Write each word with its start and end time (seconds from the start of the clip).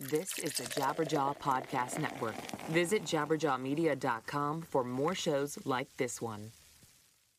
This 0.00 0.38
is 0.38 0.52
the 0.52 0.62
Jabberjaw 0.62 1.38
Podcast 1.38 1.98
Network. 1.98 2.36
Visit 2.68 3.02
jabberjawmedia.com 3.02 4.62
for 4.62 4.84
more 4.84 5.12
shows 5.12 5.58
like 5.64 5.88
this 5.96 6.22
one. 6.22 6.52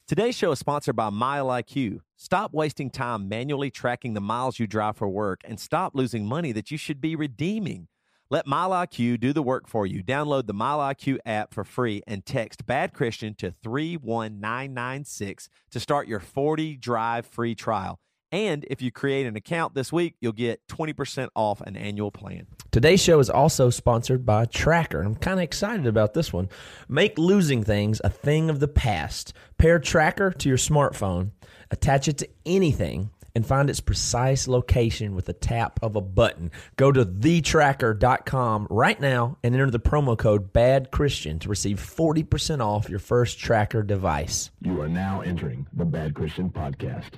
Today's 0.10 0.36
show 0.36 0.52
is 0.52 0.60
sponsored 0.60 0.98
by 0.98 1.10
MileIQ. 1.10 2.00
Stop 2.18 2.54
wasting 2.54 2.90
time 2.90 3.30
manually 3.30 3.72
tracking 3.72 4.14
the 4.14 4.20
miles 4.20 4.60
you 4.60 4.68
drive 4.68 4.98
for 4.98 5.08
work 5.08 5.40
and 5.46 5.58
stop 5.58 5.96
losing 5.96 6.26
money 6.26 6.52
that 6.52 6.70
you 6.70 6.78
should 6.78 7.00
be 7.00 7.16
redeeming. 7.16 7.88
Let 8.30 8.46
MileIQ 8.46 9.22
do 9.22 9.32
the 9.32 9.42
work 9.42 9.70
for 9.70 9.88
you. 9.88 10.04
Download 10.04 10.46
the 10.46 10.54
MileIQ 10.54 11.20
app 11.26 11.54
for 11.54 11.64
free 11.64 12.04
and 12.08 12.26
text 12.26 12.66
Bad 12.66 12.94
Christian 12.94 13.36
to 13.36 13.52
31996 13.64 15.48
to 15.72 15.80
start 15.80 16.10
your 16.10 16.20
40 16.20 16.76
drive 16.76 17.26
free 17.26 17.56
trial. 17.56 18.02
And 18.32 18.66
if 18.70 18.82
you 18.82 18.92
create 18.92 19.26
an 19.26 19.36
account 19.36 19.74
this 19.74 19.92
week, 19.92 20.16
you'll 20.22 20.34
get 20.34 20.68
20% 20.68 21.30
off 21.36 21.62
an 21.62 21.76
annual 21.76 22.12
plan. 22.12 22.48
Today's 22.72 23.02
show 23.02 23.20
is 23.20 23.30
also 23.30 23.70
sponsored 23.70 24.26
by 24.26 24.46
Trackr. 24.46 25.04
I'm 25.04 25.16
kind 25.16 25.40
of 25.40 25.44
excited 25.44 25.88
about 25.88 26.14
this 26.14 26.32
one. 26.32 26.50
Make 26.88 27.18
losing 27.18 27.64
things 27.64 28.00
a 28.04 28.10
thing 28.10 28.50
of 28.50 28.60
the 28.60 28.68
past. 28.68 29.34
Pair 29.58 29.80
Trackr 29.80 30.38
to 30.38 30.50
your 30.50 30.58
smartphone, 30.58 31.32
attach 31.72 32.08
it 32.08 32.20
to 32.20 32.30
anything, 32.46 33.10
and 33.36 33.46
find 33.46 33.70
its 33.70 33.80
precise 33.80 34.48
location 34.48 35.16
with 35.16 35.26
the 35.26 35.34
tap 35.34 35.80
of 35.82 35.96
a 35.96 36.02
button. 36.02 36.52
Go 36.76 36.92
to 36.92 37.06
thetracker.com 37.06 38.68
right 38.70 39.00
now 39.00 39.38
and 39.44 39.54
enter 39.56 39.72
the 39.72 39.80
promo 39.80 40.18
code 40.18 40.52
Bad 40.54 40.92
Christian 40.92 41.40
to 41.40 41.50
receive 41.50 41.78
40% 41.80 42.60
off 42.64 42.90
your 42.90 43.00
first 43.00 43.40
tracker 43.40 43.82
device. 43.82 44.52
You 44.62 44.82
are 44.82 44.90
now 44.90 45.22
entering 45.22 45.68
the 45.74 45.86
Bad 45.86 46.16
Christian 46.16 46.50
Podcast. 46.50 47.14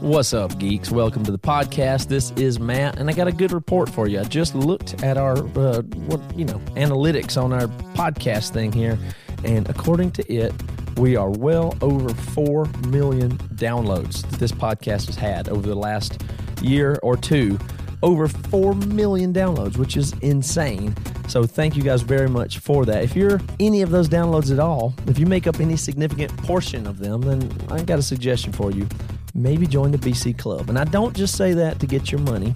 What's 0.00 0.32
up, 0.32 0.58
geeks? 0.58 0.90
Welcome 0.90 1.24
to 1.24 1.30
the 1.30 1.38
podcast. 1.38 2.08
This 2.08 2.30
is 2.30 2.58
Matt, 2.58 2.98
and 2.98 3.10
I 3.10 3.12
got 3.12 3.28
a 3.28 3.32
good 3.32 3.52
report 3.52 3.86
for 3.90 4.08
you. 4.08 4.18
I 4.18 4.24
just 4.24 4.54
looked 4.54 5.04
at 5.04 5.18
our, 5.18 5.36
uh, 5.36 5.82
what 5.82 6.22
you 6.34 6.46
know, 6.46 6.58
analytics 6.74 7.36
on 7.36 7.52
our 7.52 7.66
podcast 7.92 8.54
thing 8.54 8.72
here, 8.72 8.98
and 9.44 9.68
according 9.68 10.12
to 10.12 10.32
it, 10.32 10.54
we 10.96 11.16
are 11.16 11.28
well 11.28 11.76
over 11.82 12.08
four 12.14 12.64
million 12.88 13.36
downloads 13.56 14.22
that 14.30 14.40
this 14.40 14.52
podcast 14.52 15.04
has 15.04 15.16
had 15.16 15.50
over 15.50 15.68
the 15.68 15.74
last 15.74 16.22
year 16.62 16.98
or 17.02 17.14
two. 17.14 17.58
Over 18.02 18.28
4 18.28 18.74
million 18.76 19.30
downloads, 19.34 19.76
which 19.76 19.98
is 19.98 20.14
insane. 20.22 20.94
So, 21.28 21.44
thank 21.44 21.76
you 21.76 21.82
guys 21.82 22.00
very 22.00 22.30
much 22.30 22.58
for 22.60 22.86
that. 22.86 23.04
If 23.04 23.14
you're 23.14 23.42
any 23.60 23.82
of 23.82 23.90
those 23.90 24.08
downloads 24.08 24.50
at 24.50 24.58
all, 24.58 24.94
if 25.06 25.18
you 25.18 25.26
make 25.26 25.46
up 25.46 25.60
any 25.60 25.76
significant 25.76 26.34
portion 26.38 26.86
of 26.86 26.98
them, 26.98 27.20
then 27.20 27.52
I 27.70 27.82
got 27.82 27.98
a 27.98 28.02
suggestion 28.02 28.52
for 28.54 28.70
you 28.70 28.88
maybe 29.34 29.66
join 29.66 29.90
the 29.90 29.98
BC 29.98 30.38
Club. 30.38 30.68
And 30.68 30.78
I 30.78 30.84
don't 30.84 31.14
just 31.14 31.36
say 31.36 31.52
that 31.54 31.80
to 31.80 31.86
get 31.86 32.10
your 32.10 32.20
money 32.20 32.54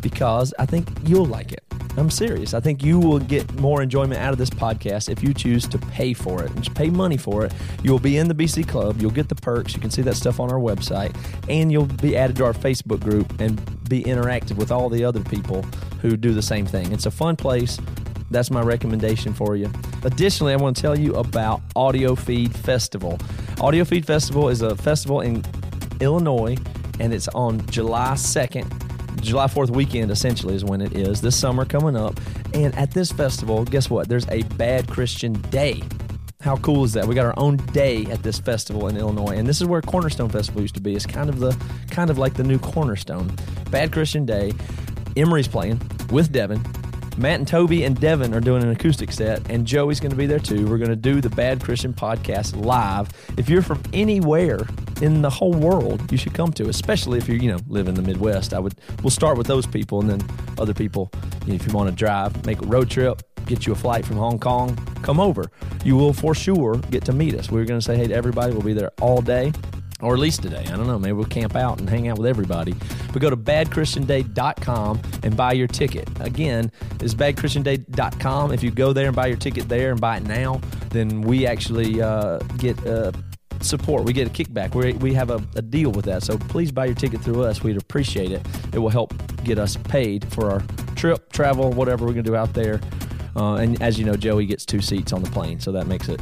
because 0.00 0.52
I 0.58 0.66
think 0.66 0.88
you'll 1.04 1.26
like 1.26 1.52
it. 1.52 1.64
I'm 1.96 2.10
serious. 2.10 2.54
I 2.54 2.60
think 2.60 2.82
you 2.82 2.98
will 2.98 3.20
get 3.20 3.52
more 3.54 3.80
enjoyment 3.80 4.20
out 4.20 4.32
of 4.32 4.38
this 4.38 4.50
podcast 4.50 5.08
if 5.08 5.22
you 5.22 5.32
choose 5.32 5.66
to 5.68 5.78
pay 5.78 6.12
for 6.12 6.42
it. 6.42 6.54
Just 6.56 6.74
pay 6.74 6.90
money 6.90 7.16
for 7.16 7.44
it. 7.44 7.52
You'll 7.82 8.00
be 8.00 8.18
in 8.18 8.26
the 8.26 8.34
BC 8.34 8.68
Club. 8.68 9.00
You'll 9.00 9.12
get 9.12 9.28
the 9.28 9.36
perks. 9.36 9.74
You 9.74 9.80
can 9.80 9.90
see 9.90 10.02
that 10.02 10.16
stuff 10.16 10.40
on 10.40 10.50
our 10.50 10.58
website. 10.58 11.16
And 11.48 11.70
you'll 11.70 11.86
be 11.86 12.16
added 12.16 12.36
to 12.36 12.44
our 12.44 12.52
Facebook 12.52 13.00
group 13.00 13.40
and 13.40 13.60
be 13.88 14.02
interactive 14.02 14.56
with 14.56 14.72
all 14.72 14.88
the 14.88 15.04
other 15.04 15.20
people 15.20 15.62
who 16.00 16.16
do 16.16 16.34
the 16.34 16.42
same 16.42 16.66
thing. 16.66 16.90
It's 16.92 17.06
a 17.06 17.10
fun 17.10 17.36
place. 17.36 17.78
That's 18.30 18.50
my 18.50 18.62
recommendation 18.62 19.32
for 19.32 19.54
you. 19.54 19.70
Additionally, 20.02 20.52
I 20.52 20.56
want 20.56 20.74
to 20.76 20.82
tell 20.82 20.98
you 20.98 21.14
about 21.14 21.60
Audio 21.76 22.16
Feed 22.16 22.54
Festival. 22.54 23.18
Audio 23.60 23.84
Feed 23.84 24.04
Festival 24.04 24.48
is 24.48 24.62
a 24.62 24.74
festival 24.74 25.20
in 25.20 25.44
Illinois, 26.00 26.56
and 27.00 27.12
it's 27.12 27.28
on 27.28 27.64
July 27.66 28.12
2nd. 28.12 29.20
July 29.20 29.46
4th 29.46 29.70
weekend, 29.70 30.10
essentially, 30.10 30.54
is 30.54 30.64
when 30.64 30.80
it 30.80 30.96
is 30.96 31.20
this 31.20 31.36
summer 31.36 31.64
coming 31.64 31.96
up. 31.96 32.20
And 32.52 32.74
at 32.76 32.92
this 32.92 33.10
festival, 33.10 33.64
guess 33.64 33.88
what? 33.88 34.08
There's 34.08 34.28
a 34.28 34.42
Bad 34.42 34.88
Christian 34.88 35.32
Day. 35.32 35.82
How 36.40 36.56
cool 36.58 36.84
is 36.84 36.92
that? 36.92 37.06
We 37.06 37.14
got 37.14 37.24
our 37.24 37.34
own 37.38 37.56
day 37.56 38.04
at 38.06 38.22
this 38.22 38.38
festival 38.38 38.88
in 38.88 38.98
Illinois, 38.98 39.36
and 39.36 39.46
this 39.46 39.62
is 39.62 39.66
where 39.66 39.80
Cornerstone 39.80 40.28
Festival 40.28 40.60
used 40.60 40.74
to 40.74 40.80
be. 40.80 40.94
It's 40.94 41.06
kind 41.06 41.30
of 41.30 41.40
the 41.40 41.56
kind 41.90 42.10
of 42.10 42.18
like 42.18 42.34
the 42.34 42.44
new 42.44 42.58
Cornerstone. 42.58 43.34
Bad 43.70 43.92
Christian 43.92 44.26
Day. 44.26 44.52
Emery's 45.16 45.48
playing 45.48 45.80
with 46.10 46.32
Devin. 46.32 46.62
Matt 47.16 47.38
and 47.38 47.48
Toby 47.48 47.84
and 47.84 47.98
Devin 47.98 48.34
are 48.34 48.40
doing 48.40 48.62
an 48.62 48.70
acoustic 48.70 49.12
set, 49.12 49.48
and 49.48 49.66
Joey's 49.66 50.00
going 50.00 50.10
to 50.10 50.16
be 50.16 50.26
there 50.26 50.40
too. 50.40 50.66
We're 50.66 50.78
going 50.78 50.90
to 50.90 50.96
do 50.96 51.20
the 51.20 51.30
Bad 51.30 51.62
Christian 51.62 51.94
podcast 51.94 52.62
live. 52.62 53.08
If 53.38 53.48
you're 53.48 53.62
from 53.62 53.82
anywhere 53.92 54.58
in 55.02 55.22
the 55.22 55.30
whole 55.30 55.52
world, 55.52 56.10
you 56.10 56.18
should 56.18 56.34
come 56.34 56.52
to, 56.52 56.68
especially 56.68 57.18
if 57.18 57.28
you 57.28 57.36
you 57.36 57.50
know 57.50 57.58
live 57.68 57.88
in 57.88 57.94
the 57.94 58.02
Midwest. 58.02 58.54
I 58.54 58.58
would. 58.58 58.74
We'll 59.02 59.10
start 59.10 59.38
with 59.38 59.46
those 59.46 59.66
people, 59.66 60.00
and 60.00 60.10
then 60.10 60.28
other 60.58 60.74
people. 60.74 61.10
You 61.42 61.48
know, 61.48 61.54
if 61.54 61.66
you 61.66 61.72
want 61.72 61.90
to 61.90 61.94
drive, 61.94 62.44
make 62.46 62.62
a 62.62 62.66
road 62.66 62.90
trip, 62.90 63.22
get 63.46 63.66
you 63.66 63.72
a 63.72 63.76
flight 63.76 64.04
from 64.04 64.16
Hong 64.16 64.38
Kong, 64.38 64.76
come 65.02 65.20
over. 65.20 65.50
You 65.84 65.96
will 65.96 66.12
for 66.12 66.34
sure 66.34 66.76
get 66.90 67.04
to 67.06 67.12
meet 67.12 67.34
us. 67.34 67.50
We're 67.50 67.64
going 67.64 67.80
to 67.80 67.84
say 67.84 67.96
hey 67.96 68.06
to 68.06 68.14
everybody. 68.14 68.52
We'll 68.52 68.62
be 68.62 68.72
there 68.72 68.92
all 69.00 69.20
day 69.20 69.52
or 70.00 70.12
at 70.12 70.20
least 70.20 70.42
today. 70.42 70.64
I 70.66 70.76
don't 70.76 70.86
know. 70.86 70.98
Maybe 70.98 71.12
we'll 71.12 71.24
camp 71.26 71.56
out 71.56 71.80
and 71.80 71.88
hang 71.88 72.08
out 72.08 72.18
with 72.18 72.26
everybody. 72.26 72.74
But 73.12 73.22
go 73.22 73.30
to 73.30 73.36
badchristianday.com 73.36 75.00
and 75.22 75.36
buy 75.36 75.52
your 75.52 75.66
ticket. 75.66 76.08
Again, 76.20 76.70
it's 77.00 77.14
badchristianday.com. 77.14 78.52
If 78.52 78.62
you 78.62 78.70
go 78.70 78.92
there 78.92 79.06
and 79.06 79.16
buy 79.16 79.26
your 79.26 79.36
ticket 79.36 79.68
there 79.68 79.92
and 79.92 80.00
buy 80.00 80.18
it 80.18 80.24
now, 80.24 80.60
then 80.90 81.22
we 81.22 81.46
actually 81.46 82.02
uh, 82.02 82.38
get 82.58 82.84
uh, 82.86 83.12
support. 83.64 84.04
We 84.04 84.12
get 84.12 84.26
a 84.26 84.30
kickback. 84.30 84.74
We, 84.74 84.92
we 84.94 85.14
have 85.14 85.30
a, 85.30 85.42
a 85.56 85.62
deal 85.62 85.90
with 85.90 86.04
that. 86.06 86.22
So 86.22 86.38
please 86.38 86.70
buy 86.70 86.86
your 86.86 86.94
ticket 86.94 87.20
through 87.20 87.44
us. 87.44 87.62
We'd 87.62 87.76
appreciate 87.76 88.30
it. 88.30 88.46
It 88.72 88.78
will 88.78 88.90
help 88.90 89.14
get 89.44 89.58
us 89.58 89.76
paid 89.76 90.30
for 90.32 90.50
our 90.50 90.62
trip, 90.94 91.32
travel, 91.32 91.70
whatever 91.70 92.04
we're 92.04 92.12
going 92.12 92.24
to 92.24 92.30
do 92.30 92.36
out 92.36 92.54
there. 92.54 92.80
Uh, 93.36 93.54
and 93.54 93.80
as 93.82 93.98
you 93.98 94.04
know, 94.04 94.14
Joey 94.14 94.46
gets 94.46 94.64
two 94.64 94.80
seats 94.80 95.12
on 95.12 95.22
the 95.22 95.30
plane, 95.30 95.58
so 95.60 95.72
that 95.72 95.86
makes 95.86 96.08
it 96.08 96.20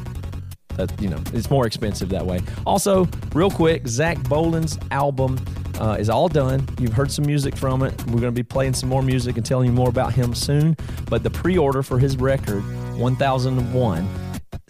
that 0.77 0.91
you 1.03 1.09
know 1.09 1.23
it's 1.35 1.51
more 1.51 1.67
expensive 1.67 2.09
that 2.09 2.25
way. 2.25 2.41
Also, 2.67 3.07
real 3.35 3.51
quick, 3.51 3.87
Zach 3.87 4.17
Bolen's 4.29 4.79
album 4.91 5.39
uh, 5.79 5.97
is 5.99 6.09
all 6.09 6.29
done. 6.29 6.67
You've 6.79 6.93
heard 6.93 7.11
some 7.11 7.27
music 7.27 7.57
from 7.57 7.83
it. 7.83 7.93
We're 8.07 8.21
going 8.21 8.23
to 8.23 8.31
be 8.33 8.43
playing 8.43 8.75
some 8.75 8.89
more 8.89 9.03
music 9.03 9.37
and 9.37 9.45
telling 9.45 9.67
you 9.67 9.73
more 9.73 9.89
about 9.89 10.13
him 10.13 10.35
soon. 10.35 10.77
But 11.11 11.23
the 11.23 11.31
pre-order 11.31 11.83
for 11.83 11.99
his 11.99 12.17
record, 12.17 12.63
1001, 12.97 14.09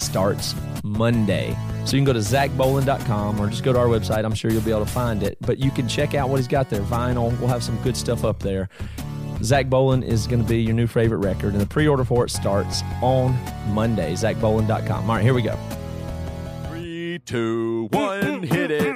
starts 0.02 0.54
Monday. 0.84 1.56
So 1.84 1.96
you 1.96 1.98
can 1.98 2.04
go 2.04 2.12
to 2.12 2.18
zachbolen.com 2.18 3.40
or 3.40 3.48
just 3.48 3.64
go 3.64 3.72
to 3.72 3.78
our 3.78 3.86
website. 3.86 4.24
I'm 4.24 4.34
sure 4.34 4.50
you'll 4.50 4.62
be 4.62 4.70
able 4.70 4.84
to 4.84 4.90
find 4.90 5.22
it. 5.22 5.38
But 5.40 5.58
you 5.58 5.70
can 5.70 5.88
check 5.88 6.14
out 6.14 6.28
what 6.28 6.36
he's 6.36 6.48
got 6.48 6.68
there. 6.70 6.82
Vinyl. 6.82 7.38
We'll 7.38 7.48
have 7.48 7.62
some 7.62 7.76
good 7.82 7.96
stuff 7.96 8.24
up 8.24 8.40
there. 8.40 8.68
Zach 9.42 9.68
Bolen 9.68 10.02
is 10.02 10.26
going 10.26 10.42
to 10.42 10.48
be 10.48 10.62
your 10.62 10.74
new 10.74 10.86
favorite 10.86 11.18
record, 11.18 11.52
and 11.52 11.60
the 11.60 11.66
pre-order 11.66 12.04
for 12.04 12.24
it 12.24 12.30
starts 12.30 12.82
on 13.02 13.36
Monday. 13.68 14.12
ZachBolen.com. 14.12 15.10
All 15.10 15.16
right, 15.16 15.22
here 15.22 15.34
we 15.34 15.42
go 15.42 15.58
Three, 16.68 17.18
two, 17.24 17.88
one, 17.90 18.42
hit 18.42 18.70
it. 18.70 18.91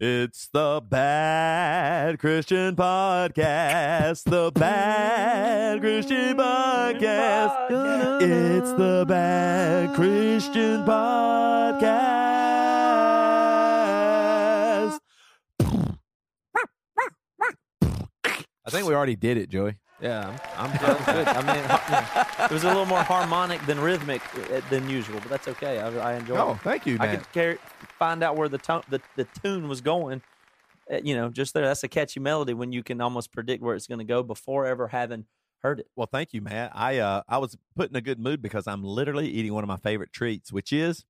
It's 0.00 0.46
the 0.52 0.80
Bad 0.88 2.20
Christian 2.20 2.76
Podcast. 2.76 4.22
The 4.30 4.52
Bad 4.52 5.80
Christian 5.80 6.36
Podcast. 6.36 8.22
It's 8.22 8.70
the 8.74 9.04
Bad 9.08 9.96
Christian 9.96 10.84
Podcast. 10.84 11.98
I 18.64 18.70
think 18.70 18.86
we 18.86 18.94
already 18.94 19.16
did 19.16 19.36
it, 19.36 19.48
Joey. 19.48 19.78
Yeah, 20.00 20.36
I'm, 20.56 20.70
I'm 20.70 21.04
good. 21.04 21.26
I 21.28 21.40
mean, 21.42 21.64
yeah, 21.64 22.44
it 22.46 22.50
was 22.52 22.62
a 22.62 22.68
little 22.68 22.86
more 22.86 23.02
harmonic 23.02 23.64
than 23.66 23.80
rhythmic 23.80 24.22
uh, 24.52 24.60
than 24.70 24.88
usual, 24.88 25.18
but 25.20 25.28
that's 25.28 25.48
okay. 25.48 25.80
I, 25.80 25.88
I 26.12 26.14
enjoyed 26.14 26.38
Oh, 26.38 26.52
it. 26.52 26.60
thank 26.60 26.86
you, 26.86 26.94
I 27.00 27.06
man. 27.06 27.16
could 27.16 27.32
carry, 27.32 27.58
find 27.98 28.22
out 28.22 28.36
where 28.36 28.48
the, 28.48 28.58
tone, 28.58 28.82
the 28.88 29.00
the 29.16 29.26
tune 29.42 29.68
was 29.68 29.80
going. 29.80 30.22
uh, 30.92 30.98
You 31.02 31.16
know, 31.16 31.30
just 31.30 31.52
there. 31.52 31.64
That's 31.66 31.82
a 31.82 31.88
catchy 31.88 32.20
melody 32.20 32.54
when 32.54 32.70
you 32.70 32.84
can 32.84 33.00
almost 33.00 33.32
predict 33.32 33.60
where 33.62 33.74
it's 33.74 33.88
going 33.88 33.98
to 33.98 34.04
go 34.04 34.22
before 34.22 34.66
ever 34.66 34.86
having 34.88 35.24
heard 35.64 35.80
it. 35.80 35.88
Well, 35.96 36.08
thank 36.10 36.32
you, 36.32 36.42
Matt. 36.42 36.70
I 36.76 36.98
uh 36.98 37.22
I 37.28 37.38
was 37.38 37.56
put 37.74 37.90
in 37.90 37.96
a 37.96 38.00
good 38.00 38.20
mood 38.20 38.40
because 38.40 38.68
I'm 38.68 38.84
literally 38.84 39.28
eating 39.28 39.52
one 39.52 39.64
of 39.64 39.68
my 39.68 39.78
favorite 39.78 40.12
treats, 40.12 40.52
which 40.52 40.72
is 40.72 41.04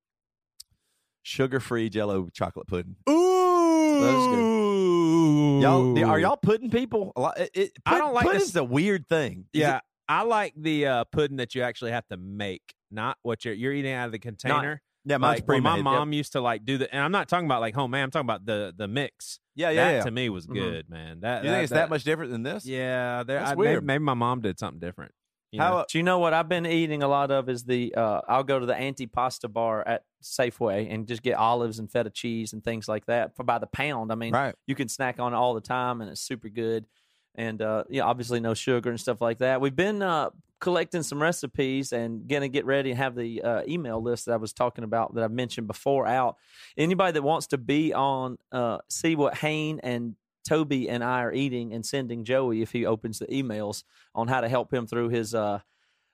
sugar-free 1.29 1.89
Jello 1.89 2.29
chocolate 2.33 2.67
pudding. 2.67 2.95
That 3.05 3.13
is 3.13 4.27
good. 4.27 4.39
Ooh. 4.39 5.59
Y'all, 5.61 6.05
are 6.05 6.19
y'all 6.19 6.37
pudding 6.37 6.69
people? 6.69 7.11
It, 7.37 7.49
it, 7.53 7.71
I 7.85 7.97
don't 7.97 8.13
like 8.13 8.25
pudding's 8.25 8.47
this- 8.53 8.55
a 8.55 8.63
weird 8.63 9.07
thing. 9.07 9.45
Is 9.53 9.61
Yeah, 9.61 9.77
it- 9.77 9.83
I 10.07 10.23
like 10.23 10.53
the 10.57 10.87
uh, 10.87 11.03
pudding 11.05 11.37
that 11.37 11.53
you 11.53 11.61
actually 11.61 11.91
have 11.91 12.07
to 12.07 12.17
make, 12.17 12.73
not 12.89 13.17
what 13.21 13.45
you're 13.45 13.53
you're 13.53 13.73
eating 13.73 13.93
out 13.93 14.07
of 14.07 14.11
the 14.11 14.19
container. 14.19 14.81
yeah, 15.05 15.17
mine's 15.17 15.39
like 15.41 15.47
when 15.47 15.61
my 15.63 15.73
pre-made. 15.73 15.83
mom 15.83 16.13
used 16.13 16.31
to 16.31 16.41
like 16.41 16.65
do 16.65 16.77
the, 16.79 16.91
and 16.93 17.03
I'm 17.03 17.11
not 17.11 17.29
talking 17.29 17.45
about 17.45 17.61
like 17.61 17.75
home 17.75 17.91
man. 17.91 18.05
I'm 18.05 18.11
talking 18.11 18.25
about 18.25 18.45
the 18.45 18.73
the 18.75 18.87
mix. 18.87 19.39
Yeah, 19.55 19.69
yeah, 19.69 19.83
that 19.85 19.91
yeah. 19.97 20.03
to 20.03 20.11
me 20.11 20.29
was 20.29 20.47
Mhm. 20.47 20.53
good, 20.53 20.89
man. 20.89 21.19
That 21.19 21.43
You 21.43 21.49
think 21.51 21.63
it's 21.63 21.73
that, 21.73 21.89
much 21.89 22.03
different 22.05 22.31
than 22.31 22.41
this? 22.43 22.65
Yeah, 22.65 23.23
there. 23.23 23.39
That's 23.39 23.51
I, 23.51 23.55
maybe, 23.55 23.67
weird. 23.67 23.83
maybe 23.85 24.03
my 24.03 24.13
mom 24.15 24.41
did 24.41 24.57
something 24.57 24.79
different. 24.79 25.11
You 25.51 25.61
How? 25.61 25.69
know? 25.69 25.85
Do 25.89 25.97
you 25.97 26.03
know 26.03 26.19
what 26.19 26.33
I've 26.33 26.49
been 26.49 26.65
eating 26.65 27.01
a 27.01 27.07
lot 27.07 27.31
of 27.31 27.49
is 27.49 27.63
the 27.63 27.93
uh, 27.95 28.21
I'll 28.27 28.43
go 28.43 28.59
to 28.59 28.65
the 28.65 28.73
antipasta 28.73 29.51
bar 29.51 29.87
at 29.87 30.03
Safeway 30.21 30.93
and 30.93 31.07
just 31.07 31.23
get 31.23 31.35
olives 31.35 31.79
and 31.79 31.91
feta 31.91 32.09
cheese 32.09 32.53
and 32.53 32.63
things 32.63 32.87
like 32.87 33.05
that 33.07 33.35
for 33.35 33.43
by 33.43 33.57
the 33.57 33.67
pound. 33.67 34.11
I 34.11 34.15
mean, 34.15 34.33
right. 34.33 34.55
you 34.67 34.75
can 34.75 34.87
snack 34.87 35.19
on 35.19 35.33
it 35.33 35.37
all 35.37 35.53
the 35.53 35.61
time 35.61 36.01
and 36.01 36.09
it's 36.09 36.21
super 36.21 36.49
good. 36.49 36.85
And 37.35 37.61
uh, 37.61 37.85
yeah, 37.89 38.03
obviously 38.03 38.39
no 38.39 38.53
sugar 38.53 38.89
and 38.89 38.99
stuff 38.99 39.21
like 39.21 39.39
that. 39.39 39.61
We've 39.61 39.75
been 39.75 40.01
uh, 40.01 40.29
collecting 40.59 41.03
some 41.03 41.21
recipes 41.21 41.93
and 41.93 42.27
gonna 42.27 42.49
get 42.49 42.65
ready 42.65 42.91
and 42.91 42.99
have 42.99 43.15
the 43.15 43.41
uh, 43.41 43.61
email 43.67 44.01
list 44.01 44.25
that 44.25 44.33
I 44.33 44.37
was 44.37 44.53
talking 44.53 44.83
about 44.83 45.15
that 45.15 45.23
I've 45.23 45.31
mentioned 45.31 45.67
before 45.67 46.05
out. 46.05 46.35
Anybody 46.77 47.13
that 47.13 47.23
wants 47.23 47.47
to 47.47 47.57
be 47.57 47.93
on, 47.93 48.37
uh, 48.51 48.79
see 48.89 49.15
what 49.15 49.37
Hayne 49.37 49.79
and 49.81 50.15
Toby 50.47 50.89
and 50.89 51.03
I 51.03 51.23
are 51.23 51.33
eating 51.33 51.73
and 51.73 51.85
sending 51.85 52.23
Joey 52.23 52.61
if 52.61 52.71
he 52.71 52.85
opens 52.85 53.19
the 53.19 53.27
emails 53.27 53.83
on 54.15 54.27
how 54.27 54.41
to 54.41 54.49
help 54.49 54.73
him 54.73 54.87
through 54.87 55.09
his 55.09 55.35
uh, 55.35 55.59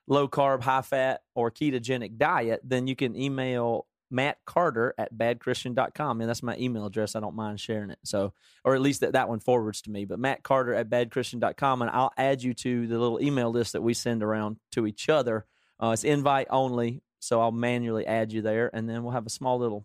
low 0.06 0.28
carb, 0.28 0.62
high 0.62 0.82
fat, 0.82 1.22
or 1.34 1.50
ketogenic 1.50 2.16
diet, 2.18 2.60
then 2.64 2.86
you 2.86 2.96
can 2.96 3.16
email 3.16 3.86
Matt 4.10 4.38
Carter 4.44 4.94
at 4.98 5.14
badchristian.com. 5.14 6.20
And 6.20 6.28
that's 6.28 6.42
my 6.42 6.56
email 6.58 6.86
address. 6.86 7.16
I 7.16 7.20
don't 7.20 7.34
mind 7.34 7.60
sharing 7.60 7.90
it. 7.90 7.98
So, 8.04 8.32
or 8.64 8.74
at 8.74 8.80
least 8.80 9.00
that, 9.00 9.12
that 9.12 9.28
one 9.28 9.40
forwards 9.40 9.82
to 9.82 9.90
me. 9.90 10.04
But 10.04 10.18
Matt 10.18 10.42
Carter 10.42 10.74
at 10.74 10.88
badchristian.com. 10.88 11.82
And 11.82 11.90
I'll 11.90 12.12
add 12.16 12.42
you 12.42 12.54
to 12.54 12.86
the 12.86 12.98
little 12.98 13.20
email 13.20 13.50
list 13.50 13.72
that 13.72 13.82
we 13.82 13.94
send 13.94 14.22
around 14.22 14.58
to 14.72 14.86
each 14.86 15.08
other. 15.08 15.44
Uh, 15.82 15.90
it's 15.90 16.04
invite 16.04 16.46
only. 16.50 17.02
So 17.18 17.40
I'll 17.40 17.52
manually 17.52 18.06
add 18.06 18.32
you 18.32 18.42
there. 18.42 18.70
And 18.72 18.88
then 18.88 19.02
we'll 19.02 19.12
have 19.12 19.26
a 19.26 19.30
small 19.30 19.58
little 19.58 19.84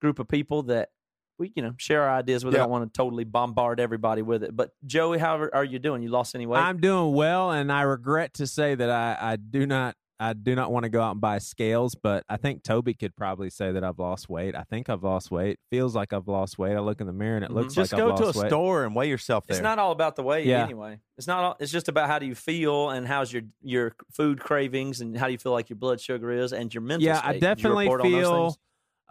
group 0.00 0.18
of 0.18 0.28
people 0.28 0.64
that 0.64 0.90
we, 1.38 1.52
you 1.54 1.62
know, 1.62 1.72
share 1.76 2.02
our 2.02 2.16
ideas 2.18 2.44
with. 2.44 2.54
I 2.54 2.58
Yeah. 2.58 2.62
don't 2.64 2.70
want 2.70 2.92
to 2.92 2.96
totally 2.96 3.24
bombard 3.24 3.80
everybody 3.80 4.22
with 4.22 4.42
it. 4.42 4.54
But 4.56 4.70
Joey, 4.86 5.18
how 5.18 5.48
are 5.52 5.64
you 5.64 5.78
doing? 5.78 6.02
You 6.02 6.08
lost 6.10 6.34
any 6.34 6.46
weight? 6.46 6.60
I'm 6.60 6.78
doing 6.80 7.14
well, 7.14 7.50
and 7.50 7.70
I 7.70 7.82
regret 7.82 8.34
to 8.34 8.46
say 8.46 8.74
that 8.74 8.90
I, 8.90 9.16
I 9.20 9.36
do 9.36 9.66
not 9.66 9.96
I 10.18 10.32
do 10.32 10.54
not 10.54 10.72
want 10.72 10.84
to 10.84 10.88
go 10.88 11.02
out 11.02 11.10
and 11.10 11.20
buy 11.20 11.36
scales, 11.36 11.94
but 11.94 12.24
I 12.26 12.38
think 12.38 12.62
Toby 12.62 12.94
could 12.94 13.14
probably 13.16 13.50
say 13.50 13.70
that 13.72 13.84
I've 13.84 13.98
lost 13.98 14.30
weight. 14.30 14.54
I 14.56 14.62
think 14.62 14.88
I've 14.88 15.02
lost 15.02 15.30
weight. 15.30 15.58
Feels 15.68 15.94
like 15.94 16.14
I've 16.14 16.26
lost 16.26 16.56
weight. 16.58 16.74
I 16.74 16.80
look 16.80 17.02
in 17.02 17.06
the 17.06 17.12
mirror 17.12 17.36
and 17.36 17.44
it 17.44 17.50
Mhm. 17.50 17.54
looks 17.54 17.74
Just 17.74 17.92
like 17.92 18.00
go 18.00 18.12
I've 18.12 18.18
to 18.20 18.24
a 18.24 18.26
weight. 18.42 18.48
store 18.48 18.84
and 18.84 18.96
weigh 18.96 19.10
yourself 19.10 19.46
there. 19.46 19.58
It's 19.58 19.62
not 19.62 19.78
all 19.78 19.92
about 19.92 20.16
the 20.16 20.22
weight 20.22 20.46
Yeah. 20.46 20.64
anyway. 20.64 21.00
It's 21.18 21.26
not. 21.26 21.44
All, 21.44 21.56
it's 21.60 21.70
just 21.70 21.88
about 21.88 22.08
how 22.08 22.18
do 22.18 22.24
you 22.24 22.34
feel 22.34 22.88
and 22.88 23.06
how's 23.06 23.30
your 23.30 23.42
your 23.60 23.94
food 24.10 24.40
cravings 24.40 25.02
and 25.02 25.18
how 25.18 25.26
do 25.26 25.32
you 25.32 25.38
feel 25.38 25.52
like 25.52 25.68
your 25.68 25.76
blood 25.76 26.00
sugar 26.00 26.30
is 26.30 26.54
and 26.54 26.72
your 26.72 26.80
mental. 26.80 27.04
Yeah, 27.06 27.18
state. 27.18 27.28
I 27.28 27.38
definitely 27.38 27.84
report 27.84 28.00
on 28.06 28.12
those 28.12 28.22
feel. 28.22 28.56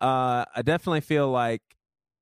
Uh, 0.02 0.46
I 0.56 0.64
definitely 0.64 1.02
feel 1.02 1.30
like 1.30 1.62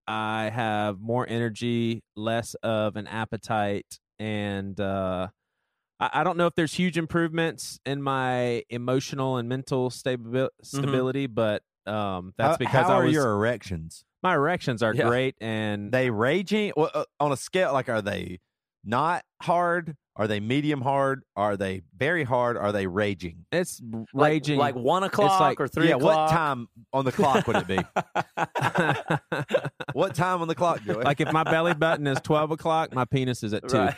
I 0.07 0.49
have 0.53 0.99
more 0.99 1.25
energy, 1.27 2.03
less 2.15 2.55
of 2.55 2.95
an 2.95 3.07
appetite, 3.07 3.99
and 4.19 4.79
uh, 4.79 5.27
I, 5.99 6.09
I 6.13 6.23
don't 6.23 6.37
know 6.37 6.47
if 6.47 6.55
there's 6.55 6.73
huge 6.73 6.97
improvements 6.97 7.79
in 7.85 8.01
my 8.01 8.63
emotional 8.69 9.37
and 9.37 9.47
mental 9.47 9.89
stabi- 9.89 10.49
stability, 10.63 11.27
but 11.27 11.63
um, 11.85 12.33
that's 12.37 12.57
because 12.57 12.87
how 12.87 12.93
I 12.93 12.97
are 12.97 13.03
was 13.05 13.13
your 13.13 13.31
erections? 13.31 14.03
my 14.21 14.33
erections 14.35 14.81
are 14.81 14.93
Yeah. 14.93 15.07
great, 15.07 15.35
and 15.41 15.91
They 15.91 16.09
raging 16.09 16.71
well, 16.77 16.91
uh, 16.93 17.03
on 17.19 17.31
a 17.31 17.37
scale 17.37 17.73
like 17.73 17.89
are 17.89 18.01
they 18.01 18.39
not 18.83 19.23
hard? 19.41 19.95
Are 20.15 20.27
they 20.27 20.39
medium 20.39 20.81
hard? 20.81 21.23
Are 21.35 21.57
they 21.57 21.81
very 21.97 22.23
hard? 22.23 22.55
Are 22.55 22.71
they 22.71 22.85
raging? 22.85 23.45
it's 23.51 23.81
raging. 24.13 24.59
like, 24.59 24.75
one 24.75 25.03
o'clock 25.03 25.39
like- 25.39 25.59
or 25.59 25.67
three 25.67 25.89
yeah, 25.89 25.95
o'clock. 25.95 26.29
what 26.29 26.37
time 26.37 26.67
on 26.91 27.05
the 27.05 27.11
clock 27.11 27.47
would 27.47 27.55
it 27.55 27.67
be? 27.67 27.77
what 29.93 30.13
time 30.13 30.41
on 30.41 30.47
the 30.47 30.55
clock, 30.55 30.83
Joey? 30.83 31.03
like 31.03 31.19
if 31.19 31.31
my 31.31 31.43
belly 31.43 31.73
button 31.73 32.05
is 32.05 32.19
twelve 32.21 32.51
o'clock, 32.51 32.93
my 32.93 33.05
penis 33.05 33.43
is 33.43 33.53
at 33.53 33.67
two. 33.67 33.77
right. 33.77 33.95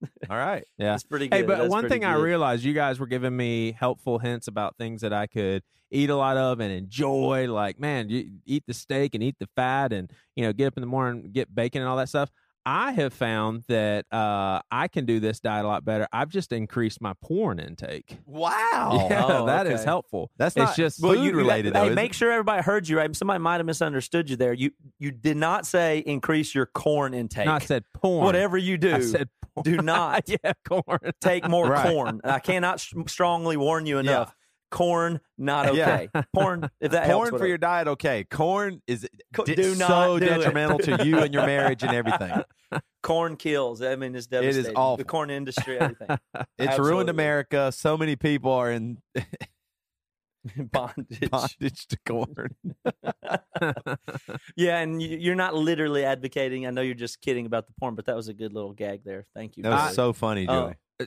all 0.30 0.36
right. 0.36 0.64
Yeah. 0.76 0.92
That's 0.92 1.04
pretty 1.04 1.28
good. 1.28 1.36
Hey, 1.36 1.42
but 1.42 1.58
That's 1.58 1.70
one 1.70 1.88
thing 1.88 2.04
I 2.04 2.14
realized, 2.14 2.64
you 2.64 2.74
guys 2.74 3.00
were 3.00 3.06
giving 3.06 3.36
me 3.36 3.72
helpful 3.72 4.18
hints 4.18 4.48
about 4.48 4.76
things 4.76 5.00
that 5.00 5.12
I 5.12 5.26
could 5.26 5.62
eat 5.90 6.10
a 6.10 6.16
lot 6.16 6.36
of 6.36 6.60
and 6.60 6.72
enjoy. 6.72 7.52
Like, 7.52 7.80
man, 7.80 8.08
you 8.08 8.30
eat 8.44 8.64
the 8.66 8.74
steak 8.74 9.14
and 9.14 9.22
eat 9.22 9.36
the 9.38 9.48
fat, 9.56 9.92
and 9.92 10.10
you 10.36 10.44
know, 10.44 10.52
get 10.52 10.66
up 10.66 10.76
in 10.76 10.82
the 10.82 10.86
morning, 10.86 11.30
get 11.32 11.54
bacon 11.54 11.82
and 11.82 11.88
all 11.88 11.96
that 11.96 12.08
stuff. 12.08 12.30
I 12.70 12.92
have 12.92 13.14
found 13.14 13.64
that 13.68 14.04
uh, 14.12 14.60
I 14.70 14.88
can 14.88 15.06
do 15.06 15.20
this 15.20 15.40
diet 15.40 15.64
a 15.64 15.68
lot 15.68 15.86
better. 15.86 16.06
I've 16.12 16.28
just 16.28 16.52
increased 16.52 17.00
my 17.00 17.14
porn 17.22 17.58
intake. 17.58 18.18
Wow. 18.26 19.06
yeah, 19.10 19.24
Oh, 19.26 19.46
that 19.46 19.66
is 19.66 19.80
okay. 19.80 19.84
helph 19.86 20.06
That's 20.36 20.54
It's 20.54 20.56
not 20.56 20.76
just 20.76 21.00
food 21.00 21.24
you- 21.24 21.32
related 21.34 21.72
though. 21.72 21.84
Hey, 21.84 21.88
is 21.90 21.94
make 21.96 22.10
it? 22.10 22.16
sure 22.16 22.30
everybody 22.30 22.62
heard 22.62 22.86
you. 22.86 22.98
Right? 22.98 23.16
Somebody 23.16 23.38
might 23.38 23.56
have 23.56 23.64
misunderstood 23.66 24.28
you 24.28 24.36
there. 24.36 24.52
You 24.52 24.72
you 24.98 25.12
did 25.12 25.38
not 25.38 25.64
say 25.66 26.00
increase 26.00 26.54
your 26.54 26.66
corn 26.66 27.14
intake. 27.14 27.46
No, 27.46 27.52
I 27.52 27.58
said 27.60 27.84
porn. 27.94 28.24
Whatever 28.26 28.58
you 28.58 28.76
do, 28.76 28.94
I 28.96 29.00
said 29.00 29.28
porn. 29.54 29.64
do 29.64 29.76
not 29.78 30.24
yeah, 30.28 30.52
corn. 30.68 30.98
take 31.22 31.48
more 31.48 31.70
Right. 31.70 31.86
corn. 31.90 32.20
I 32.22 32.38
cannot 32.38 32.80
sh- 32.80 32.92
strongly 33.06 33.56
warn 33.56 33.86
you 33.86 33.96
enough. 33.96 34.34
Corn, 34.70 35.20
not 35.38 35.74
Yeah. 35.74 36.06
okay. 36.14 36.22
Porn, 36.34 36.68
if 36.80 36.92
that 36.92 37.06
helps. 37.06 37.14
Corn 37.16 37.28
for 37.28 37.32
whatever. 37.34 37.46
your 37.48 37.58
diet, 37.58 37.88
okay. 37.88 38.24
Corn 38.24 38.82
is 38.86 39.08
di- 39.44 39.54
do 39.54 39.74
not 39.76 39.88
so 39.88 40.18
do 40.18 40.26
it. 40.26 40.28
detrimental 40.28 40.78
to 40.80 41.04
you 41.06 41.18
and 41.20 41.32
your 41.32 41.46
marriage 41.46 41.82
and 41.82 41.92
everything. 41.94 42.42
corn 43.02 43.36
kills. 43.36 43.80
I 43.80 43.96
mean, 43.96 44.14
it's 44.14 44.24
is 44.24 44.26
devastating. 44.26 44.76
awful. 44.76 44.98
The 44.98 45.04
corn 45.04 45.30
industry, 45.30 45.78
everything. 45.78 46.08
It's 46.58 46.68
Absolutely. 46.68 46.90
ruined 46.92 47.08
America. 47.10 47.72
So 47.72 47.96
many 47.96 48.16
people 48.16 48.52
are 48.52 48.70
in 48.70 48.98
Bondage. 50.56 51.30
bondage 51.30 51.86
to 51.88 51.98
corn. 52.06 52.54
Yeah, 54.56 54.78
and 54.78 55.00
you- 55.02 55.16
you're 55.18 55.34
not 55.34 55.54
literally 55.54 56.04
advocating. 56.04 56.66
I 56.66 56.70
know 56.70 56.80
you're 56.82 56.94
just 56.94 57.20
kidding 57.20 57.46
about 57.46 57.66
the 57.66 57.72
porn, 57.80 57.94
but 57.94 58.06
that 58.06 58.16
was 58.16 58.28
a 58.28 58.34
good 58.34 58.52
little 58.52 58.72
gag 58.72 59.02
there. 59.04 59.24
Thank 59.34 59.56
you. 59.56 59.62
That 59.62 59.70
was 59.86 59.94
so 59.94 60.12
funny, 60.12 60.46
Oh. 60.48 60.72
Joey. 61.00 61.06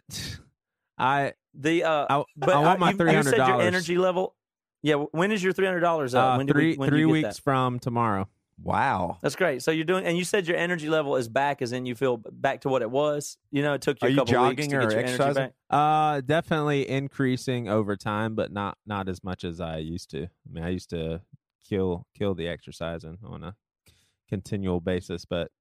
I 0.97 1.33
the 1.53 1.83
uh, 1.83 2.05
I, 2.09 2.23
but 2.37 2.55
I 2.55 2.59
want 2.59 2.79
my 2.79 2.91
you- 2.91 2.97
three 2.97 3.13
You 3.13 3.23
said 3.23 3.37
your 3.37 3.61
energy 3.61 3.97
level. 3.97 4.35
Yeah, 4.83 4.95
when 4.95 5.31
is 5.31 5.43
your 5.43 5.53
three 5.53 5.65
hundred 5.67 5.81
dollars 5.81 6.15
up? 6.15 6.33
Uh, 6.33 6.37
when 6.37 6.47
three 6.47 6.71
we, 6.71 6.77
when 6.77 6.89
three 6.89 7.05
weeks 7.05 7.35
that? 7.37 7.43
from 7.43 7.77
tomorrow. 7.79 8.27
Wow. 8.63 9.17
That's 9.23 9.35
great. 9.35 9.63
So 9.63 9.71
you're 9.71 9.85
doing, 9.85 10.05
and 10.05 10.15
you 10.15 10.23
said 10.23 10.47
your 10.47 10.55
energy 10.57 10.87
level 10.87 11.15
is 11.15 11.27
back, 11.27 11.63
as 11.63 11.71
in 11.71 11.87
you 11.87 11.95
feel 11.95 12.17
back 12.17 12.61
to 12.61 12.69
what 12.69 12.83
it 12.83 12.91
was. 12.91 13.37
You 13.49 13.63
know, 13.63 13.73
it 13.73 13.81
took 13.81 13.99
you 14.01 14.05
Are 14.05 14.09
a 14.09 14.11
you 14.11 14.17
couple 14.17 14.47
weeks 14.49 14.67
jogging 14.67 14.69
to 14.69 14.75
or 14.77 14.81
get 14.81 14.91
your 14.91 14.99
energy 14.99 15.13
exercising? 15.13 15.43
back. 15.45 15.53
Uh, 15.69 16.21
definitely 16.21 16.87
increasing 16.87 17.67
over 17.69 17.95
time, 17.95 18.35
but 18.35 18.51
not 18.51 18.77
not 18.85 19.09
as 19.09 19.23
much 19.23 19.43
as 19.43 19.59
I 19.59 19.77
used 19.77 20.11
to. 20.11 20.23
I 20.25 20.51
mean, 20.51 20.63
I 20.63 20.69
used 20.69 20.89
to 20.91 21.21
kill 21.67 22.05
kill 22.15 22.35
the 22.35 22.47
exercising 22.47 23.17
on 23.23 23.43
a 23.43 23.55
continual 24.29 24.79
basis, 24.79 25.25
but 25.25 25.51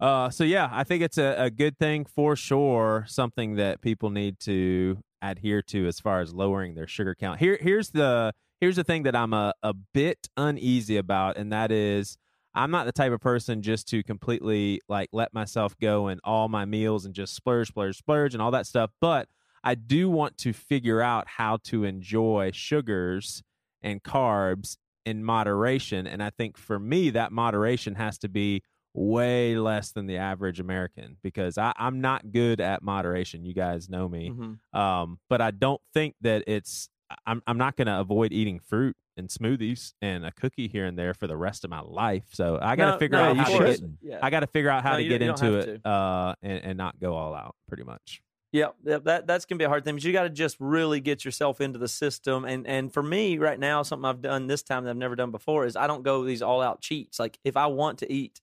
uh, 0.00 0.30
so 0.30 0.44
yeah, 0.44 0.68
I 0.72 0.84
think 0.84 1.02
it's 1.02 1.18
a, 1.18 1.34
a 1.38 1.50
good 1.50 1.78
thing 1.78 2.04
for 2.04 2.34
sure. 2.36 3.04
Something 3.08 3.56
that 3.56 3.80
people 3.80 4.10
need 4.10 4.40
to 4.40 4.98
adhere 5.22 5.62
to 5.62 5.86
as 5.86 6.00
far 6.00 6.20
as 6.20 6.32
lowering 6.32 6.74
their 6.74 6.86
sugar 6.86 7.14
count. 7.14 7.38
Here, 7.38 7.58
here's 7.60 7.90
the 7.90 8.32
here's 8.60 8.76
the 8.76 8.84
thing 8.84 9.02
that 9.04 9.14
I'm 9.14 9.32
a, 9.32 9.52
a 9.62 9.74
bit 9.74 10.28
uneasy 10.36 10.96
about, 10.96 11.36
and 11.36 11.52
that 11.52 11.70
is 11.70 12.16
I'm 12.54 12.70
not 12.70 12.86
the 12.86 12.92
type 12.92 13.12
of 13.12 13.20
person 13.20 13.62
just 13.62 13.88
to 13.88 14.02
completely 14.02 14.80
like 14.88 15.10
let 15.12 15.32
myself 15.32 15.76
go 15.80 16.08
in 16.08 16.18
all 16.24 16.48
my 16.48 16.64
meals 16.64 17.04
and 17.04 17.14
just 17.14 17.34
splurge, 17.34 17.68
splurge, 17.68 17.98
splurge, 17.98 18.34
and 18.34 18.42
all 18.42 18.50
that 18.50 18.66
stuff. 18.66 18.90
But 19.00 19.28
I 19.62 19.74
do 19.74 20.08
want 20.08 20.38
to 20.38 20.52
figure 20.52 21.00
out 21.00 21.28
how 21.28 21.58
to 21.64 21.84
enjoy 21.84 22.50
sugars 22.54 23.42
and 23.82 24.02
carbs 24.02 24.78
in 25.04 25.24
moderation. 25.24 26.06
And 26.06 26.22
I 26.22 26.30
think 26.30 26.56
for 26.56 26.78
me, 26.78 27.10
that 27.10 27.32
moderation 27.32 27.94
has 27.94 28.18
to 28.18 28.28
be 28.28 28.62
way 28.94 29.56
less 29.56 29.92
than 29.92 30.06
the 30.06 30.16
average 30.16 30.60
American 30.60 31.16
because 31.22 31.58
I, 31.58 31.72
I'm 31.76 32.00
not 32.00 32.32
good 32.32 32.60
at 32.60 32.82
moderation. 32.82 33.44
You 33.44 33.54
guys 33.54 33.88
know 33.88 34.08
me. 34.08 34.30
Mhm. 34.30 34.78
Um, 34.78 35.18
but 35.28 35.40
I 35.40 35.50
don't 35.50 35.80
think 35.94 36.14
that 36.22 36.44
it's. 36.46 36.88
I'm 37.26 37.42
I'm 37.46 37.58
not 37.58 37.76
going 37.76 37.86
to 37.86 37.98
avoid 37.98 38.32
eating 38.32 38.60
fruit 38.60 38.96
and 39.16 39.28
smoothies 39.28 39.94
and 40.00 40.24
a 40.24 40.30
cookie 40.30 40.68
here 40.68 40.86
and 40.86 40.96
there 40.96 41.12
for 41.12 41.26
the 41.26 41.36
rest 41.36 41.64
of 41.64 41.70
my 41.70 41.80
life. 41.80 42.24
So 42.32 42.58
I 42.62 42.76
got 42.76 42.86
to 42.86 42.90
No, 42.92 42.98
figure 42.98 43.18
no, 43.18 43.24
out 43.30 43.36
how 43.36 43.58
to 43.58 43.64
get. 44.02 44.22
I 44.22 44.30
got 44.30 44.40
to 44.40 44.46
figure 44.46 44.70
out 44.70 44.82
how 44.84 44.92
No, 44.92 44.98
to 44.98 45.04
get 45.08 45.20
into 45.22 45.54
it 45.58 45.84
uh, 45.84 46.34
and, 46.42 46.64
and 46.64 46.78
not 46.78 47.00
go 47.00 47.14
all 47.14 47.34
out. 47.34 47.56
Pretty 47.68 47.82
much. 47.84 48.22
Yeah, 48.52 48.68
yeah, 48.84 48.98
that 49.04 49.28
that's 49.28 49.44
gonna 49.44 49.58
be 49.58 49.64
a 49.64 49.68
hard 49.68 49.84
thing, 49.84 49.94
but 49.94 50.02
you 50.02 50.12
got 50.12 50.24
to 50.24 50.30
just 50.30 50.56
really 50.58 51.00
get 51.00 51.24
yourself 51.24 51.60
into 51.60 51.78
the 51.78 51.86
system. 51.86 52.44
And 52.44 52.66
and 52.66 52.92
for 52.92 53.02
me, 53.02 53.38
right 53.38 53.58
now, 53.58 53.82
something 53.84 54.04
I've 54.04 54.22
done 54.22 54.48
this 54.48 54.62
time 54.64 54.82
that 54.84 54.90
I've 54.90 54.96
never 54.96 55.14
done 55.14 55.30
before 55.30 55.66
is 55.66 55.76
I 55.76 55.86
don't 55.86 56.02
go 56.02 56.24
these 56.24 56.42
all 56.42 56.60
out 56.60 56.80
cheats. 56.80 57.20
Like 57.20 57.38
if 57.44 57.56
I 57.56 57.66
want 57.66 57.98
to 58.00 58.12
eat 58.12 58.40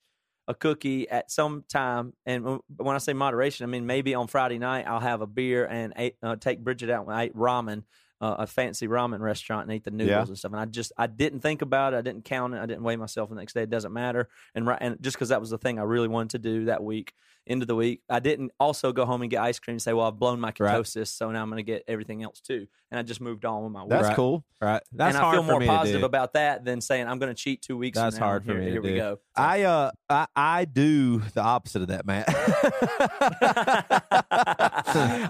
a 0.47 0.53
cookie 0.53 1.09
at 1.09 1.29
some 1.31 1.63
time, 1.67 2.13
and 2.25 2.59
when 2.77 2.95
I 2.95 2.99
say 2.99 3.13
moderation, 3.13 3.63
I 3.65 3.67
mean 3.67 3.85
maybe 3.85 4.15
on 4.15 4.27
Friday 4.27 4.57
night 4.59 4.85
I'll 4.87 4.99
have 4.99 5.21
a 5.21 5.27
beer 5.27 5.65
and 5.65 5.93
ate, 5.97 6.15
uh, 6.23 6.35
take 6.37 6.63
Bridget 6.63 6.89
out 6.89 7.05
and 7.05 7.13
I 7.15 7.23
ate 7.23 7.35
ramen. 7.35 7.83
uh, 8.19 8.35
a 8.39 8.47
fancy 8.47 8.87
ramen 8.87 9.19
restaurant 9.19 9.67
and 9.67 9.73
eat 9.77 9.83
the 9.83 9.91
noodles 9.91 10.09
Yeah. 10.09 10.23
and 10.23 10.37
stuff. 10.39 10.51
And 10.51 10.59
I 10.59 10.65
just 10.65 10.91
I 10.97 11.05
didn't 11.05 11.41
think 11.41 11.61
about 11.61 11.93
it. 11.93 11.97
I 11.97 12.01
didn't 12.01 12.25
count 12.25 12.55
it. 12.55 12.57
I 12.59 12.65
didn't 12.65 12.81
weigh 12.81 12.95
myself 12.95 13.29
the 13.29 13.35
next 13.35 13.53
day. 13.53 13.61
It 13.61 13.69
doesn't 13.69 13.93
matter. 13.93 14.27
And 14.55 14.65
right, 14.65 14.79
and 14.81 14.97
just 15.03 15.15
because 15.17 15.29
that 15.29 15.39
was 15.39 15.51
the 15.51 15.59
thing 15.59 15.77
I 15.77 15.83
really 15.83 16.07
wanted 16.07 16.31
to 16.31 16.39
do 16.39 16.65
that 16.65 16.83
week, 16.83 17.13
into 17.47 17.65
the 17.65 17.75
week, 17.75 18.01
I 18.09 18.19
didn't 18.19 18.51
also 18.59 18.91
go 18.91 19.05
home 19.05 19.21
and 19.21 19.31
get 19.31 19.41
ice 19.41 19.59
cream 19.59 19.75
and 19.75 19.81
say, 19.81 19.93
well, 19.93 20.07
I've 20.07 20.19
blown 20.19 20.39
my 20.39 20.49
Right. 20.59 20.75
ketosis, 20.75 21.07
so 21.07 21.31
now 21.31 21.41
I'm 21.41 21.49
going 21.49 21.57
to 21.57 21.63
get 21.63 21.83
everything 21.87 22.23
else 22.23 22.39
too. 22.41 22.67
And 22.91 22.99
I 22.99 23.03
just 23.03 23.19
moved 23.19 23.43
on 23.45 23.63
with 23.63 23.71
my 23.73 23.81
week. 23.81 23.89
That's 23.89 24.07
Right. 24.07 24.15
cool. 24.15 24.43
Right. 24.61 24.81
That's 24.91 25.15
and 25.15 25.25
I 25.25 25.31
feel 25.31 25.43
for 25.43 25.51
more 25.51 25.59
me 25.59 25.67
positive 25.67 26.03
about 26.03 26.33
that 26.33 26.65
than 26.65 26.81
saying 26.81 27.07
I'm 27.07 27.19
going 27.19 27.33
to 27.33 27.41
cheat 27.41 27.61
two 27.61 27.77
weeks. 27.77 27.97
from 27.97 28.05
That's 28.07 28.19
now, 28.19 28.25
hard 28.25 28.45
for 28.45 28.51
here, 28.53 28.59
me 28.61 28.65
to 28.67 28.71
Here 28.71 28.81
we 28.81 28.89
do. 28.91 28.97
go. 28.97 29.15
So- 29.15 29.21
I 29.43 29.61
uh 29.63 29.91
I, 30.09 30.27
I 30.35 30.65
do 30.65 31.19
the 31.19 31.41
opposite 31.41 31.81
of 31.83 31.87
that, 31.89 32.05
Matt. 32.05 32.27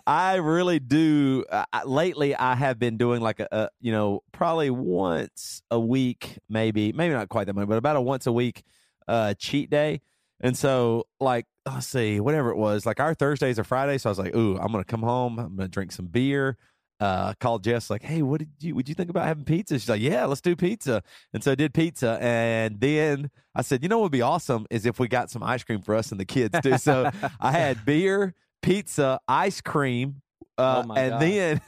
I 0.08 0.36
really 0.42 0.80
do. 0.80 1.46
Uh, 1.50 1.66
I- 1.74 1.84
lately, 1.84 2.36
I 2.36 2.56
have 2.56 2.80
been 2.80 2.98
doing 2.98 3.22
like 3.22 3.40
a, 3.40 3.48
a 3.52 3.70
you 3.82 3.92
know 3.92 4.24
probably 4.32 4.70
once 4.70 5.62
a 5.72 5.80
week, 5.80 6.38
maybe 6.50 6.94
maybe 6.94 7.14
not 7.14 7.30
quite 7.30 7.48
that 7.48 7.56
much, 7.56 7.68
but 7.68 7.78
about 7.78 7.96
a 7.96 8.02
once 8.02 8.28
a 8.28 8.32
week 8.32 8.64
uh 9.08 9.34
cheat 9.36 9.70
day. 9.70 10.02
And 10.42 10.56
so, 10.58 11.06
like, 11.20 11.46
let's 11.66 11.88
see, 11.88 12.20
whatever 12.20 12.50
it 12.52 12.58
was, 12.58 12.86
like 12.86 13.00
our 13.00 13.14
Thursdays 13.14 13.58
or 13.60 13.64
Fridays. 13.64 14.04
So 14.04 14.10
I 14.10 14.12
was 14.12 14.20
like, 14.20 14.36
ooh, 14.36 14.58
I'm 14.58 14.72
gonna 14.72 14.84
come 14.84 15.02
home. 15.02 15.40
I'm 15.40 15.56
gonna 15.56 15.68
drink 15.68 15.92
some 15.92 16.06
beer. 16.08 16.58
Uh, 17.00 17.32
called 17.40 17.64
Jess 17.64 17.92
like, 17.92 18.02
hey, 18.02 18.24
what 18.24 18.40
did 18.40 18.50
you? 18.60 18.74
Would 18.74 18.90
you 18.90 18.96
think 18.96 19.12
about 19.12 19.26
having 19.28 19.44
pizza? 19.46 19.78
She's 19.78 19.88
like, 19.88 20.02
yeah, 20.02 20.26
let's 20.26 20.42
do 20.42 20.56
pizza. 20.56 21.04
And 21.32 21.44
so 21.44 21.52
I 21.52 21.56
did 21.56 21.72
pizza, 21.72 22.18
and 22.20 22.80
then 22.80 23.30
I 23.54 23.62
said, 23.62 23.84
you 23.84 23.90
know 23.90 24.00
what 24.00 24.04
would 24.06 24.12
be 24.14 24.24
awesome 24.24 24.66
is 24.72 24.88
if 24.88 25.00
we 25.00 25.08
got 25.08 25.30
some 25.30 25.44
ice 25.44 25.64
cream 25.64 25.84
for 25.84 25.94
us 25.94 26.10
and 26.12 26.20
the 26.20 26.26
kids 26.26 26.60
too. 26.64 26.80
So 26.80 27.12
I 27.40 27.52
had 27.52 27.86
beer, 27.86 28.34
pizza, 28.64 29.20
ice 29.28 29.62
cream, 29.62 30.22
uh, 30.58 30.84
Oh 30.88 30.94
and 30.96 31.12
God. 31.12 31.22
then 31.22 31.62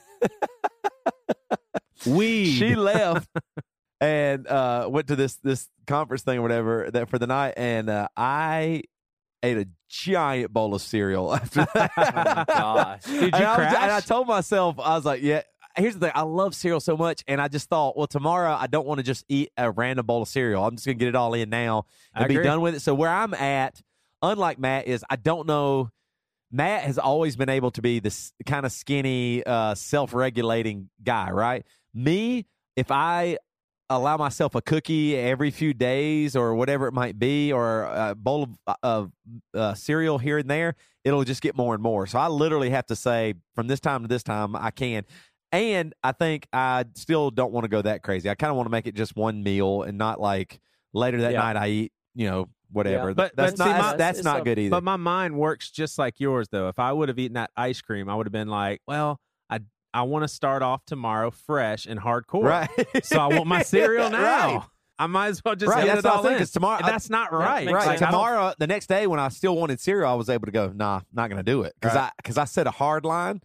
Weed. 2.08 2.54
she 2.54 2.76
left 2.76 3.30
and 4.02 4.48
uh, 4.48 4.88
went 4.90 5.08
to 5.08 5.16
this 5.16 5.36
this 5.38 5.68
conference 5.88 6.24
thing 6.24 6.40
or 6.40 6.42
whatever 6.42 6.90
that 6.92 7.10
for 7.10 7.18
the 7.20 7.28
night, 7.28 7.54
and 7.58 7.90
uh, 7.90 8.08
I 8.16 8.84
ate 9.44 9.58
a 9.58 9.68
giant 9.88 10.52
bowl 10.54 10.76
of 10.76 10.82
cereal 10.82 11.34
after 11.36 11.68
that. 11.74 11.92
Oh 11.98 12.44
gosh. 12.48 13.04
Did 13.04 13.14
you 13.22 13.22
and, 13.28 13.36
I 13.36 13.40
was- 13.48 13.56
crash? 13.56 13.76
and 13.76 13.92
I 13.92 14.00
told 14.02 14.28
myself, 14.28 14.80
I 14.80 14.96
was 14.96 15.06
like, 15.06 15.22
yeah. 15.22 15.42
Here's 15.78 15.94
the 15.94 16.00
thing. 16.08 16.12
I 16.16 16.24
love 16.24 16.56
cereal 16.56 16.80
so 16.82 16.98
much, 16.98 17.24
and 17.28 17.40
I 17.40 17.48
just 17.48 17.70
thought, 17.70 17.96
well, 17.96 18.08
tomorrow 18.08 18.52
I 18.60 18.68
don't 18.68 18.88
want 18.88 18.98
to 18.98 19.04
just 19.04 19.24
eat 19.30 19.52
a 19.56 19.70
random 19.72 20.06
bowl 20.06 20.24
of 20.24 20.28
cereal. 20.28 20.66
I'm 20.66 20.76
just 20.76 20.86
gonna 20.86 20.96
get 20.96 21.08
it 21.10 21.16
all 21.16 21.34
in 21.36 21.50
now 21.50 21.86
I 22.14 22.22
and 22.22 22.28
be 22.28 22.34
agree. 22.36 22.44
done 22.44 22.60
with 22.62 22.76
it. 22.76 22.80
So 22.82 22.94
where 22.96 23.10
I'm 23.10 23.34
at, 23.36 23.80
unlike 24.22 24.60
Matt, 24.60 24.88
is 24.88 25.06
I 25.10 25.16
don't 25.16 25.48
know. 25.48 25.90
Matt 26.52 26.82
has 26.84 26.98
always 26.98 27.36
been 27.36 27.50
able 27.50 27.70
to 27.72 27.82
be 27.84 28.00
this 28.00 28.34
kind 28.48 28.66
of 28.66 28.72
skinny, 28.72 29.44
uh, 29.46 29.76
self-regulating 29.76 30.90
guy, 31.04 31.30
right? 31.32 31.66
Me, 31.94 32.46
if 32.76 32.90
I 32.92 33.38
allow 33.90 34.18
myself 34.18 34.56
a 34.56 34.62
cookie 34.62 35.16
every 35.18 35.52
few 35.52 35.74
days 35.74 36.36
or 36.36 36.54
whatever 36.56 36.88
it 36.88 36.94
might 36.94 37.18
be, 37.18 37.52
or 37.52 37.84
a 37.84 38.16
bowl 38.16 38.50
of, 38.68 38.76
of 38.84 39.12
uh, 39.54 39.74
cereal 39.74 40.18
here 40.18 40.38
and 40.38 40.50
there, 40.50 40.76
it'll 41.04 41.24
just 41.24 41.42
get 41.42 41.56
more 41.56 41.74
and 41.74 41.82
more. 41.82 42.06
So 42.08 42.20
I 42.20 42.28
literally 42.28 42.70
have 42.70 42.86
to 42.88 42.96
say, 42.96 43.34
from 43.56 43.68
this 43.68 43.80
time 43.80 44.02
to 44.04 44.08
this 44.08 44.24
time, 44.24 44.56
I 44.56 44.72
can. 44.72 45.06
And 45.52 45.94
I 46.04 46.12
think 46.12 46.48
I 46.54 46.86
still 46.96 47.32
don't 47.32 47.52
want 47.52 47.64
to 47.64 47.70
go 47.70 47.82
that 47.82 48.04
crazy. 48.04 48.30
I 48.30 48.36
kind 48.36 48.52
of 48.52 48.58
want 48.58 48.68
to 48.68 48.72
make 48.72 48.86
it 48.86 48.94
just 48.94 49.16
one 49.16 49.42
meal 49.42 49.82
and 49.82 49.98
not 49.98 50.22
like 50.22 50.60
later 50.94 51.22
that 51.22 51.32
Yeah. 51.32 51.40
night 51.40 51.56
I 51.58 51.68
eat, 51.70 51.92
you 52.14 52.30
know, 52.30 52.48
whatever. 52.72 53.08
Yeah. 53.10 53.14
But- 53.16 53.36
that's 53.36 53.54
but 53.54 53.66
not 53.66 53.66
see, 53.76 53.82
my- 53.92 53.96
that's 53.96 54.20
it's 54.20 54.26
not 54.26 54.42
a- 54.42 54.44
good 54.44 54.60
either. 54.60 54.70
But 54.70 54.84
my 54.84 54.98
mind 54.98 55.36
works 55.36 55.72
just 55.72 55.98
like 55.98 56.20
yours, 56.20 56.48
though. 56.52 56.68
If 56.68 56.78
I 56.78 56.94
would 56.94 57.10
have 57.10 57.18
eaten 57.18 57.34
that 57.34 57.50
ice 57.58 57.82
cream, 57.82 58.08
I 58.10 58.16
would 58.16 58.28
have 58.28 58.32
been 58.32 58.48
like, 58.50 58.82
well, 58.88 59.20
I 59.50 59.62
I 59.94 60.04
want 60.04 60.24
to 60.24 60.28
start 60.28 60.62
off 60.62 60.86
tomorrow 60.86 61.32
fresh 61.32 61.86
and 61.86 62.00
hardcore. 62.00 62.44
right. 62.44 62.70
So 63.06 63.20
I 63.20 63.28
want 63.28 63.48
my 63.48 63.62
cereal 63.64 64.10
now. 64.10 64.56
Right. 64.58 64.64
I 65.02 65.08
might 65.08 65.28
as 65.28 65.42
well 65.44 65.56
just 65.56 65.70
Right, 65.72 65.86
get 65.86 65.96
that's 65.96 66.06
it 66.06 66.12
all 66.12 66.22
think, 66.22 66.34
in. 66.34 66.38
'cause 66.40 66.52
tomorrow- 66.52 66.80
And 66.80 66.88
that's 66.88 67.10
not 67.10 67.32
right. 67.32 67.66
makes 67.66 67.74
right. 67.76 67.88
Like, 67.88 68.00
Tomorrow, 68.00 68.54
the 68.60 68.68
next 68.68 68.88
day, 68.88 69.08
when 69.08 69.20
I 69.20 69.30
still 69.30 69.56
wanted 69.56 69.80
cereal, 69.80 70.12
I 70.12 70.16
was 70.16 70.30
able 70.30 70.46
to 70.48 70.52
go. 70.52 70.72
Nah, 70.76 71.02
not 71.14 71.30
going 71.30 71.38
to 71.44 71.52
do 71.52 71.62
it 71.64 71.74
because 71.80 71.96
Right. 71.96 72.04
I 72.08 72.12
because 72.18 72.38
I 72.38 72.44
set 72.46 72.68
a 72.68 72.72
hard 72.72 73.06
line. 73.06 73.42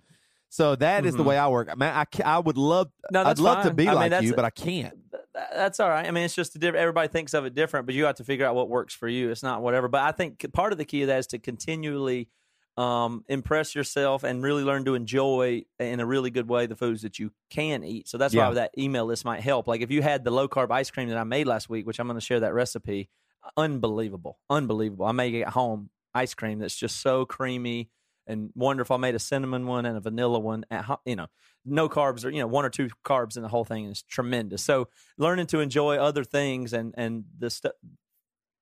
So 0.49 0.75
that 0.77 1.05
is 1.07 1.15
the 1.17 1.23
Mhm. 1.23 1.27
way 1.27 1.39
I 1.39 1.49
work. 1.49 1.77
Man, 1.79 1.95
I, 1.95 2.05
I 2.25 2.39
would 2.41 2.57
love. 2.59 2.89
No, 3.11 3.21
I'd 3.21 3.27
that's 3.27 3.41
love 3.41 3.65
to 3.65 3.73
be 3.75 3.89
I 3.89 3.93
like 3.93 4.11
that's- 4.11 4.29
you, 4.29 4.35
but 4.35 4.45
I 4.45 4.51
can't. 4.51 4.95
Th- 5.11 5.23
th- 5.35 5.47
That's 5.53 5.79
all 5.81 5.89
right. 5.89 6.07
I 6.07 6.11
mean, 6.11 6.25
it's 6.25 6.35
just 6.35 6.55
a 6.57 6.59
different. 6.59 6.83
Everybody 6.83 7.09
thinks 7.09 7.35
of 7.35 7.45
it 7.45 7.55
different, 7.55 7.87
but 7.87 7.95
you 7.95 8.05
have 8.05 8.17
to 8.17 8.25
figure 8.25 8.47
out 8.47 8.55
what 8.57 8.69
works 8.69 8.93
for 8.95 9.09
you. 9.09 9.31
It's 9.31 9.43
not 9.43 9.63
whatever. 9.63 9.87
But 9.89 10.03
I 10.03 10.13
think 10.13 10.45
part 10.53 10.73
of 10.73 10.79
the 10.79 10.85
key 10.85 11.03
of 11.03 11.09
that 11.09 11.19
is 11.21 11.27
to 11.29 11.39
continually 11.39 12.29
um, 12.76 13.25
impress 13.28 13.75
yourself 13.75 14.25
and 14.25 14.43
really 14.43 14.64
learn 14.64 14.85
to 14.87 14.95
enjoy 14.95 15.64
in 15.78 16.00
a 16.00 16.07
really 16.07 16.31
good 16.31 16.49
way 16.49 16.66
the 16.66 16.75
foods 16.76 17.02
that 17.02 17.19
you 17.19 17.33
can 17.50 17.85
eat. 17.85 18.09
So 18.09 18.19
that's 18.19 18.35
Yeah. 18.35 18.49
why 18.49 18.54
that 18.54 18.73
email 18.76 19.04
list 19.07 19.25
might 19.25 19.40
help. 19.40 19.69
Like 19.69 19.81
if 19.81 19.90
you 19.90 20.02
had 20.02 20.25
the 20.25 20.31
low 20.33 20.49
carb 20.49 20.71
ice 20.73 20.90
cream 20.90 21.09
that 21.09 21.19
I 21.19 21.25
made 21.25 21.47
last 21.47 21.69
week, 21.69 21.87
which 21.87 22.00
I'm 22.00 22.07
going 22.09 22.19
to 22.19 22.25
share 22.25 22.40
that 22.40 22.52
recipe, 22.54 23.09
unbelievable, 23.57 24.38
unbelievable. 24.50 25.07
I 25.07 25.12
make 25.12 25.35
at 25.35 25.49
home 25.49 25.90
ice 26.14 26.35
cream 26.35 26.59
that's 26.59 26.76
just 26.76 27.00
so 27.00 27.25
creamy 27.25 27.90
and 28.26 28.50
wonderful. 28.54 28.95
I 28.95 28.99
made 28.99 29.14
a 29.14 29.19
cinnamon 29.21 29.66
one 29.66 29.87
and 29.87 29.97
a 29.97 30.00
vanilla 30.00 30.38
one 30.38 30.64
at 30.71 30.87
you 31.04 31.16
know 31.16 31.26
no 31.64 31.88
carbs 31.88 32.25
or 32.25 32.31
you 32.31 32.38
know 32.40 32.47
one 32.47 32.64
or 32.64 32.71
two 32.71 32.88
carbs 33.04 33.37
in 33.37 33.43
the 33.43 33.49
whole 33.49 33.64
thing 33.64 33.85
is 33.87 34.02
tremendous. 34.02 34.62
So 34.62 34.88
learning 35.19 35.47
to 35.49 35.61
enjoy 35.61 35.97
other 35.97 36.25
things 36.25 36.73
and 36.73 36.95
and 36.97 37.25
the 37.38 37.50
stuff 37.50 37.73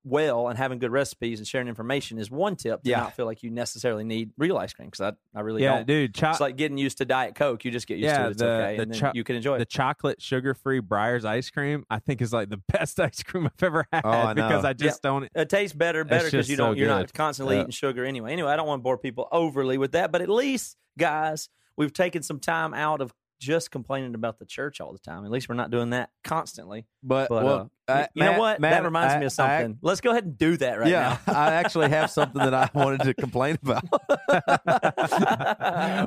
well 0.05 0.49
and 0.49 0.57
having 0.57 0.79
good 0.79 0.91
recipes 0.91 1.39
and 1.39 1.47
sharing 1.47 1.67
information 1.67 2.17
is 2.19 2.29
one 2.29 2.55
tip 2.55 2.83
to 2.83 2.89
Yeah. 2.89 2.99
not 3.01 3.15
feel 3.15 3.25
like 3.25 3.41
you 3.43 3.49
necessarily 3.49 4.03
need 4.03 4.31
real 4.37 4.57
ice 4.57 4.73
cream 4.73 4.89
because 4.89 5.13
I, 5.35 5.37
I 5.37 5.41
really 5.41 5.63
yeah, 5.63 5.77
don't. 5.77 5.87
dude. 5.87 6.13
Cho- 6.15 6.31
It's 6.31 6.39
like 6.41 6.57
getting 6.57 6.77
used 6.77 6.97
to 6.97 7.05
Diet 7.05 7.35
Coke. 7.35 7.63
You 7.63 7.71
just 7.71 7.87
get 7.87 7.97
used 7.97 8.05
Yeah, 8.05 8.17
to 8.23 8.27
it. 8.27 8.31
It's 8.31 8.39
the- 8.41 8.47
okay. 8.49 8.75
the 8.75 8.81
and 8.83 8.93
then 8.93 8.99
cho- 8.99 9.11
you 9.13 9.23
can 9.23 9.35
enjoy 9.37 9.55
it. 9.55 9.59
the 9.59 9.65
chocolate 9.65 10.21
sugar 10.21 10.53
free 10.53 10.81
Breyers 10.81 11.23
ice 11.25 11.49
cream, 11.49 11.85
I 11.89 11.99
think 11.99 12.21
is 12.21 12.33
like 12.33 12.49
the 12.49 12.57
best 12.71 12.99
ice 12.99 13.23
cream 13.23 13.45
I've 13.45 13.63
ever 13.63 13.85
had 13.91 14.01
Oh, 14.03 14.09
I 14.09 14.33
because 14.33 14.65
I 14.65 14.73
just 14.73 15.01
don't. 15.01 15.29
It 15.33 15.49
tastes 15.49 15.75
better, 15.75 16.03
better 16.03 16.25
because 16.25 16.49
you 16.49 16.57
so 16.57 16.65
don't. 16.67 16.77
you're 16.77 16.87
not 16.89 17.13
constantly 17.13 17.55
Yeah. 17.55 17.61
eating 17.61 17.71
sugar 17.71 18.03
anyway. 18.05 18.33
Anyway, 18.33 18.51
I 18.51 18.55
don't 18.55 18.67
want 18.67 18.79
to 18.79 18.83
bore 18.83 18.97
people 18.97 19.27
overly 19.31 19.77
with 19.77 19.93
that, 19.93 20.11
but 20.11 20.21
at 20.21 20.29
least, 20.29 20.75
guys, 20.99 21.49
we've 21.77 21.93
taken 21.93 22.21
some 22.23 22.39
time 22.39 22.73
out 22.73 23.01
of 23.01 23.13
just 23.39 23.71
complaining 23.71 24.15
about 24.15 24.39
the 24.39 24.45
church 24.45 24.79
all 24.81 24.93
the 24.93 24.99
time. 24.99 25.25
At 25.25 25.31
least 25.31 25.49
we're 25.49 25.55
not 25.55 25.69
doing 25.71 25.89
that 25.91 26.09
constantly. 26.23 26.85
But, 27.01 27.29
But 27.29 27.43
well, 27.43 27.71
uh, 27.87 27.91
uh, 27.91 28.07
you 28.13 28.19
Matt- 28.21 28.33
know 28.33 28.39
what? 28.39 28.59
Matt, 28.61 28.71
that 28.71 28.83
reminds 28.83 29.13
I- 29.13 29.19
me 29.19 29.25
of 29.25 29.31
I- 29.31 29.33
something. 29.33 29.77
Let's 29.81 30.01
go 30.01 30.11
ahead 30.11 30.23
and 30.25 30.37
do 30.37 30.57
that 30.57 30.79
right 30.79 30.89
yeah, 30.89 31.17
I 31.27 31.53
actually 31.53 31.89
have 31.89 32.09
something 32.11 32.41
that 32.41 32.53
I 32.53 32.69
wanted 32.73 33.01
to 33.01 33.13
complain 33.13 33.57
about. 33.61 33.83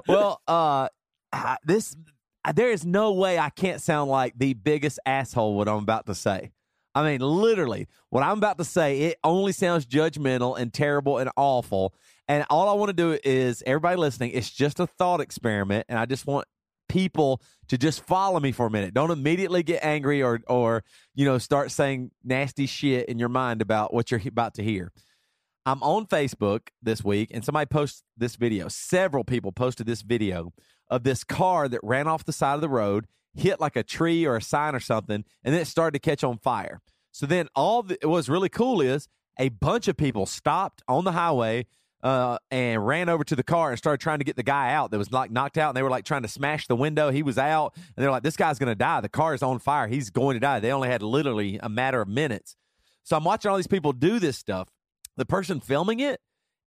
well, 0.09 0.41
uh, 0.47 0.89
this 1.65 1.97
there 2.55 2.71
is 2.71 2.85
no 2.87 3.13
way 3.13 3.39
I 3.39 3.51
can't 3.51 3.81
sound 3.81 4.11
like 4.11 4.35
the 4.39 4.55
biggest 4.55 4.99
asshole 5.05 5.57
what 5.57 5.69
I'm 5.69 5.79
about 5.79 6.07
to 6.07 6.15
say. 6.15 6.53
I 6.95 7.03
mean, 7.03 7.21
literally, 7.21 7.89
what 8.09 8.23
I'm 8.23 8.39
about 8.39 8.57
to 8.59 8.65
say, 8.65 9.01
it 9.01 9.19
only 9.23 9.53
sounds 9.53 9.85
judgmental 9.85 10.59
and 10.59 10.73
terrible 10.73 11.19
and 11.19 11.29
awful. 11.37 11.93
And 12.29 12.47
all 12.49 12.69
I 12.69 12.73
want 12.73 12.89
to 12.89 12.95
do 12.95 13.19
is 13.23 13.63
everybody 13.67 13.97
listening, 13.97 14.31
it's 14.33 14.51
just 14.51 14.81
a 14.81 14.87
thought 14.87 15.21
experiment, 15.21 15.87
and 15.89 15.99
I 15.99 16.07
just 16.07 16.27
want 16.27 16.47
people 16.89 17.41
to 17.69 17.79
just 17.79 18.05
follow 18.05 18.41
me 18.41 18.53
for 18.53 18.67
a 18.67 18.71
minute. 18.71 18.95
Don't 18.95 19.11
immediately 19.11 19.63
get 19.63 19.85
angry 19.85 20.23
or 20.23 20.41
or 20.47 20.85
you 21.15 21.25
know 21.25 21.39
start 21.39 21.71
saying 21.71 22.11
nasty 22.25 22.67
shit 22.67 23.09
in 23.09 23.19
your 23.19 23.29
mind 23.29 23.63
about 23.63 23.93
what 23.93 24.11
you're 24.11 24.21
about 24.27 24.55
to 24.55 24.63
hear. 24.63 24.93
I'm 25.65 25.83
on 25.83 26.07
Facebook 26.07 26.69
this 26.81 27.03
week 27.03 27.31
and 27.35 27.45
somebody 27.45 27.67
posted 27.67 28.05
this 28.17 28.37
video. 28.37 28.69
Several 28.69 29.25
people 29.25 29.51
posted 29.51 29.87
this 29.87 30.03
video 30.03 30.53
of 30.89 31.03
this 31.03 31.25
car 31.25 31.69
that 31.69 31.81
ran 31.83 32.07
off 32.07 32.25
the 32.25 32.33
side 32.33 32.55
of 32.55 32.61
the 32.61 32.69
road, 32.69 33.07
hit 33.35 33.61
like 33.61 33.75
a 33.75 33.83
tree 33.83 34.25
or 34.25 34.37
a 34.37 34.43
sign 34.43 34.77
or 34.77 34.81
something, 34.81 35.25
and 35.43 35.55
then 35.55 35.61
it 35.61 35.67
started 35.67 36.01
to 36.01 36.11
catch 36.11 36.23
on 36.23 36.39
fire. 36.39 36.81
So 37.11 37.27
then 37.27 37.49
all 37.57 37.83
the, 37.83 37.99
what's 38.05 38.29
really 38.29 38.49
cool 38.49 38.81
is 38.81 39.09
a 39.39 39.49
bunch 39.49 39.89
of 39.89 39.97
people 39.97 40.27
stopped 40.27 40.83
on 40.87 41.05
the 41.05 41.13
highway 41.13 41.67
uh, 42.03 42.39
and 42.51 42.87
ran 42.87 43.09
over 43.09 43.25
to 43.25 43.35
the 43.35 43.43
car 43.43 43.71
and 43.71 43.79
started 43.79 44.01
trying 44.01 44.19
to 44.19 44.25
get 44.25 44.37
the 44.37 44.43
guy 44.43 44.73
out 44.73 44.91
that 44.91 44.99
was 44.99 45.11
like 45.11 45.31
knocked 45.31 45.59
out. 45.59 45.71
And 45.71 45.77
they 45.77 45.83
were 45.83 45.91
like 45.91 46.05
trying 46.05 46.23
to 46.23 46.29
smash 46.29 46.67
the 46.67 46.77
window. 46.77 47.11
He 47.11 47.23
was 47.23 47.39
out, 47.39 47.75
and 47.75 48.03
they're 48.03 48.11
like, 48.11 48.23
"This 48.23 48.37
guy's 48.37 48.59
going 48.59 48.71
to 48.71 48.75
die. 48.77 49.01
The 49.01 49.09
car 49.09 49.35
is 49.35 49.43
on 49.43 49.59
fire. 49.59 49.89
He's 49.89 50.11
going 50.11 50.35
to 50.35 50.41
die." 50.41 50.61
They 50.61 50.73
only 50.73 50.89
had 50.89 51.03
literally 51.03 51.59
a 51.63 51.69
matter 51.69 52.01
of 52.01 52.09
minutes. 52.09 52.57
So 53.03 53.17
I'm 53.17 53.25
watching 53.25 53.51
all 53.51 53.57
these 53.57 53.67
people 53.67 53.93
do 53.93 54.19
this 54.19 54.37
stuff. 54.37 54.69
The 55.17 55.27
person 55.27 55.61
filming 55.61 56.01
it 56.01 56.21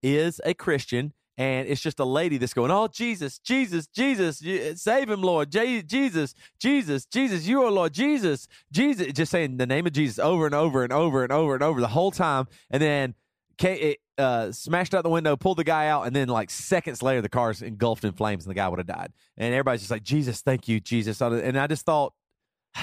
is 0.01 0.39
a 0.45 0.53
Christian, 0.53 1.13
and 1.37 1.67
it's 1.67 1.81
just 1.81 1.99
a 1.99 2.05
lady 2.05 2.37
that's 2.37 2.53
going, 2.53 2.71
"Oh 2.71 2.87
Jesus, 2.87 3.39
Jesus, 3.39 3.87
Jesus, 3.87 4.41
save 4.81 5.09
him, 5.09 5.21
Lord, 5.21 5.51
Je- 5.51 5.83
Jesus, 5.83 6.33
Jesus, 6.59 7.05
Jesus, 7.05 7.45
you 7.45 7.61
are 7.63 7.71
Lord, 7.71 7.93
Jesus, 7.93 8.47
Jesus," 8.71 9.11
just 9.13 9.31
saying 9.31 9.57
the 9.57 9.65
name 9.65 9.85
of 9.85 9.93
Jesus 9.93 10.19
over 10.19 10.45
and 10.45 10.55
over 10.55 10.83
and 10.83 10.93
over 10.93 11.23
and 11.23 11.31
over 11.33 11.53
and 11.53 11.63
over 11.63 11.81
the 11.81 11.89
whole 11.89 12.11
time, 12.11 12.47
and 12.69 12.81
then 12.81 13.15
it 13.59 13.99
uh, 14.17 14.51
smashed 14.51 14.93
out 14.93 15.03
the 15.03 15.09
window, 15.09 15.35
pulled 15.35 15.57
the 15.57 15.63
guy 15.63 15.87
out, 15.87 16.07
and 16.07 16.15
then 16.15 16.27
like 16.27 16.49
seconds 16.49 17.01
later, 17.01 17.21
the 17.21 17.29
car's 17.29 17.61
engulfed 17.61 18.03
in 18.03 18.13
flames, 18.13 18.45
and 18.45 18.51
the 18.51 18.55
guy 18.55 18.67
would 18.67 18.79
have 18.79 18.87
died. 18.87 19.11
And 19.37 19.53
everybody's 19.53 19.81
just 19.81 19.91
like, 19.91 20.03
"Jesus, 20.03 20.41
thank 20.41 20.67
you, 20.67 20.79
Jesus," 20.79 21.21
and 21.21 21.57
I 21.57 21.67
just 21.67 21.85
thought, 21.85 22.13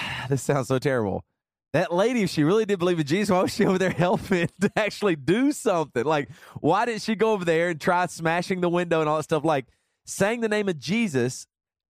this 0.29 0.43
sounds 0.43 0.69
so 0.69 0.79
terrible. 0.79 1.25
That 1.73 1.93
lady, 1.93 2.23
if 2.23 2.31
she 2.31 2.45
really 2.45 2.65
did 2.65 2.79
believe 2.79 3.01
in 3.01 3.07
Jesus, 3.07 3.33
why 3.33 3.43
was 3.43 3.53
she 3.53 3.67
over 3.67 3.79
there 3.79 3.91
helping 3.97 4.49
to 4.61 4.71
actually 4.77 5.17
do 5.17 5.51
something? 5.51 6.05
Like, 6.05 6.29
why 6.61 6.85
didn't 6.85 7.03
she 7.03 7.17
go 7.17 7.33
over 7.33 7.45
there 7.45 7.71
and 7.71 7.81
try 7.81 8.07
smashing 8.07 8.61
the 8.61 8.69
window 8.69 9.01
and 9.01 9.09
all 9.09 9.17
that 9.17 9.25
stuff? 9.25 9.45
Like, 9.45 9.67
saying 10.07 10.41
the 10.41 10.49
name 10.49 10.69
of 10.69 10.79
Jesus, 10.79 11.47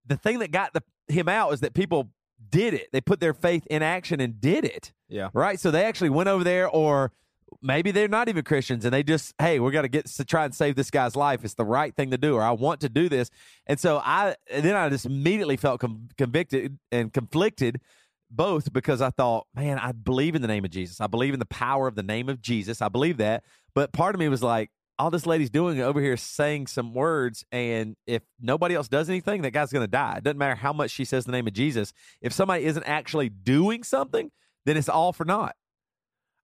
the 0.07 0.17
thing 0.17 0.39
that 0.39 0.51
got 0.51 0.73
the 0.73 0.83
him 1.09 1.29
out 1.29 1.53
is 1.53 1.61
that 1.61 1.75
people 1.75 2.09
did 2.49 2.73
it. 2.73 2.89
They 2.93 3.03
put 3.03 3.21
their 3.21 3.35
faith 3.35 3.67
in 3.67 3.83
action 3.83 4.21
and 4.21 4.41
did 4.41 4.65
it. 4.65 4.93
Yeah. 5.09 5.29
Right. 5.35 5.61
So 5.61 5.71
they 5.71 5.85
actually 5.85 6.11
went 6.11 6.31
over 6.31 6.45
there, 6.45 6.67
or 6.67 7.13
maybe 7.63 7.91
they're 7.91 8.09
not 8.09 8.29
even 8.29 8.45
Christians, 8.45 8.85
and 8.85 8.93
they 8.93 9.03
just, 9.03 9.35
hey, 9.39 9.61
we're 9.61 9.71
gonna 9.71 9.89
get 9.89 10.07
to 10.07 10.25
try 10.25 10.45
and 10.45 10.55
save 10.55 10.77
this 10.77 10.91
guy's 10.91 11.17
life. 11.17 11.45
It's 11.45 11.55
the 11.55 11.65
right 11.65 11.95
thing 11.95 12.11
to 12.11 12.19
do, 12.19 12.35
or 12.35 12.43
I 12.43 12.53
want 12.53 12.81
to 12.81 12.89
do 12.89 13.09
this. 13.09 13.31
And 13.67 13.79
so 13.79 14.01
I 14.05 14.37
and 14.51 14.65
then 14.65 14.77
I 14.77 14.89
just 14.89 15.07
immediately 15.07 15.57
felt 15.57 15.81
com- 15.81 16.09
convicted 16.17 16.79
and 16.93 17.13
conflicted. 17.13 17.81
Both 18.31 18.73
because 18.73 19.01
I 19.01 19.11
thought, 19.11 19.47
man, 19.55 19.79
I 19.79 19.93
believe 19.93 20.35
in 20.35 20.43
the 20.43 20.49
name 20.49 20.65
of 20.65 20.73
Jesus. 20.73 21.01
I 21.01 21.07
believe 21.07 21.35
in 21.35 21.39
the 21.39 21.47
power 21.47 21.87
of 21.87 21.95
the 21.95 22.03
name 22.03 22.29
of 22.29 22.41
Jesus. 22.41 22.83
I 22.83 22.89
believe 22.89 23.19
that. 23.19 23.45
But 23.77 23.93
part 23.93 24.17
of 24.17 24.19
me 24.19 24.29
was 24.29 24.43
like, 24.43 24.71
all 24.99 25.11
this 25.11 25.27
lady's 25.27 25.51
doing 25.51 25.81
over 25.81 26.01
here 26.01 26.17
saying 26.17 26.67
some 26.69 26.95
words, 26.95 27.45
and 27.53 27.97
if 28.07 28.23
nobody 28.41 28.75
else 28.75 28.89
does 28.89 29.09
anything, 29.09 29.43
that 29.43 29.53
guy's 29.53 29.73
going 29.73 29.85
to 29.85 29.91
die. 29.91 30.17
It 30.19 30.25
doesn't 30.25 30.39
matter 30.39 30.55
how 30.55 30.73
much 30.73 30.91
she 30.91 31.05
says 31.05 31.25
the 31.25 31.33
name 31.33 31.47
of 31.47 31.53
Jesus. 31.53 31.93
If 32.21 32.33
somebody 32.33 32.65
isn't 32.65 32.85
actually 32.85 33.29
doing 33.29 33.83
something, 33.83 34.31
then 34.65 34.77
it's 34.77 34.89
all 34.89 35.13
for 35.13 35.25
naught. 35.25 35.57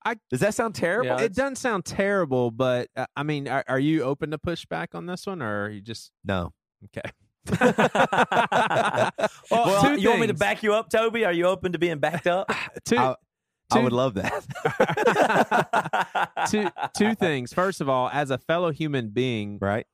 I- 0.04 0.16
Does 0.30 0.40
that 0.40 0.54
sound 0.54 0.75
terrible? 0.75 1.07
Yeah. 1.07 1.21
it 1.21 1.35
doesn't 1.35 1.57
sound 1.57 1.85
terrible, 1.85 2.50
but 2.50 2.88
uh, 2.97 3.07
I 3.16 3.23
mean, 3.23 3.49
are, 3.49 3.64
are 3.69 3.78
you 3.78 4.02
open 4.02 4.30
to 4.30 4.38
pushback 4.38 4.95
on 4.95 5.07
this 5.07 5.26
one, 5.26 5.42
or 5.42 5.64
are 5.64 5.69
you 5.71 5.80
just 5.80 6.11
no. 6.25 6.52
okay? 6.87 7.11
well, 7.61 9.12
Well, 9.50 9.83
two 9.83 10.00
you 10.00 10.09
want 10.09 10.21
me 10.21 10.26
to 10.28 10.35
back 10.35 10.62
you 10.62 10.75
up, 10.75 10.90
Toby? 10.90 11.25
Are 11.25 11.33
you 11.33 11.47
open 11.47 11.73
to 11.73 11.78
being 11.78 11.99
backed 11.99 12.26
up? 12.26 12.50
Two, 12.85 12.97
I, 12.99 13.14
I 13.73 13.78
would 13.80 13.92
love 13.92 14.14
that. 14.14 14.45
two, 16.50 16.69
two 16.97 17.14
things. 17.14 17.52
First 17.52 17.80
of 17.80 17.88
all, 17.88 18.09
as 18.12 18.30
a 18.30 18.38
fellow 18.38 18.71
human 18.73 19.09
being, 19.11 19.59
right? 19.61 19.87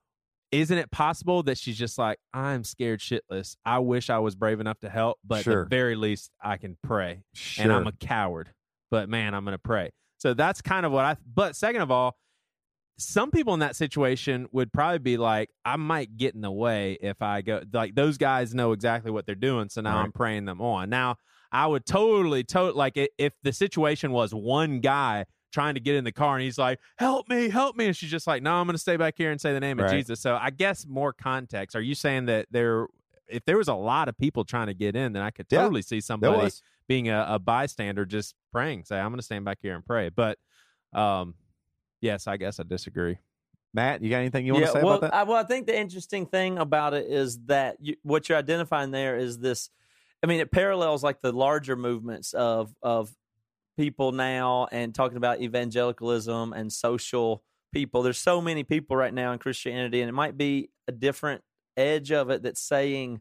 isn't 0.53 0.79
it 0.79 0.89
possible 0.93 1.43
that 1.43 1.59
she's 1.59 1.77
just 1.77 1.99
like, 1.99 2.19
I'm 2.33 2.63
scared 2.63 3.01
shitless. 3.01 3.57
I 3.67 3.81
wish 3.81 4.09
I 4.09 4.21
was 4.21 4.37
brave 4.37 4.61
enough 4.61 4.79
to 4.81 4.89
help, 4.89 5.19
but 5.25 5.39
at 5.41 5.45
Sure. 5.45 5.65
the 5.65 5.69
very 5.69 5.97
least, 5.97 6.31
I 6.41 6.57
can 6.57 6.79
pray. 6.85 7.25
Sure. 7.35 7.65
And 7.65 7.73
I'm 7.73 7.87
a 7.89 7.93
coward, 7.93 8.51
but 8.91 9.09
man, 9.09 9.35
I'm 9.35 9.45
going 9.45 9.55
to 9.55 9.59
pray. 9.59 9.91
So 10.19 10.35
that's 10.35 10.63
kind 10.63 10.87
of 10.87 10.93
what 10.93 11.05
I, 11.05 11.17
but 11.35 11.57
second 11.57 11.83
of 11.83 11.91
all, 11.91 12.17
some 12.99 13.31
people 13.31 13.53
in 13.53 13.61
that 13.61 13.77
situation 13.77 14.47
would 14.53 14.73
probably 14.73 14.99
be 14.99 15.17
like, 15.19 15.51
I 15.65 15.77
might 15.77 16.17
get 16.17 16.35
in 16.35 16.41
the 16.41 16.51
way 16.51 16.97
if 17.01 17.21
I 17.21 17.43
go. 17.43 17.61
Like 17.71 17.95
those 17.95 18.17
guys 18.17 18.55
know 18.55 18.73
exactly 18.73 19.11
what 19.11 19.27
they're 19.27 19.35
doing, 19.35 19.69
so 19.69 19.83
now 19.83 19.97
Right. 19.97 20.05
I'm 20.05 20.13
praying 20.13 20.47
them 20.47 20.63
on. 20.63 20.89
Now 20.89 21.17
I 21.53 21.67
would 21.67 21.85
totally, 21.85 22.43
to 22.45 22.71
like 22.73 22.95
if 23.19 23.35
the 23.43 23.53
situation 23.53 24.13
was 24.13 24.33
one 24.35 24.81
guy 24.81 25.27
trying 25.53 25.75
to 25.75 25.81
get 25.81 25.95
in 25.95 26.05
the 26.05 26.13
car 26.13 26.37
and 26.37 26.43
he's 26.43 26.59
like, 26.59 26.79
"Help 26.99 27.29
me, 27.29 27.49
help 27.51 27.77
me," 27.77 27.87
and 27.87 27.97
she's 27.97 28.11
just 28.11 28.27
like, 28.27 28.43
"No, 28.43 28.55
I'm 28.55 28.67
going 28.67 28.75
to 28.75 28.79
stay 28.81 28.97
back 28.97 29.15
here 29.17 29.31
and 29.31 29.41
say 29.41 29.53
the 29.53 29.61
name 29.61 29.79
of 29.79 29.91
Jesus." 29.91 30.21
So 30.21 30.37
I 30.41 30.51
guess 30.51 30.87
more 30.87 31.13
context. 31.13 31.77
Are 31.77 31.81
you 31.83 31.95
saying 31.95 32.27
that 32.27 32.47
there, 32.51 32.87
if 33.29 33.45
there 33.45 33.57
was 33.57 33.69
a 33.69 33.75
lot 33.75 34.09
of 34.09 34.17
people 34.17 34.45
trying 34.45 34.69
to 34.69 34.75
get 34.75 34.97
in, 34.97 35.13
then 35.13 35.23
I 35.23 35.31
could 35.31 35.47
Yeah, 35.51 35.63
totally 35.63 35.83
see 35.83 36.01
somebody 36.01 36.51
being 36.89 37.09
a, 37.09 37.27
a 37.31 37.39
bystander 37.39 38.05
just 38.05 38.35
praying, 38.53 38.85
say, 38.85 38.99
I'm 38.99 39.09
going 39.09 39.19
to 39.19 39.25
stand 39.25 39.45
back 39.45 39.59
here 39.61 39.75
and 39.75 39.85
pray. 39.85 40.09
But, 40.09 40.39
um, 40.93 41.35
yes, 42.01 42.27
I 42.27 42.37
guess 42.37 42.61
I 42.61 42.63
disagree. 42.63 43.19
Matt, 43.75 44.03
you 44.03 44.09
got 44.09 44.19
anything 44.19 44.47
you 44.47 44.55
want 44.55 44.63
yeah, 44.63 44.73
to 44.73 44.79
say 44.79 44.83
well, 44.83 44.95
about 44.95 45.11
that? 45.11 45.15
I, 45.15 45.23
well, 45.25 45.37
I 45.37 45.43
think 45.43 45.67
the 45.67 45.79
interesting 45.79 46.27
thing 46.27 46.59
about 46.59 46.95
it 46.95 47.07
is 47.07 47.39
that 47.47 47.77
you, 47.81 47.97
what 48.03 48.29
you're 48.29 48.39
identifying 48.39 48.91
there 48.91 49.19
is 49.19 49.39
this. 49.39 49.69
I 50.23 50.27
mean, 50.27 50.41
it 50.41 50.51
parallels 50.51 51.05
like 51.05 51.21
the 51.21 51.33
larger 51.33 51.77
movements 51.77 52.33
of 52.33 52.75
of 52.81 53.15
people 53.77 54.13
now 54.13 54.67
and 54.73 54.95
talking 54.95 55.19
about 55.19 55.43
evangelicalism 55.43 56.55
and 56.55 56.73
social 56.73 57.43
people. 57.71 58.03
There's 58.03 58.17
so 58.17 58.41
many 58.41 58.65
people 58.65 58.97
right 58.97 59.13
now 59.13 59.33
in 59.33 59.39
Christianity, 59.39 60.01
and 60.01 60.09
it 60.09 60.15
might 60.15 60.39
be 60.39 60.71
a 60.89 60.93
different 60.93 61.43
edge 61.77 62.11
of 62.13 62.31
it 62.31 62.43
that's 62.43 62.61
saying 62.61 63.21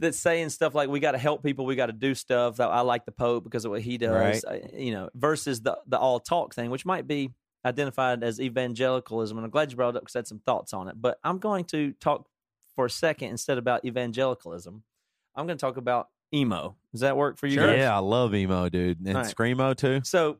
that's 0.00 0.18
saying 0.18 0.50
stuff 0.50 0.74
like 0.74 0.88
we 0.90 1.00
got 1.00 1.12
to 1.12 1.18
help 1.18 1.42
people, 1.42 1.64
we 1.64 1.74
got 1.74 1.86
to 1.86 1.92
do 1.92 2.14
stuff. 2.14 2.56
That 2.56 2.68
I 2.68 2.80
like 2.80 3.06
the 3.06 3.12
Pope 3.12 3.44
because 3.44 3.64
of 3.64 3.70
what 3.70 3.80
he 3.80 3.96
does, 3.96 4.44
Right. 4.44 4.62
uh, 4.64 4.66
you 4.76 4.92
know, 4.92 5.08
versus 5.14 5.62
the 5.62 5.78
the 5.86 5.98
all 5.98 6.20
talk 6.20 6.54
thing, 6.54 6.70
which 6.70 6.84
might 6.84 7.06
be 7.06 7.32
identified 7.64 8.22
as 8.22 8.40
evangelicalism. 8.40 9.36
And 9.38 9.44
I'm 9.44 9.50
glad 9.50 9.70
you 9.70 9.76
brought 9.76 9.90
it 9.90 9.96
up 9.96 10.02
because 10.02 10.16
I 10.16 10.18
had 10.20 10.26
some 10.26 10.40
thoughts 10.40 10.72
on 10.72 10.88
it. 10.88 10.94
But 11.00 11.18
I'm 11.24 11.38
going 11.38 11.64
to 11.66 11.92
talk 12.00 12.26
for 12.76 12.86
a 12.86 12.90
second 12.90 13.30
instead 13.30 13.58
about 13.58 13.84
evangelicalism. 13.84 14.82
I'm 15.34 15.46
going 15.46 15.58
to 15.58 15.60
talk 15.60 15.76
about 15.76 16.08
emo. 16.34 16.76
Does 16.92 17.00
that 17.00 17.16
work 17.16 17.38
for 17.38 17.46
you 17.46 17.56
guys? 17.56 17.78
Yeah, 17.78 17.94
I 17.96 18.00
love 18.00 18.34
emo, 18.34 18.68
dude, 18.68 18.98
and 19.06 19.14
right. 19.14 19.26
screamo 19.26 19.74
too. 19.76 20.00
So 20.04 20.36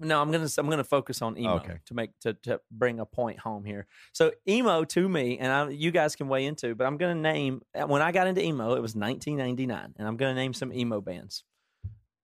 no, 0.00 0.20
I'm 0.20 0.30
gonna 0.30 0.48
I'm 0.58 0.68
gonna 0.70 0.84
focus 0.84 1.22
on 1.22 1.36
emo 1.38 1.56
Okay. 1.56 1.78
to 1.86 1.94
make 1.94 2.18
to, 2.20 2.34
to 2.34 2.60
bring 2.70 3.00
a 3.00 3.06
point 3.06 3.38
home 3.40 3.64
here. 3.64 3.86
So 4.12 4.32
emo 4.48 4.84
to 4.84 5.08
me, 5.08 5.38
and 5.38 5.52
I, 5.52 5.68
you 5.70 5.90
guys 5.90 6.14
can 6.16 6.28
weigh 6.28 6.46
into, 6.46 6.74
but 6.74 6.86
I'm 6.86 6.96
gonna 6.96 7.14
name 7.14 7.62
when 7.86 8.02
I 8.02 8.12
got 8.12 8.26
into 8.26 8.42
emo, 8.42 8.74
it 8.74 8.82
was 8.82 8.94
1999, 8.94 9.94
and 9.98 10.06
I'm 10.08 10.16
gonna 10.16 10.34
name 10.34 10.54
some 10.54 10.72
emo 10.72 11.00
bands: 11.00 11.44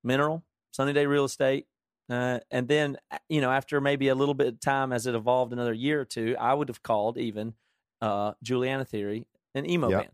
Mineral, 0.02 0.44
Sunny 0.72 0.92
Day 0.92 1.06
Real 1.06 1.24
Estate, 1.24 1.66
uh, 2.10 2.40
and 2.50 2.68
then 2.68 2.96
you 3.28 3.40
know 3.40 3.50
after 3.50 3.80
maybe 3.80 4.08
a 4.08 4.14
little 4.14 4.34
bit 4.34 4.48
of 4.48 4.60
time 4.60 4.92
as 4.92 5.06
it 5.06 5.14
evolved, 5.14 5.52
another 5.52 5.72
year 5.72 6.00
or 6.00 6.04
two, 6.04 6.36
I 6.38 6.54
would 6.54 6.68
have 6.68 6.82
called 6.82 7.18
even 7.18 7.54
uh, 8.00 8.32
Juliana 8.42 8.84
Theory 8.84 9.26
an 9.54 9.68
emo 9.68 9.90
Yep. 9.90 9.98
band. 10.00 10.12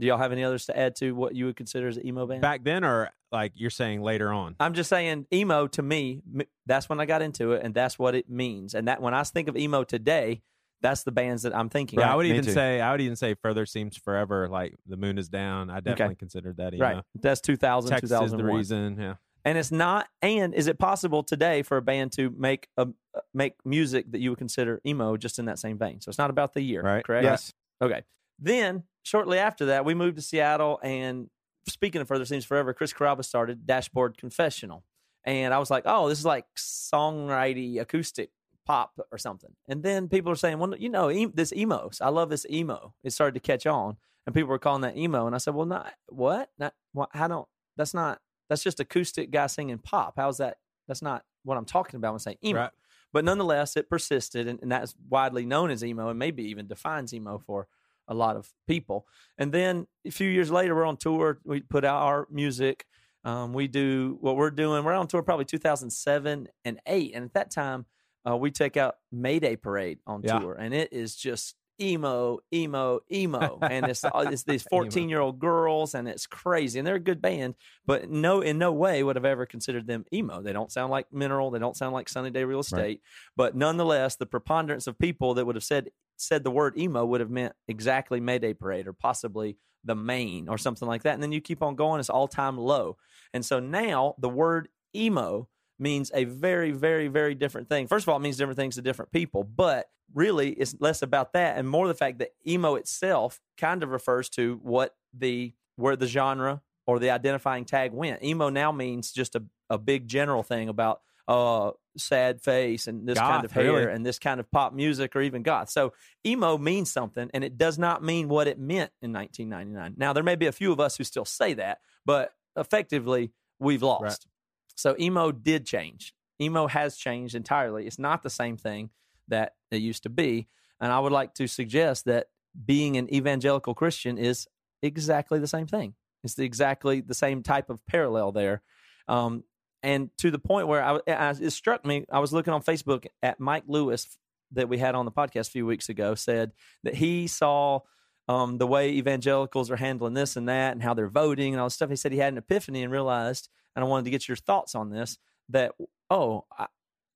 Do 0.00 0.06
y'all 0.08 0.18
have 0.18 0.32
any 0.32 0.42
others 0.42 0.66
to 0.66 0.76
add 0.76 0.96
to 0.96 1.12
what 1.12 1.36
you 1.36 1.46
would 1.46 1.54
consider 1.56 1.86
as 1.86 1.96
an 1.98 2.06
emo 2.06 2.26
band? 2.26 2.40
Back 2.40 2.64
then, 2.64 2.82
or 2.84 3.10
like 3.34 3.52
you're 3.56 3.68
saying 3.68 4.00
later 4.00 4.32
on? 4.32 4.56
I'm 4.60 4.72
just 4.72 4.88
saying 4.88 5.26
emo 5.32 5.66
to 5.66 5.82
me, 5.82 6.22
that's 6.64 6.88
when 6.88 7.00
I 7.00 7.04
got 7.04 7.20
into 7.20 7.52
it, 7.52 7.62
and 7.62 7.74
that's 7.74 7.98
what 7.98 8.14
it 8.14 8.30
means. 8.30 8.74
And 8.74 8.88
that 8.88 9.02
when 9.02 9.12
I 9.12 9.22
think 9.24 9.48
of 9.48 9.56
emo 9.56 9.84
today, 9.84 10.40
that's 10.80 11.02
the 11.02 11.12
bands 11.12 11.42
that 11.42 11.54
I'm 11.54 11.68
thinking. 11.68 11.98
Yeah, 11.98 12.12
I 12.12 12.14
would 12.14 12.24
me 12.24 12.30
even 12.30 12.44
too. 12.44 12.52
say 12.52 12.80
I 12.80 12.92
would 12.92 13.00
even 13.00 13.16
say 13.16 13.34
Further 13.34 13.66
Seems 13.66 13.96
Forever. 13.96 14.48
Like 14.48 14.74
the 14.86 14.96
moon 14.96 15.18
is 15.18 15.28
down. 15.28 15.68
I 15.68 15.80
definitely 15.80 16.14
considered 16.14 16.58
that. 16.58 16.74
Emo. 16.74 16.84
right. 16.84 17.04
That's 17.20 17.40
2000, 17.40 17.90
Texas 17.90 18.10
Is 18.10 18.30
the 18.30 18.44
Reason. 18.44 18.96
Yeah. 18.98 19.14
And 19.46 19.58
it's 19.58 19.72
not. 19.72 20.08
And 20.22 20.54
is 20.54 20.68
it 20.68 20.78
possible 20.78 21.22
today 21.22 21.62
for 21.62 21.76
a 21.76 21.82
band 21.82 22.12
to 22.12 22.30
make 22.30 22.68
a 22.76 22.82
uh, 22.82 23.20
make 23.34 23.54
music 23.64 24.12
that 24.12 24.20
you 24.20 24.30
would 24.30 24.38
consider 24.38 24.80
emo 24.86 25.16
just 25.16 25.38
in 25.38 25.46
that 25.46 25.58
same 25.58 25.76
vein? 25.76 26.00
So 26.00 26.08
it's 26.08 26.18
not 26.18 26.30
about 26.30 26.54
the 26.54 26.62
year, 26.62 26.82
Right? 26.82 27.04
Correct. 27.04 27.24
Yes. 27.24 27.52
Okay. 27.82 28.02
Then 28.38 28.84
shortly 29.02 29.38
after 29.38 29.66
that, 29.66 29.84
we 29.84 29.94
moved 29.94 30.16
to 30.16 30.22
Seattle, 30.22 30.80
and 30.82 31.28
speaking 31.66 32.00
of 32.00 32.08
Further 32.08 32.24
Seems 32.24 32.44
Forever, 32.44 32.74
Chris 32.74 32.92
Carrabba 32.92 33.24
started 33.24 33.66
Dashboard 33.66 34.18
Confessional, 34.18 34.84
and 35.24 35.54
I 35.54 35.58
was 35.58 35.70
like, 35.70 35.84
oh, 35.86 36.08
this 36.08 36.18
is 36.18 36.24
like 36.24 36.46
songwriting 36.56 37.80
acoustic 37.80 38.30
pop 38.66 38.92
or 39.12 39.18
something. 39.18 39.50
And 39.68 39.82
then 39.82 40.08
people 40.08 40.32
are 40.32 40.36
saying, 40.36 40.58
well, 40.58 40.74
you 40.76 40.88
know, 40.88 41.08
em- 41.08 41.32
this 41.34 41.52
emos, 41.52 42.00
I 42.00 42.08
love 42.08 42.30
this 42.30 42.46
emo. 42.50 42.94
It 43.02 43.12
started 43.12 43.34
to 43.34 43.40
catch 43.40 43.66
on, 43.66 43.96
and 44.26 44.34
people 44.34 44.50
were 44.50 44.58
calling 44.58 44.82
that 44.82 44.96
emo, 44.96 45.26
and 45.26 45.34
I 45.34 45.38
said, 45.38 45.54
well, 45.54 45.66
not 45.66 45.92
what? 46.08 46.50
Not 46.58 46.74
what? 46.92 47.10
How 47.12 47.28
don't? 47.28 47.48
That's 47.76 47.94
not. 47.94 48.20
That's 48.48 48.62
just 48.62 48.80
acoustic 48.80 49.30
guy 49.30 49.46
singing 49.46 49.78
pop. 49.78 50.14
How's 50.16 50.38
that? 50.38 50.58
That's 50.86 51.02
not 51.02 51.24
what 51.44 51.56
I'm 51.56 51.64
talking 51.64 51.96
about 51.96 52.12
when 52.12 52.20
saying 52.20 52.38
emo. 52.44 52.60
Right. 52.60 52.70
But 53.12 53.24
nonetheless, 53.24 53.76
it 53.76 53.88
persisted, 53.88 54.48
and, 54.48 54.60
and 54.60 54.72
that's 54.72 54.94
widely 55.08 55.46
known 55.46 55.70
as 55.70 55.84
emo, 55.84 56.08
and 56.08 56.18
maybe 56.18 56.44
even 56.44 56.66
defines 56.66 57.14
emo 57.14 57.38
for 57.38 57.68
a 58.08 58.14
lot 58.14 58.36
of 58.36 58.50
people. 58.66 59.06
And 59.38 59.52
then 59.52 59.86
a 60.06 60.10
few 60.10 60.28
years 60.28 60.50
later, 60.50 60.74
we're 60.74 60.86
on 60.86 60.96
tour. 60.96 61.40
We 61.44 61.60
put 61.60 61.84
out 61.84 62.02
our 62.02 62.26
music. 62.30 62.84
Um, 63.24 63.52
we 63.54 63.68
do 63.68 64.18
what 64.20 64.36
we're 64.36 64.50
doing. 64.50 64.84
We're 64.84 64.92
on 64.92 65.06
tour 65.08 65.22
probably 65.22 65.46
2007 65.46 66.46
and 66.64 66.80
eight, 66.86 67.12
and 67.14 67.24
at 67.24 67.32
that 67.34 67.50
time, 67.50 67.86
uh, 68.28 68.36
we 68.36 68.50
take 68.50 68.76
out 68.76 68.96
Mayday 69.12 69.56
Parade 69.56 69.98
on 70.06 70.22
Yeah. 70.22 70.38
tour, 70.38 70.54
and 70.54 70.74
it 70.74 70.92
is 70.92 71.16
just 71.16 71.56
emo, 71.80 72.38
emo, 72.52 73.00
emo, 73.12 73.58
and 73.62 73.86
it's 73.86 74.04
it's 74.14 74.42
these 74.44 74.62
14 74.70 75.08
year 75.08 75.20
old 75.20 75.38
girls, 75.38 75.94
and 75.94 76.08
it's 76.08 76.26
crazy, 76.26 76.78
and 76.78 76.86
they're 76.86 76.94
a 76.96 77.00
good 77.00 77.20
band, 77.20 77.54
but 77.86 78.08
no, 78.08 78.40
in 78.40 78.58
no 78.58 78.72
way 78.72 79.02
would 79.02 79.16
have 79.16 79.24
ever 79.24 79.46
considered 79.46 79.86
them 79.86 80.04
emo. 80.12 80.42
They 80.42 80.52
don't 80.52 80.72
sound 80.72 80.90
like 80.90 81.12
Mineral, 81.12 81.50
they 81.50 81.58
don't 81.58 81.76
sound 81.76 81.92
like 81.92 82.08
Sunny 82.08 82.30
Day 82.30 82.44
Real 82.44 82.60
Estate, 82.60 83.00
but 83.36 83.56
nonetheless, 83.56 84.16
the 84.16 84.26
preponderance 84.26 84.86
of 84.86 84.98
people 84.98 85.34
that 85.34 85.44
would 85.46 85.56
have 85.56 85.64
said 85.64 85.90
said 86.16 86.44
the 86.44 86.50
word 86.50 86.78
emo 86.78 87.04
would 87.04 87.20
have 87.20 87.30
meant 87.30 87.54
exactly 87.66 88.20
Mayday 88.20 88.54
Parade 88.54 88.86
or 88.86 88.92
possibly 88.92 89.56
the 89.82 89.96
Maine 89.96 90.48
or 90.48 90.56
something 90.56 90.88
like 90.88 91.02
that, 91.02 91.14
and 91.14 91.22
then 91.22 91.32
you 91.32 91.40
keep 91.40 91.62
on 91.62 91.74
going, 91.74 92.00
it's 92.00 92.10
All 92.10 92.28
Time 92.28 92.56
Low, 92.56 92.96
and 93.32 93.44
so 93.44 93.60
now 93.60 94.14
the 94.18 94.28
word 94.28 94.68
emo 94.94 95.48
means 95.84 96.10
a 96.14 96.24
very, 96.24 96.72
very, 96.72 97.08
very 97.08 97.34
different 97.34 97.68
thing. 97.68 97.86
First 97.86 98.04
of 98.04 98.08
all, 98.08 98.16
it 98.16 98.22
means 98.22 98.38
different 98.38 98.56
things 98.56 98.74
to 98.76 98.82
different 98.82 99.12
people, 99.12 99.44
but 99.44 99.86
really 100.12 100.50
it's 100.50 100.74
less 100.80 101.02
about 101.02 101.32
that 101.34 101.56
and 101.56 101.68
more 101.68 101.86
the 101.86 101.94
fact 101.94 102.18
that 102.18 102.30
emo 102.46 102.74
itself 102.76 103.40
kind 103.56 103.82
of 103.82 103.90
refers 103.90 104.28
to 104.30 104.58
what 104.62 104.96
the 105.12 105.52
where 105.76 105.96
the 105.96 106.06
genre 106.06 106.62
or 106.86 106.98
the 106.98 107.10
identifying 107.10 107.64
tag 107.64 107.92
went. 107.92 108.22
Emo 108.22 108.48
now 108.48 108.72
means 108.72 109.12
just 109.12 109.34
a, 109.34 109.42
a 109.70 109.78
big 109.78 110.08
general 110.08 110.42
thing 110.42 110.68
about 110.68 111.00
uh 111.26 111.70
sad 111.96 112.42
face 112.42 112.86
and 112.86 113.08
this 113.08 113.18
kind 113.18 113.44
of 113.44 113.52
hair 113.52 113.72
really. 113.72 113.92
and 113.92 114.04
this 114.04 114.18
kind 114.18 114.40
of 114.40 114.50
pop 114.50 114.72
music 114.72 115.14
or 115.14 115.22
even 115.22 115.42
goth. 115.42 115.70
So 115.70 115.92
emo 116.26 116.58
means 116.58 116.90
something 116.90 117.30
and 117.32 117.44
it 117.44 117.56
does 117.56 117.78
not 117.78 118.02
mean 118.02 118.28
what 118.28 118.46
it 118.46 118.58
meant 118.58 118.90
in 119.00 119.12
1999. 119.12 119.94
Now 119.96 120.12
there 120.12 120.24
may 120.24 120.36
be 120.36 120.46
a 120.46 120.52
few 120.52 120.72
of 120.72 120.80
us 120.80 120.96
who 120.96 121.04
still 121.04 121.24
say 121.24 121.54
that, 121.54 121.78
but 122.04 122.32
effectively 122.56 123.32
we've 123.58 123.82
lost. 123.82 124.02
Right. 124.02 124.33
So 124.74 124.96
emo 124.98 125.32
did 125.32 125.66
change. 125.66 126.14
Emo 126.40 126.66
has 126.66 126.96
changed 126.96 127.34
entirely. 127.34 127.86
It's 127.86 127.98
not 127.98 128.22
the 128.22 128.30
same 128.30 128.56
thing 128.56 128.90
that 129.28 129.54
it 129.70 129.78
used 129.78 130.02
to 130.02 130.08
be. 130.08 130.48
And 130.80 130.92
I 130.92 130.98
would 130.98 131.12
like 131.12 131.34
to 131.34 131.46
suggest 131.46 132.06
that 132.06 132.26
being 132.64 132.96
an 132.96 133.12
evangelical 133.12 133.74
Christian 133.74 134.18
is 134.18 134.46
exactly 134.82 135.38
the 135.38 135.46
same 135.46 135.66
thing. 135.66 135.94
It's 136.22 136.34
the, 136.34 136.44
exactly 136.44 137.00
the 137.00 137.14
same 137.14 137.42
type 137.42 137.70
of 137.70 137.84
parallel 137.86 138.32
there. 138.32 138.62
Um, 139.08 139.44
and 139.82 140.10
to 140.18 140.30
the 140.30 140.38
point 140.38 140.66
where 140.66 140.82
I, 140.82 140.98
I, 141.06 141.30
it 141.30 141.50
struck 141.50 141.84
me, 141.84 142.06
I 142.10 142.18
was 142.18 142.32
looking 142.32 142.52
on 142.52 142.62
Facebook 142.62 143.06
at 143.22 143.38
Mike 143.38 143.64
Lewis 143.66 144.18
that 144.52 144.68
we 144.68 144.78
had 144.78 144.94
on 144.94 145.04
the 145.04 145.12
podcast 145.12 145.48
a 145.48 145.52
few 145.52 145.66
weeks 145.66 145.88
ago 145.88 146.14
said 146.14 146.52
that 146.84 146.94
he 146.94 147.26
saw 147.26 147.80
um, 148.28 148.58
the 148.58 148.66
way 148.66 148.90
evangelicals 148.92 149.70
are 149.70 149.76
handling 149.76 150.14
this 150.14 150.36
and 150.36 150.48
that 150.48 150.72
and 150.72 150.82
how 150.82 150.94
they're 150.94 151.08
voting 151.08 151.52
and 151.52 151.60
all 151.60 151.66
this 151.66 151.74
stuff. 151.74 151.90
He 151.90 151.96
said 151.96 152.12
he 152.12 152.18
had 152.18 152.32
an 152.32 152.38
epiphany 152.38 152.82
and 152.82 152.92
realized, 152.92 153.48
and 153.74 153.84
I 153.84 153.88
wanted 153.88 154.04
to 154.04 154.10
get 154.10 154.28
your 154.28 154.36
thoughts 154.36 154.74
on 154.74 154.90
this, 154.90 155.18
that, 155.50 155.72
oh, 156.10 156.44
I, 156.56 156.66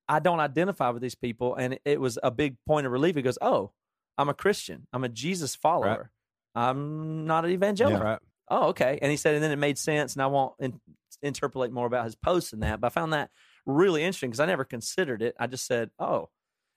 I 0.09 0.19
don't 0.21 0.41
identify 0.41 0.91
with 0.91 1.03
these 1.03 1.15
people. 1.15 1.55
And 1.55 1.75
it, 1.75 1.83
it 1.85 2.01
was 2.01 2.19
a 2.23 2.31
big 2.31 2.57
point 2.67 2.87
of 2.87 2.93
relief. 2.93 3.17
He 3.17 3.23
goes, 3.23 3.39
oh, 3.41 3.73
I'm 4.17 4.29
a 4.29 4.35
Christian. 4.35 4.87
I'm 4.93 5.05
a 5.05 5.09
Jesus 5.09 5.55
follower. 5.55 6.11
Right. 6.55 6.65
I'm 6.65 7.27
not 7.27 7.45
an 7.45 7.51
evangelical. 7.51 7.99
Yeah, 7.99 8.11
right. 8.13 8.19
Oh, 8.51 8.69
okay. 8.69 8.99
And 9.03 9.11
he 9.11 9.17
said, 9.17 9.35
and 9.35 9.45
then 9.45 9.53
it 9.53 9.57
made 9.57 9.79
sense. 9.79 10.15
And 10.15 10.23
I 10.23 10.27
won't 10.27 10.55
in, 10.59 10.81
interpolate 11.23 11.73
more 11.73 11.87
about 11.87 12.05
his 12.05 12.17
posts 12.17 12.53
and 12.53 12.63
that, 12.63 12.81
but 12.81 12.87
I 12.87 12.91
found 12.91 13.13
that 13.13 13.31
really 13.67 14.03
interesting 14.03 14.31
because 14.31 14.41
I 14.41 14.47
never 14.47 14.65
considered 14.65 15.21
it. 15.23 15.35
I 15.39 15.47
just 15.47 15.67
said, 15.67 15.91
oh. 15.99 16.31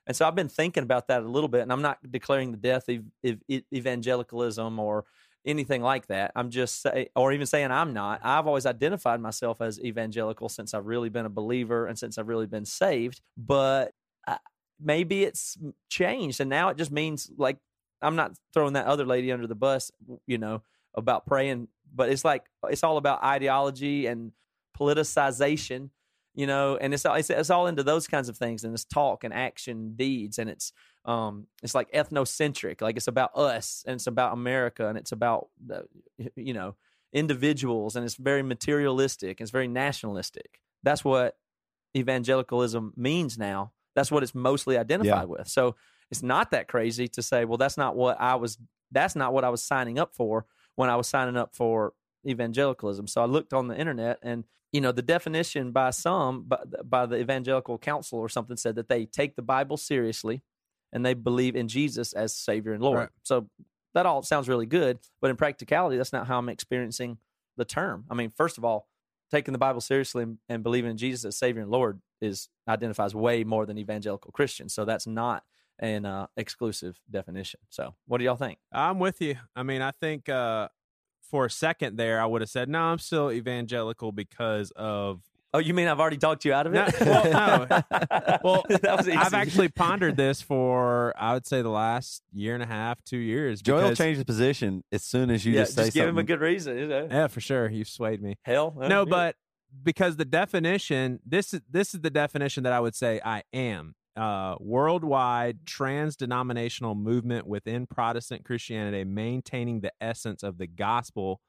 And 0.08 0.18
so 0.18 0.28
I've 0.28 0.36
been 0.36 0.50
thinking 0.50 0.84
about 0.84 1.08
that 1.08 1.22
a 1.22 1.28
little 1.28 1.48
bit, 1.48 1.62
and 1.62 1.72
I'm 1.72 1.84
not 1.84 2.00
declaring 2.10 2.52
the 2.52 2.58
death 2.58 2.90
of, 2.90 3.04
of 3.24 3.38
evangelicalism 3.72 4.80
or 4.80 5.06
anything 5.46 5.82
like 5.82 6.08
that. 6.08 6.32
I'm 6.36 6.50
just 6.50 6.82
say, 6.82 7.10
or 7.16 7.32
even 7.32 7.46
saying 7.46 7.72
I'm 7.72 7.94
not. 7.94 8.22
I've 8.24 8.48
always 8.48 8.66
identified 8.66 9.20
myself 9.20 9.62
as 9.62 9.80
evangelical 9.80 10.50
since 10.50 10.74
I've 10.74 10.86
really 10.86 11.10
been 11.10 11.26
a 11.26 11.30
believer 11.30 11.88
and 11.88 11.98
since 11.98 12.18
I've 12.18 12.28
really 12.28 12.48
been 12.48 12.66
saved. 12.66 13.22
But 13.38 13.94
I, 14.28 14.38
maybe 14.80 15.24
it's 15.24 15.58
changed, 15.90 16.40
and 16.40 16.50
now 16.50 16.70
it 16.70 16.78
just 16.78 16.92
means 16.92 17.32
like 17.38 17.58
I'm 18.02 18.16
not 18.16 18.34
throwing 18.54 18.74
that 18.74 18.86
other 18.88 19.06
lady 19.06 19.32
under 19.32 19.48
the 19.48 19.56
bus, 19.56 19.92
you 20.28 20.38
know, 20.38 20.62
about 20.96 21.26
praying, 21.26 21.68
but 21.94 22.10
it's 22.10 22.26
like 22.26 22.44
it's 22.70 22.84
all 22.84 22.98
about 22.98 23.24
ideology 23.24 24.08
and 24.08 24.32
politicization 24.80 25.90
you 26.34 26.48
know, 26.48 26.78
and 26.78 26.94
it's, 26.94 27.06
it's 27.06 27.30
it's 27.30 27.50
all 27.50 27.68
into 27.68 27.84
those 27.84 28.08
kinds 28.08 28.30
of 28.30 28.38
things, 28.38 28.64
and 28.64 28.74
it's 28.74 28.86
talk 28.86 29.24
and 29.24 29.34
action, 29.34 29.94
deeds, 29.96 30.40
and 30.40 30.50
it's 30.50 30.72
um 31.06 31.48
it's 31.64 31.76
like 31.76 31.92
ethnocentric, 31.92 32.82
like 32.82 32.98
it's 32.98 33.08
about 33.08 33.36
us, 33.36 33.84
and 33.88 33.96
it's 33.96 34.08
about 34.08 34.34
America, 34.34 34.88
and 34.88 34.98
it's 34.98 35.12
about 35.12 35.50
you 36.36 36.54
know 36.54 36.76
individuals, 37.14 37.96
and 37.96 38.06
it's 38.06 38.16
very 38.16 38.44
materialistic, 38.44 39.40
and 39.40 39.46
it's 39.46 39.52
very 39.52 39.68
nationalistic. 39.68 40.62
That's 40.84 41.04
what 41.04 41.38
evangelicalism 41.96 42.94
means 42.96 43.38
now. 43.38 43.72
That's 43.96 44.12
what 44.12 44.24
it's 44.24 44.36
mostly 44.36 44.78
identified 44.78 45.24
yeah. 45.24 45.36
with. 45.38 45.48
So 45.48 45.76
it's 46.10 46.24
not 46.24 46.52
that 46.52 46.68
crazy 46.68 47.08
to 47.10 47.22
say, 47.22 47.46
well, 47.46 47.58
that's 47.58 47.78
not 47.78 47.96
what 47.96 48.20
I 48.20 48.36
was. 48.36 48.58
That's 48.92 49.16
not 49.16 49.34
what 49.34 49.44
I 49.44 49.50
was 49.50 49.64
signing 49.64 50.00
up 50.00 50.14
for 50.14 50.46
when 50.76 50.90
I 50.90 50.96
was 50.96 51.08
signing 51.08 51.38
up 51.38 51.56
for 51.56 51.94
evangelicalism. 52.28 53.08
So 53.08 53.22
I 53.22 53.26
looked 53.26 53.54
on 53.54 53.68
the 53.68 53.78
internet 53.78 54.20
and 54.22 54.44
you 54.72 54.82
know 54.82 54.92
the 54.92 55.02
definition 55.02 55.72
by 55.72 55.90
some 55.90 56.44
by, 56.44 56.60
by 56.84 57.06
the 57.06 57.18
evangelical 57.18 57.78
council 57.78 58.20
or 58.20 58.30
something 58.30 58.58
said 58.58 58.76
that 58.76 58.90
they 58.90 59.06
take 59.06 59.36
the 59.36 59.42
bible 59.42 59.78
seriously 59.78 60.44
and 60.94 61.06
they 61.06 61.14
believe 61.14 61.56
in 61.56 61.68
jesus 61.68 62.14
as 62.14 62.36
savior 62.36 62.74
and 62.74 62.84
lord 62.84 63.00
right. 63.00 63.10
so 63.24 63.48
that 63.94 64.06
all 64.06 64.22
sounds 64.22 64.48
really 64.50 64.66
good 64.66 65.00
but 65.22 65.30
in 65.30 65.36
practicality 65.36 65.98
that's 65.98 66.14
not 66.14 66.28
how 66.28 66.38
i'm 66.38 66.50
experiencing 66.50 67.18
the 67.58 67.66
term 67.66 68.06
i 68.10 68.14
mean 68.14 68.30
first 68.30 68.58
of 68.58 68.66
all 68.66 68.88
taking 69.30 69.52
the 69.52 69.58
bible 69.58 69.82
seriously 69.82 70.24
and, 70.24 70.38
and 70.50 70.64
believing 70.64 70.92
in 70.92 70.98
jesus 70.98 71.26
as 71.26 71.38
savior 71.38 71.62
and 71.62 71.72
lord 71.72 72.02
is 72.22 72.50
identifies 72.68 73.16
way 73.16 73.44
more 73.44 73.66
than 73.66 73.78
evangelical 73.78 74.32
christian 74.32 74.70
so 74.70 74.86
that's 74.86 75.08
not 75.08 75.44
an 75.80 76.06
uh, 76.06 76.28
exclusive 76.38 77.00
definition 77.10 77.60
so 77.70 77.96
what 78.06 78.20
do 78.20 78.24
y'all 78.24 78.36
think 78.36 78.60
i'm 78.72 79.00
with 79.00 79.22
you 79.22 79.36
i 79.56 79.64
mean 79.64 79.82
i 79.82 79.92
think 79.92 80.30
uh 80.30 80.68
for 81.32 81.46
a 81.46 81.50
second 81.50 81.96
there, 81.96 82.22
I 82.22 82.26
would 82.26 82.42
have 82.42 82.50
said, 82.50 82.68
no, 82.68 82.80
I'm 82.82 83.00
still 83.00 83.32
evangelical 83.32 84.12
because 84.12 84.72
of. 84.76 85.22
Oh, 85.54 85.60
you 85.60 85.74
mean 85.74 85.88
I've 85.88 86.00
already 86.00 86.18
talked 86.18 86.46
you 86.46 86.54
out 86.54 86.66
of 86.66 86.74
it? 86.74 87.02
No, 87.02 87.06
well, 87.06 87.68
no. 87.70 87.84
well 88.44 88.64
I've 88.88 89.34
actually 89.34 89.68
pondered 89.68 90.16
this 90.16 90.42
for, 90.42 91.14
I 91.18 91.34
would 91.34 91.46
say, 91.46 91.62
the 91.62 91.70
last 91.70 92.24
year 92.32 92.54
and 92.54 92.64
a 92.64 92.68
half, 92.68 93.04
two 93.04 93.18
years. 93.18 93.62
Joel 93.62 93.94
changed 93.94 93.98
changed 93.98 94.22
the 94.22 94.26
position 94.26 94.84
as 94.92 95.04
soon 95.04 95.30
as 95.30 95.46
you 95.46 95.54
yeah, 95.54 95.62
just 95.62 95.76
say 95.76 95.84
just 95.86 95.94
give 95.94 96.02
something. 96.02 96.16
him 96.16 96.18
a 96.20 96.24
good 96.24 96.42
reason. 96.42 96.78
You 96.78 96.88
know? 96.88 97.08
Yeah, 97.10 97.28
for 97.28 97.42
sure. 97.42 97.70
You've 97.70 97.90
swayed 97.90 98.22
me. 98.22 98.38
Hell, 98.44 98.74
no, 98.78 99.06
but 99.06 99.36
because 99.84 100.18
the 100.18 100.26
definition, 100.26 101.20
this 101.26 101.54
is 101.54 101.62
this 101.70 101.94
is 101.94 102.02
the 102.02 102.10
definition 102.10 102.64
that 102.64 102.74
I 102.74 102.80
would 102.80 102.96
say 102.96 103.22
I 103.24 103.44
am 103.54 103.96
uh, 104.16 104.56
worldwide 104.60 105.66
trans 105.66 106.16
denominational 106.16 106.96
movement 106.96 107.48
within 107.48 107.88
Protestant 107.88 108.46
Christianity, 108.46 109.04
maintaining 109.04 109.82
the 109.82 109.92
essence 110.02 110.44
of 110.44 110.58
the 110.58 110.68
gospel, 110.68 111.40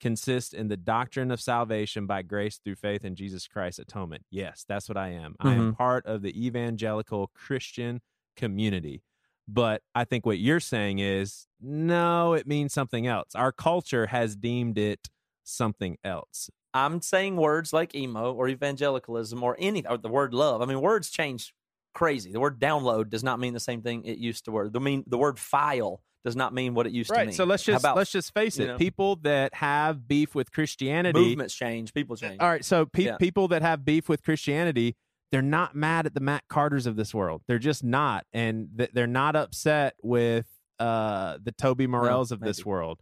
consists 0.00 0.52
in 0.52 0.68
the 0.68 0.76
doctrine 0.76 1.30
of 1.30 1.40
salvation 1.40 2.06
by 2.06 2.22
grace 2.22 2.60
through 2.62 2.76
faith 2.76 3.04
in 3.04 3.14
Jesus 3.14 3.46
Christ's 3.46 3.80
atonement. 3.80 4.24
Yes, 4.30 4.64
that's 4.68 4.88
what 4.88 4.96
I 4.96 5.08
am. 5.08 5.32
Mm-hmm. 5.32 5.48
I 5.48 5.52
am 5.52 5.60
mm-hmm. 5.60 5.72
part 5.72 6.06
of 6.06 6.22
the 6.22 6.46
evangelical 6.46 7.30
Christian 7.34 8.00
community. 8.36 9.02
But 9.48 9.82
I 9.94 10.04
think 10.04 10.26
what 10.26 10.38
you're 10.38 10.60
saying 10.60 10.98
is 10.98 11.46
no, 11.60 12.34
it 12.34 12.46
means 12.46 12.72
something 12.72 13.06
else. 13.06 13.34
Our 13.34 13.50
culture 13.50 14.06
has 14.06 14.36
deemed 14.36 14.78
it 14.78 15.08
something 15.42 15.96
else. 16.04 16.50
I'm 16.74 17.00
saying 17.00 17.36
words 17.36 17.72
like 17.72 17.94
emo 17.94 18.32
or 18.32 18.48
evangelicalism 18.48 19.42
or 19.42 19.56
any 19.58 19.86
or 19.86 19.96
the 19.96 20.08
word 20.08 20.34
love. 20.34 20.60
I 20.60 20.66
mean, 20.66 20.82
words 20.82 21.10
change 21.10 21.54
crazy. 21.94 22.30
The 22.30 22.40
word 22.40 22.60
download 22.60 23.08
does 23.08 23.24
not 23.24 23.40
mean 23.40 23.54
the 23.54 23.60
same 23.60 23.80
thing 23.80 24.04
it 24.04 24.18
used 24.18 24.44
to 24.44 24.52
word. 24.52 24.74
The 24.74 24.80
mean 24.80 25.02
the 25.06 25.18
word 25.18 25.38
file 25.38 26.02
does 26.24 26.36
not 26.36 26.52
mean 26.52 26.74
what 26.74 26.86
it 26.86 26.92
used 26.92 27.10
right, 27.10 27.20
to 27.20 27.26
mean. 27.26 27.34
So 27.34 27.44
let's 27.44 27.62
just 27.62 27.82
about, 27.82 27.96
let's 27.96 28.10
just 28.10 28.34
face 28.34 28.58
it. 28.58 28.66
Know, 28.66 28.76
people 28.76 29.16
that 29.22 29.54
have 29.54 30.06
beef 30.06 30.34
with 30.34 30.50
Christianity, 30.52 31.18
movements 31.18 31.54
change, 31.54 31.94
people 31.94 32.16
change. 32.16 32.40
All 32.40 32.48
right, 32.48 32.64
so 32.64 32.86
pe- 32.86 33.04
yeah. 33.04 33.16
people 33.16 33.48
that 33.48 33.62
have 33.62 33.84
beef 33.84 34.08
with 34.08 34.22
Christianity, 34.22 34.96
they're 35.30 35.42
not 35.42 35.74
mad 35.74 36.06
at 36.06 36.14
the 36.14 36.20
Matt 36.20 36.44
Carters 36.48 36.86
of 36.86 36.96
this 36.96 37.14
world. 37.14 37.42
They're 37.46 37.58
just 37.58 37.84
not, 37.84 38.26
and 38.32 38.68
th- 38.76 38.90
they're 38.92 39.06
not 39.06 39.36
upset 39.36 39.94
with 40.02 40.46
uh, 40.78 41.38
the 41.42 41.52
Toby 41.52 41.86
Morrells 41.86 42.32
of 42.32 42.40
this 42.40 42.64
world 42.64 43.00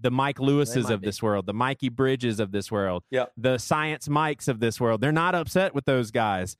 the 0.00 0.10
Mike 0.10 0.38
Lewises 0.38 0.90
of 0.90 1.00
be. 1.00 1.06
this 1.06 1.22
world, 1.22 1.46
the 1.46 1.54
Mikey 1.54 1.88
Bridges 1.88 2.38
of 2.38 2.52
this 2.52 2.70
world, 2.70 3.02
yep. 3.10 3.32
the 3.36 3.58
Science 3.58 4.08
Mikes 4.08 4.48
of 4.48 4.60
this 4.60 4.80
world. 4.80 5.00
They're 5.00 5.12
not 5.12 5.34
upset 5.34 5.74
with 5.74 5.84
those 5.84 6.10
guys. 6.10 6.56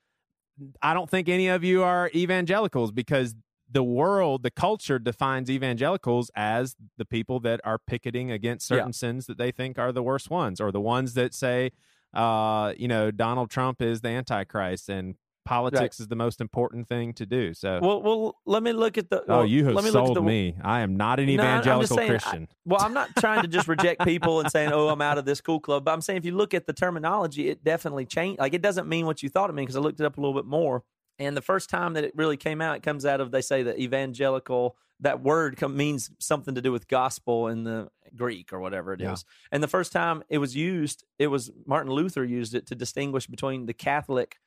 I 0.80 0.94
don't 0.94 1.08
think 1.08 1.28
any 1.28 1.48
of 1.48 1.62
you 1.64 1.82
are 1.82 2.10
evangelicals 2.14 2.90
because 2.90 3.34
the 3.76 3.82
world, 3.82 4.42
the 4.42 4.50
culture 4.50 4.98
defines 4.98 5.50
evangelicals 5.50 6.30
as 6.34 6.76
the 6.96 7.04
people 7.04 7.40
that 7.40 7.60
are 7.62 7.78
picketing 7.78 8.30
against 8.30 8.66
certain 8.66 8.88
yeah. 8.88 8.92
sins 8.92 9.26
that 9.26 9.36
they 9.36 9.50
think 9.50 9.78
are 9.78 9.92
the 9.92 10.02
worst 10.02 10.30
ones, 10.30 10.62
or 10.62 10.72
the 10.72 10.80
ones 10.80 11.12
that 11.12 11.34
say, 11.34 11.72
uh, 12.14 12.72
you 12.78 12.88
know, 12.88 13.10
Donald 13.10 13.50
Trump 13.50 13.82
is 13.82 14.00
the 14.00 14.08
Antichrist 14.08 14.88
and 14.88 15.16
politics 15.44 16.00
right. 16.00 16.04
is 16.04 16.08
the 16.08 16.16
most 16.16 16.40
important 16.40 16.88
thing 16.88 17.12
to 17.12 17.26
do. 17.26 17.52
So, 17.52 17.78
well, 17.82 18.00
well, 18.00 18.36
let 18.46 18.62
me 18.62 18.72
look 18.72 18.96
at 18.96 19.10
the. 19.10 19.20
Oh, 19.20 19.24
well, 19.28 19.38
oh, 19.40 19.42
you 19.42 19.66
have 19.66 19.74
let 19.74 19.84
me 19.84 19.90
sold 19.90 20.16
the, 20.16 20.22
me. 20.22 20.56
I 20.64 20.80
am 20.80 20.96
not 20.96 21.20
an 21.20 21.28
evangelical 21.28 21.96
no, 21.96 22.00
saying, 22.00 22.08
Christian. 22.08 22.48
I, 22.50 22.54
well, 22.64 22.80
I'm 22.80 22.94
not 22.94 23.14
trying 23.16 23.42
to 23.42 23.48
just 23.48 23.68
reject 23.68 24.02
people 24.04 24.40
and 24.40 24.50
saying, 24.50 24.72
"Oh, 24.72 24.88
I'm 24.88 25.02
out 25.02 25.18
of 25.18 25.26
this 25.26 25.42
cool 25.42 25.60
club." 25.60 25.84
But 25.84 25.92
I'm 25.92 26.00
saying, 26.00 26.16
if 26.16 26.24
you 26.24 26.34
look 26.34 26.54
at 26.54 26.66
the 26.66 26.72
terminology, 26.72 27.50
it 27.50 27.62
definitely 27.62 28.06
changed. 28.06 28.40
Like, 28.40 28.54
it 28.54 28.62
doesn't 28.62 28.88
mean 28.88 29.04
what 29.04 29.22
you 29.22 29.28
thought 29.28 29.50
it 29.50 29.52
meant 29.52 29.66
because 29.66 29.76
I 29.76 29.80
looked 29.80 30.00
it 30.00 30.06
up 30.06 30.16
a 30.16 30.20
little 30.22 30.34
bit 30.34 30.46
more. 30.46 30.82
And 31.18 31.36
the 31.36 31.42
first 31.42 31.70
time 31.70 31.94
that 31.94 32.04
it 32.04 32.12
really 32.14 32.36
came 32.36 32.60
out, 32.60 32.76
it 32.76 32.82
comes 32.82 33.06
out 33.06 33.20
of 33.20 33.30
they 33.30 33.40
say 33.40 33.62
the 33.62 33.78
evangelical. 33.80 34.76
That 35.00 35.22
word 35.22 35.56
come, 35.56 35.76
means 35.76 36.10
something 36.18 36.54
to 36.54 36.62
do 36.62 36.72
with 36.72 36.88
gospel 36.88 37.48
in 37.48 37.64
the 37.64 37.88
Greek 38.14 38.52
or 38.52 38.60
whatever 38.60 38.92
it 38.92 39.00
yeah. 39.00 39.12
is. 39.12 39.24
And 39.52 39.62
the 39.62 39.68
first 39.68 39.92
time 39.92 40.22
it 40.28 40.38
was 40.38 40.56
used, 40.56 41.04
it 41.18 41.26
was 41.26 41.50
Martin 41.66 41.92
Luther 41.92 42.24
used 42.24 42.54
it 42.54 42.66
to 42.68 42.74
distinguish 42.74 43.26
between 43.26 43.66
the 43.66 43.74
Catholic 43.74 44.38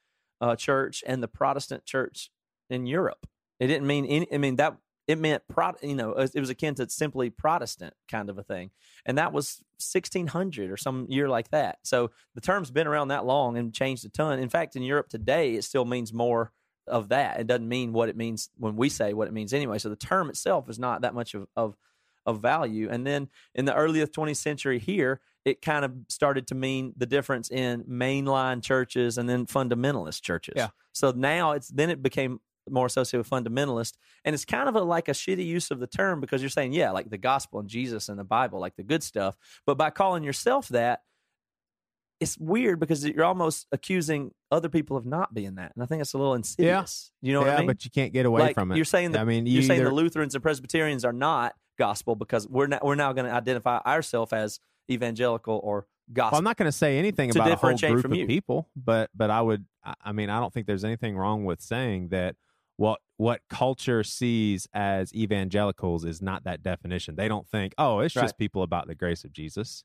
uh, 0.42 0.56
church 0.56 1.04
and 1.06 1.22
the 1.22 1.28
Protestant 1.28 1.86
church 1.86 2.32
in 2.70 2.86
Europe. 2.86 3.28
It 3.60 3.68
didn't 3.68 3.88
mean 3.88 4.06
any. 4.06 4.34
I 4.34 4.38
mean 4.38 4.56
that 4.56 4.78
it 5.08 5.18
meant 5.18 5.44
pro, 5.50 5.74
you 5.82 5.96
know 5.96 6.12
it 6.12 6.40
was 6.40 6.50
akin 6.50 6.76
to 6.76 6.88
simply 6.90 7.30
Protestant 7.30 7.94
kind 8.08 8.30
of 8.30 8.38
a 8.38 8.44
thing, 8.44 8.72
and 9.06 9.18
that 9.18 9.34
was 9.34 9.62
1600 9.80 10.72
or 10.72 10.78
some 10.78 11.08
year 11.10 11.28
like 11.28 11.50
that. 11.50 11.80
So 11.84 12.12
the 12.36 12.42
term's 12.42 12.72
been 12.72 12.88
around 12.88 13.10
that 13.10 13.26
long 13.26 13.58
and 13.58 13.74
changed 13.74 14.06
a 14.06 14.10
ton. 14.10 14.40
In 14.40 14.50
fact, 14.50 14.76
in 14.76 14.84
Europe 14.84 15.10
today, 15.10 15.56
it 15.56 15.64
still 15.64 15.86
means 15.86 16.14
more 16.14 16.52
of 16.88 17.10
that. 17.10 17.39
It 17.39 17.48
doesn't 17.48 17.68
mean 17.68 17.94
what 17.94 18.10
it 18.10 18.18
means 18.18 18.50
when 18.58 18.76
we 18.76 18.89
say 18.89 19.13
what 19.13 19.28
it 19.28 19.34
means 19.34 19.54
anyway. 19.54 19.78
So 19.78 19.89
the 19.89 19.96
term 19.96 20.30
itself 20.30 20.70
is 20.70 20.80
not 20.80 21.02
that 21.02 21.13
much 21.13 21.34
of, 21.34 21.48
of, 21.56 21.76
of 22.26 22.42
value. 22.42 22.89
And 22.89 23.06
then 23.06 23.30
in 23.56 23.65
the 23.65 23.76
earliest 23.76 24.13
20th 24.13 24.38
century 24.38 24.80
here, 24.80 25.22
it 25.46 25.62
kind 25.62 25.86
of 25.86 25.94
started 26.10 26.48
to 26.48 26.56
mean 26.56 26.94
the 26.98 27.06
difference 27.06 27.50
in 27.50 27.84
mainline 27.84 28.62
churches 28.62 29.18
and 29.18 29.30
then 29.30 29.46
fundamentalist 29.46 30.22
churches. 30.22 30.56
Yeah. 30.58 30.70
So 30.92 31.12
now 31.12 31.52
it's 31.52 31.70
then 31.70 31.89
it 31.89 32.04
became 32.04 32.39
more 32.70 32.86
associated 32.86 33.20
with 33.20 33.30
fundamentalist 33.30 33.94
and 34.26 34.34
it's 34.34 34.46
kind 34.46 34.70
of 34.70 34.76
a, 34.76 34.82
like 34.82 35.08
a 35.08 35.13
shitty 35.13 35.46
use 35.46 35.72
of 35.72 35.80
the 35.80 35.88
term 35.88 36.20
because 36.20 36.42
you're 36.42 36.50
saying 36.50 36.72
yeah 36.74 36.92
like 36.92 37.10
the 37.10 37.18
gospel 37.18 37.60
and 37.60 37.68
jesus 37.68 38.10
and 38.10 38.20
the 38.20 38.24
bible 38.24 38.60
like 38.60 38.76
the 38.76 38.84
good 38.84 39.02
stuff 39.02 39.36
but 39.65 39.76
by 39.76 39.89
calling 39.89 40.24
yourself 40.24 40.68
that 40.70 41.02
it's 42.20 42.38
weird 42.38 42.80
because 42.80 43.06
you're 43.06 43.24
almost 43.26 43.68
accusing 43.72 44.32
other 44.52 44.70
people 44.70 44.98
of 44.98 45.06
not 45.06 45.34
being 45.34 45.56
that, 45.56 45.72
and 45.76 45.84
I 45.84 45.86
think 45.86 46.02
it's 46.02 46.14
a 46.14 46.18
little 46.18 46.34
insidious. 46.34 47.12
Yeah. 47.22 47.28
You 47.28 47.34
know 47.34 47.42
yeah, 47.42 47.46
what 47.46 47.54
I 47.54 47.58
mean? 47.60 47.68
Yeah, 47.68 47.74
but 47.74 47.86
you 47.86 47.92
can't 47.92 48.14
get 48.14 48.26
away 48.26 48.42
like, 48.42 48.56
from 48.56 48.72
it. 48.72 48.76
You're 48.76 48.86
saying 48.86 49.12
that. 49.12 49.22
I 49.22 49.24
mean, 49.24 49.46
you 49.46 49.60
are 49.60 49.64
saying 49.64 49.84
the 49.84 49.94
Lutherans 49.94 50.36
and 50.36 50.42
Presbyterians 50.44 51.06
are 51.06 51.14
not 51.14 51.54
gospel 51.78 52.16
because 52.16 52.48
we're 52.48 52.68
not, 52.68 52.84
we're 52.84 52.96
now 52.96 53.14
going 53.14 53.26
to 53.26 53.32
identify 53.34 53.78
ourselves 53.86 54.34
as 54.34 54.60
evangelical 54.92 55.62
or 55.64 55.88
gospel. 56.12 56.36
Well, 56.36 56.40
I'm 56.40 56.44
not 56.44 56.58
going 56.58 56.68
to 56.68 56.78
say 56.78 56.98
anything 57.00 57.32
To 57.32 57.40
about 57.40 57.52
a 57.52 57.56
whole 57.56 57.78
group 57.78 58.06
of 58.06 58.16
you. 58.16 58.28
people, 58.28 58.70
but 58.76 59.10
but 59.16 59.30
I 59.30 59.42
would. 59.42 59.66
I- 59.84 59.94
I 60.04 60.12
mean, 60.12 60.30
I 60.30 60.40
don't 60.40 60.54
think 60.54 60.68
there's 60.68 60.84
anything 60.84 61.16
wrong 61.18 61.46
with 61.46 61.62
saying 61.62 62.10
that 62.10 62.36
what 62.76 63.00
what 63.18 63.42
culture 63.50 64.04
sees 64.04 64.68
as 64.74 65.14
evangelicals 65.14 66.06
is 66.06 66.22
not 66.22 66.44
that 66.44 66.64
definition. 66.64 67.16
They 67.16 67.28
don't 67.28 67.48
think, 67.48 67.74
oh, 67.78 68.00
it's 68.00 68.16
Right. 68.16 68.24
just 68.24 68.38
people 68.38 68.64
about 68.64 68.88
the 68.88 68.96
grace 68.96 69.24
of 69.24 69.32
Jesus. 69.34 69.84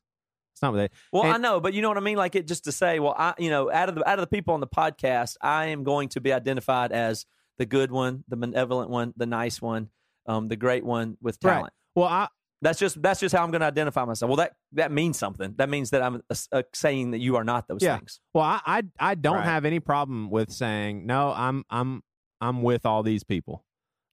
It's 0.55 0.61
not 0.61 0.71
what 0.71 0.77
they. 0.79 0.89
Well, 1.11 1.23
I 1.23 1.37
know, 1.37 1.59
but 1.59 1.73
you 1.73 1.81
know 1.81 1.89
what 1.89 1.97
I 1.97 2.01
mean. 2.01 2.15
Like 2.15 2.35
it 2.35 2.47
just 2.47 2.63
to 2.63 2.71
say, 2.71 2.99
well, 2.99 3.13
I, 3.17 3.33
you 3.37 3.49
know, 3.49 3.69
out 3.69 3.89
of 3.89 3.95
the 3.95 4.09
out 4.09 4.17
of 4.19 4.23
the 4.23 4.27
people 4.35 4.53
on 4.53 4.61
the 4.61 4.67
podcast, 4.67 5.35
I 5.41 5.65
am 5.67 5.83
going 5.83 6.07
to 6.09 6.21
be 6.21 6.31
identified 6.31 6.93
as 6.93 7.25
the 7.57 7.65
good 7.65 7.91
one, 7.91 8.23
the 8.29 8.37
benevolent 8.37 8.89
one, 8.89 9.13
the 9.17 9.25
nice 9.25 9.61
one, 9.61 9.89
um, 10.27 10.47
the 10.47 10.55
great 10.55 10.85
one 10.85 11.17
with 11.21 11.37
Right. 11.43 11.55
talent. 11.55 11.73
Well, 11.93 12.07
I 12.07 12.29
That's 12.61 12.79
just 12.79 13.01
that's 13.01 13.19
just 13.19 13.35
how 13.35 13.43
I'm 13.43 13.51
going 13.51 13.59
to 13.61 13.67
identify 13.67 14.05
myself. 14.05 14.29
Well, 14.29 14.37
that 14.37 14.53
that 14.71 14.91
means 14.93 15.17
something. 15.19 15.55
That 15.57 15.69
means 15.69 15.89
that 15.89 16.01
I'm 16.01 16.21
uh, 16.29 16.35
uh, 16.53 16.63
saying 16.73 17.11
that 17.11 17.19
you 17.19 17.35
are 17.35 17.43
not 17.43 17.67
those 17.67 17.83
Yeah. 17.83 17.97
things. 17.97 18.21
Well, 18.33 18.45
I 18.45 18.61
I, 18.65 18.83
I 19.11 19.15
don't 19.15 19.35
Right. 19.35 19.43
have 19.45 19.65
any 19.65 19.81
problem 19.81 20.29
with 20.29 20.51
saying 20.51 21.05
no. 21.05 21.33
I'm 21.35 21.65
I'm 21.69 22.01
I'm 22.39 22.61
with 22.63 22.85
all 22.85 23.03
these 23.03 23.23
people. 23.25 23.65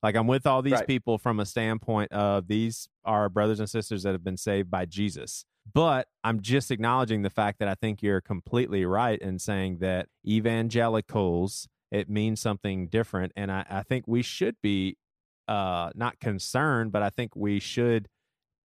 Like 0.02 0.16
I'm 0.16 0.26
with 0.26 0.44
all 0.48 0.60
these 0.60 0.72
Right. 0.72 0.86
people 0.88 1.18
from 1.18 1.38
a 1.38 1.46
standpoint 1.46 2.10
of 2.10 2.48
these 2.48 2.88
are 3.04 3.28
brothers 3.28 3.60
and 3.60 3.70
sisters 3.70 4.02
that 4.02 4.10
have 4.10 4.24
been 4.24 4.36
saved 4.36 4.68
by 4.70 4.84
Jesus. 4.86 5.44
But 5.70 6.08
I'm 6.24 6.40
just 6.40 6.70
acknowledging 6.70 7.22
the 7.22 7.30
fact 7.30 7.58
that 7.60 7.68
I 7.68 7.74
think 7.74 8.02
you're 8.02 8.20
completely 8.20 8.84
right 8.84 9.18
in 9.18 9.38
saying 9.38 9.78
that 9.78 10.08
evangelicals 10.26 11.68
it 11.90 12.08
means 12.08 12.40
something 12.40 12.86
different, 12.88 13.32
and 13.36 13.52
I, 13.52 13.66
I 13.68 13.82
think 13.82 14.06
we 14.08 14.22
should 14.22 14.56
be 14.62 14.96
uh, 15.46 15.90
not 15.94 16.18
concerned, 16.20 16.90
but 16.90 17.02
I 17.02 17.10
think 17.10 17.36
we 17.36 17.60
should 17.60 18.08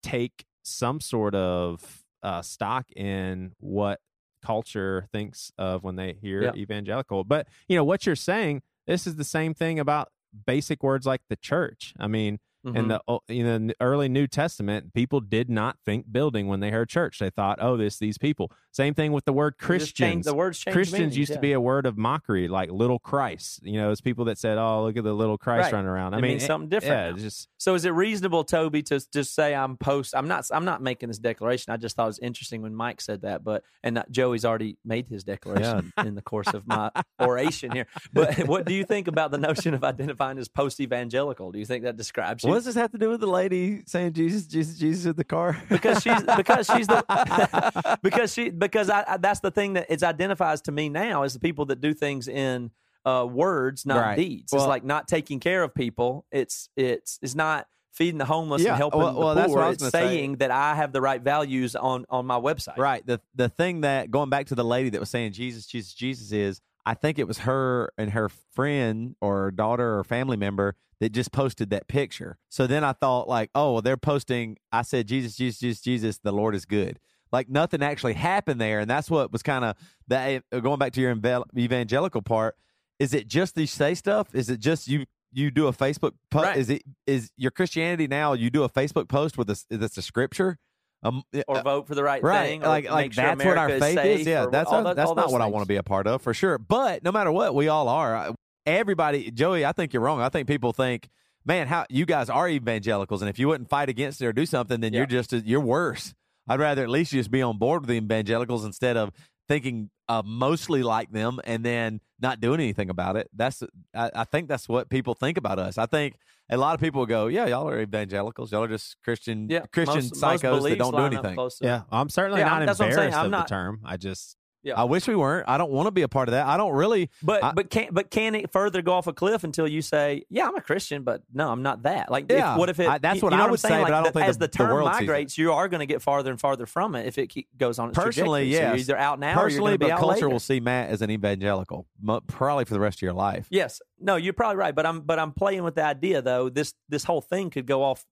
take 0.02 0.46
some 0.64 1.02
sort 1.02 1.36
of 1.36 2.04
uh, 2.24 2.42
stock 2.42 2.90
in 2.96 3.52
what 3.60 4.00
culture 4.42 5.08
thinks 5.12 5.52
of 5.58 5.84
when 5.84 5.98
they 5.98 6.14
hear 6.14 6.44
Yeah. 6.44 6.54
evangelical. 6.56 7.26
But 7.26 7.48
you 7.68 7.76
know 7.76 7.84
what 7.84 8.06
you're 8.06 8.16
saying. 8.16 8.62
This 8.86 9.06
is 9.06 9.18
the 9.18 9.26
same 9.26 9.54
thing 9.54 9.78
about 9.78 10.08
basic 10.46 10.82
words 10.82 11.06
like 11.06 11.22
the 11.30 11.36
church. 11.36 11.94
I 12.00 12.08
mean, 12.08 12.40
in 12.76 12.86
Mhm. 12.86 12.88
the 12.90 13.02
o- 13.08 13.22
you 13.28 13.44
know 13.44 13.56
in 13.56 13.68
the 13.68 13.76
early 13.82 14.10
New 14.10 14.28
Testament, 14.28 14.94
people 14.94 15.20
did 15.22 15.50
not 15.50 15.78
think 15.86 16.12
building 16.12 16.48
when 16.48 16.60
they 16.60 16.72
heard 16.72 16.90
church. 16.90 17.20
They 17.20 17.30
thought, 17.30 17.60
oh, 17.62 17.78
this 17.78 17.98
these 17.98 18.18
people. 18.18 18.52
Same 18.72 18.94
thing 18.94 19.12
with 19.12 19.26
the 19.26 19.34
word 19.34 19.56
They 19.60 19.78
just 19.80 19.96
change- 19.96 20.10
Christians. 20.18 20.26
the 20.26 20.36
words 20.36 20.64
Christians 20.64 20.92
meanings, 20.94 21.18
used 21.18 21.30
yeah. 21.32 21.36
to 21.38 21.42
be 21.42 21.52
a 21.54 21.60
word 21.62 21.86
of 21.86 21.98
mockery, 21.98 22.48
like 22.48 22.70
little 22.72 23.00
Christ. 23.00 23.62
You 23.64 23.80
know, 23.80 23.92
it's 23.92 24.02
people 24.02 24.26
that 24.26 24.38
said, 24.38 24.58
"Oh, 24.58 24.84
look 24.84 24.98
at 24.98 25.04
the 25.04 25.14
little 25.14 25.38
Christ 25.38 25.66
Right. 25.66 25.74
running 25.74 25.90
around." 25.90 26.14
I 26.14 26.20
It 26.20 26.22
mean, 26.22 26.40
something 26.40 26.70
different 26.70 27.18
Yeah, 27.18 27.24
just 27.24 27.48
So 27.58 27.74
is 27.74 27.86
it 27.86 27.90
reasonable, 27.90 28.44
Toby, 28.44 28.84
to 28.84 29.00
just 29.12 29.34
say 29.34 29.56
I'm 29.56 29.78
post? 29.78 30.14
I'm 30.16 30.28
not. 30.28 30.46
I'm 30.52 30.66
not 30.66 30.82
making 30.82 31.08
this 31.08 31.18
declaration. 31.20 31.74
I 31.74 31.78
just 31.78 31.96
thought 31.96 32.04
it 32.04 32.08
was 32.08 32.20
interesting 32.20 32.62
when 32.62 32.76
Mike 32.76 33.02
said 33.02 33.22
that. 33.22 33.44
But 33.44 33.64
and 33.84 34.04
Joey's 34.12 34.46
already 34.46 34.78
made 34.86 35.08
his 35.08 35.24
declaration 35.24 35.92
in 35.98 36.16
the 36.16 36.22
course 36.22 36.54
of 36.54 36.68
my 36.68 36.92
oration 37.22 37.72
here. 37.72 37.88
But 38.14 38.38
what 38.48 38.66
do 38.66 38.74
you 38.74 38.84
think 38.84 39.08
about 39.08 39.32
the 39.32 39.38
notion 39.38 39.74
of 39.74 39.84
identifying 39.84 40.38
as 40.38 40.48
post 40.48 40.80
evangelical? 40.80 41.52
Do 41.52 41.60
you 41.60 41.66
think 41.66 41.84
that 41.84 41.96
describes 41.98 42.44
you? 42.44 42.52
Does 42.58 42.66
this 42.66 42.76
have 42.76 42.92
to 42.92 42.98
do 42.98 43.10
with 43.10 43.20
the 43.22 43.28
lady 43.28 43.84
saying 43.88 44.14
Jesus, 44.14 44.46
Jesus, 44.48 44.78
Jesus 44.78 45.06
in 45.06 45.16
the 45.16 45.24
car? 45.24 45.62
because 45.70 46.02
she's 46.02 46.22
because 46.36 46.68
she's 46.68 46.88
the 46.88 47.98
because 48.04 48.34
she 48.34 48.50
because 48.50 48.90
I, 48.90 49.04
I 49.08 49.18
that's 49.18 49.40
the 49.40 49.52
thing 49.52 49.74
that 49.74 49.88
it 49.90 50.04
identifies 50.04 50.62
to 50.64 50.72
me 50.72 50.90
now 50.90 51.24
is 51.24 51.34
the 51.34 51.40
people 51.40 51.66
that 51.68 51.82
do 51.82 51.94
things 51.94 52.28
in 52.28 52.72
uh, 53.06 53.26
words, 53.30 53.86
not 53.86 54.02
Right. 54.02 54.16
deeds. 54.18 54.52
Well- 54.52 54.64
it's 54.64 54.68
like 54.68 54.84
not 54.84 55.08
taking 55.08 55.40
care 55.40 55.64
of 55.64 55.74
people. 55.74 56.26
It's 56.32 56.70
it's 56.76 57.20
it's 57.22 57.36
not 57.36 57.68
feeding 57.94 58.18
the 58.20 58.26
homeless 58.26 58.62
Yeah, 58.62 58.70
and 58.72 58.78
helping 58.78 59.00
well- 59.00 59.14
the 59.14 59.20
well, 59.20 59.36
that's 59.36 59.50
what 59.50 59.56
poor. 59.56 59.64
I 59.64 59.68
was 59.70 59.76
It's 59.76 59.84
gonna 59.92 59.92
say. 60.06 60.16
saying 60.18 60.36
that 60.38 60.52
I 60.52 60.76
have 60.76 60.92
the 60.92 61.02
right 61.02 61.22
values 61.22 61.76
on 61.76 62.06
on 62.10 62.26
my 62.26 62.40
website. 62.40 62.78
Right. 62.78 63.06
The 63.06 63.22
the 63.36 63.50
thing 63.50 63.82
that 63.82 64.12
going 64.12 64.30
back 64.30 64.48
to 64.48 64.56
the 64.56 64.66
lady 64.66 64.90
that 64.92 65.00
was 65.00 65.10
saying 65.10 65.32
Jesus, 65.32 65.66
Jesus, 65.66 65.94
Jesus 65.94 66.32
is 66.32 66.62
I 66.88 66.94
think 66.94 67.20
it 67.20 67.28
was 67.28 67.40
her 67.40 67.92
and 67.98 68.12
her 68.12 68.30
friend 68.30 69.18
or 69.20 69.52
daughter 69.52 70.00
or 70.00 70.06
family 70.06 70.38
member 70.38 70.74
that 71.02 71.12
just 71.12 71.34
posted 71.34 71.70
that 71.72 71.90
picture. 71.90 72.38
So 72.48 72.66
then 72.66 72.86
I 72.86 72.94
thought 72.94 73.28
like, 73.28 73.50
oh, 73.54 73.74
well, 73.74 73.82
they're 73.82 73.98
posting 73.98 74.56
I 74.72 74.84
said 74.84 75.06
Jesus, 75.06 75.36
Jesus, 75.36 75.60
Jesus, 75.60 75.82
Jesus, 75.82 76.20
the 76.20 76.32
Lord 76.32 76.56
is 76.56 76.64
good. 76.64 76.98
Like 77.30 77.50
nothing 77.50 77.84
actually 77.84 78.14
happened 78.14 78.62
there, 78.62 78.80
and 78.80 78.90
that's 78.90 79.12
what 79.12 79.34
was 79.34 79.44
kind 79.44 79.66
of 79.66 79.76
that. 80.08 80.44
Eh, 80.54 80.60
going 80.62 80.80
back 80.80 80.94
to 80.94 81.02
your 81.02 81.12
evangelical 81.58 82.22
part, 82.22 82.56
is 83.00 83.14
it 83.14 83.28
just 83.28 83.54
these 83.54 83.70
say 83.70 83.94
stuff? 83.94 84.34
Is 84.34 84.50
it 84.50 84.62
just 84.62 84.88
you? 84.88 85.04
You 85.34 85.52
do 85.52 85.68
a 85.68 85.74
Facebook 85.74 86.14
post? 86.32 86.46
Right. 86.46 86.58
Is 86.58 86.70
it 86.70 86.84
is 87.06 87.32
your 87.36 87.52
Christianity 87.52 88.08
now? 88.08 88.32
You 88.32 88.50
do 88.50 88.64
a 88.64 88.70
Facebook 88.70 89.10
post 89.10 89.38
with 89.38 89.50
a 89.50 89.62
that's 89.70 89.98
a 89.98 90.02
scripture, 90.02 90.58
um, 91.04 91.22
Or 91.48 91.62
vote 91.62 91.88
for 91.88 91.96
the 91.96 92.04
right, 92.04 92.22
right 92.24 92.48
thing. 92.48 92.62
like 92.62 92.90
like 92.90 93.14
sure 93.14 93.24
that's 93.24 93.46
what 93.46 93.58
our 93.58 93.70
faith 93.70 93.96
safe 93.96 94.20
is 94.22 94.28
yeah 94.28 94.48
that's 94.52 94.72
a- 94.72 94.82
that- 94.84 94.96
that's 94.96 95.14
not 95.14 95.32
what 95.32 95.42
i 95.42 95.46
want 95.46 95.64
to 95.64 95.68
be 95.68 95.76
a 95.78 95.84
part 95.84 96.08
of 96.08 96.22
for 96.22 96.34
sure. 96.34 96.58
But 96.58 97.04
no 97.04 97.12
matter 97.12 97.32
what 97.32 97.54
we 97.56 97.68
all 97.68 97.88
are. 97.88 98.34
Everybody 98.66 99.32
joey 99.32 99.64
i 99.66 99.72
think 99.72 99.94
you're 99.94 100.02
wrong. 100.02 100.20
I 100.22 100.30
think 100.30 100.48
people 100.48 100.74
think 100.74 101.08
man 101.46 101.68
how 101.68 101.86
you 101.90 102.06
guys 102.06 102.30
are 102.30 102.50
evangelicals 102.50 103.22
and 103.22 103.30
if 103.30 103.40
you 103.40 103.48
wouldn't 103.48 103.70
fight 103.70 103.88
against 103.90 104.22
it 104.22 104.26
or 104.26 104.34
do 104.34 104.46
something 104.46 104.82
then 104.82 104.92
Yeah. 104.92 105.00
you're 105.00 105.06
just 105.08 105.32
you're 105.32 105.62
worse. 105.62 106.14
I'd 106.50 106.60
rather 106.60 106.84
at 106.84 106.90
least 106.90 107.12
just 107.12 107.32
be 107.32 107.42
on 107.42 107.58
board 107.58 107.82
with 107.84 107.90
the 107.90 107.96
evangelicals 107.96 108.66
instead 108.66 108.98
of 108.98 109.12
thinking 109.48 109.90
uh, 110.10 110.22
mostly 110.26 110.84
like 110.84 111.12
them 111.12 111.40
and 111.44 111.64
then 111.66 112.00
not 112.20 112.40
doing 112.40 112.60
anything 112.60 112.90
about 112.90 113.16
it 113.18 113.30
that's 113.36 113.62
I, 113.94 114.10
I 114.16 114.24
think 114.24 114.48
that's 114.48 114.68
what 114.70 114.90
people 114.90 115.14
think 115.16 115.38
about 115.38 115.60
us 115.60 115.78
i 115.78 115.86
think 115.86 116.16
a 116.50 116.56
lot 116.56 116.76
of 116.76 116.80
people 116.80 117.06
go 117.06 117.28
yeah 117.28 117.46
y'all 117.46 117.68
are 117.68 117.80
evangelicals 117.82 118.52
y'all 118.54 118.64
are 118.64 118.68
just 118.70 118.96
christian 119.04 119.50
Yeah, 119.50 119.66
christian 119.74 119.96
most- 119.98 120.22
most 120.22 120.44
psychos 120.44 120.70
that 120.70 120.78
don't 120.78 120.96
do 120.96 120.98
anything 121.18 121.38
yeah. 121.62 121.82
I'm 121.92 122.10
certainly 122.10 122.40
Yeah, 122.40 122.48
not 122.48 122.66
that's 122.66 122.80
what 122.80 122.86
I'm 122.86 122.92
embarrassed 122.92 123.18
I'm 123.18 123.26
of 123.26 123.32
not- 123.32 123.48
the 123.48 123.54
term. 123.54 123.82
I 123.84 123.98
just 123.98 124.37
Yeah. 124.68 124.74
I 124.76 124.84
wish 124.84 125.08
we 125.08 125.16
weren't. 125.16 125.48
I 125.48 125.58
don't 125.58 125.72
want 125.72 125.88
to 125.88 125.92
be 125.92 126.02
a 126.02 126.08
part 126.08 126.28
of 126.28 126.34
that. 126.34 126.46
I 126.46 126.58
don't 126.58 126.74
really. 126.74 127.10
But 127.24 127.44
I- 127.44 127.52
but 127.54 127.70
can 127.70 127.88
but 127.92 128.12
can 128.12 128.36
it 128.36 128.52
further 128.52 128.82
go 128.82 128.94
off 128.94 129.08
a 129.08 129.14
cliff 129.14 129.44
until 129.46 129.68
you 129.68 129.82
say, 129.82 130.24
yeah, 130.30 130.46
I'm 130.48 130.56
a 130.56 130.62
Christian, 130.62 131.04
but 131.04 131.22
no, 131.34 131.50
I'm 131.50 131.64
not 131.64 131.84
that. 131.84 132.12
Like, 132.12 132.30
if- 132.30 132.58
what 132.58 132.70
if 132.70 132.80
it? 132.80 132.88
I- 132.90 132.98
that's 132.98 133.18
you 133.18 133.22
what 133.22 133.30
know 133.32 133.46
I 133.46 133.50
would 133.50 133.60
saying? 133.60 133.74
say, 133.74 133.78
Like, 133.82 133.88
but 133.88 133.94
I 133.94 133.98
don't 134.04 134.14
the- 134.14 134.20
think 134.20 134.28
as 134.30 134.38
the- 134.38 134.48
the, 134.48 134.52
the 134.52 134.58
term 134.58 134.74
world 134.74 134.92
migrates, 134.92 135.38
you 135.38 135.54
are 135.54 135.68
going 135.70 135.80
to 135.80 135.86
get 135.86 136.02
farther 136.02 136.30
and 136.32 136.40
farther 136.40 136.66
from 136.66 136.96
it 136.96 137.08
if 137.08 137.18
it 137.18 137.32
goes 137.58 137.80
on 137.80 137.90
its 137.90 137.98
Personally, 137.98 138.42
trajectory. 138.50 138.68
So 138.68 138.72
you're 138.92 138.96
either 138.96 138.98
out 138.98 139.20
now 139.20 139.36
Personally, 139.36 139.78
but 139.78 139.90
culture 139.92 140.14
later. 140.16 140.30
will 140.30 140.40
see 140.40 140.60
Matt 140.60 140.90
as 140.90 141.02
an 141.02 141.10
evangelical, 141.12 141.88
probably 142.28 142.66
for 142.66 142.74
the 142.74 142.80
rest 142.82 142.98
of 142.98 143.02
your 143.04 143.14
life. 143.14 143.48
Yes, 143.50 143.82
no, 144.00 144.16
you're 144.18 144.34
probably 144.34 144.58
right. 144.58 144.76
But 144.76 144.86
I'm 144.86 145.02
but 145.02 145.18
I'm 145.20 145.32
playing 145.32 145.64
with 145.64 145.76
the 145.76 145.84
idea 145.86 146.22
though. 146.22 146.50
This 146.50 146.74
this 146.90 147.06
whole 147.06 147.22
thing 147.22 147.50
could 147.50 147.66
go 147.68 147.84
off, 147.84 148.06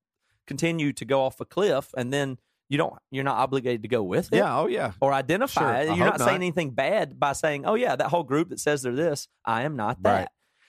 continue 0.48 0.94
to 0.94 1.06
go 1.06 1.22
off 1.24 1.40
a 1.42 1.46
cliff, 1.46 1.90
and 1.98 2.14
then 2.14 2.38
you 2.70 2.78
don't 2.78 2.94
you're 3.12 3.24
not 3.24 3.38
obligated 3.38 3.84
to 3.84 3.88
go 3.88 4.02
with 4.04 4.32
it. 4.34 4.38
Yeah. 4.38 4.58
Oh, 4.58 4.68
yeah. 4.68 4.94
or 5.02 5.14
identify 5.14 5.62
Sure. 5.62 5.94
it. 5.94 5.98
You're 5.98 6.06
hope 6.08 6.18
not, 6.20 6.28
saying 6.28 6.36
anything 6.36 6.72
bad 6.72 7.20
by 7.20 7.34
saying, 7.34 7.66
"Oh 7.66 7.76
yeah, 7.76 7.96
that 7.96 8.08
whole 8.10 8.24
group 8.24 8.50
that 8.50 8.60
says 8.60 8.82
they're 8.82 8.94
this, 8.96 9.28
I 9.46 9.64
am 9.64 9.76
not 9.76 10.02
that." 10.04 10.12
Right. 10.20 10.28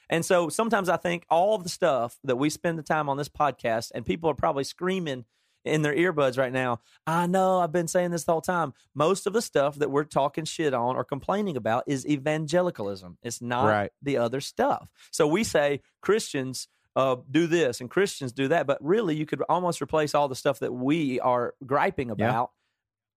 And 0.08 0.24
so 0.24 0.48
sometimes 0.48 0.88
I 0.88 0.96
think 0.98 1.24
all 1.30 1.54
of 1.56 1.62
the 1.64 1.68
stuff 1.68 2.16
that 2.24 2.36
we 2.36 2.48
spend 2.50 2.78
the 2.78 2.82
time 2.84 3.08
on 3.08 3.16
this 3.16 3.28
podcast, 3.28 3.90
and 3.94 4.06
people 4.06 4.30
are 4.30 4.34
probably 4.34 4.62
screaming 4.64 5.24
in 5.64 5.82
their 5.82 5.96
earbuds 5.96 6.38
right 6.38 6.52
now. 6.52 6.80
I 7.08 7.26
know 7.26 7.58
I've 7.58 7.72
been 7.72 7.88
saying 7.88 8.12
this 8.12 8.22
the 8.22 8.30
whole 8.30 8.40
time. 8.40 8.72
Most 8.94 9.26
of 9.26 9.32
the 9.32 9.42
stuff 9.42 9.74
that 9.80 9.90
we're 9.90 10.04
talking 10.04 10.44
shit 10.44 10.72
on 10.74 10.94
or 10.94 11.02
complaining 11.02 11.56
about 11.56 11.82
is 11.88 12.06
evangelicalism. 12.06 13.18
It's 13.22 13.42
not 13.42 13.66
Right. 13.66 13.90
the 14.00 14.18
other 14.18 14.40
stuff. 14.40 14.88
So 15.10 15.26
we 15.26 15.42
say 15.42 15.80
Christians 16.02 16.68
uh, 16.96 17.16
do 17.30 17.46
this 17.46 17.80
and 17.80 17.90
Christians 17.90 18.32
do 18.32 18.48
that, 18.48 18.66
but 18.66 18.78
really 18.82 19.14
you 19.14 19.26
could 19.26 19.42
almost 19.48 19.80
replace 19.82 20.14
all 20.14 20.28
the 20.28 20.34
stuff 20.34 20.58
that 20.60 20.72
we 20.72 21.20
are 21.20 21.54
griping 21.64 22.10
about 22.10 22.50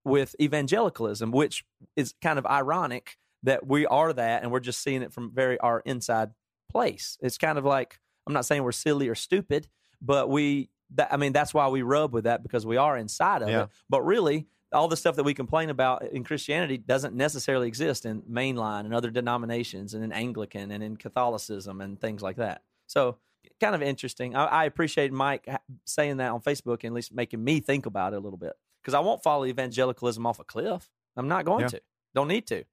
with 0.04 0.36
evangelicalism, 0.42 1.32
which 1.32 1.64
is 1.96 2.14
kind 2.22 2.38
of 2.38 2.46
ironic 2.46 3.18
that 3.44 3.66
we 3.66 3.86
are 3.86 4.12
that 4.14 4.44
and 4.44 4.52
we're 4.52 4.60
just 4.60 4.82
seeing 4.84 5.02
it 5.02 5.14
from 5.14 5.32
very 5.34 5.58
our 5.60 5.82
inside 5.86 6.32
place. 6.70 7.18
It's 7.22 7.38
kind 7.38 7.58
of 7.58 7.66
like 7.66 8.00
I'm 8.28 8.34
not 8.34 8.46
saying 8.46 8.64
we're 8.64 8.72
silly 8.74 9.08
or 9.08 9.16
stupid, 9.16 9.68
but 10.02 10.30
we 10.30 10.70
that 10.96 11.14
I 11.14 11.18
mean 11.18 11.32
that's 11.32 11.54
why 11.54 11.68
we 11.70 11.82
rub 11.82 12.14
with 12.14 12.26
that 12.26 12.44
because 12.44 12.66
we 12.66 12.76
are 12.78 12.98
inside 12.98 13.42
of 13.42 13.50
Yeah. 13.50 13.64
it. 13.64 13.70
But 13.90 14.02
really 14.02 14.48
all 14.74 14.88
the 14.88 14.98
stuff 14.98 15.16
that 15.16 15.24
we 15.24 15.34
complain 15.34 15.70
about 15.70 16.04
in 16.12 16.24
Christianity 16.24 16.78
doesn't 16.78 17.16
necessarily 17.16 17.68
exist 17.68 18.06
in 18.06 18.22
mainline 18.24 18.82
and 18.86 18.94
other 18.94 19.10
denominations 19.10 19.94
and 19.94 20.04
in 20.04 20.12
Anglican 20.12 20.70
and 20.72 20.84
in 20.84 20.96
Catholicism 20.98 21.82
and 21.82 22.00
things 22.00 22.22
like 22.22 22.36
that. 22.36 22.62
So 22.86 23.18
kind 23.60 23.76
of 23.76 23.82
interesting. 23.82 24.36
I, 24.36 24.46
I 24.46 24.66
appreciate 24.66 25.12
Mike 25.12 25.48
saying 25.86 26.18
that 26.18 26.32
on 26.32 26.42
Facebook 26.42 26.84
and 26.84 26.86
at 26.86 26.94
least 26.94 27.14
making 27.14 27.44
me 27.44 27.60
think 27.60 27.86
about 27.86 28.14
it 28.14 28.18
a 28.18 28.20
little 28.20 28.38
bit 28.38 28.54
because 28.82 28.94
I 28.94 29.00
won't 29.00 29.24
follow 29.24 29.46
evangelicalism 29.46 30.26
off 30.26 30.40
a 30.40 30.44
cliff. 30.44 30.90
I'm 31.16 31.28
not 31.28 31.46
going 31.46 31.62
Yeah. 31.62 31.68
to. 31.70 31.82
Don't 32.16 32.28
need 32.28 32.48
to. 32.48 32.64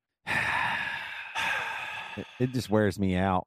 It, 2.16 2.26
it 2.40 2.52
just 2.52 2.70
wears 2.70 2.98
me 2.98 3.14
out. 3.16 3.46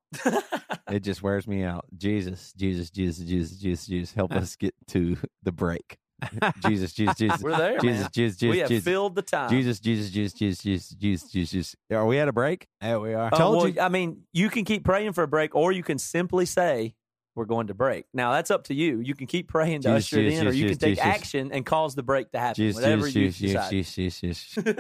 it 0.92 1.00
just 1.00 1.24
wears 1.24 1.48
me 1.48 1.64
out. 1.64 1.86
Jesus, 1.98 2.54
Jesus, 2.54 2.92
Jesus, 2.92 3.26
Jesus, 3.26 3.58
Jesus, 3.58 3.88
Jesus, 3.88 4.14
help 4.14 4.32
us 4.34 4.56
get 4.56 4.76
to 4.90 5.18
the 5.42 5.52
break. 5.52 5.98
Jesus, 6.60 6.94
Jesus, 6.94 7.16
Jesus. 7.16 7.42
We're 7.42 7.58
there, 7.58 7.80
Jesus, 7.80 8.02
man. 8.02 8.10
Jesus, 8.14 8.38
Jesus, 8.38 8.52
we 8.52 8.60
have 8.60 8.68
Jesus. 8.70 8.84
filled 8.84 9.16
the 9.16 9.22
time. 9.22 9.50
Jesus, 9.50 9.80
Jesus, 9.80 10.12
Jesus, 10.12 10.34
Jesus, 10.34 10.60
Jesus, 10.62 10.90
Jesus, 10.98 11.32
Jesus. 11.32 11.76
Are 11.92 12.06
we 12.06 12.20
at 12.20 12.28
a 12.28 12.34
break? 12.34 12.68
Yeah, 12.82 12.98
we 12.98 13.14
are. 13.14 13.34
Uh, 13.34 13.38
Told 13.38 13.58
well, 13.58 13.68
you. 13.70 13.82
I 13.82 13.90
mean, 13.90 14.24
you 14.34 14.50
can 14.50 14.66
keep 14.66 14.84
praying 14.84 15.14
for 15.14 15.24
a 15.24 15.28
break, 15.28 15.56
or 15.56 15.72
you 15.72 15.82
can 15.82 15.98
simply 15.98 16.46
say, 16.46 16.94
we're 17.36 17.46
going 17.46 17.68
to 17.68 17.74
break. 17.74 18.06
Now 18.14 18.32
that's 18.34 18.52
up 18.52 18.66
to 18.66 18.74
you. 18.74 19.00
You 19.00 19.16
can 19.16 19.28
keep 19.28 19.48
praying 19.48 19.82
to 19.82 19.90
Jesus, 19.90 20.06
usher 20.08 20.20
it 20.20 20.30
Jesus, 20.30 20.42
in, 20.42 20.48
or 20.48 20.52
you 20.52 20.64
Jesus, 20.64 20.78
can 20.78 20.90
take 20.90 20.98
Jesus. 20.98 21.06
action 21.06 21.52
and 21.52 21.66
cause 21.66 21.96
the 21.96 22.04
break 22.04 22.32
to 22.32 22.40
happen. 22.40 22.56
Jesus, 22.56 22.82
whatever 22.82 23.10
Jesus, 23.10 23.42
you 23.42 23.48
decide. 23.50 23.70
Jesus, 23.70 23.96
Jesus, 23.96 24.42
Jesus. 24.54 24.76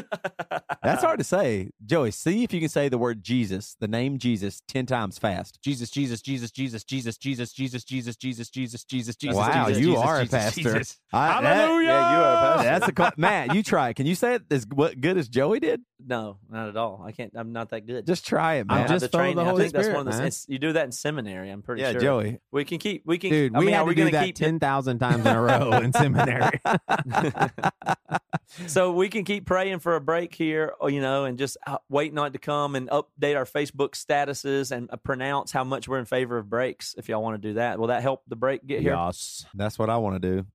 That's 0.83 1.03
hard 1.03 1.19
to 1.19 1.23
say. 1.23 1.71
Joey, 1.85 2.11
see 2.11 2.43
if 2.43 2.53
you 2.53 2.59
can 2.59 2.69
say 2.69 2.89
the 2.89 2.97
word 2.97 3.23
Jesus, 3.23 3.75
the 3.79 3.87
name 3.87 4.17
Jesus, 4.17 4.61
10 4.67 4.85
times 4.85 5.17
fast. 5.17 5.61
Jesus, 5.61 5.89
Jesus, 5.89 6.21
Jesus, 6.21 6.51
Jesus, 6.51 6.83
Jesus, 6.83 7.17
Jesus, 7.17 7.53
Jesus, 7.53 7.83
Jesus, 7.83 8.15
Jesus, 8.15 8.49
Jesus, 8.49 8.83
Jesus, 8.83 9.15
Jesus. 9.15 9.35
wow, 9.35 9.67
Jesus, 9.67 9.81
you 9.81 9.91
Jesus, 9.91 10.03
are 10.03 10.21
a 10.21 10.25
pastor. 10.25 10.61
Jesus. 10.61 10.99
I- 11.13 11.41
that- 11.41 11.55
Hallelujah. 11.55 11.87
Yeah, 11.87 12.11
you 12.11 12.23
are 12.23 12.33
a 12.33 12.37
pastor. 12.37 12.93
That's 12.95 13.15
a. 13.17 13.19
Matt, 13.19 13.55
you 13.55 13.63
try. 13.63 13.93
Can 13.93 14.05
you 14.05 14.15
say 14.15 14.35
it 14.35 14.43
as 14.51 14.65
what 14.67 14.99
good 14.99 15.17
as 15.17 15.27
Joey 15.27 15.59
did? 15.59 15.81
No, 16.05 16.37
not 16.49 16.69
at 16.69 16.77
all. 16.77 17.03
I 17.05 17.11
can't. 17.11 17.31
I'm 17.35 17.51
not 17.51 17.69
that 17.69 17.85
good. 17.85 18.05
Just 18.05 18.25
try 18.25 18.55
it, 18.55 18.67
man. 18.67 18.77
don't 18.77 18.89
have 18.89 19.01
just 19.01 19.11
the 19.11 19.17
full 19.17 19.19
of 19.19 19.23
training. 19.23 19.35
the 19.37 19.41
I 19.41 19.45
Holy 19.45 19.63
think 19.63 19.73
that's 19.73 19.87
one 19.87 20.11
Spirit, 20.11 20.27
of 20.27 20.47
the. 20.47 20.53
You 20.53 20.59
do 20.59 20.73
that 20.73 20.85
in 20.85 20.91
seminary. 20.91 21.49
I'm 21.49 21.61
pretty 21.61 21.81
yeah, 21.81 21.91
sure. 21.91 22.01
Joey. 22.01 22.39
We 22.51 22.65
can 22.65 22.79
keep. 22.79 23.03
We 23.05 23.19
can. 23.19 23.29
Dude, 23.29 23.55
I 23.55 23.59
we 23.59 23.65
mean, 23.65 23.75
had 23.75 23.81
to 23.81 23.85
we 23.85 23.95
do 23.95 24.09
that 24.09 24.25
keep 24.25 24.35
10,000 24.35 24.97
times 24.97 25.25
in 25.25 25.35
a 25.35 25.41
row 25.41 25.71
in 25.83 25.93
seminary. 25.93 26.59
so 28.67 28.91
we 28.91 29.09
can 29.09 29.23
keep 29.23 29.45
praying 29.45 29.79
for 29.79 29.95
a 29.95 30.01
break 30.01 30.33
here, 30.33 30.73
you 30.87 30.99
know, 30.99 31.25
and 31.25 31.37
just 31.37 31.57
uh, 31.67 31.77
waiting 31.89 32.17
on 32.17 32.27
it 32.27 32.33
to 32.33 32.39
come 32.39 32.75
and 32.75 32.89
update 32.89 33.35
our 33.35 33.45
Facebook 33.45 33.91
statuses 33.91 34.71
and 34.71 34.89
uh, 34.91 34.97
pronounce 34.97 35.51
how 35.51 35.63
much 35.63 35.87
we're 35.87 35.99
in 35.99 36.05
favor 36.05 36.37
of 36.37 36.49
breaks. 36.49 36.95
If 36.97 37.07
y'all 37.07 37.21
want 37.21 37.39
to 37.39 37.49
do 37.49 37.53
that, 37.55 37.77
will 37.77 37.87
that 37.87 38.01
help 38.01 38.23
the 38.27 38.35
break 38.35 38.65
get 38.65 38.81
here? 38.81 38.93
yes. 38.93 39.45
That's 39.53 39.77
what 39.77 39.91
I 39.91 39.97
want 39.97 40.21
to 40.21 40.37
do. 40.37 40.45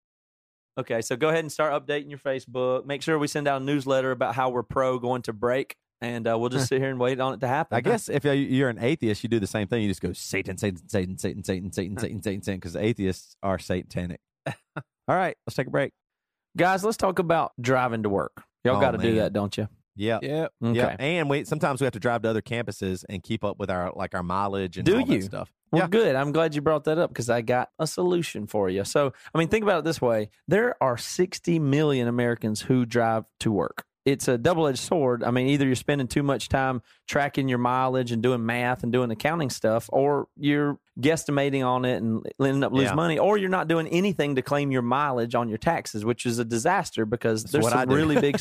Okay, 0.77 1.03
so 1.03 1.15
go 1.15 1.29
ahead 1.29 1.45
and 1.45 1.53
start 1.53 1.73
updating 1.73 2.11
your 2.11 2.19
Facebook. 2.19 2.85
Make 2.85 3.03
sure 3.03 3.17
we 3.17 3.29
send 3.29 3.47
out 3.47 3.63
a 3.63 3.65
newsletter 3.65 4.11
about 4.11 4.35
how 4.35 4.51
we're 4.51 4.65
pro 4.65 4.99
going 4.99 5.23
to 5.23 5.33
break, 5.33 5.77
and 6.05 6.29
uh, 6.29 6.39
we'll 6.39 6.51
just 6.51 6.69
sit 6.69 6.81
here 6.81 6.91
and 6.91 6.99
wait 7.01 7.21
on 7.21 7.35
it 7.35 7.41
to 7.41 7.49
happen. 7.49 7.77
I 7.77 7.81
guess 7.81 8.09
if 8.09 8.25
you're 8.25 8.69
an 8.69 8.79
atheist, 8.79 9.23
you 9.23 9.29
do 9.29 9.41
the 9.41 9.47
same 9.47 9.67
thing. 9.69 9.83
You 9.83 9.89
just 9.89 10.01
go 10.01 10.13
Satan, 10.13 10.57
Satan, 10.59 10.89
Satan, 10.89 11.17
Satan, 11.19 11.43
Satan, 11.43 11.73
Satan, 11.73 11.97
Satan, 11.99 12.23
Satan, 12.23 12.43
Satan, 12.43 12.59
because 12.61 12.77
atheists 12.77 13.37
are 13.43 13.59
satanic. 13.59 14.21
All 14.47 14.55
right, 15.09 15.37
let's 15.47 15.57
take 15.57 15.67
a 15.67 15.71
break. 15.71 15.93
guys, 16.57 16.85
let's 16.85 16.97
talk 16.97 17.19
about 17.19 17.53
driving 17.61 18.03
to 18.05 18.09
work. 18.09 18.45
Y'all 18.65 18.77
Oh, 18.77 18.81
got 18.81 18.93
to 18.93 18.99
do 18.99 19.17
that, 19.17 19.33
don't 19.33 19.57
you? 19.57 19.69
Yeah. 19.97 20.19
Yep. 20.23 20.53
Okay. 20.65 20.77
Yeah, 20.79 20.97
and 20.99 21.31
we 21.31 21.45
sometimes 21.45 21.81
we 21.81 21.85
have 21.85 21.93
to 21.93 22.01
drive 22.01 22.23
to 22.23 22.31
other 22.31 22.43
campuses 22.43 23.05
and 23.09 23.23
keep 23.23 23.45
up 23.45 23.59
with 23.61 23.71
our 23.71 23.93
like 23.95 24.15
our 24.15 24.23
mileage 24.25 24.77
and 24.77 24.85
Do 24.85 24.99
all 24.99 25.07
that 25.07 25.15
you? 25.15 25.21
stuff. 25.23 25.53
Well, 25.71 25.83
Yeah. 25.83 25.89
good. 25.89 26.17
I'm 26.17 26.33
glad 26.33 26.55
you 26.57 26.63
brought 26.63 26.85
that 26.85 26.99
up 26.99 27.11
because 27.11 27.31
I 27.31 27.43
got 27.43 27.69
a 27.79 27.87
solution 27.87 28.47
for 28.49 28.69
you. 28.69 28.85
So, 28.85 29.13
I 29.33 29.39
mean, 29.39 29.47
think 29.49 29.63
about 29.63 29.79
it 29.81 29.85
this 29.85 30.01
way 30.03 30.31
there 30.49 30.75
are 30.83 30.97
60 30.97 31.59
million 31.61 32.09
Americans 32.09 32.63
who 32.63 32.85
drive 32.87 33.25
to 33.41 33.53
work. 33.53 33.85
It's 34.05 34.29
a 34.29 34.37
double 34.37 34.67
edged 34.67 34.81
sword. 34.81 35.25
I 35.25 35.31
mean, 35.31 35.49
either 35.49 35.65
you're 35.65 35.75
spending 35.75 36.09
too 36.09 36.23
much 36.23 36.51
time 36.51 36.83
tracking 37.09 37.49
your 37.49 37.57
mileage 37.59 38.13
and 38.13 38.23
doing 38.23 38.45
math 38.45 38.83
and 38.83 38.93
doing 38.93 39.11
accounting 39.11 39.49
stuff, 39.49 39.89
or 39.91 40.29
you're 40.37 40.79
guesstimating 41.01 41.65
on 41.67 41.87
it 41.87 42.03
and 42.03 42.23
ending 42.39 42.63
up 42.63 42.73
losing 42.73 42.89
Yeah. 42.89 42.95
money, 42.95 43.19
or 43.19 43.39
you're 43.39 43.49
not 43.49 43.67
doing 43.67 43.89
anything 43.89 44.35
to 44.35 44.43
claim 44.43 44.71
your 44.71 44.83
mileage 44.83 45.35
on 45.35 45.49
your 45.49 45.57
taxes, 45.59 46.05
which 46.05 46.27
is 46.27 46.39
a 46.39 46.45
disaster 46.45 47.07
because 47.07 47.45
there's 47.53 47.65
some 47.71 47.89
really 47.89 48.21
big 48.21 48.39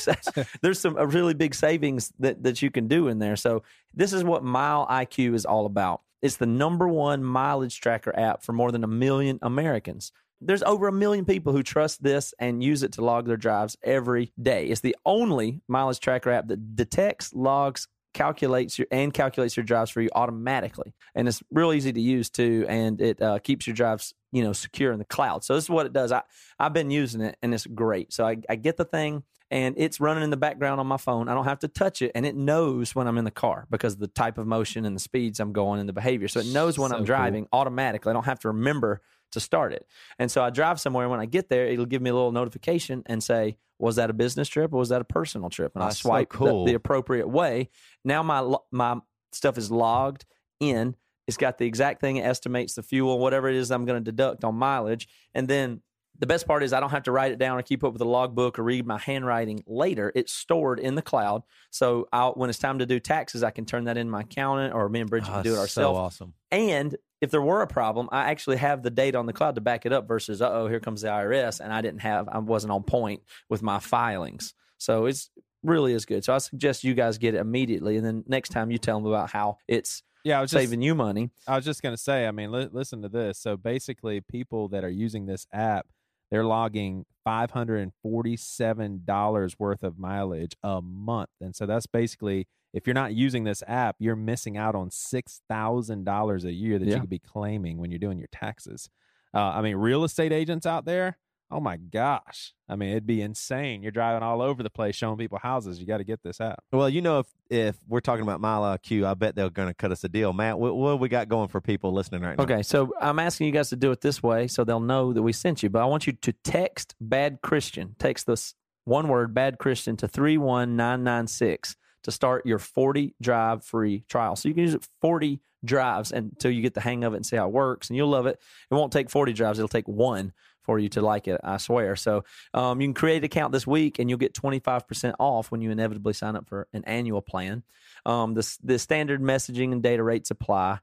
there's 0.61 0.79
some 0.79 0.95
really 0.95 1.33
big 1.33 1.55
savings 1.55 2.11
that, 2.19 2.43
that 2.43 2.61
you 2.61 2.69
can 2.69 2.89
do 2.89 3.07
in 3.07 3.19
there. 3.19 3.37
So 3.37 3.63
this 3.93 4.11
is 4.11 4.23
what 4.23 4.43
Mile 4.43 4.85
IQ 4.87 5.33
is 5.33 5.45
all 5.45 5.65
about. 5.65 6.01
It's 6.21 6.37
the 6.37 6.45
number 6.45 6.87
one 6.87 7.23
mileage 7.23 7.79
tracker 7.79 8.17
app 8.17 8.43
for 8.43 8.51
more 8.53 8.71
than 8.71 8.83
a 8.83 8.87
million 8.87 9.39
Americans. 9.41 10.11
There's 10.45 10.63
over 10.63 10.87
a 10.87 10.91
million 10.91 11.25
people 11.25 11.53
who 11.53 11.63
trust 11.63 12.03
this 12.03 12.33
and 12.39 12.63
use 12.63 12.83
it 12.83 12.93
to 12.93 13.03
log 13.03 13.27
their 13.27 13.37
drives 13.37 13.77
every 13.83 14.33
day. 14.41 14.67
It's 14.67 14.81
the 14.81 14.95
only 15.05 15.61
mileage 15.67 15.99
tracker 15.99 16.31
app 16.31 16.47
that 16.47 16.75
detects, 16.75 17.33
logs, 17.33 17.87
calculates 18.13 18.77
your 18.77 18.87
and 18.91 19.13
calculates 19.13 19.57
your 19.57 19.63
drives 19.63 19.89
for 19.89 20.01
you 20.01 20.09
automatically, 20.13 20.93
and 21.15 21.27
it's 21.27 21.41
real 21.51 21.73
easy 21.73 21.91
to 21.91 22.01
use 22.01 22.29
too. 22.29 22.65
And 22.69 23.01
it 23.01 23.21
uh, 23.21 23.39
keeps 23.39 23.65
your 23.65 23.75
drives, 23.75 24.13
you 24.31 24.43
know, 24.43 24.53
secure 24.53 24.91
in 24.91 24.99
the 24.99 25.05
cloud. 25.05 25.43
So 25.43 25.55
this 25.55 25.63
is 25.63 25.69
what 25.69 25.85
it 25.85 25.93
does. 25.93 26.11
I 26.11 26.21
I've 26.59 26.73
been 26.73 26.91
using 26.91 27.21
it, 27.21 27.37
and 27.41 27.53
it's 27.53 27.65
great. 27.65 28.13
So 28.13 28.25
I, 28.25 28.37
I 28.47 28.55
get 28.55 28.77
the 28.77 28.85
thing 28.85 29.23
and 29.53 29.75
it's 29.77 29.99
running 29.99 30.23
in 30.23 30.31
the 30.31 30.37
background 30.37 30.79
on 30.79 30.87
my 30.87 30.97
phone. 30.97 31.29
I 31.29 31.35
don't 31.35 31.43
have 31.45 31.59
to 31.59 31.67
touch 31.67 32.01
it, 32.01 32.11
and 32.15 32.25
it 32.25 32.35
knows 32.35 32.95
when 32.95 33.07
I'm 33.07 33.19
in 33.19 33.25
the 33.25 33.31
car 33.31 33.67
because 33.69 33.93
of 33.93 33.99
the 33.99 34.07
type 34.07 34.39
of 34.39 34.47
motion 34.47 34.83
and 34.83 34.95
the 34.95 34.99
speeds 34.99 35.39
I'm 35.39 35.53
going 35.53 35.79
and 35.79 35.87
the 35.87 35.93
behavior. 35.93 36.27
So 36.27 36.39
it 36.39 36.47
knows 36.47 36.79
when 36.79 36.89
So 36.89 36.95
I'm 36.95 37.01
cool. 37.01 37.05
driving 37.05 37.47
automatically. 37.53 38.09
I 38.09 38.13
don't 38.13 38.25
have 38.25 38.39
to 38.39 38.47
remember 38.47 39.01
to 39.33 39.39
start 39.39 39.73
it. 39.73 39.85
And 40.17 40.31
so 40.31 40.43
I 40.43 40.49
drive 40.49 40.79
somewhere, 40.79 41.03
and 41.05 41.11
when 41.11 41.19
I 41.19 41.25
get 41.25 41.49
there, 41.49 41.67
it'll 41.67 41.85
give 41.85 42.01
me 42.01 42.09
a 42.09 42.13
little 42.13 42.31
notification 42.31 43.03
and 43.05 43.21
say, 43.23 43.57
"Was 43.79 43.97
that 43.97 44.09
a 44.09 44.13
business 44.13 44.47
trip 44.49 44.73
or 44.73 44.77
was 44.77 44.89
that 44.89 45.01
a 45.01 45.05
personal 45.05 45.49
trip?" 45.49 45.73
And 45.75 45.83
I 45.83 45.87
That's 45.87 45.99
so 45.99 46.09
swipe 46.09 46.31
the- 46.31 46.37
cool. 46.37 46.65
the, 46.65 46.73
appropriate 46.73 47.27
way. 47.27 47.69
Now 48.03 48.23
my 48.23 48.55
my 48.71 48.99
stuff 49.31 49.57
is 49.57 49.69
logged 49.71 50.25
in. 50.59 50.95
It's 51.27 51.37
got 51.37 51.57
the 51.57 51.65
exact 51.65 52.01
thing. 52.01 52.17
It 52.17 52.23
estimates 52.25 52.73
the 52.75 52.83
fuel, 52.83 53.17
whatever 53.19 53.47
it 53.49 53.55
is 53.55 53.71
I'm 53.71 53.85
going 53.85 54.03
to 54.03 54.11
deduct 54.11 54.43
on 54.43 54.55
mileage, 54.55 55.07
and 55.33 55.47
then 55.47 55.81
the 56.19 56.27
best 56.27 56.45
part 56.45 56.61
is 56.61 56.73
I 56.73 56.79
don't 56.79 56.91
have 56.91 57.03
to 57.03 57.11
write 57.11 57.31
it 57.31 57.39
down 57.39 57.57
or 57.57 57.63
keep 57.63 57.83
up 57.83 57.91
with 57.91 58.01
a 58.01 58.05
logbook 58.05 58.59
or 58.59 58.63
read 58.63 58.85
my 58.85 58.99
handwriting 58.99 59.63
later. 59.65 60.11
It's 60.13 60.31
stored 60.31 60.79
in 60.79 60.93
the 60.93 61.01
cloud. 61.01 61.41
So 61.71 62.07
I'll, 62.13 62.33
when 62.33 62.51
it's 62.51 62.59
time 62.59 62.79
to 62.79 62.85
do 62.85 62.99
taxes, 62.99 63.41
I 63.41 63.49
can 63.49 63.65
turn 63.65 63.85
that 63.85 63.97
in 63.97 64.11
my 64.11 64.21
accountant 64.21 64.75
or 64.75 64.87
me 64.89 64.99
and 65.01 65.09
Bridget 65.09 65.29
Oh, 65.31 65.33
can 65.33 65.43
do 65.43 65.53
it 65.53 65.55
that's 65.55 65.71
So 65.71 65.81
ourselves. 65.81 65.99
awesome. 65.99 66.33
And 66.51 66.95
if 67.23 67.31
there 67.31 67.41
were 67.41 67.61
a 67.61 67.67
problem, 67.67 68.09
I 68.11 68.31
actually 68.31 68.57
have 68.57 68.83
the 68.83 68.89
data 68.89 69.17
on 69.17 69.27
the 69.27 69.31
cloud 69.31 69.55
to 69.55 69.61
back 69.61 69.85
it 69.85 69.93
up 69.93 70.09
versus, 70.09 70.41
uh 70.41 70.51
oh, 70.51 70.67
here 70.67 70.81
comes 70.81 71.03
the 71.03 71.07
IRS. 71.07 71.61
And 71.61 71.71
I 71.71 71.79
didn't 71.79 72.01
have, 72.01 72.27
I 72.27 72.39
wasn't 72.39 72.73
on 72.73 72.83
point 72.83 73.21
with 73.47 73.63
my 73.63 73.79
filings. 73.79 74.53
So 74.77 75.05
it's 75.05 75.29
really 75.63 75.93
is 75.93 76.05
good. 76.05 76.25
So 76.25 76.35
I 76.35 76.39
suggest 76.39 76.83
you 76.83 76.93
guys 76.93 77.17
get 77.17 77.33
it 77.33 77.37
immediately. 77.37 77.95
And 77.95 78.05
then 78.05 78.25
next 78.27 78.49
time 78.49 78.71
you 78.71 78.77
tell 78.77 78.99
them 78.99 79.07
about 79.07 79.31
how 79.31 79.59
it's 79.69 80.03
Yeah, 80.25 80.39
I 80.39 80.41
was 80.41 80.51
just, 80.51 80.61
saving 80.61 80.81
you 80.81 80.95
money. 80.95 81.29
I 81.47 81.55
was 81.55 81.63
just 81.63 81.81
going 81.81 81.95
to 81.95 82.01
say, 82.01 82.27
I 82.27 82.31
mean, 82.31 82.51
li- 82.51 82.67
listen 82.73 83.01
to 83.03 83.09
this. 83.09 83.39
So 83.39 83.55
basically, 83.55 84.19
people 84.19 84.67
that 84.69 84.83
are 84.83 84.89
using 84.89 85.25
this 85.25 85.47
app, 85.53 85.87
they're 86.29 86.43
logging 86.43 87.05
$547 87.25 89.59
worth 89.59 89.83
of 89.83 89.97
mileage 89.97 90.57
a 90.61 90.81
month. 90.81 91.29
And 91.39 91.55
so 91.55 91.65
that's 91.65 91.87
basically, 91.87 92.49
if 92.73 92.87
you're 92.87 92.93
not 92.93 93.13
using 93.13 93.43
this 93.43 93.61
app, 93.67 93.95
you're 93.99 94.15
missing 94.15 94.57
out 94.57 94.75
on 94.75 94.89
$6,000 94.89 96.43
a 96.43 96.51
year 96.51 96.79
that 96.79 96.87
Yeah. 96.87 96.95
you 96.95 97.01
could 97.01 97.09
be 97.09 97.19
claiming 97.19 97.77
when 97.77 97.91
you're 97.91 97.99
doing 97.99 98.17
your 98.17 98.29
taxes. 98.31 98.89
Uh, 99.33 99.39
I 99.39 99.61
mean, 99.61 99.75
real 99.77 100.03
estate 100.03 100.31
agents 100.31 100.65
out 100.65 100.85
there, 100.85 101.17
oh 101.51 101.59
my 101.59 101.77
gosh. 101.77 102.53
I 102.67 102.75
mean, 102.75 102.89
it'd 102.89 103.05
be 103.05 103.21
insane. 103.21 103.83
You're 103.83 103.91
driving 103.91 104.23
all 104.23 104.41
over 104.41 104.63
the 104.63 104.69
place 104.71 104.95
showing 104.95 105.17
people 105.17 105.37
houses. 105.37 105.79
You 105.79 105.85
got 105.85 105.97
to 105.99 106.03
get 106.03 106.23
this 106.23 106.41
app. 106.41 106.63
Well, 106.71 106.89
you 106.89 107.01
know, 107.01 107.19
if 107.19 107.27
if 107.49 107.75
we're 107.87 107.99
talking 107.99 108.23
about 108.23 108.41
Mile 108.41 108.63
IQ, 108.77 109.05
I 109.05 109.13
bet 109.13 109.35
they're 109.35 109.51
going 109.51 109.67
to 109.67 109.73
cut 109.75 109.91
us 109.91 110.03
a 110.03 110.09
deal. 110.09 110.33
Matt, 110.33 110.57
what, 110.57 110.75
what 110.75 110.99
we 110.99 111.09
got 111.09 111.29
going 111.29 111.49
for 111.49 111.61
people 111.61 111.91
listening 111.93 112.21
right 112.23 112.35
now? 112.35 112.43
Okay, 112.45 112.63
so 112.63 112.91
I'm 112.99 113.19
asking 113.19 113.45
you 113.47 113.53
guys 113.53 113.69
to 113.69 113.75
do 113.75 113.91
it 113.91 114.01
this 114.01 114.23
way 114.23 114.47
so 114.47 114.63
they'll 114.63 114.79
know 114.79 115.13
that 115.13 115.21
we 115.21 115.33
sent 115.33 115.61
you. 115.61 115.69
But 115.69 115.83
I 115.83 115.85
want 115.85 116.07
you 116.07 116.13
to 116.13 116.33
text 116.43 116.95
bad 116.99 117.39
Christian. 117.43 117.95
Text 117.99 118.25
this 118.25 118.55
one 118.85 119.07
word 119.07 119.35
bad 119.35 119.59
Christian 119.59 119.95
to 119.97 120.07
31996 120.07 121.75
to 122.03 122.11
start 122.11 122.45
your 122.45 122.59
40 122.59 123.15
drive 123.21 123.63
free 123.63 124.03
trial. 124.09 124.35
So 124.35 124.47
you 124.47 124.55
can 124.55 124.63
use 124.63 124.73
it 124.73 124.87
40 125.01 125.39
drives 125.65 126.11
until 126.11 126.51
you 126.51 126.61
get 126.61 126.73
the 126.73 126.81
hang 126.81 127.03
of 127.03 127.13
it 127.13 127.17
and 127.17 127.25
see 127.25 127.35
how 127.35 127.47
it 127.47 127.53
works. 127.53 127.89
And 127.89 127.97
you'll 127.97 128.09
love 128.09 128.25
it. 128.25 128.39
It 128.69 128.73
won't 128.73 128.91
take 128.91 129.09
40 129.09 129.33
drives, 129.33 129.59
it'll 129.59 129.67
take 129.67 129.87
one 129.87 130.33
for 130.61 130.79
you 130.79 130.87
to 130.87 131.01
like 131.01 131.27
it, 131.27 131.41
I 131.43 131.57
swear. 131.57 131.97
So 131.97 132.23
um, 132.53 132.79
you 132.79 132.87
can 132.87 132.93
create 132.93 133.17
an 133.17 133.25
account 133.25 133.51
this 133.51 133.67
week 133.67 133.99
and 133.99 134.09
you'll 134.09 134.19
get 134.19 134.33
25% 134.33 135.13
off 135.19 135.51
when 135.51 135.61
you 135.61 135.71
inevitably 135.71 136.13
sign 136.13 136.37
up 136.37 136.47
for 136.47 136.69
an 136.71 136.85
annual 136.85 137.21
plan. 137.21 137.63
Um, 138.05 138.33
the, 138.33 138.57
the 138.63 138.79
standard 138.79 139.21
messaging 139.21 139.73
and 139.73 139.83
data 139.83 140.03
rates 140.03 140.31
apply 140.31 140.79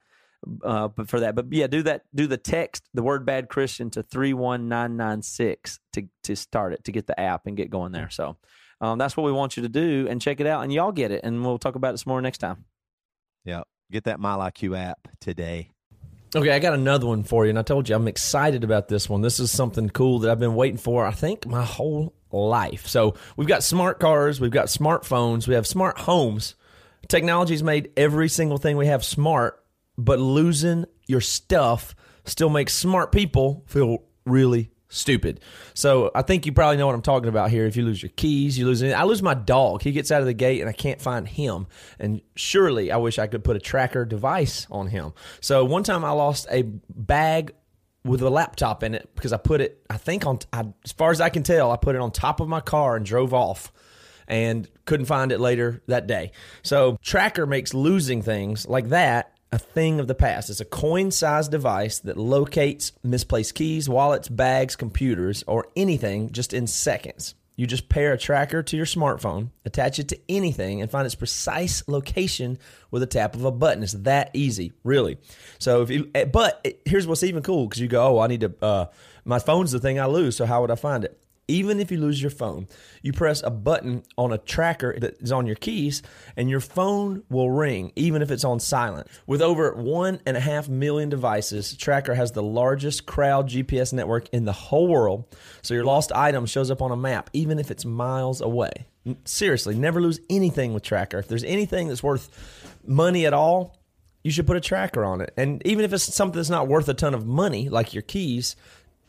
uh, 0.63 0.89
but 0.89 1.09
for 1.09 1.21
that. 1.21 1.35
But 1.35 1.47
yeah, 1.51 1.67
do 1.67 1.83
that. 1.83 2.05
Do 2.15 2.27
the 2.27 2.37
text, 2.37 2.89
the 2.95 3.03
word 3.03 3.27
"bad 3.27 3.49
Christian" 3.49 3.91
to 3.91 4.03
three 4.03 4.33
one 4.33 4.69
nine 4.69 4.97
nine 4.97 5.23
six 5.23 5.79
to 5.93 6.09
to 6.25 6.35
start 6.35 6.73
it 6.73 6.85
to 6.85 6.93
get 6.93 7.07
the 7.07 7.19
app 7.19 7.47
and 7.47 7.57
get 7.57 7.71
going 7.71 7.93
there. 7.93 8.11
So 8.11 8.37
um, 8.81 8.99
that's 8.99 9.17
what 9.17 9.25
we 9.25 9.33
want 9.33 9.57
you 9.57 9.63
to 9.63 9.69
do 9.69 10.07
and 10.09 10.21
check 10.21 10.41
it 10.41 10.47
out, 10.47 10.63
and 10.63 10.73
y'all 10.73 10.93
get 10.93 11.11
it, 11.11 11.21
and 11.25 11.45
we'll 11.45 11.59
talk 11.59 11.75
about 11.75 11.95
it 11.95 11.99
some 11.99 12.11
more 12.11 12.23
next 12.23 12.39
time. 12.39 12.65
Yeah, 13.45 13.63
get 13.91 14.05
that 14.05 14.21
Mile 14.21 14.39
IQ 14.39 14.79
app 14.79 15.09
today. 15.21 15.71
Okay, 16.35 16.53
I 16.53 16.61
got 16.61 16.75
another 16.75 17.07
one 17.07 17.25
for 17.25 17.45
you, 17.45 17.51
and 17.51 17.59
I 17.59 17.63
told 17.63 17.89
you 17.89 17.97
I'm 17.97 18.07
excited 18.07 18.63
about 18.63 18.89
this 18.89 19.09
one. 19.09 19.21
This 19.21 19.41
is 19.41 19.51
something 19.51 19.91
cool 19.91 20.21
that 20.21 20.31
I've 20.31 20.39
been 20.39 20.55
waiting 20.55 20.79
for, 20.79 21.05
I 21.05 21.11
think, 21.11 21.47
my 21.47 21.65
whole 21.65 22.15
life. 22.31 22.87
So 22.87 23.17
we've 23.37 23.49
got 23.49 23.65
smart 23.65 23.99
cars, 23.99 24.41
we've 24.41 24.51
got 24.51 24.69
smartphones, 24.69 25.49
we 25.49 25.55
have 25.55 25.67
smart 25.67 25.99
homes. 25.99 26.55
Technology's 27.09 27.65
made 27.65 27.91
every 27.97 28.29
single 28.29 28.59
thing 28.59 28.77
we 28.77 28.87
have 28.87 29.05
smart, 29.05 29.63
but 29.99 30.21
losing 30.21 30.85
your 31.07 31.21
stuff 31.21 31.97
still 32.25 32.51
makes 32.51 32.73
smart 32.73 33.11
people 33.11 33.65
feel 33.67 34.05
really 34.25 34.71
stupid. 34.91 35.41
So 35.73 36.11
I 36.15 36.21
think 36.23 36.45
you 36.45 36.53
probably 36.53 36.77
know 36.77 36.87
what 36.87 36.95
I'm 36.95 37.01
talking 37.01 37.29
about 37.29 37.51
here. 37.51 37.65
If 37.65 37.77
you 37.77 37.85
lose 37.85 38.03
your 38.03 38.11
keys, 38.17 38.59
you 38.59 38.67
lose. 38.67 38.83
I 38.83 39.05
lose 39.05 39.23
my 39.23 39.35
dog. 39.35 39.83
He 39.83 39.93
gets 39.93 40.11
out 40.11 40.21
of 40.21 40.27
the 40.27 40.35
gate 40.35 40.61
and 40.61 40.69
I 40.69 40.73
can't 40.73 41.01
find 41.01 41.27
him. 41.27 41.67
And 41.99 42.21
surely 42.35 42.93
I 42.93 42.99
wish 42.99 43.19
I 43.19 43.27
could 43.27 43.43
put 43.43 43.57
a 43.57 43.61
tracker 43.61 44.05
device 44.05 44.67
on 44.71 44.89
him. 44.89 45.15
So 45.41 45.65
one 45.65 45.85
time 45.85 46.05
I 46.05 46.11
lost 46.11 46.47
a 46.51 46.65
bag 46.91 47.55
with 48.05 48.21
a 48.21 48.31
laptop 48.31 48.83
in 48.83 48.95
it 48.95 49.09
because 49.15 49.33
I 49.33 49.39
put 49.39 49.61
it. 49.61 49.83
I 49.89 49.97
think 49.97 50.27
on 50.27 50.41
I, 50.53 50.67
as 50.85 50.93
far 50.93 51.11
as 51.11 51.21
I 51.21 51.31
can 51.31 51.43
tell, 51.43 51.71
I 51.71 51.77
put 51.77 51.95
it 51.95 52.01
on 52.01 52.11
top 52.11 52.41
of 52.41 52.49
my 52.49 52.61
car 52.61 52.97
and 52.97 53.07
drove 53.07 53.33
off. 53.33 53.73
And 54.29 54.69
couldn't 54.85 55.07
find 55.07 55.33
it 55.33 55.41
later 55.41 55.83
that 55.89 56.07
day. 56.07 56.31
So 56.63 56.97
Trackr 57.05 57.49
makes 57.49 57.75
losing 57.75 58.23
things 58.23 58.65
like 58.65 58.91
that 58.91 59.30
a 59.53 59.59
thing 59.59 59.99
of 59.99 60.07
the 60.07 60.15
past. 60.15 60.51
It's 60.51 60.61
a 60.61 60.65
coin 60.65 61.11
sized 61.11 61.51
device 61.51 61.99
that 62.01 62.17
locates 62.17 62.93
misplaced 63.03 63.55
keys, 63.55 63.89
wallets, 63.89 64.29
bags, 64.29 64.77
computers, 64.77 65.43
or 65.47 65.69
anything 65.77 66.31
just 66.31 66.53
in 66.53 66.67
seconds. 66.67 67.35
You 67.57 67.67
just 67.67 67.91
pair 67.91 68.15
a 68.15 68.19
tracker 68.19 68.63
to 68.63 68.77
your 68.77 68.87
smartphone, 68.87 69.51
attach 69.67 69.99
it 69.99 70.09
to 70.09 70.19
anything, 70.31 70.81
and 70.81 70.91
find 70.91 71.05
its 71.05 71.15
precise 71.15 71.87
location 71.89 72.59
with 72.91 73.03
a 73.03 73.07
tap 73.07 73.35
of 73.35 73.45
a 73.45 73.51
button. 73.51 73.83
It's 73.83 73.93
that 73.93 74.31
easy, 74.33 74.73
really. 74.83 75.19
So 75.59 75.83
if 75.83 75.91
you, 75.91 76.11
eh, 76.15 76.25
but 76.25 76.67
here's 76.87 77.07
what's 77.07 77.23
even 77.23 77.43
cool 77.43 77.67
because 77.67 77.83
you 77.83 77.89
go, 77.89 78.17
oh, 78.17 78.21
I 78.21 78.29
need 78.29 78.41
to. 78.41 78.55
Uh, 78.63 78.87
my 79.27 79.39
phone's 79.39 79.73
the 79.73 79.79
thing 79.79 80.01
I 80.01 80.07
lose, 80.07 80.37
so 80.37 80.47
how 80.47 80.63
would 80.63 80.71
I 80.71 80.77
find 80.77 81.05
it? 81.05 81.20
Even 81.51 81.81
if 81.81 81.91
you 81.91 81.99
lose 81.99 82.23
your 82.23 82.31
phone, 82.31 82.69
you 83.03 83.13
press 83.13 83.43
a 83.43 83.51
button 83.51 84.05
on 84.17 84.33
a 84.33 84.39
tracker 84.39 84.97
that 85.01 85.21
is 85.21 85.33
on 85.33 85.47
your 85.47 85.57
keys, 85.57 86.01
and 86.37 86.49
your 86.49 86.61
phone 86.61 87.25
will 87.29 87.51
ring, 87.51 87.93
even 87.97 88.23
if 88.23 88.31
it's 88.31 88.45
on 88.45 88.61
silent. 88.61 89.09
With 89.27 89.43
over 89.43 89.75
one 89.75 90.21
and 90.25 90.37
a 90.37 90.41
half 90.41 90.69
million 90.69 91.09
devices, 91.09 91.75
Trackr 91.77 92.15
has 92.15 92.33
the 92.33 92.43
largest 92.43 93.05
crowd 93.05 93.49
GPS 93.49 93.93
network 93.93 94.29
in 94.29 94.45
the 94.45 94.53
whole 94.53 94.87
world. 94.87 95.25
So 95.63 95.75
your 95.75 95.85
lost 95.85 96.13
item 96.13 96.47
shows 96.47 96.71
up 96.71 96.81
on 96.81 96.93
a 96.93 96.97
map, 96.97 97.31
even 97.33 97.59
if 97.59 97.71
it's 97.71 97.85
miles 97.85 98.41
away. 98.41 98.71
Seriously, 99.25 99.75
never 99.75 100.01
lose 100.01 100.21
anything 100.31 100.73
with 100.73 100.85
Trackr. 100.85 101.19
If 101.19 101.27
there's 101.27 101.45
anything 101.45 101.89
that's 101.89 102.03
worth 102.03 102.31
money 102.87 103.27
at 103.27 103.33
all, 103.33 103.77
you 104.23 104.31
should 104.31 104.47
put 104.47 104.57
a 104.57 104.61
tracker 104.61 105.05
on 105.05 105.21
it. 105.21 105.33
And 105.37 105.67
even 105.67 105.85
if 105.85 105.93
it's 105.93 106.15
something 106.15 106.37
that's 106.37 106.51
not 106.51 106.69
worth 106.69 106.89
a 106.89 106.95
ton 106.95 107.15
of 107.15 107.27
money, 107.27 107.69
like 107.69 107.95
your 107.95 108.03
keys, 108.03 108.55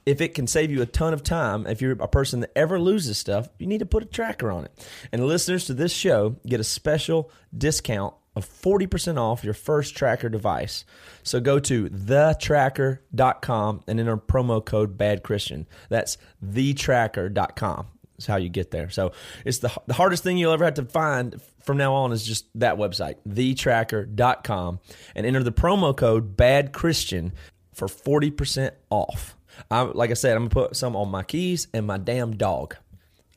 if 0.05 0.21
it 0.21 0.33
can 0.33 0.47
save 0.47 0.71
you 0.71 0.81
a 0.81 0.85
ton 0.85 1.13
of 1.13 1.23
time, 1.23 1.67
if 1.67 1.81
you're 1.81 1.93
a 1.93 2.07
person 2.07 2.39
that 2.41 2.51
ever 2.55 2.79
loses 2.79 3.17
stuff, 3.17 3.49
you 3.59 3.67
need 3.67 3.79
to 3.79 3.85
put 3.85 4.03
a 4.03 4.07
tracker 4.07 4.51
on 4.51 4.65
it. 4.65 4.87
And 5.11 5.25
listeners 5.25 5.65
to 5.65 5.73
this 5.73 5.93
show 5.93 6.37
get 6.45 6.59
a 6.59 6.63
special 6.63 7.31
discount 7.55 8.13
of 8.35 8.47
40% 8.47 9.17
off 9.17 9.43
your 9.43 9.53
first 9.53 9.95
tracker 9.95 10.29
device. 10.29 10.85
So 11.23 11.39
go 11.39 11.59
to 11.59 11.89
thetracker.com 11.89 13.83
and 13.87 13.99
enter 13.99 14.17
promo 14.17 14.63
code 14.63 14.97
bad 14.97 15.21
Christian. 15.23 15.67
That's 15.89 16.17
thetracker.com. 16.43 17.87
That's 18.15 18.27
how 18.27 18.37
you 18.37 18.49
get 18.49 18.71
there. 18.71 18.89
So 18.89 19.11
it's 19.45 19.59
the, 19.59 19.71
the 19.87 19.93
hardest 19.93 20.23
thing 20.23 20.37
you'll 20.37 20.53
ever 20.53 20.63
have 20.65 20.75
to 20.75 20.85
find 20.85 21.41
from 21.63 21.77
now 21.77 21.93
on 21.93 22.11
is 22.11 22.25
just 22.25 22.45
that 22.55 22.77
website, 22.77 23.15
thetracker.com, 23.27 24.79
and 25.15 25.25
enter 25.25 25.43
the 25.43 25.51
promo 25.51 25.95
code 25.95 26.37
bad 26.37 26.71
Christian 26.71 27.33
for 27.73 27.87
40% 27.87 28.71
off. 28.89 29.35
I, 29.69 29.81
like 29.81 30.11
I 30.11 30.15
said, 30.15 30.33
I'm 30.35 30.47
going 30.47 30.49
to 30.49 30.53
put 30.53 30.75
some 30.75 30.95
on 30.95 31.09
my 31.09 31.23
keys 31.23 31.67
and 31.73 31.85
my 31.87 31.97
damn 31.97 32.35
dog. 32.37 32.75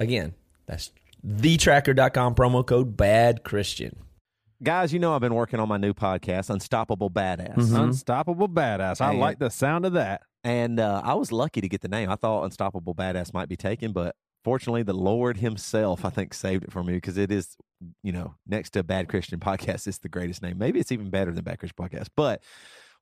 Again, 0.00 0.34
that's 0.66 0.90
thetracker.com 1.26 2.34
promo 2.34 2.66
code 2.66 2.96
bad 2.96 3.42
Christian. 3.44 3.96
Guys, 4.62 4.92
you 4.92 4.98
know 4.98 5.14
I've 5.14 5.20
been 5.20 5.34
working 5.34 5.60
on 5.60 5.68
my 5.68 5.76
new 5.76 5.92
podcast, 5.92 6.48
Unstoppable 6.48 7.10
Badass. 7.10 7.54
Mm-hmm. 7.56 7.76
Unstoppable 7.76 8.48
badass. 8.48 9.00
I 9.00 9.10
And- 9.10 9.20
like 9.20 9.38
the 9.38 9.50
sound 9.50 9.84
of 9.84 9.92
that. 9.94 10.22
And 10.42 10.78
uh, 10.78 11.00
I 11.04 11.14
was 11.14 11.32
lucky 11.32 11.60
to 11.62 11.68
get 11.68 11.80
the 11.80 11.88
name. 11.88 12.10
I 12.10 12.16
thought 12.16 12.44
Unstoppable 12.44 12.94
Badass 12.94 13.32
might 13.32 13.48
be 13.48 13.56
taken, 13.56 13.92
but 13.92 14.14
fortunately, 14.44 14.82
the 14.82 14.92
Lord 14.92 15.38
Himself, 15.38 16.04
I 16.04 16.10
think, 16.10 16.34
saved 16.34 16.64
it 16.64 16.72
for 16.72 16.82
me 16.84 16.92
because 16.94 17.16
it 17.16 17.32
is, 17.32 17.56
you 18.02 18.12
know, 18.12 18.34
next 18.46 18.70
to 18.70 18.82
Bad 18.82 19.08
Christian 19.08 19.40
Podcast, 19.40 19.86
it's 19.86 19.98
the 19.98 20.10
greatest 20.10 20.42
name. 20.42 20.58
Maybe 20.58 20.80
it's 20.80 20.92
even 20.92 21.08
better 21.08 21.32
than 21.32 21.44
Bad 21.44 21.58
Christian 21.60 21.82
Podcast. 21.82 22.08
But 22.14 22.42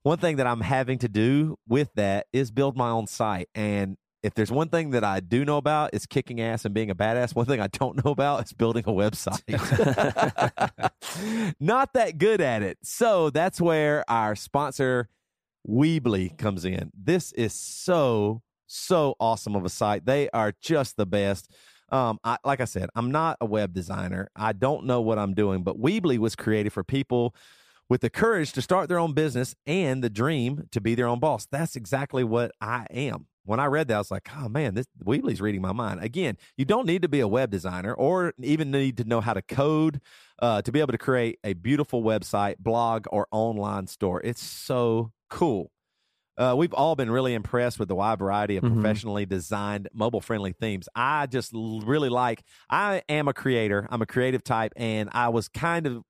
one 0.03 0.17
thing 0.17 0.35
that 0.35 0.47
I'm 0.47 0.61
having 0.61 0.99
to 0.99 1.07
do 1.07 1.57
with 1.67 1.89
that 1.95 2.27
is 2.33 2.51
build 2.51 2.77
my 2.77 2.89
own 2.89 3.07
site. 3.07 3.49
And 3.55 3.97
if 4.21 4.33
there's 4.33 4.51
one 4.51 4.69
thing 4.69 4.91
that 4.91 5.03
I 5.03 5.21
do 5.21 5.43
know 5.43 5.57
about, 5.57 5.89
it's 5.93 6.05
kicking 6.05 6.39
ass 6.41 6.65
and 6.65 6.73
being 6.73 6.89
a 6.89 6.95
badass. 6.95 7.35
One 7.35 7.45
thing 7.45 7.59
I 7.59 7.67
don't 7.67 8.03
know 8.03 8.11
about 8.11 8.45
is 8.45 8.53
building 8.53 8.83
a 8.85 8.91
website. 8.91 9.41
Not 11.59 11.93
that 11.93 12.17
good 12.17 12.41
at 12.41 12.61
it. 12.63 12.77
So 12.83 13.29
that's 13.29 13.59
where 13.59 14.03
our 14.09 14.35
sponsor, 14.35 15.09
Weebly, 15.67 16.37
comes 16.37 16.65
in. 16.65 16.91
This 16.93 17.31
is 17.33 17.53
so, 17.53 18.41
so 18.67 19.15
awesome 19.19 19.55
of 19.55 19.65
a 19.65 19.69
site. 19.69 20.05
They 20.05 20.29
are 20.31 20.53
just 20.61 20.97
the 20.97 21.05
best. 21.05 21.49
Um, 21.89 22.19
I, 22.23 22.37
like 22.43 22.59
I 22.59 22.65
said, 22.65 22.89
I'm 22.95 23.11
not 23.11 23.37
a 23.39 23.45
web 23.45 23.73
designer. 23.73 24.29
I 24.35 24.51
don't 24.53 24.85
know 24.85 25.01
what 25.01 25.19
I'm 25.19 25.33
doing, 25.33 25.63
but 25.63 25.79
Weebly 25.79 26.17
was 26.17 26.35
created 26.35 26.73
for 26.73 26.83
people 26.83 27.35
with 27.89 28.01
the 28.01 28.09
courage 28.09 28.51
to 28.53 28.61
start 28.61 28.89
their 28.89 28.99
own 28.99 29.13
business 29.13 29.55
and 29.65 30.03
the 30.03 30.09
dream 30.09 30.67
to 30.71 30.81
be 30.81 30.95
their 30.95 31.07
own 31.07 31.19
boss. 31.19 31.45
That's 31.51 31.75
exactly 31.75 32.23
what 32.23 32.51
I 32.61 32.85
am. 32.91 33.27
When 33.45 33.59
I 33.59 33.65
read 33.65 33.89
that, 33.89 33.95
I 33.95 33.97
was 33.97 34.09
like, 34.09 34.29
oh 34.37 34.47
man, 34.47 34.73
this 34.73 34.85
Weebly's 35.03 35.41
reading 35.41 35.61
my 35.61 35.73
mind. 35.73 36.01
Again, 36.01 36.37
you 36.55 36.63
don't 36.63 36.85
need 36.87 37.01
to 37.01 37.09
be 37.09 37.19
a 37.19 37.27
web 37.27 37.51
designer 37.51 37.93
or 37.93 38.33
even 38.39 38.71
need 38.71 38.95
to 38.97 39.03
know 39.03 39.19
how 39.19 39.33
to 39.33 39.41
code 39.41 39.99
uh, 40.41 40.61
to 40.61 40.71
be 40.71 40.79
able 40.79 40.93
to 40.93 40.97
create 40.97 41.39
a 41.43 41.51
beautiful 41.53 42.03
website, 42.03 42.55
blog, 42.59 43.05
or 43.11 43.27
online 43.31 43.87
store. 43.87 44.21
It's 44.23 44.41
so 44.41 45.11
cool. 45.29 45.71
Uh, 46.37 46.55
we've 46.57 46.73
all 46.73 46.95
been 46.95 47.11
really 47.11 47.33
impressed 47.33 47.77
with 47.79 47.89
the 47.89 47.95
wide 47.95 48.17
variety 48.17 48.55
of 48.57 48.63
Mhm. 48.63 48.75
professionally 48.75 49.25
designed 49.25 49.89
mobile 49.93 50.21
friendly 50.21 50.53
themes. 50.53 50.87
I 50.95 51.27
just 51.27 51.53
l- 51.53 51.81
really 51.81 52.09
like, 52.09 52.43
I 52.69 53.03
am 53.09 53.27
a 53.27 53.33
creator, 53.33 53.87
I'm 53.91 54.01
a 54.01 54.05
creative 54.07 54.43
type, 54.43 54.71
and 54.77 55.09
I 55.11 55.29
was 55.29 55.47
kind 55.49 55.85
of 55.85 56.03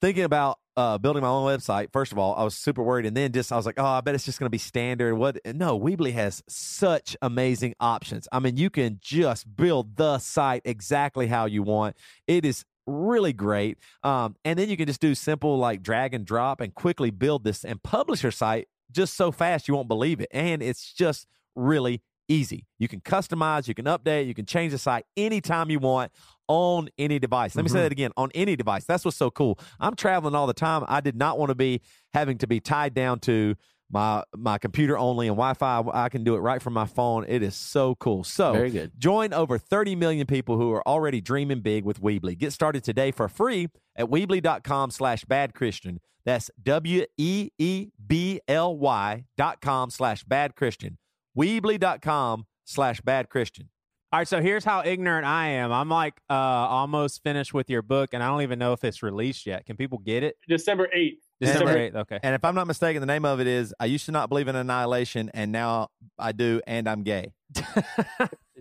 thinking 0.00 0.24
about 0.24 0.58
uh, 0.76 0.98
building 0.98 1.22
my 1.22 1.28
own 1.28 1.46
website. 1.46 1.92
First 1.92 2.12
of 2.12 2.18
all, 2.18 2.34
I 2.34 2.44
was 2.44 2.54
super 2.54 2.82
worried, 2.82 3.06
and 3.06 3.16
then 3.16 3.32
just 3.32 3.52
I 3.52 3.56
was 3.56 3.66
like, 3.66 3.78
oh, 3.78 3.84
I 3.84 4.00
bet 4.00 4.14
it's 4.14 4.24
just 4.24 4.38
going 4.38 4.46
to 4.46 4.50
be 4.50 4.58
standard. 4.58 5.14
What? 5.14 5.38
No, 5.46 5.78
Weebly 5.78 6.12
has 6.12 6.42
such 6.48 7.16
amazing 7.22 7.74
options. 7.80 8.28
I 8.32 8.40
mean, 8.40 8.56
you 8.56 8.70
can 8.70 8.98
just 9.00 9.56
build 9.56 9.96
the 9.96 10.18
site 10.18 10.62
exactly 10.64 11.26
how 11.26 11.46
you 11.46 11.62
want. 11.62 11.96
It 12.26 12.44
is 12.44 12.64
really 12.86 13.32
great. 13.32 13.78
Um, 14.02 14.36
and 14.44 14.58
then 14.58 14.68
you 14.68 14.76
can 14.76 14.86
just 14.86 15.00
do 15.00 15.14
simple 15.14 15.58
like 15.58 15.82
drag 15.82 16.14
and 16.14 16.24
drop 16.24 16.60
and 16.60 16.74
quickly 16.74 17.10
build 17.10 17.44
this 17.44 17.64
and 17.64 17.82
publish 17.82 18.22
your 18.22 18.32
site 18.32 18.68
just 18.90 19.14
so 19.14 19.32
fast 19.32 19.68
you 19.68 19.74
won't 19.74 19.88
believe 19.88 20.20
it. 20.20 20.28
And 20.30 20.62
it's 20.62 20.92
just 20.92 21.26
really 21.54 22.02
easy. 22.28 22.66
You 22.78 22.88
can 22.88 23.00
customize, 23.00 23.68
you 23.68 23.74
can 23.74 23.84
update, 23.86 24.26
you 24.26 24.34
can 24.34 24.46
change 24.46 24.72
the 24.72 24.78
site 24.78 25.04
anytime 25.16 25.70
you 25.70 25.78
want 25.78 26.12
on 26.48 26.88
any 26.98 27.18
device. 27.18 27.54
Let 27.54 27.62
me 27.62 27.68
say 27.68 27.76
mm-hmm. 27.76 27.82
that 27.84 27.92
again 27.92 28.10
on 28.16 28.30
any 28.34 28.56
device. 28.56 28.84
That's 28.84 29.04
what's 29.04 29.16
so 29.16 29.30
cool. 29.30 29.58
I'm 29.80 29.94
traveling 29.94 30.34
all 30.34 30.46
the 30.46 30.54
time. 30.54 30.84
I 30.88 31.00
did 31.00 31.16
not 31.16 31.38
want 31.38 31.50
to 31.50 31.54
be 31.54 31.80
having 32.12 32.38
to 32.38 32.46
be 32.46 32.60
tied 32.60 32.94
down 32.94 33.20
to 33.20 33.56
my 33.90 34.24
my 34.36 34.58
computer 34.58 34.98
only 34.98 35.28
and 35.28 35.36
Wi-Fi. 35.36 35.84
I 35.92 36.08
can 36.08 36.24
do 36.24 36.34
it 36.34 36.38
right 36.38 36.60
from 36.60 36.72
my 36.72 36.86
phone. 36.86 37.24
It 37.28 37.42
is 37.42 37.54
so 37.54 37.94
cool. 37.94 38.24
So 38.24 38.52
Very 38.52 38.70
good. 38.70 38.92
Join 38.98 39.32
over 39.32 39.58
30 39.58 39.94
million 39.96 40.26
people 40.26 40.56
who 40.56 40.72
are 40.72 40.86
already 40.86 41.20
dreaming 41.20 41.60
big 41.60 41.84
with 41.84 42.00
Weebly. 42.00 42.36
Get 42.36 42.52
started 42.52 42.82
today 42.82 43.10
for 43.10 43.28
free 43.28 43.68
at 43.96 44.06
Weebly.com 44.06 44.90
slash 44.90 45.24
bad 45.24 45.54
Christian. 45.54 46.00
That's 46.24 46.50
W 46.62 47.04
E 47.18 47.50
E 47.58 47.90
B 48.04 48.40
L 48.48 48.76
Y 48.76 49.24
dot 49.36 49.60
com 49.60 49.90
slash 49.90 50.24
bad 50.24 50.56
Christian. 50.56 50.98
Weebly.com 51.36 52.46
slash 52.64 53.00
bad 53.02 53.28
Christian. 53.28 53.68
All 54.14 54.18
right, 54.18 54.28
so 54.28 54.40
here's 54.40 54.64
how 54.64 54.84
ignorant 54.84 55.26
I 55.26 55.48
am. 55.48 55.72
I'm 55.72 55.88
like 55.88 56.14
uh, 56.30 56.34
almost 56.34 57.20
finished 57.24 57.52
with 57.52 57.68
your 57.68 57.82
book, 57.82 58.10
and 58.12 58.22
I 58.22 58.28
don't 58.28 58.42
even 58.42 58.60
know 58.60 58.72
if 58.72 58.84
it's 58.84 59.02
released 59.02 59.44
yet. 59.44 59.66
Can 59.66 59.76
people 59.76 59.98
get 59.98 60.22
it? 60.22 60.36
December 60.46 60.88
8th. 60.96 61.16
December 61.40 61.74
8th. 61.74 61.96
Okay. 61.96 62.20
And 62.22 62.32
if 62.32 62.44
I'm 62.44 62.54
not 62.54 62.68
mistaken, 62.68 63.00
the 63.00 63.06
name 63.06 63.24
of 63.24 63.40
it 63.40 63.48
is 63.48 63.74
I 63.80 63.86
used 63.86 64.06
to 64.06 64.12
not 64.12 64.28
believe 64.28 64.46
in 64.46 64.54
annihilation 64.54 65.32
and 65.34 65.50
now 65.50 65.88
I 66.16 66.30
do 66.30 66.60
and 66.64 66.88
I'm 66.88 67.02
gay. 67.02 67.32
Is 67.56 67.64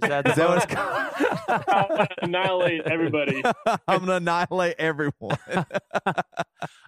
that, 0.02 0.28
Is 0.28 0.36
that 0.38 0.50
what 0.50 0.64
it's 0.64 0.76
I'm 1.48 1.88
gonna 1.88 2.08
annihilate 2.24 2.82
everybody. 2.88 3.44
I'm 3.88 4.00
going 4.00 4.08
to 4.08 4.16
annihilate 4.16 4.78
everyone. 4.80 5.38
All 5.54 6.16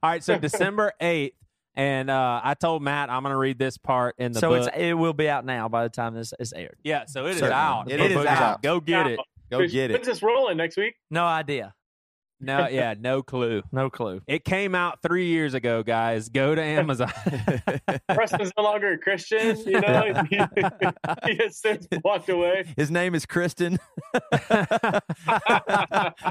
right, 0.02 0.24
so 0.24 0.40
December 0.40 0.92
8th. 1.00 1.34
And 1.76 2.10
uh, 2.10 2.42
I 2.44 2.54
told 2.54 2.82
Matt 2.84 3.10
I'm 3.10 3.22
going 3.24 3.34
to 3.34 3.38
read 3.38 3.60
this 3.60 3.78
part 3.78 4.16
in 4.18 4.32
the 4.32 4.40
so 4.40 4.50
book. 4.50 4.68
it's 4.68 4.78
it 4.78 4.94
will 4.94 5.14
be 5.14 5.28
out 5.28 5.44
now 5.46 5.68
by 5.68 5.84
the 5.84 5.90
time 5.90 6.14
this 6.14 6.34
is 6.40 6.54
aired. 6.54 6.78
yeah, 6.84 7.06
so 7.06 7.26
it 7.26 7.32
is 7.32 7.40
Certainly. 7.40 7.54
out. 7.54 7.92
It 7.92 7.98
The 7.98 8.06
is 8.06 8.14
book 8.14 8.28
out. 8.28 8.62
Go 8.64 8.80
get 8.80 9.08
it. 9.08 9.20
Go 9.52 9.58
Chris, 9.58 9.72
get 9.74 9.92
When's 9.92 10.08
it. 10.08 10.12
this 10.12 10.24
rolling 10.24 10.58
next 10.58 10.78
week? 10.78 10.96
No 11.12 11.26
idea. 11.26 11.74
No, 12.40 12.68
yeah, 12.72 12.94
no 13.00 13.24
clue. 13.24 13.64
No 13.72 13.90
clue. 13.90 14.22
It 14.28 14.44
came 14.44 14.76
out 14.76 15.02
three 15.02 15.28
years 15.28 15.54
ago, 15.54 15.84
guys. 15.84 16.30
Go 16.30 16.54
to 16.56 16.62
Amazon. 16.64 17.12
Preston's 18.14 18.52
no 18.58 18.64
longer 18.64 18.94
a 18.94 18.98
Christian. 18.98 19.58
You 19.66 19.80
know, 19.82 20.24
he, 20.30 20.38
he 21.26 21.36
has 21.44 21.58
since 21.58 21.88
walked 22.04 22.30
away. 22.30 22.66
His 22.78 22.92
name 22.92 23.16
is 23.16 23.26
Kristen. 23.26 23.80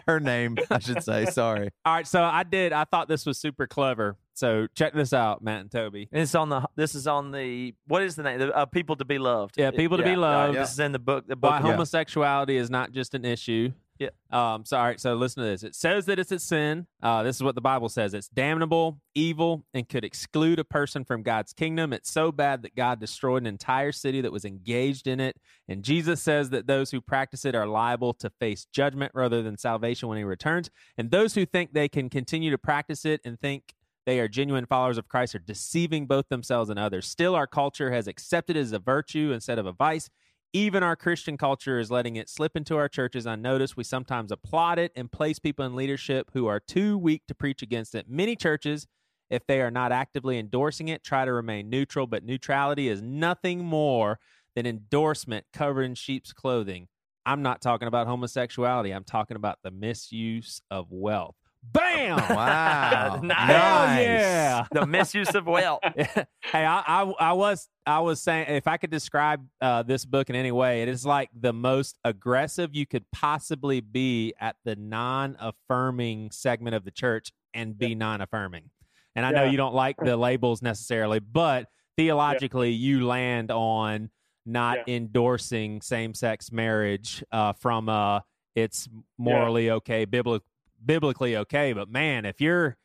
Her 0.06 0.20
name, 0.20 0.56
I 0.70 0.78
should 0.78 1.02
say. 1.02 1.26
Sorry. 1.26 1.70
All 1.84 1.94
right, 1.94 2.06
so 2.06 2.22
I 2.22 2.42
did. 2.42 2.72
I 2.72 2.84
thought 2.84 3.08
this 3.08 3.26
was 3.26 3.38
super 3.38 3.66
clever. 3.66 4.16
So 4.36 4.66
check 4.74 4.94
this 4.94 5.12
out, 5.12 5.42
Matt 5.42 5.60
and 5.60 5.70
Toby. 5.70 6.08
And 6.12 6.22
It's 6.22 6.34
on 6.34 6.48
the. 6.48 6.66
This 6.76 6.94
is 6.94 7.06
on 7.06 7.30
the. 7.30 7.74
What 7.86 8.02
is 8.02 8.16
the 8.16 8.24
name? 8.24 8.40
The, 8.40 8.54
uh, 8.54 8.66
people 8.66 8.96
to 8.96 9.04
be 9.04 9.18
loved. 9.18 9.54
Yeah, 9.56 9.70
People 9.70 9.96
to 9.98 10.02
Be 10.04 10.16
Loved. 10.16 10.56
This 10.56 10.72
is 10.72 10.78
in 10.80 10.92
the 10.92 10.98
book. 10.98 11.26
The 11.26 11.36
book. 11.36 11.50
Why 11.52 11.58
of- 11.58 11.64
homosexuality 11.64 12.56
is 12.56 12.68
not 12.68 12.90
just 12.92 13.14
an 13.14 13.24
issue. 13.24 13.72
Yeah. 13.98 14.08
Um. 14.30 14.64
So 14.64 14.76
all 14.76 14.84
right. 14.84 15.00
So 15.00 15.14
listen 15.14 15.42
to 15.44 15.48
this. 15.48 15.62
It 15.62 15.74
says 15.74 16.06
that 16.06 16.18
it's 16.18 16.32
a 16.32 16.38
sin. 16.40 16.86
Uh. 17.02 17.22
This 17.22 17.36
is 17.36 17.42
what 17.42 17.54
the 17.54 17.60
Bible 17.60 17.88
says. 17.88 18.12
It's 18.12 18.28
damnable, 18.28 19.00
evil, 19.14 19.64
and 19.72 19.88
could 19.88 20.04
exclude 20.04 20.58
a 20.58 20.64
person 20.64 21.04
from 21.04 21.22
God's 21.22 21.52
kingdom. 21.52 21.92
It's 21.92 22.10
so 22.10 22.32
bad 22.32 22.62
that 22.62 22.74
God 22.74 22.98
destroyed 22.98 23.42
an 23.42 23.46
entire 23.46 23.92
city 23.92 24.20
that 24.20 24.32
was 24.32 24.44
engaged 24.44 25.06
in 25.06 25.20
it. 25.20 25.36
And 25.68 25.84
Jesus 25.84 26.20
says 26.20 26.50
that 26.50 26.66
those 26.66 26.90
who 26.90 27.00
practice 27.00 27.44
it 27.44 27.54
are 27.54 27.66
liable 27.66 28.14
to 28.14 28.30
face 28.40 28.66
judgment 28.72 29.12
rather 29.14 29.42
than 29.42 29.56
salvation 29.56 30.08
when 30.08 30.18
He 30.18 30.24
returns. 30.24 30.70
And 30.98 31.10
those 31.10 31.34
who 31.34 31.46
think 31.46 31.72
they 31.72 31.88
can 31.88 32.10
continue 32.10 32.50
to 32.50 32.58
practice 32.58 33.04
it 33.04 33.20
and 33.24 33.38
think 33.38 33.74
they 34.06 34.20
are 34.20 34.28
genuine 34.28 34.66
followers 34.66 34.98
of 34.98 35.08
Christ 35.08 35.34
are 35.34 35.38
deceiving 35.38 36.06
both 36.06 36.28
themselves 36.28 36.68
and 36.68 36.78
others. 36.78 37.06
Still, 37.06 37.34
our 37.34 37.46
culture 37.46 37.90
has 37.90 38.06
accepted 38.06 38.56
it 38.56 38.60
as 38.60 38.72
a 38.72 38.78
virtue 38.78 39.32
instead 39.32 39.58
of 39.58 39.66
a 39.66 39.72
vice. 39.72 40.10
Even 40.56 40.84
our 40.84 40.94
Christian 40.94 41.36
culture 41.36 41.80
is 41.80 41.90
letting 41.90 42.14
it 42.14 42.28
slip 42.28 42.56
into 42.56 42.76
our 42.76 42.88
churches 42.88 43.26
unnoticed. 43.26 43.76
We 43.76 43.82
sometimes 43.82 44.30
applaud 44.30 44.78
it 44.78 44.92
and 44.94 45.10
place 45.10 45.40
people 45.40 45.64
in 45.64 45.74
leadership 45.74 46.30
who 46.32 46.46
are 46.46 46.60
too 46.60 46.96
weak 46.96 47.22
to 47.26 47.34
preach 47.34 47.60
against 47.60 47.92
it. 47.96 48.08
Many 48.08 48.36
churches, 48.36 48.86
if 49.28 49.44
they 49.48 49.60
are 49.60 49.72
not 49.72 49.90
actively 49.90 50.38
endorsing 50.38 50.86
it, 50.86 51.02
try 51.02 51.24
to 51.24 51.32
remain 51.32 51.70
neutral, 51.70 52.06
but 52.06 52.22
neutrality 52.22 52.86
is 52.86 53.02
nothing 53.02 53.64
more 53.64 54.20
than 54.54 54.64
endorsement 54.64 55.44
covered 55.52 55.82
in 55.82 55.96
sheep's 55.96 56.32
clothing. 56.32 56.86
I'm 57.26 57.42
not 57.42 57.60
talking 57.60 57.88
about 57.88 58.06
homosexuality, 58.06 58.92
I'm 58.92 59.02
talking 59.02 59.36
about 59.36 59.58
the 59.64 59.72
misuse 59.72 60.62
of 60.70 60.86
wealth. 60.92 61.34
Bam! 61.72 62.18
Wow. 62.34 63.20
Nice. 63.22 63.36
Hell 63.38 64.02
yeah! 64.02 64.66
the 64.72 64.86
misuse 64.86 65.34
of 65.34 65.46
wealth. 65.46 65.80
hey, 65.96 66.26
I, 66.54 66.82
I 66.86 67.12
I 67.20 67.32
was 67.32 67.68
I 67.86 68.00
was 68.00 68.20
saying 68.20 68.46
if 68.48 68.66
I 68.66 68.76
could 68.76 68.90
describe 68.90 69.44
uh, 69.60 69.82
this 69.82 70.04
book 70.04 70.30
in 70.30 70.36
any 70.36 70.52
way, 70.52 70.82
it 70.82 70.88
is 70.88 71.04
like 71.06 71.30
the 71.38 71.52
most 71.52 71.98
aggressive 72.04 72.74
you 72.74 72.86
could 72.86 73.04
possibly 73.12 73.80
be 73.80 74.34
at 74.40 74.56
the 74.64 74.76
non-affirming 74.76 76.30
segment 76.30 76.74
of 76.74 76.84
the 76.84 76.90
church 76.90 77.32
and 77.52 77.76
be 77.78 77.94
non-affirming. 77.94 78.70
And 79.16 79.24
I 79.24 79.30
know 79.30 79.44
you 79.44 79.56
don't 79.56 79.74
like 79.74 79.96
the 79.96 80.16
labels 80.16 80.60
necessarily, 80.60 81.20
but 81.20 81.68
theologically, 81.96 82.70
you 82.72 83.06
land 83.06 83.50
on 83.50 84.10
not 84.44 84.88
endorsing 84.88 85.80
same-sex 85.80 86.50
marriage 86.52 87.24
uh, 87.32 87.52
from 87.52 87.88
uh, 87.88 88.20
it's 88.54 88.88
morally 89.18 89.70
okay, 89.70 90.04
bibli- 90.06 90.40
biblically 90.84 91.36
okay. 91.38 91.72
But 91.72 91.88
man, 91.90 92.24
if 92.24 92.40
you're 92.40 92.76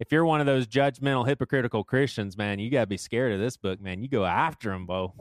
if 0.00 0.12
you're 0.12 0.24
one 0.24 0.40
of 0.40 0.46
those 0.46 0.66
judgmental, 0.66 1.26
hypocritical 1.26 1.84
Christians, 1.84 2.36
man, 2.36 2.58
you 2.58 2.70
got 2.70 2.82
to 2.82 2.86
be 2.86 2.96
scared 2.96 3.32
of 3.32 3.40
this 3.40 3.56
book, 3.56 3.80
man. 3.80 4.00
You 4.00 4.08
go 4.08 4.24
after 4.24 4.72
him, 4.72 4.86
Bo. 4.86 5.14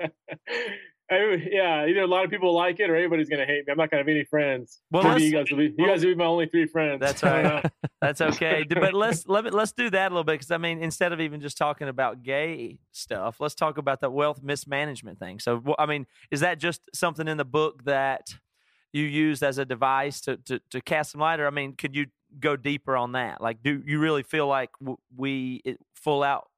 I, 1.10 1.42
yeah, 1.50 1.86
either 1.86 2.02
a 2.02 2.06
lot 2.06 2.24
of 2.24 2.30
people 2.30 2.54
like 2.54 2.78
it 2.78 2.88
or 2.88 2.94
everybody's 2.94 3.28
gonna 3.28 3.44
hate 3.44 3.66
me. 3.66 3.72
I'm 3.72 3.76
not 3.76 3.90
gonna 3.90 4.02
have 4.02 4.08
any 4.08 4.22
friends. 4.22 4.80
Well, 4.92 5.02
Maybe 5.02 5.24
you 5.24 5.32
guys 5.32 5.50
will 5.50 5.58
be. 5.58 5.74
You 5.76 5.86
guys 5.86 6.04
will 6.04 6.12
be 6.12 6.14
my 6.14 6.24
only 6.24 6.46
three 6.46 6.66
friends. 6.66 7.00
That's 7.00 7.24
I 7.24 7.42
right. 7.42 7.72
That's 8.00 8.20
okay. 8.20 8.64
But 8.68 8.94
let's 8.94 9.26
let 9.26 9.42
me, 9.44 9.50
let's 9.50 9.72
do 9.72 9.90
that 9.90 10.06
a 10.06 10.14
little 10.14 10.22
bit 10.22 10.34
because 10.34 10.52
I 10.52 10.58
mean, 10.58 10.80
instead 10.80 11.12
of 11.12 11.20
even 11.20 11.40
just 11.40 11.58
talking 11.58 11.88
about 11.88 12.22
gay 12.22 12.78
stuff, 12.92 13.40
let's 13.40 13.56
talk 13.56 13.76
about 13.76 14.00
the 14.00 14.08
wealth 14.08 14.40
mismanagement 14.40 15.18
thing. 15.18 15.40
So, 15.40 15.74
I 15.80 15.86
mean, 15.86 16.06
is 16.30 16.40
that 16.40 16.60
just 16.60 16.82
something 16.94 17.26
in 17.26 17.38
the 17.38 17.44
book 17.44 17.84
that 17.86 18.32
you 18.92 19.04
used 19.04 19.42
as 19.42 19.58
a 19.58 19.64
device 19.64 20.20
to 20.22 20.36
to, 20.38 20.60
to 20.70 20.80
cast 20.80 21.12
some 21.12 21.20
light, 21.20 21.40
or 21.40 21.46
I 21.46 21.50
mean, 21.50 21.74
could 21.74 21.94
you 21.94 22.06
go 22.38 22.56
deeper 22.56 22.96
on 22.96 23.12
that? 23.12 23.40
Like, 23.40 23.62
do 23.62 23.82
you 23.84 23.98
really 23.98 24.22
feel 24.22 24.46
like 24.46 24.70
we 25.16 25.62
full 25.94 26.22
out, 26.22 26.48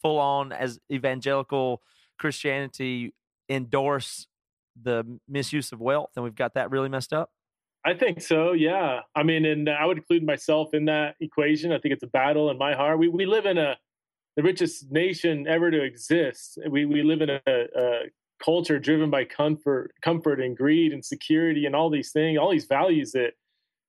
full 0.00 0.18
on 0.18 0.52
as 0.52 0.78
evangelical 0.90 1.82
Christianity 2.18 3.14
endorse 3.48 4.26
the 4.80 5.04
misuse 5.28 5.72
of 5.72 5.80
wealth, 5.80 6.10
and 6.16 6.24
we've 6.24 6.34
got 6.34 6.54
that 6.54 6.70
really 6.70 6.88
messed 6.88 7.12
up? 7.12 7.30
I 7.84 7.94
think 7.94 8.20
so. 8.20 8.52
Yeah. 8.52 9.00
I 9.14 9.22
mean, 9.24 9.44
and 9.44 9.68
I 9.68 9.84
would 9.86 9.98
include 9.98 10.24
myself 10.24 10.72
in 10.72 10.84
that 10.84 11.16
equation. 11.20 11.72
I 11.72 11.78
think 11.78 11.92
it's 11.92 12.04
a 12.04 12.08
battle 12.08 12.50
in 12.50 12.58
my 12.58 12.74
heart. 12.74 12.98
We 12.98 13.08
we 13.08 13.26
live 13.26 13.44
in 13.44 13.58
a 13.58 13.76
the 14.36 14.42
richest 14.42 14.90
nation 14.90 15.46
ever 15.48 15.70
to 15.70 15.82
exist. 15.82 16.58
We 16.68 16.84
we 16.84 17.02
live 17.02 17.22
in 17.22 17.30
a, 17.30 17.40
a 17.46 18.00
culture 18.42 18.78
driven 18.78 19.10
by 19.10 19.24
comfort, 19.24 19.92
comfort 20.02 20.40
and 20.40 20.56
greed 20.56 20.92
and 20.92 21.04
security 21.04 21.66
and 21.66 21.74
all 21.74 21.90
these 21.90 22.12
things, 22.12 22.38
all 22.38 22.50
these 22.50 22.66
values 22.66 23.12
that 23.12 23.32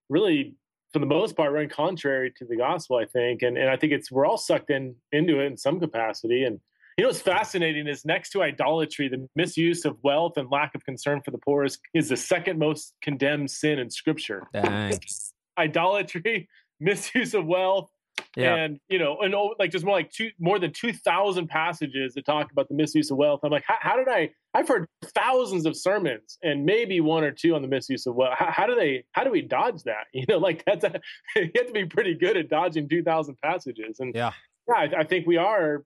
really, 0.10 0.56
for 0.92 1.00
the 1.00 1.06
most 1.06 1.36
part, 1.36 1.52
run 1.52 1.70
contrary 1.70 2.32
to 2.38 2.46
the 2.46 2.58
gospel. 2.58 2.98
I 2.98 3.06
think, 3.06 3.42
and 3.42 3.58
and 3.58 3.70
I 3.70 3.78
think 3.78 3.94
it's 3.94 4.12
we're 4.12 4.26
all 4.26 4.38
sucked 4.38 4.70
in 4.70 4.96
into 5.12 5.40
it 5.40 5.46
in 5.46 5.58
some 5.58 5.80
capacity. 5.80 6.44
And 6.44 6.60
you 6.98 7.04
know 7.04 7.10
what's 7.10 7.22
fascinating 7.22 7.88
is 7.88 8.06
next 8.06 8.30
to 8.32 8.44
idolatry, 8.44 9.08
the 9.08 9.28
misuse 9.36 9.86
of 9.86 9.98
wealth 10.04 10.38
and 10.38 10.50
lack 10.52 10.76
of 10.76 10.86
concern 10.86 11.22
for 11.26 11.32
the 11.32 11.40
poor 11.40 11.64
is, 11.64 11.80
is 11.94 12.10
the 12.10 12.18
second 12.18 12.60
most 12.60 12.94
condemned 13.02 13.50
sin 13.50 13.80
in 13.80 13.90
Scripture. 13.90 14.48
Idolatry, 15.58 16.48
misuse 16.80 17.34
of 17.34 17.46
wealth, 17.46 17.90
Yeah. 18.36 18.56
and 18.56 18.80
you 18.90 18.98
know, 18.98 19.18
and 19.20 19.36
oh, 19.36 19.54
like 19.60 19.72
there's 19.72 19.86
more 19.86 19.96
like 19.96 20.10
two, 20.12 20.32
more 20.40 20.58
than 20.58 20.72
two 20.74 20.92
thousand 20.92 21.48
passages 21.48 22.16
that 22.16 22.26
talk 22.26 22.52
about 22.52 22.68
the 22.68 22.74
misuse 22.74 23.12
of 23.12 23.18
wealth. 23.18 23.42
I'm 23.44 23.52
like, 23.52 23.64
how, 23.68 23.76
how 23.80 23.96
did 23.96 24.08
I? 24.08 24.32
I've 24.56 24.68
heard 24.68 24.88
thousands 25.04 25.66
of 25.66 25.76
sermons 25.78 26.38
and 26.44 26.66
maybe 26.66 27.00
one 27.00 27.24
or 27.24 27.32
two 27.32 27.54
on 27.56 27.62
the 27.62 27.68
misuse 27.68 28.06
of 28.08 28.16
wealth. 28.16 28.36
How, 28.38 28.52
how 28.52 28.66
do 28.66 28.76
they? 28.76 29.04
How 29.12 29.24
do 29.24 29.32
we 29.32 29.42
dodge 29.42 29.84
that? 29.84 30.06
You 30.14 30.26
know, 30.28 30.38
like 30.40 30.64
that's 30.66 30.84
a, 30.84 31.00
you 31.36 31.52
have 31.56 31.68
to 31.68 31.74
be 31.74 31.86
pretty 31.86 32.16
good 32.16 32.38
at 32.38 32.50
dodging 32.50 32.90
two 32.90 33.04
thousand 33.04 33.38
passages. 33.44 34.00
And 34.00 34.16
Yeah. 34.16 34.32
yeah, 34.68 34.76
I, 34.76 35.02
I 35.02 35.04
think 35.04 35.28
we 35.28 35.38
are 35.38 35.84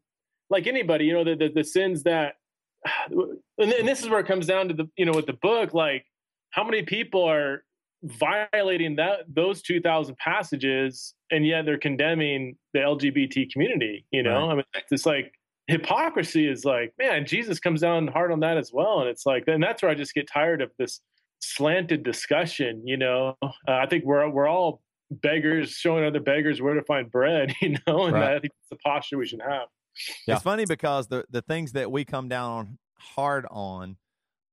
like 0.50 0.68
anybody. 0.68 1.06
You 1.06 1.14
know, 1.14 1.24
the 1.26 1.36
the, 1.36 1.50
the 1.54 1.64
sins 1.64 2.04
that, 2.04 2.36
and, 3.10 3.72
and 3.74 3.88
this 3.88 4.02
is 4.04 4.10
where 4.10 4.20
it 4.20 4.28
comes 4.28 4.46
down 4.48 4.70
to 4.70 4.74
the 4.74 4.90
you 4.96 5.06
know 5.06 5.14
with 5.14 5.26
the 5.26 5.34
book, 5.34 5.74
like 5.74 6.06
how 6.52 6.64
many 6.64 6.84
people 6.84 7.24
are 7.24 7.64
violating 8.04 8.96
that 8.96 9.22
those 9.28 9.62
2000 9.62 10.16
passages 10.18 11.14
and 11.32 11.46
yet 11.46 11.66
they're 11.66 11.80
condemning 11.80 12.56
the 12.74 12.80
lgbt 12.80 13.52
community 13.52 14.06
you 14.12 14.22
know 14.22 14.46
Right. 14.48 14.52
i 14.52 14.56
mean 14.56 14.64
it's 14.92 15.06
like 15.06 15.34
hypocrisy 15.68 16.48
is 16.48 16.64
like 16.64 16.94
man 17.00 17.26
jesus 17.26 17.60
comes 17.60 17.82
down 17.82 18.08
hard 18.08 18.32
on 18.32 18.40
that 18.42 18.58
as 18.58 18.72
well 18.72 19.00
and 19.02 19.10
it's 19.10 19.26
like 19.26 19.44
and 19.48 19.62
that's 19.64 19.82
where 19.82 19.90
i 19.92 19.96
just 19.96 20.14
get 20.14 20.28
tired 20.32 20.62
of 20.62 20.72
this 20.78 21.02
slanted 21.40 22.04
discussion 22.04 22.82
you 22.86 22.98
know 22.98 23.36
uh, 23.42 23.50
i 23.68 23.86
think 23.88 24.06
we're 24.06 24.30
we're 24.30 24.48
all 24.48 24.82
beggars 25.10 25.72
showing 25.72 26.04
other 26.06 26.20
beggars 26.20 26.62
where 26.62 26.74
to 26.76 26.84
find 26.84 27.10
bread 27.12 27.54
you 27.62 27.76
know 27.88 28.06
and 28.06 28.14
Right. 28.16 28.36
i 28.36 28.40
think 28.40 28.54
it's 28.60 28.70
the 28.70 28.78
posture 28.78 29.18
we 29.18 29.26
should 29.28 29.42
have 29.42 29.68
Yeah. 30.28 30.36
It's 30.36 30.44
funny 30.44 30.66
because 30.66 31.08
the 31.08 31.26
the 31.32 31.42
things 31.42 31.72
that 31.74 31.92
we 31.92 32.06
come 32.06 32.30
down 32.30 32.78
hard 33.00 33.46
on 33.50 33.98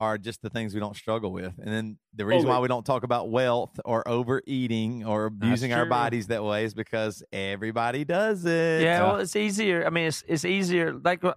are 0.00 0.18
just 0.18 0.42
the 0.42 0.50
things 0.50 0.74
we 0.74 0.80
don't 0.80 0.96
struggle 0.96 1.32
with. 1.32 1.54
And 1.58 1.68
then 1.72 1.98
the 2.14 2.26
reason 2.26 2.48
why 2.48 2.58
we 2.58 2.68
don't 2.68 2.84
talk 2.84 3.04
about 3.04 3.30
wealth 3.30 3.78
or 3.84 4.06
overeating 4.08 5.04
or 5.04 5.26
abusing 5.26 5.72
our 5.72 5.86
bodies 5.86 6.26
that 6.26 6.42
way 6.44 6.64
is 6.64 6.74
because 6.74 7.22
everybody 7.32 8.04
does 8.04 8.44
it. 8.44 8.82
Yeah, 8.82 9.02
well, 9.04 9.16
it's 9.16 9.36
easier. 9.36 9.86
I 9.86 9.90
mean, 9.90 10.06
it's 10.08 10.24
it's 10.26 10.44
easier. 10.44 10.92
Like, 10.92 11.24
uh, 11.24 11.34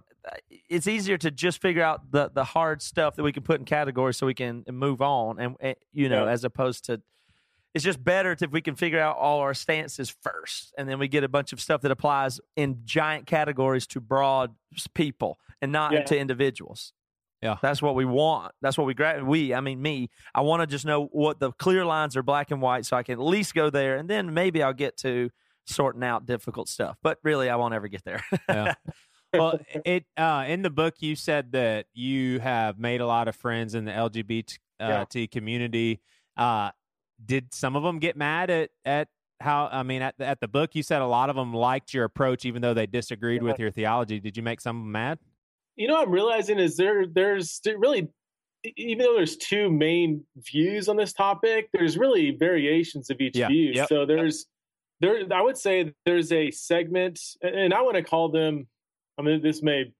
it's 0.68 0.86
easier 0.86 1.16
to 1.18 1.30
just 1.30 1.60
figure 1.62 1.82
out 1.82 2.10
the 2.10 2.30
the 2.32 2.44
hard 2.44 2.82
stuff 2.82 3.16
that 3.16 3.22
we 3.22 3.32
can 3.32 3.42
put 3.42 3.60
in 3.60 3.64
categories 3.64 4.16
so 4.16 4.26
we 4.26 4.34
can 4.34 4.64
move 4.70 5.00
on, 5.00 5.38
and, 5.38 5.56
and 5.60 5.76
you 5.92 6.08
know, 6.08 6.24
Yeah. 6.24 6.32
as 6.32 6.44
opposed 6.44 6.84
to. 6.86 7.00
It's 7.74 7.84
just 7.84 8.02
better 8.02 8.32
if 8.32 8.50
we 8.50 8.62
can 8.62 8.74
figure 8.74 8.98
out 8.98 9.18
all 9.18 9.40
our 9.40 9.54
stances 9.54 10.10
first, 10.22 10.74
and 10.78 10.88
then 10.88 10.98
we 10.98 11.06
get 11.06 11.22
a 11.22 11.28
bunch 11.28 11.52
of 11.52 11.60
stuff 11.60 11.82
that 11.82 11.90
applies 11.92 12.40
in 12.56 12.78
giant 12.84 13.26
categories 13.26 13.86
to 13.88 14.00
broad 14.00 14.54
people 14.94 15.38
and 15.62 15.70
not 15.70 15.92
Yeah. 15.92 16.02
to 16.04 16.18
individuals. 16.18 16.92
Yeah. 17.42 17.56
that's 17.62 17.80
what 17.80 17.94
we 17.94 18.04
want. 18.04 18.52
That's 18.60 18.76
what 18.76 18.86
we 18.86 18.94
grab. 18.94 19.22
We, 19.22 19.54
I 19.54 19.60
mean, 19.60 19.80
me. 19.80 20.10
I 20.34 20.40
want 20.40 20.62
to 20.62 20.66
just 20.66 20.84
know 20.84 21.06
what 21.12 21.38
the 21.38 21.52
clear 21.52 21.84
lines 21.84 22.16
are, 22.16 22.22
black 22.22 22.50
and 22.50 22.60
white, 22.60 22.84
so 22.84 22.96
I 22.96 23.02
can 23.02 23.14
at 23.14 23.24
least 23.24 23.54
go 23.54 23.70
there, 23.70 23.96
and 23.96 24.08
then 24.08 24.34
maybe 24.34 24.62
I'll 24.62 24.72
get 24.72 24.96
to 24.98 25.30
sorting 25.66 26.02
out 26.02 26.26
difficult 26.26 26.68
stuff. 26.68 26.96
But 27.02 27.18
really, 27.22 27.48
I 27.48 27.56
won't 27.56 27.74
ever 27.74 27.88
get 27.88 28.04
there. 28.04 28.24
Yeah. 28.48 28.74
well, 29.32 29.60
it 29.84 30.04
uh, 30.16 30.46
in 30.48 30.62
the 30.62 30.70
book 30.70 30.94
you 31.00 31.14
said 31.14 31.52
that 31.52 31.86
you 31.94 32.40
have 32.40 32.78
made 32.78 33.00
a 33.00 33.06
lot 33.06 33.28
of 33.28 33.36
friends 33.36 33.74
in 33.74 33.84
the 33.84 33.92
LGBT 33.92 34.58
uh, 34.80 35.04
Yeah. 35.12 35.26
Community. 35.26 36.00
Uh, 36.36 36.70
did 37.24 37.52
some 37.52 37.76
of 37.76 37.82
them 37.82 37.98
get 37.98 38.16
mad 38.16 38.50
at 38.50 38.70
at 38.84 39.08
how? 39.40 39.68
I 39.70 39.82
mean, 39.82 40.02
at 40.02 40.16
the, 40.18 40.26
at 40.26 40.40
the 40.40 40.48
book 40.48 40.74
you 40.74 40.82
said 40.82 41.02
a 41.02 41.06
lot 41.06 41.30
of 41.30 41.36
them 41.36 41.52
liked 41.52 41.92
your 41.92 42.04
approach, 42.04 42.44
even 42.44 42.62
though 42.62 42.74
they 42.74 42.86
disagreed 42.86 43.42
with 43.42 43.58
your 43.58 43.70
theology. 43.70 44.20
Did 44.20 44.36
you 44.36 44.42
make 44.42 44.60
some 44.60 44.76
of 44.76 44.82
them 44.82 44.92
mad? 44.92 45.18
You 45.78 45.86
know 45.86 45.94
what 45.94 46.06
i'm 46.06 46.12
realizing 46.12 46.58
is 46.58 46.76
there 46.76 47.06
there's 47.06 47.60
really 47.78 48.08
even 48.76 48.98
though 48.98 49.14
there's 49.14 49.36
two 49.36 49.70
main 49.70 50.22
views 50.36 50.88
on 50.88 50.96
this 50.96 51.12
topic 51.12 51.68
there's 51.72 51.96
really 51.96 52.32
variations 52.32 53.08
of 53.08 53.20
each 53.20 53.36
Yeah, 53.36 53.46
view 53.48 53.70
yep. 53.72 53.88
so 53.88 54.04
there's 54.04 54.46
there 55.00 55.22
i 55.32 55.40
would 55.40 55.56
say 55.56 55.94
there's 56.04 56.32
a 56.32 56.50
segment 56.50 57.20
and 57.42 57.72
i 57.72 57.80
want 57.80 57.96
to 57.96 58.02
call 58.02 58.28
them 58.30 58.66
i 59.18 59.22
mean 59.22 59.40
this 59.40 59.62
may 59.62 59.92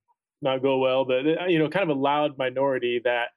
not 0.43 0.61
go 0.61 0.79
well 0.79 1.05
but 1.05 1.27
uh, 1.27 1.47
you 1.47 1.59
know 1.59 1.69
kind 1.69 1.89
of 1.89 1.97
a 1.97 2.01
loud 2.01 2.37
minority 2.37 3.01
that 3.05 3.29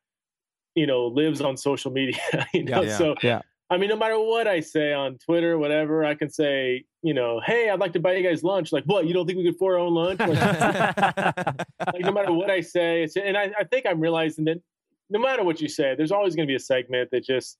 you 0.75 0.87
know 0.87 1.05
lives 1.07 1.41
on 1.41 1.55
social 1.55 1.91
media 1.91 2.17
you 2.53 2.63
know 2.63 2.81
Yeah. 2.81 2.97
so 2.97 3.15
Yeah. 3.21 3.41
I 3.71 3.77
mean, 3.77 3.87
no 3.89 3.95
matter 3.95 4.19
what 4.19 4.47
I 4.47 4.59
say 4.59 4.91
on 4.91 5.17
Twitter, 5.17 5.57
whatever, 5.57 6.03
I 6.03 6.13
can 6.13 6.29
say, 6.29 6.83
you 7.01 7.13
know, 7.13 7.39
hey, 7.45 7.69
I'd 7.69 7.79
like 7.79 7.93
to 7.93 8.01
buy 8.01 8.13
you 8.15 8.21
guys 8.27 8.43
lunch. 8.43 8.73
Like, 8.73 8.83
what? 8.83 9.07
You 9.07 9.13
don't 9.13 9.25
think 9.25 9.37
we 9.37 9.45
could 9.45 9.55
afford 9.55 9.75
our 9.75 9.79
own 9.79 9.93
lunch? 9.93 10.19
Like, 10.19 10.97
like 11.93 12.01
no 12.01 12.11
matter 12.11 12.33
what 12.33 12.51
I 12.51 12.59
say, 12.59 13.03
it's, 13.03 13.15
and 13.15 13.37
I, 13.37 13.51
I 13.57 13.63
think 13.63 13.85
I'm 13.85 14.01
realizing 14.01 14.43
that 14.45 14.61
no 15.09 15.19
matter 15.19 15.43
what 15.43 15.61
you 15.61 15.69
say, 15.69 15.95
there's 15.95 16.11
always 16.11 16.35
going 16.35 16.47
to 16.47 16.51
be 16.51 16.55
a 16.55 16.59
segment 16.59 17.11
that 17.11 17.23
just 17.23 17.57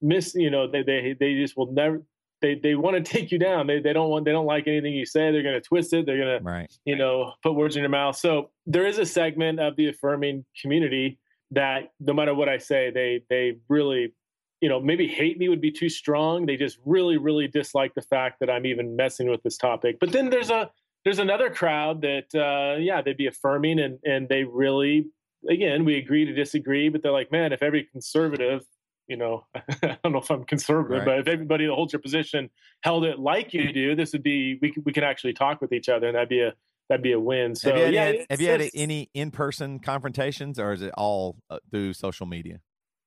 miss. 0.00 0.34
You 0.34 0.50
know, 0.50 0.66
they 0.66 0.82
they 0.82 1.14
they 1.20 1.34
just 1.34 1.56
will 1.58 1.70
never. 1.72 2.02
They 2.40 2.54
they 2.54 2.74
want 2.74 2.96
to 2.96 3.02
take 3.12 3.30
you 3.30 3.38
down. 3.38 3.66
They 3.66 3.80
they 3.80 3.92
don't 3.92 4.08
want. 4.08 4.24
They 4.24 4.32
don't 4.32 4.46
like 4.46 4.66
anything 4.66 4.94
you 4.94 5.04
say. 5.04 5.30
They're 5.30 5.42
going 5.42 5.60
to 5.60 5.60
twist 5.60 5.92
it. 5.92 6.06
They're 6.06 6.16
going 6.16 6.38
to 6.38 6.42
Right. 6.42 6.72
you 6.86 6.96
know 6.96 7.34
put 7.42 7.52
words 7.52 7.76
in 7.76 7.82
your 7.82 7.90
mouth. 7.90 8.16
So 8.16 8.50
there 8.66 8.86
is 8.86 8.98
a 8.98 9.04
segment 9.04 9.60
of 9.60 9.76
the 9.76 9.88
affirming 9.90 10.46
community 10.60 11.18
that 11.50 11.92
no 12.00 12.14
matter 12.14 12.34
what 12.34 12.48
I 12.48 12.56
say, 12.56 12.90
they 12.90 13.22
they 13.28 13.58
really 13.68 14.14
you 14.60 14.68
know, 14.68 14.80
maybe 14.80 15.06
hate 15.06 15.38
me 15.38 15.48
would 15.48 15.60
be 15.60 15.70
too 15.72 15.88
strong. 15.88 16.46
They 16.46 16.56
just 16.56 16.78
really, 16.84 17.16
really 17.16 17.48
dislike 17.48 17.94
the 17.94 18.02
fact 18.02 18.40
that 18.40 18.50
I'm 18.50 18.66
even 18.66 18.94
messing 18.96 19.30
with 19.30 19.42
this 19.42 19.56
topic. 19.56 19.98
But 20.00 20.12
then 20.12 20.30
there's 20.30 20.50
a 20.50 20.70
there's 21.04 21.18
another 21.18 21.48
crowd 21.50 22.02
that 22.02 22.34
uh, 22.34 22.78
yeah 22.78 23.00
they'd 23.02 23.16
be 23.16 23.26
affirming 23.26 23.78
and 23.80 23.98
and 24.04 24.28
they 24.28 24.44
really 24.44 25.06
again 25.48 25.86
we 25.86 25.96
agree 25.96 26.26
to 26.26 26.34
disagree 26.34 26.90
but 26.90 27.02
they're 27.02 27.10
like 27.12 27.32
man 27.32 27.50
if 27.54 27.62
every 27.62 27.84
conservative 27.84 28.62
you 29.08 29.16
know 29.16 29.46
i 29.54 29.96
don't 30.04 30.12
know 30.12 30.18
if 30.18 30.30
i'm 30.30 30.44
conservative 30.44 30.98
Right. 30.98 31.04
but 31.06 31.18
if 31.20 31.26
everybody 31.28 31.64
that 31.64 31.72
holds 31.72 31.94
your 31.94 32.00
position 32.02 32.50
held 32.82 33.06
it 33.06 33.18
like 33.18 33.54
you 33.54 33.72
do 33.72 33.94
this 33.96 34.12
would 34.12 34.22
be 34.22 34.58
we 34.60 34.70
could, 34.70 34.84
we 34.84 34.92
could 34.92 35.02
actually 35.02 35.32
talk 35.32 35.62
with 35.62 35.72
each 35.72 35.88
other 35.88 36.08
and 36.08 36.14
that'd 36.14 36.28
be 36.28 36.42
a 36.42 36.52
that'd 36.90 37.02
be 37.02 37.12
a 37.12 37.18
win 37.18 37.54
so 37.54 37.70
have 37.70 37.78
you 37.78 37.84
had, 37.86 37.94
yeah 37.94 38.04
had- 38.04 38.26
have 38.28 38.40
you 38.42 38.48
had 38.50 38.70
any 38.74 39.08
in-person 39.14 39.78
confrontations, 39.78 40.58
or 40.58 40.74
is 40.74 40.82
it 40.82 40.92
all 40.98 41.36
uh, 41.48 41.58
through 41.70 41.94
social 41.94 42.26
media? 42.26 42.60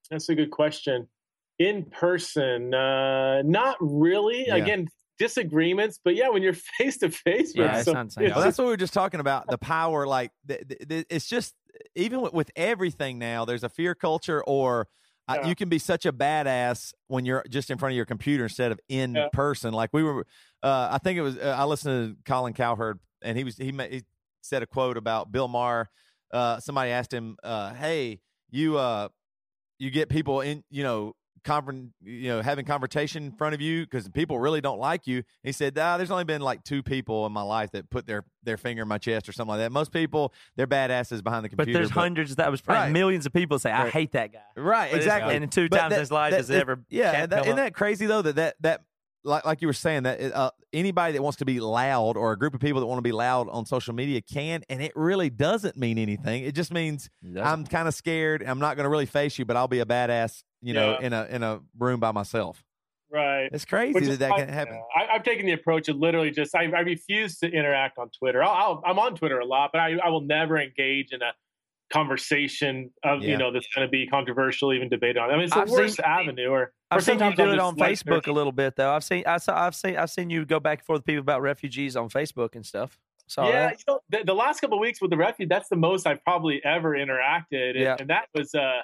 That's 0.10 0.28
a 0.30 0.36
good 0.36 0.50
question. 0.50 1.08
In 1.60 1.86
person, 1.86 2.74
uh, 2.74 3.42
not 3.44 3.78
really. 3.80 4.46
Yeah. 4.48 4.56
Again, 4.56 4.88
disagreements, 5.20 6.00
but 6.04 6.16
yeah, 6.16 6.30
when 6.30 6.42
you're 6.42 6.54
face 6.54 6.98
to 6.98 7.10
face 7.10 7.54
Yeah, 7.56 7.76
it's 7.78 7.86
some- 7.86 7.94
not 7.94 8.06
the 8.08 8.12
same. 8.12 8.26
it's 8.26 8.36
Well, 8.36 8.44
that's 8.44 8.58
what 8.58 8.66
we 8.66 8.72
were 8.72 8.78
just 8.78 8.94
talking 8.94 9.20
about. 9.20 9.48
The 9.48 9.58
power, 9.60 10.08
like 10.08 10.32
th- 10.48 10.68
th- 10.68 10.88
th- 10.90 11.06
it's 11.10 11.28
just 11.30 11.54
even 11.96 12.22
with, 12.22 12.34
with 12.34 12.52
everything 12.56 13.20
now. 13.20 13.46
There's 13.46 13.64
a 13.64 13.70
fear 13.70 13.94
culture, 13.96 14.44
or 14.46 14.88
uh, 15.28 15.38
Yeah. 15.42 15.48
you 15.48 15.56
can 15.56 15.70
be 15.70 15.80
such 15.80 16.06
a 16.06 16.12
badass 16.12 16.94
when 17.08 17.26
you're 17.26 17.44
just 17.50 17.70
in 17.70 17.78
front 17.78 17.94
of 17.94 17.96
your 17.98 18.06
computer 18.06 18.44
instead 18.44 18.72
of 18.72 18.80
in 18.90 19.16
Yeah. 19.16 19.28
person. 19.32 19.74
Like 19.74 19.92
we 19.94 20.04
were, 20.04 20.26
uh, 20.64 20.90
I 20.92 20.98
think 20.98 21.18
it 21.18 21.22
was. 21.22 21.38
Uh, 21.38 21.56
I 21.58 21.64
listened 21.66 22.18
to 22.18 22.24
Colin 22.30 22.54
Cowherd, 22.54 23.00
and 23.22 23.38
he 23.38 23.44
was 23.44 23.56
he, 23.58 23.72
ma- 23.72 23.86
he 23.90 24.04
said 24.42 24.64
a 24.64 24.68
quote 24.68 24.98
about 24.98 25.32
Bill 25.32 25.48
Maher. 25.48 25.90
Uh, 26.34 26.60
somebody 26.60 26.90
asked 26.92 27.14
him, 27.14 27.38
uh, 27.44 27.74
"Hey, 27.76 28.20
you 28.50 28.78
uh, 28.78 29.10
you 29.78 29.92
get 29.92 30.10
people 30.10 30.42
in, 30.42 30.64
you 30.72 30.82
know." 30.84 31.14
Conver- 31.44 31.90
you 32.04 32.30
know, 32.30 32.42
having 32.42 32.66
conversation 32.66 33.24
in 33.26 33.32
front 33.34 33.54
of 33.54 33.62
you 33.62 33.82
because 33.86 34.08
people 34.10 34.40
really 34.40 34.62
don't 34.62 34.80
like 34.80 35.08
you. 35.08 35.24
He 35.44 35.52
said, 35.52 35.78
ah, 35.78 35.98
"There's 35.98 36.12
only 36.12 36.24
been 36.24 36.42
like 36.42 36.64
two 36.64 36.82
people 36.84 37.26
in 37.26 37.32
my 37.32 37.42
life 37.42 37.72
that 37.72 37.90
put 37.90 38.08
their 38.08 38.24
their 38.44 38.58
finger 38.58 38.82
in 38.84 38.88
my 38.88 38.98
chest 38.98 39.28
or 39.30 39.32
something 39.32 39.50
like 39.50 39.60
that. 39.60 39.72
Most 39.72 39.92
people, 39.92 40.34
they're 40.56 40.68
badasses 40.68 41.24
behind 41.24 41.46
the 41.46 41.50
computer. 41.50 41.72
But 41.74 41.80
there's 41.80 41.90
hundreds 41.92 42.36
that 42.38 42.52
was 42.52 42.62
probably 42.62 42.84
Right. 42.84 42.92
millions 42.92 43.26
of 43.26 43.34
people 43.34 43.58
say, 43.60 43.72
I 43.72 43.84
Right. 43.84 43.94
hate 43.94 44.12
that 44.14 44.34
guy. 44.34 44.40
right? 44.58 44.92
But 44.92 44.98
Exactly. 44.98 45.36
And 45.36 45.44
in 45.44 45.50
two 45.50 45.70
But 45.70 45.78
times 45.80 45.94
in 45.94 46.00
his 46.00 46.12
life 46.12 46.32
that- 46.32 46.38
has 46.38 46.50
it 46.50 46.60
ever 46.60 46.84
yeah, 46.90 47.26
that, 47.26 47.42
isn't 47.42 47.52
up. 47.52 47.56
that 47.58 47.74
crazy 47.74 48.06
though 48.06 48.22
that 48.22 48.36
that 48.36 48.56
that 48.62 48.82
like 49.26 49.46
like 49.46 49.62
you 49.62 49.68
were 49.70 49.74
saying 49.74 50.04
that 50.04 50.20
uh, 50.34 50.52
anybody 50.74 51.14
that 51.14 51.22
wants 51.22 51.38
to 51.38 51.46
be 51.46 51.62
loud 51.62 52.18
or 52.18 52.34
a 52.34 52.38
group 52.38 52.54
of 52.54 52.60
people 52.60 52.82
that 52.82 52.88
want 52.88 52.98
to 52.98 53.02
be 53.04 53.14
loud 53.14 53.48
on 53.50 53.66
social 53.66 53.94
media 53.94 54.20
can, 54.22 54.62
and 54.70 54.82
it 54.82 54.92
really 54.96 55.30
doesn't 55.30 55.78
mean 55.78 55.98
anything. 55.98 56.44
It 56.44 56.54
just 56.56 56.74
means 56.74 57.10
I'm 57.42 57.66
kind 57.66 57.88
of 57.88 57.94
scared. 57.94 58.44
I'm 58.46 58.60
not 58.60 58.76
going 58.76 58.84
to 58.84 58.90
really 58.90 59.06
face 59.06 59.40
you, 59.40 59.46
but 59.46 59.56
I'll 59.56 59.70
be 59.70 59.80
a 59.80 59.86
badass, 59.86 60.44
you 60.64 60.74
know, 60.74 60.98
Yeah. 61.00 61.06
in 61.06 61.14
a 61.14 61.26
in 61.30 61.44
a 61.44 61.60
room 61.78 62.00
by 62.00 62.12
myself. 62.12 62.64
right. 63.12 63.50
It's 63.52 63.66
crazy 63.66 63.94
Which 63.94 64.06
that 64.06 64.10
is 64.12 64.18
that 64.20 64.36
can 64.36 64.50
happen. 64.50 64.82
I, 64.96 65.14
I've 65.16 65.24
taken 65.24 65.46
the 65.46 65.52
approach 65.52 65.88
of 65.90 65.98
literally 65.98 66.32
just 66.32 66.56
I, 66.56 66.64
I 66.64 66.80
refuse 66.80 67.38
to 67.40 67.48
interact 67.52 67.98
on 68.00 68.10
Twitter. 68.10 68.42
I'll, 68.44 68.82
I'll, 68.84 68.92
I'm 68.92 68.98
on 69.00 69.16
Twitter 69.16 69.40
a 69.40 69.46
lot, 69.46 69.70
but 69.74 69.80
I, 69.80 69.98
I 70.04 70.10
will 70.10 70.22
never 70.22 70.58
engage 70.60 71.12
in 71.12 71.22
a 71.22 71.32
conversation 71.92 72.92
of 73.04 73.22
Yeah. 73.22 73.30
you 73.32 73.38
know 73.38 73.52
that's 73.52 73.68
going 73.68 73.86
to 73.88 73.92
be 73.92 74.08
controversial, 74.08 74.74
even 74.74 74.90
debated 74.90 75.18
on. 75.18 75.30
I 75.30 75.34
mean, 75.36 75.44
it's 75.46 75.54
the 75.54 75.62
I've 75.62 75.70
worst 75.70 75.98
seen- 75.98 76.06
avenue. 76.06 76.48
Or 76.50 76.62
or 76.62 76.72
I've 76.92 77.04
seen 77.04 77.20
you 77.20 77.36
do 77.36 77.52
it 77.52 77.60
on 77.60 77.76
like 77.76 77.92
Facebook 77.94 78.24
their- 78.26 78.32
a 78.32 78.36
little 78.36 78.52
bit 78.52 78.76
though. 78.76 78.92
I've 78.92 79.04
seen 79.04 79.24
I 79.28 79.38
saw 79.38 79.66
I've 79.66 79.76
seen 79.76 79.96
I've 79.98 80.10
seen 80.10 80.30
you 80.30 80.46
go 80.46 80.60
back 80.60 80.80
and 80.80 80.86
forth 80.86 81.00
with 81.00 81.06
people 81.06 81.22
about 81.22 81.42
refugees 81.42 81.96
on 81.96 82.10
Facebook 82.10 82.56
and 82.56 82.66
stuff. 82.66 83.00
Saw 83.28 83.48
yeah, 83.48 83.68
that. 83.70 83.78
you 83.80 83.84
know, 83.94 84.00
the, 84.10 84.24
the 84.26 84.34
last 84.34 84.60
couple 84.60 84.78
of 84.78 84.82
weeks 84.82 85.02
with 85.02 85.10
the 85.10 85.18
refugee, 85.18 85.48
that's 85.48 85.70
the 85.70 85.78
most 85.78 86.06
I've 86.06 86.22
probably 86.24 86.64
ever 86.66 86.92
interacted, 86.92 87.72
and, 87.72 87.80
Yeah. 87.80 87.96
and 88.00 88.10
that 88.10 88.28
was 88.36 88.54
uh, 88.54 88.82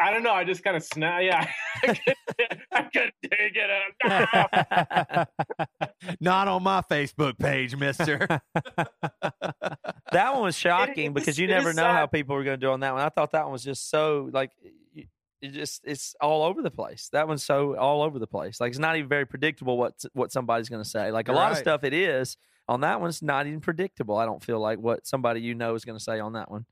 I 0.00 0.12
don't 0.12 0.22
know, 0.22 0.32
I 0.32 0.44
just 0.44 0.62
kind 0.62 0.76
of 0.76 0.84
snap. 0.84 1.22
Yeah, 1.22 1.46
I 1.82 1.86
couldn't, 1.86 2.62
I 2.72 2.82
couldn't 2.82 3.14
take 3.22 3.56
it. 3.56 3.70
Up. 4.04 5.28
Not 6.20 6.48
on 6.48 6.62
my 6.62 6.82
Facebook 6.82 7.38
page, 7.38 7.76
Mister. 7.76 8.26
That 10.12 10.34
one 10.34 10.42
was 10.42 10.56
shocking 10.56 11.08
is- 11.08 11.12
because 11.14 11.38
you 11.38 11.46
never 11.48 11.70
is 11.70 11.76
know 11.76 11.84
how 11.84 12.06
people 12.06 12.36
were 12.36 12.44
going 12.44 12.58
to 12.60 12.66
do 12.66 12.70
on 12.70 12.80
that 12.80 12.92
one. 12.94 13.02
I 13.02 13.08
thought 13.08 13.32
that 13.32 13.44
one 13.44 13.52
was 13.52 13.64
just 13.64 13.90
so 13.90 14.30
like 14.32 14.52
it 15.40 15.48
just 15.48 15.82
it's 15.84 16.14
all 16.20 16.42
over 16.44 16.62
the 16.62 16.70
place. 16.70 17.08
That 17.12 17.28
one's 17.28 17.44
so 17.44 17.76
all 17.76 18.02
over 18.02 18.18
the 18.18 18.26
place. 18.26 18.60
Like 18.60 18.70
it's 18.70 18.78
not 18.78 18.96
even 18.96 19.08
very 19.08 19.26
predictable 19.26 19.76
what 19.76 19.94
what 20.12 20.32
somebody's 20.32 20.68
going 20.68 20.82
to 20.82 20.88
say. 20.88 21.10
Like 21.10 21.28
a 21.28 21.32
lot 21.32 21.52
of 21.52 21.58
stuff 21.58 21.84
it 21.84 21.92
is. 21.94 22.36
On 22.68 22.82
that 22.82 23.00
one's 23.00 23.22
not 23.22 23.46
even 23.46 23.60
predictable. 23.60 24.16
I 24.18 24.26
don't 24.26 24.42
feel 24.44 24.60
like 24.60 24.78
what 24.78 25.06
somebody 25.06 25.40
you 25.40 25.54
know 25.54 25.74
is 25.74 25.84
going 25.84 25.96
to 25.96 26.04
say 26.04 26.20
on 26.20 26.34
that 26.34 26.50
one. 26.50 26.66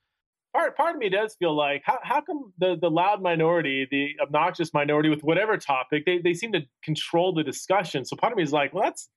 Part 0.57 0.77
part 0.77 0.95
of 0.95 0.99
me 0.99 1.09
does 1.09 1.37
feel 1.39 1.55
like 1.55 1.83
how 1.85 1.99
how 2.03 2.21
come 2.21 2.53
the 2.59 2.77
the 2.81 2.91
loud 2.91 3.23
minority, 3.23 3.87
the 3.91 4.15
obnoxious 4.23 4.73
minority 4.73 5.09
with 5.09 5.23
whatever 5.23 5.57
topic, 5.57 6.05
they 6.07 6.19
they 6.19 6.35
seem 6.35 6.53
to 6.53 6.63
control 6.83 7.35
the 7.35 7.45
discussion. 7.45 8.05
So 8.05 8.17
part 8.17 8.33
of 8.33 8.37
me 8.37 8.43
is 8.43 8.53
like, 8.53 8.73
well, 8.75 8.85
that's 8.85 9.09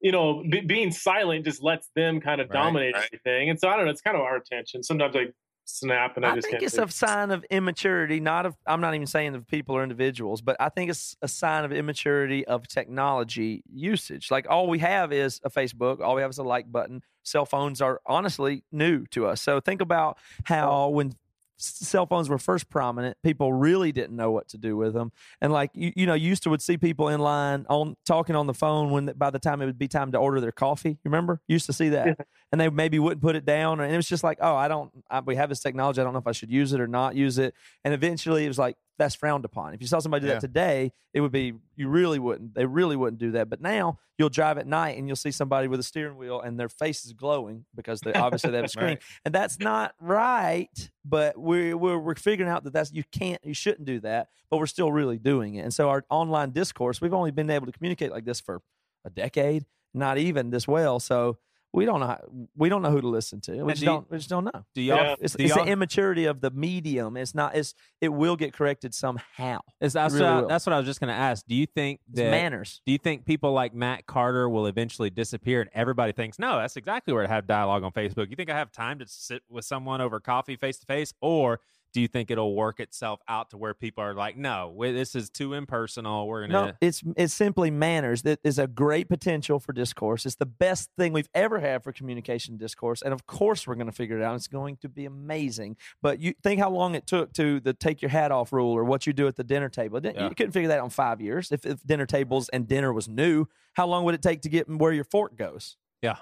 you 0.00 0.10
know, 0.10 0.42
be, 0.50 0.60
being 0.60 0.90
silent 0.90 1.44
just 1.44 1.62
lets 1.62 1.88
them 1.94 2.20
kind 2.20 2.40
of 2.40 2.48
Right, 2.48 2.54
dominate 2.58 2.94
right. 2.94 3.04
everything. 3.04 3.50
And 3.50 3.58
so 3.60 3.68
I 3.68 3.76
don't 3.76 3.84
know, 3.84 3.90
it's 3.92 4.00
kind 4.00 4.16
of 4.16 4.22
our 4.22 4.36
attention. 4.36 4.82
Sometimes 4.82 5.14
I 5.14 5.26
snap 5.64 6.16
and 6.16 6.26
I, 6.26 6.32
I 6.32 6.34
just 6.34 6.48
think 6.48 6.62
it's 6.62 6.78
a 6.78 6.88
sign 6.88 7.30
of 7.30 7.44
immaturity, 7.44 8.20
not 8.20 8.46
of 8.46 8.56
I'm 8.66 8.80
not 8.80 8.94
even 8.94 9.06
saying 9.06 9.34
of 9.34 9.46
people 9.46 9.76
or 9.76 9.82
individuals, 9.82 10.42
but 10.42 10.56
I 10.60 10.68
think 10.68 10.90
it's 10.90 11.16
a 11.22 11.28
sign 11.28 11.64
of 11.64 11.72
immaturity 11.72 12.46
of 12.46 12.66
technology 12.66 13.62
usage. 13.72 14.30
Like 14.30 14.46
all 14.48 14.68
we 14.68 14.80
have 14.80 15.12
is 15.12 15.40
a 15.44 15.50
Facebook, 15.50 16.00
all 16.00 16.14
we 16.14 16.22
have 16.22 16.30
is 16.30 16.38
a 16.38 16.42
like 16.42 16.70
button. 16.70 17.02
Cell 17.22 17.46
phones 17.46 17.80
are 17.80 18.00
honestly 18.06 18.64
new 18.72 19.06
to 19.06 19.26
us. 19.26 19.40
So 19.40 19.60
think 19.60 19.80
about 19.80 20.18
how 20.44 20.88
when 20.88 21.14
cell 21.62 22.06
phones 22.06 22.28
were 22.28 22.38
first 22.38 22.68
prominent, 22.68 23.16
people 23.22 23.52
really 23.52 23.92
didn't 23.92 24.16
know 24.16 24.30
what 24.30 24.48
to 24.48 24.58
do 24.58 24.76
with 24.76 24.94
them. 24.94 25.12
And 25.40 25.52
like 25.52 25.70
you, 25.74 25.92
you 25.94 26.06
know, 26.06 26.14
you 26.14 26.28
used 26.28 26.42
to 26.44 26.50
would 26.50 26.62
see 26.62 26.76
people 26.76 27.08
in 27.08 27.20
line 27.20 27.66
on 27.68 27.96
talking 28.04 28.36
on 28.36 28.46
the 28.46 28.54
phone 28.54 28.90
when 28.90 29.06
by 29.16 29.30
the 29.30 29.38
time 29.38 29.62
it 29.62 29.66
would 29.66 29.78
be 29.78 29.88
time 29.88 30.12
to 30.12 30.18
order 30.18 30.40
their 30.40 30.52
coffee. 30.52 30.90
You 30.90 30.98
remember? 31.04 31.40
You 31.48 31.54
used 31.54 31.66
to 31.66 31.72
see 31.72 31.90
that, 31.90 32.18
and 32.52 32.60
they 32.60 32.68
maybe 32.68 32.98
wouldn't 32.98 33.22
put 33.22 33.36
it 33.36 33.44
down, 33.44 33.80
and 33.80 33.92
it 33.92 33.96
was 33.96 34.08
just 34.08 34.24
like, 34.24 34.38
oh, 34.40 34.54
I 34.54 34.68
don't. 34.68 34.90
I, 35.10 35.20
we 35.20 35.36
have 35.36 35.48
this 35.48 35.60
technology. 35.60 36.00
I 36.00 36.04
don't 36.04 36.12
know 36.12 36.18
if 36.18 36.26
I 36.26 36.32
should 36.32 36.50
use 36.50 36.72
it 36.72 36.80
or 36.80 36.86
not 36.86 37.14
use 37.14 37.38
it. 37.38 37.54
And 37.84 37.94
eventually, 37.94 38.44
it 38.44 38.48
was 38.48 38.58
like 38.58 38.76
that's 38.98 39.14
frowned 39.14 39.44
upon. 39.44 39.74
If 39.74 39.80
you 39.80 39.86
saw 39.86 39.98
somebody 39.98 40.22
do 40.22 40.28
Yeah. 40.28 40.34
that 40.34 40.40
today, 40.40 40.92
it 41.14 41.20
would 41.20 41.32
be 41.32 41.54
you 41.76 41.88
really 41.88 42.18
wouldn't. 42.18 42.54
They 42.54 42.66
really 42.66 42.94
wouldn't 42.96 43.18
do 43.18 43.32
that. 43.32 43.48
But 43.48 43.60
now 43.60 43.98
you'll 44.18 44.28
drive 44.28 44.58
at 44.58 44.66
night 44.66 44.98
and 44.98 45.06
you'll 45.08 45.16
see 45.16 45.30
somebody 45.30 45.66
with 45.66 45.80
a 45.80 45.82
steering 45.82 46.16
wheel 46.16 46.40
and 46.40 46.60
their 46.60 46.68
face 46.68 47.04
is 47.04 47.12
glowing 47.12 47.64
because 47.74 48.00
they 48.00 48.12
obviously 48.12 48.50
they 48.50 48.58
have 48.58 48.66
a 48.66 48.68
screen 48.76 48.86
Right. 48.88 49.02
and 49.24 49.34
that's 49.34 49.58
not 49.58 49.94
right. 50.00 50.90
But 51.04 51.38
we're, 51.38 51.76
we're 51.76 51.98
we're 51.98 52.14
figuring 52.14 52.50
out 52.50 52.64
that 52.64 52.72
that's 52.72 52.92
you 52.92 53.02
can't 53.10 53.40
you 53.44 53.54
shouldn't 53.54 53.86
do 53.86 54.00
that, 54.00 54.28
but 54.50 54.58
we're 54.58 54.66
still 54.66 54.92
really 54.92 55.18
doing 55.18 55.54
it. 55.56 55.60
And 55.62 55.72
so 55.74 55.88
our 55.88 56.04
online 56.10 56.50
discourse, 56.50 57.00
we've 57.00 57.14
only 57.14 57.30
been 57.30 57.50
able 57.50 57.66
to 57.66 57.72
communicate 57.72 58.12
like 58.12 58.24
this 58.24 58.40
for 58.40 58.60
a 59.04 59.10
decade, 59.10 59.64
not 59.94 60.18
even 60.18 60.50
this 60.50 60.68
well. 60.68 61.00
So 61.00 61.38
we 61.74 61.84
don't 61.86 62.00
know 62.00 62.06
how, 62.06 62.20
we 62.56 62.68
don't 62.68 62.82
know 62.82 62.90
who 62.90 63.00
to 63.00 63.08
listen 63.08 63.40
to. 63.42 63.52
We 63.52 63.58
And 63.60 63.68
just 63.70 63.80
do 63.80 63.84
you- 63.86 63.92
don't 63.92 64.10
we 64.10 64.18
just 64.18 64.28
don't 64.28 64.44
know. 64.44 64.64
Do 64.74 64.82
y'all? 64.82 64.96
Yeah. 64.98 65.14
It's, 65.20 65.34
do 65.34 65.44
it's 65.44 65.54
y'all 65.54 65.64
the 65.64 65.70
immaturity 65.70 66.26
of 66.26 66.40
the 66.40 66.50
medium. 66.50 67.16
It's 67.16 67.34
not. 67.34 67.56
It's 67.56 67.74
it 68.00 68.10
will 68.10 68.36
get 68.36 68.52
corrected 68.52 68.94
somehow. 68.94 69.60
is, 69.80 69.94
that's, 69.94 70.12
really 70.14 70.26
what 70.26 70.44
I, 70.44 70.48
that's 70.48 70.66
what 70.66 70.74
I 70.74 70.76
was 70.78 70.86
just 70.86 71.00
going 71.00 71.08
to 71.08 71.18
ask. 71.18 71.46
Do 71.46 71.54
you 71.54 71.66
think 71.66 72.00
It's 72.08 72.18
that 72.18 72.30
manners. 72.30 72.82
Do 72.84 72.92
you 72.92 72.98
think 72.98 73.24
people 73.24 73.52
like 73.52 73.74
Matt 73.74 74.06
Carter 74.06 74.48
will 74.48 74.66
eventually 74.66 75.08
disappear 75.10 75.62
and 75.62 75.70
everybody 75.72 76.12
thinks, 76.12 76.38
no, 76.38 76.58
that's 76.58 76.76
exactly 76.76 77.14
where 77.14 77.22
to 77.22 77.28
have 77.28 77.46
dialogue 77.46 77.84
on 77.84 77.92
Facebook? 77.92 78.28
You 78.28 78.36
think 78.36 78.50
I 78.50 78.56
have 78.58 78.70
time 78.70 78.98
to 78.98 79.06
sit 79.08 79.42
with 79.48 79.64
someone 79.64 80.00
over 80.00 80.20
coffee 80.20 80.56
face 80.56 80.78
to 80.78 80.86
face? 80.86 81.14
Or 81.20 81.60
do 81.92 82.00
you 82.00 82.08
think 82.08 82.30
it'll 82.30 82.54
work 82.54 82.80
itself 82.80 83.20
out 83.28 83.50
to 83.50 83.56
where 83.56 83.74
people 83.74 84.02
are 84.02 84.14
like, 84.14 84.36
no, 84.36 84.74
this 84.80 85.14
is 85.14 85.30
too 85.30 85.54
impersonal. 85.54 86.26
We're 86.26 86.46
to. 86.46 86.52
No, 86.52 86.72
it's 86.80 87.02
it's 87.16 87.34
simply 87.34 87.70
manners. 87.70 88.22
That 88.22 88.40
is 88.44 88.58
a 88.58 88.66
great 88.66 89.08
potential 89.08 89.58
for 89.58 89.72
discourse. 89.72 90.26
It's 90.26 90.36
the 90.36 90.46
best 90.46 90.90
thing 90.96 91.12
we've 91.12 91.28
ever 91.34 91.60
had 91.60 91.82
for 91.82 91.92
communication 91.92 92.56
discourse, 92.56 93.02
and 93.02 93.12
of 93.12 93.26
course 93.26 93.66
we're 93.66 93.74
going 93.74 93.86
to 93.86 93.92
figure 93.92 94.18
it 94.18 94.24
out. 94.24 94.34
It's 94.36 94.48
going 94.48 94.76
to 94.78 94.88
be 94.88 95.04
amazing. 95.04 95.76
But 96.00 96.20
you 96.20 96.34
think 96.42 96.60
how 96.60 96.70
long 96.70 96.94
it 96.94 97.06
took 97.06 97.32
to 97.34 97.60
the 97.60 97.72
take 97.72 98.02
your 98.02 98.10
hat 98.10 98.32
off 98.32 98.52
rule, 98.52 98.72
or 98.72 98.84
what 98.84 99.06
you 99.06 99.12
do 99.12 99.26
at 99.26 99.36
the 99.36 99.44
dinner 99.44 99.68
table. 99.68 100.00
Yeah. 100.02 100.28
You 100.28 100.34
couldn't 100.34 100.52
figure 100.52 100.68
that 100.68 100.78
out 100.78 100.84
in 100.84 100.90
five 100.90 101.20
years. 101.20 101.52
If, 101.52 101.66
if 101.66 101.82
dinner 101.84 102.06
tables 102.06 102.48
and 102.48 102.66
dinner 102.66 102.92
was 102.92 103.08
new, 103.08 103.46
how 103.74 103.86
long 103.86 104.04
would 104.04 104.14
it 104.14 104.22
take 104.22 104.42
to 104.42 104.48
get 104.48 104.68
where 104.68 104.92
your 104.92 105.04
fork 105.04 105.36
goes? 105.36 105.76
Yeah. 106.00 106.16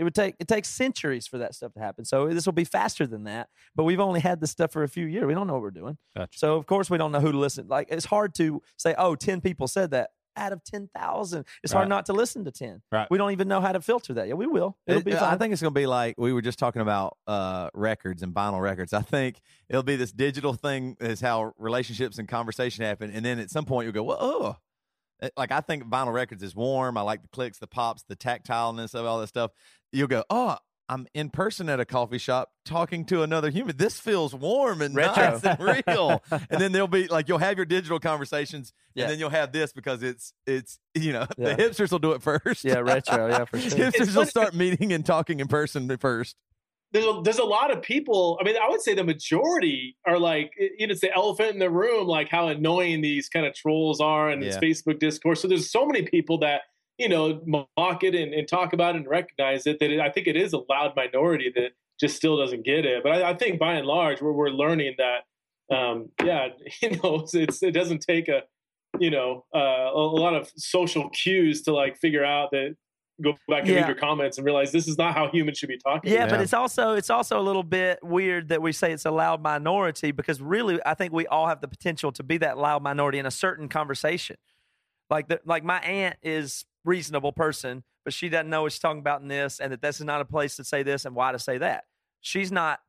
It 0.00 0.04
would 0.04 0.14
take 0.14 0.34
it 0.40 0.48
takes 0.48 0.68
centuries 0.68 1.26
for 1.26 1.36
that 1.38 1.54
stuff 1.54 1.74
to 1.74 1.80
happen. 1.80 2.06
So 2.06 2.28
this 2.28 2.46
will 2.46 2.54
be 2.54 2.64
faster 2.64 3.06
than 3.06 3.24
that. 3.24 3.50
But 3.76 3.84
we've 3.84 4.00
only 4.00 4.20
had 4.20 4.40
this 4.40 4.50
stuff 4.50 4.72
for 4.72 4.82
a 4.82 4.88
few 4.88 5.04
years. 5.06 5.26
We 5.26 5.34
don't 5.34 5.46
know 5.46 5.52
what 5.52 5.62
we're 5.62 5.70
doing. 5.70 5.98
Gotcha. 6.16 6.38
So 6.38 6.56
of 6.56 6.64
course 6.66 6.88
we 6.88 6.96
don't 6.96 7.12
know 7.12 7.20
who 7.20 7.30
to 7.32 7.38
listen. 7.38 7.68
Like 7.68 7.88
it's 7.90 8.06
hard 8.06 8.34
to 8.36 8.62
say, 8.78 8.94
oh, 8.96 9.14
10 9.14 9.42
people 9.42 9.68
said 9.68 9.90
that 9.90 10.10
out 10.36 10.52
of 10.52 10.64
ten 10.64 10.88
thousand. 10.96 11.44
It's 11.62 11.74
Right. 11.74 11.80
hard 11.80 11.88
not 11.90 12.06
to 12.06 12.12
listen 12.14 12.44
to 12.44 12.50
ten. 12.50 12.80
Right. 12.90 13.06
We 13.10 13.18
don't 13.18 13.32
even 13.32 13.46
know 13.48 13.60
how 13.60 13.72
to 13.72 13.80
filter 13.82 14.14
that. 14.14 14.26
Yeah, 14.28 14.34
we 14.34 14.46
will. 14.46 14.78
It'll 14.86 15.00
It- 15.00 15.04
be 15.04 15.14
I 15.14 15.36
think 15.36 15.52
it's 15.52 15.60
going 15.60 15.74
to 15.74 15.78
be 15.78 15.86
like 15.86 16.14
we 16.18 16.32
were 16.32 16.40
just 16.40 16.58
talking 16.58 16.80
about 16.80 17.18
uh, 17.26 17.68
records 17.74 18.22
and 18.22 18.32
vinyl 18.32 18.62
records. 18.62 18.92
I 18.94 19.02
think 19.02 19.40
it'll 19.68 19.82
be 19.82 19.96
this 19.96 20.12
digital 20.12 20.54
thing 20.54 20.96
is 21.00 21.20
how 21.20 21.52
relationships 21.58 22.16
and 22.18 22.26
conversation 22.26 22.84
happen, 22.86 23.10
and 23.10 23.22
then 23.24 23.38
at 23.38 23.50
some 23.50 23.66
point 23.66 23.84
you'll 23.84 23.92
go, 23.92 24.04
well, 24.04 24.18
oh, 24.20 24.56
like 25.36 25.52
I 25.52 25.60
think 25.60 25.84
vinyl 25.84 26.14
records 26.14 26.42
is 26.42 26.54
warm. 26.54 26.96
I 26.96 27.02
like 27.02 27.22
the 27.22 27.28
clicks, 27.28 27.58
the 27.58 27.66
pops, 27.66 28.04
the 28.04 28.16
tactileness 28.16 28.94
of 28.94 29.04
all 29.04 29.20
that 29.20 29.26
stuff. 29.26 29.50
You'll 29.92 30.08
go, 30.08 30.24
oh, 30.30 30.56
I'm 30.88 31.06
in 31.14 31.30
person 31.30 31.68
at 31.68 31.78
a 31.78 31.84
coffee 31.84 32.18
shop 32.18 32.50
talking 32.64 33.04
to 33.06 33.22
another 33.22 33.50
human. 33.50 33.76
This 33.76 34.00
feels 34.00 34.34
warm 34.34 34.82
and 34.82 34.94
Retro. 34.94 35.22
nice 35.38 35.44
and 35.44 35.60
real. 35.86 36.22
and 36.30 36.60
then 36.60 36.72
there'll 36.72 36.88
be 36.88 37.06
like 37.06 37.28
you'll 37.28 37.38
have 37.38 37.56
your 37.56 37.64
digital 37.66 38.00
conversations, 38.00 38.72
Yeah. 38.94 39.04
and 39.04 39.12
then 39.12 39.18
you'll 39.20 39.30
have 39.30 39.52
this 39.52 39.72
because 39.72 40.02
it's 40.02 40.32
it's 40.48 40.80
you 40.94 41.12
know 41.12 41.26
Yeah. 41.38 41.54
the 41.54 41.62
hipsters 41.62 41.92
will 41.92 42.00
do 42.00 42.10
it 42.12 42.22
first. 42.22 42.64
Yeah, 42.64 42.78
retro. 42.78 43.28
Yeah, 43.28 43.44
for 43.44 43.58
sure. 43.60 43.70
hipsters 43.70 43.86
It's 43.86 43.98
will 44.08 44.14
funny- 44.14 44.30
start 44.30 44.54
meeting 44.54 44.92
and 44.92 45.06
talking 45.06 45.38
in 45.38 45.46
person 45.46 45.96
first. 45.96 46.34
there's 46.92 47.04
a, 47.06 47.20
there's 47.22 47.38
a 47.38 47.44
lot 47.44 47.70
of 47.70 47.82
people. 47.82 48.36
I 48.40 48.44
mean, 48.44 48.56
I 48.60 48.68
would 48.68 48.80
say 48.82 48.94
the 48.94 49.04
majority 49.04 49.96
are 50.08 50.18
like, 50.18 50.50
you 50.58 50.88
know, 50.88 50.90
it's 50.90 51.00
the 51.00 51.14
elephant 51.14 51.52
in 51.52 51.60
the 51.60 51.70
room, 51.70 52.08
like 52.08 52.28
how 52.28 52.48
annoying 52.48 53.00
these 53.00 53.28
kind 53.28 53.46
of 53.46 53.54
trolls 53.54 54.00
are 54.00 54.28
and 54.30 54.42
this 54.42 54.56
Facebook 54.58 54.98
discourse. 54.98 55.40
So 55.40 55.46
there's 55.46 55.70
so 55.70 55.86
many 55.86 56.02
people 56.02 56.38
that 56.38 56.62
you 57.00 57.08
know 57.08 57.40
mock 57.76 58.04
it 58.04 58.14
and, 58.14 58.34
and 58.34 58.46
talk 58.46 58.72
about 58.74 58.94
it 58.94 58.98
and 58.98 59.08
recognize 59.08 59.66
it. 59.66 59.78
That 59.80 59.90
it, 59.90 60.00
I 60.00 60.10
think 60.10 60.26
it 60.26 60.36
is 60.36 60.52
a 60.52 60.58
loud 60.68 60.94
minority 60.94 61.50
that 61.54 61.70
just 61.98 62.16
still 62.16 62.36
doesn't 62.36 62.64
get 62.64 62.84
it. 62.84 63.02
But 63.02 63.12
I, 63.12 63.30
I 63.30 63.34
think 63.34 63.58
by 63.58 63.74
and 63.74 63.86
large, 63.86 64.20
we're 64.20 64.32
we're 64.32 64.50
learning 64.50 64.96
that, 64.98 65.74
um, 65.74 66.10
yeah, 66.22 66.48
you 66.82 66.90
know, 66.90 67.20
it's, 67.20 67.34
it's 67.34 67.62
it 67.62 67.72
doesn't 67.72 68.00
take 68.00 68.28
a 68.28 68.42
you 68.98 69.10
know 69.10 69.44
uh, 69.54 69.58
a, 69.58 69.98
a 69.98 70.20
lot 70.20 70.34
of 70.34 70.50
social 70.56 71.08
cues 71.10 71.62
to 71.62 71.72
like 71.72 71.96
figure 71.98 72.24
out 72.24 72.50
that 72.50 72.76
go 73.22 73.34
back 73.48 73.60
and 73.60 73.68
Yeah. 73.68 73.80
read 73.80 73.88
your 73.88 73.96
comments 73.96 74.38
and 74.38 74.44
realize 74.44 74.72
this 74.72 74.88
is 74.88 74.98
not 74.98 75.14
how 75.14 75.30
humans 75.30 75.58
should 75.58 75.68
be 75.68 75.78
talking. 75.78 76.12
Yeah, 76.12 76.26
but 76.26 76.40
it's 76.40 76.54
also 76.54 76.94
it's 76.94 77.10
also 77.10 77.38
a 77.38 77.42
little 77.42 77.62
bit 77.62 77.98
weird 78.02 78.48
that 78.48 78.60
we 78.62 78.72
say 78.72 78.92
it's 78.92 79.04
a 79.04 79.10
loud 79.10 79.42
minority 79.42 80.10
because 80.10 80.40
really 80.40 80.78
I 80.84 80.94
think 80.94 81.12
we 81.12 81.26
all 81.26 81.46
have 81.46 81.60
the 81.60 81.68
potential 81.68 82.12
to 82.12 82.22
be 82.22 82.38
that 82.38 82.58
loud 82.58 82.82
minority 82.82 83.18
in 83.18 83.26
a 83.26 83.30
certain 83.30 83.68
conversation. 83.68 84.36
Like 85.08 85.28
the, 85.28 85.40
like 85.44 85.64
my 85.64 85.78
aunt 85.80 86.16
is 86.22 86.64
reasonable 86.84 87.32
person, 87.32 87.82
but 88.04 88.12
she 88.14 88.28
doesn't 88.28 88.48
know 88.50 88.62
what 88.62 88.72
she's 88.72 88.78
talking 88.80 89.00
about 89.00 89.22
in 89.22 89.28
this, 89.28 89.60
and 89.60 89.72
that 89.72 89.82
this 89.82 90.00
is 90.00 90.06
not 90.06 90.20
a 90.20 90.24
place 90.24 90.56
to 90.56 90.64
say 90.64 90.82
this 90.82 91.04
and 91.04 91.14
why 91.14 91.32
to 91.32 91.38
say 91.38 91.58
that. 91.58 91.84
She's 92.20 92.50
not 92.52 92.80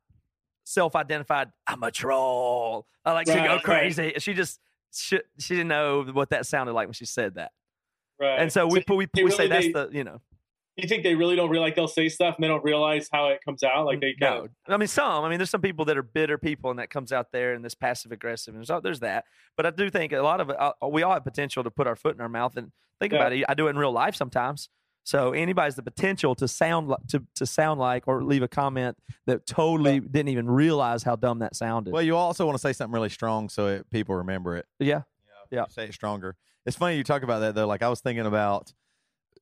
self-identified. 0.64 1.50
I'm 1.66 1.82
a 1.82 1.90
troll. 1.90 2.86
I 3.04 3.12
like 3.12 3.26
to 3.26 3.34
Right, 3.34 3.46
go 3.46 3.54
right. 3.54 3.62
crazy. 3.64 4.14
She 4.18 4.34
just 4.34 4.60
she, 4.94 5.20
she 5.38 5.54
didn't 5.54 5.68
know 5.68 6.02
what 6.04 6.30
that 6.30 6.46
sounded 6.46 6.72
like 6.74 6.86
when 6.86 6.92
she 6.94 7.06
said 7.06 7.34
that, 7.36 7.52
Right. 8.20 8.38
and 8.38 8.52
so 8.52 8.66
we 8.66 8.84
we, 8.88 9.06
they 9.14 9.24
we 9.24 9.30
say 9.30 9.48
that's 9.48 9.72
the 9.72 9.88
you 9.90 10.04
know 10.04 10.20
you 10.76 10.88
think 10.88 11.02
they 11.02 11.14
really 11.14 11.36
don't 11.36 11.50
realize 11.50 11.68
like 11.68 11.76
they'll 11.76 11.86
say 11.88 12.08
stuff 12.08 12.34
and 12.36 12.44
they 12.44 12.48
don't 12.48 12.64
realize 12.64 13.08
how 13.12 13.28
it 13.28 13.40
comes 13.44 13.62
out 13.62 13.84
like 13.84 14.00
they 14.00 14.14
kind 14.14 14.48
no. 14.68 14.74
I 14.74 14.78
mean, 14.78 14.88
some. 14.88 15.24
I 15.24 15.28
mean, 15.28 15.38
there's 15.38 15.50
some 15.50 15.60
people 15.60 15.84
that 15.86 15.96
are 15.98 16.02
bitter 16.02 16.38
people, 16.38 16.70
and 16.70 16.78
that 16.78 16.88
comes 16.90 17.12
out 17.12 17.32
there, 17.32 17.52
and 17.54 17.64
this 17.64 17.74
passive 17.74 18.10
aggressive, 18.12 18.54
and 18.54 18.66
so 18.66 18.80
there's 18.80 19.00
that. 19.00 19.24
But 19.56 19.66
I 19.66 19.70
do 19.70 19.90
think 19.90 20.12
a 20.12 20.20
lot 20.22 20.40
of 20.40 20.50
it, 20.50 20.56
uh, 20.58 20.72
we 20.88 21.02
all 21.02 21.12
have 21.12 21.24
potential 21.24 21.62
to 21.64 21.70
put 21.70 21.86
our 21.86 21.96
foot 21.96 22.14
in 22.14 22.20
our 22.20 22.28
mouth 22.28 22.56
and 22.56 22.72
think 23.00 23.12
Yeah. 23.12 23.18
about 23.20 23.32
it. 23.32 23.44
I 23.48 23.54
do 23.54 23.66
it 23.66 23.70
in 23.70 23.78
real 23.78 23.92
life 23.92 24.14
sometimes. 24.16 24.68
So 25.04 25.32
anybody's 25.32 25.74
the 25.74 25.82
potential 25.82 26.36
to 26.36 26.46
sound 26.46 26.86
like 26.88 27.04
to, 27.08 27.24
to 27.34 27.44
sound 27.44 27.80
like 27.80 28.06
or 28.06 28.22
leave 28.22 28.42
a 28.42 28.48
comment 28.48 28.96
that 29.26 29.46
totally 29.46 29.98
didn't 29.98 30.28
even 30.28 30.48
realize 30.48 31.02
how 31.02 31.16
dumb 31.16 31.40
that 31.40 31.56
sounded. 31.56 31.92
Well, 31.92 32.02
you 32.04 32.16
also 32.16 32.46
want 32.46 32.54
to 32.56 32.60
say 32.62 32.72
something 32.72 32.94
really 32.94 33.08
strong 33.08 33.48
so 33.48 33.66
it, 33.66 33.90
people 33.90 34.14
remember 34.14 34.56
it. 34.56 34.66
yeah, 34.78 35.02
Yeah. 35.50 35.64
say 35.68 35.86
it 35.86 35.92
stronger. 35.94 36.36
It's 36.66 36.76
funny 36.76 36.96
you 36.96 37.02
talk 37.02 37.24
about 37.24 37.40
that 37.40 37.56
though. 37.56 37.66
Like 37.66 37.82
I 37.82 37.88
was 37.88 38.00
thinking 38.00 38.26
about 38.26 38.72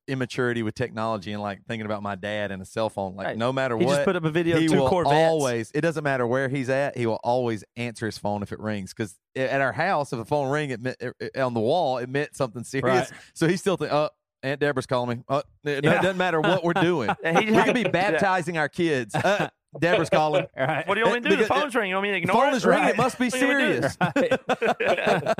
immaturity 0.07 0.63
with 0.63 0.75
technology 0.75 1.31
and 1.31 1.41
like 1.41 1.63
thinking 1.67 1.85
about 1.85 2.01
my 2.03 2.15
dad 2.15 2.51
and 2.51 2.61
a 2.61 2.65
cell 2.65 2.89
phone. 2.89 3.15
Like 3.15 3.27
Right. 3.27 3.37
no 3.37 3.53
matter 3.53 3.77
he 3.77 3.85
what, 3.85 3.93
just 3.95 4.05
put 4.05 4.15
up 4.15 4.23
a 4.25 4.29
video 4.31 4.59
he 4.59 4.67
will 4.69 4.89
Corvettes. 4.89 5.13
always. 5.15 5.71
It 5.73 5.81
doesn't 5.81 6.03
matter 6.03 6.25
where 6.27 6.49
he's 6.49 6.69
at. 6.69 6.97
He 6.97 7.05
will 7.05 7.19
always 7.23 7.63
answer 7.77 8.05
his 8.05 8.17
phone 8.17 8.43
if 8.43 8.51
it 8.51 8.59
rings. 8.59 8.93
Because 8.93 9.15
at 9.35 9.61
our 9.61 9.71
house, 9.71 10.11
if 10.11 10.19
the 10.19 10.25
phone 10.25 10.49
ring, 10.49 10.71
it 10.71 10.81
meant, 10.81 10.97
it- 10.99 11.37
on 11.37 11.53
the 11.53 11.59
wall, 11.59 11.97
it 11.99 12.09
meant 12.09 12.35
something 12.35 12.63
serious. 12.63 13.11
Right. 13.11 13.19
So 13.33 13.47
he 13.47 13.57
still 13.57 13.77
think, 13.77 13.91
oh, 13.93 14.09
Aunt 14.43 14.59
Deborah's 14.59 14.87
calling 14.87 15.17
me. 15.19 15.23
Oh, 15.29 15.43
it, 15.63 15.83
Yeah. 15.83 16.01
doesn't 16.01 16.17
matter 16.17 16.41
what 16.41 16.63
we're 16.63 16.73
doing. 16.73 17.09
He 17.23 17.51
we 17.51 17.63
could 17.63 17.75
be 17.75 17.83
baptizing 17.89 18.57
our 18.57 18.69
kids. 18.69 19.13
Uh, 19.13 19.49
Deborah's 19.81 20.09
calling. 20.09 20.45
Right. 20.57 20.87
What 20.87 20.95
do 20.95 21.01
you 21.01 21.07
want 21.07 21.23
me 21.23 21.29
to 21.29 21.35
do? 21.35 21.35
The 21.37 21.43
Because- 21.43 21.61
phone's 21.61 21.75
ringing. 21.75 21.89
You 21.89 21.95
want 21.95 22.03
me 22.03 22.09
to 22.09 22.13
The 22.13 22.17
ignore 22.19 22.43
phone 22.45 22.53
it? 22.53 22.57
is 22.57 22.65
ringing. 22.65 22.83
Right. 22.83 22.93
It 22.93 22.97
must 22.97 23.19
be 23.19 23.25
What 23.25 23.33
do 23.33 23.39
you 23.39 23.47
want 23.47 23.59
me 23.59 23.79
to 23.79 23.89
serious. 23.89 25.37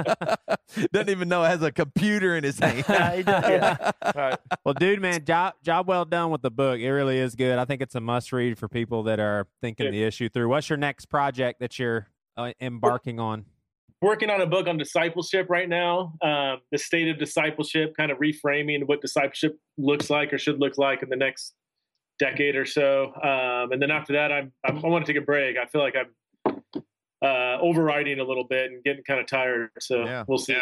do? 0.76 0.86
Doesn't 0.94 1.10
even 1.10 1.30
know 1.30 1.44
it 1.44 1.48
has 1.50 1.62
a 1.62 1.72
computer 1.72 2.36
in 2.36 2.44
his 2.44 2.58
hand. 2.60 2.78
He 2.78 2.84
does, 3.24 3.44
yeah. 3.50 3.92
Right. 4.16 4.38
Well, 4.64 4.74
dude, 4.74 5.02
man, 5.02 5.24
job 5.26 5.54
job 5.64 5.88
well 5.88 6.06
done 6.06 6.32
with 6.32 6.42
the 6.42 6.52
book. 6.52 6.80
It 6.80 6.92
really 6.92 7.18
is 7.18 7.36
good. 7.36 7.58
I 7.60 7.66
think 7.66 7.82
it's 7.82 7.96
a 7.96 8.00
must 8.02 8.32
read 8.32 8.58
for 8.58 8.68
people 8.68 9.04
that 9.04 9.20
are 9.20 9.48
thinking 9.62 9.86
Yeah. 9.88 9.92
the 9.92 10.04
issue 10.04 10.30
through. 10.30 10.50
What's 10.50 10.70
your 10.70 10.78
next 10.78 11.06
project 11.08 11.60
that 11.60 11.78
you're 11.80 12.08
uh, 12.38 12.52
embarking 12.60 13.20
on? 13.20 13.46
working 14.04 14.32
on 14.32 14.42
a 14.42 14.48
book 14.48 14.66
on 14.68 14.78
discipleship 14.80 15.46
right 15.48 15.70
now 15.70 16.12
um, 16.24 16.58
the 16.72 16.78
state 16.80 17.08
of 17.08 17.20
discipleship 17.20 17.96
kind 17.96 18.10
of 18.12 18.18
reframing 18.18 18.84
what 18.88 19.00
discipleship 19.00 19.60
looks 19.78 20.10
like 20.10 20.34
or 20.34 20.40
should 20.40 20.60
look 20.60 20.76
like 20.80 21.04
in 21.04 21.10
the 21.10 21.16
next 21.16 21.54
decade 22.26 22.56
or 22.56 22.66
so 22.66 22.88
um, 23.32 23.72
and 23.72 23.82
then 23.82 23.90
after 23.92 24.14
that 24.14 24.32
I'm, 24.32 24.52
I'm 24.66 24.78
i 24.86 24.88
want 24.88 25.06
to 25.06 25.12
take 25.12 25.22
a 25.22 25.26
break 25.26 25.58
i 25.58 25.66
feel 25.66 25.82
like 25.82 25.96
i'm 26.02 26.12
uh, 27.24 27.58
overriding 27.62 28.20
a 28.20 28.24
little 28.24 28.44
bit 28.44 28.72
and 28.72 28.84
getting 28.84 29.04
kind 29.04 29.20
of 29.20 29.28
tired 29.28 29.70
so 29.80 30.04
Yeah. 30.06 30.24
we'll 30.28 30.38
see 30.38 30.56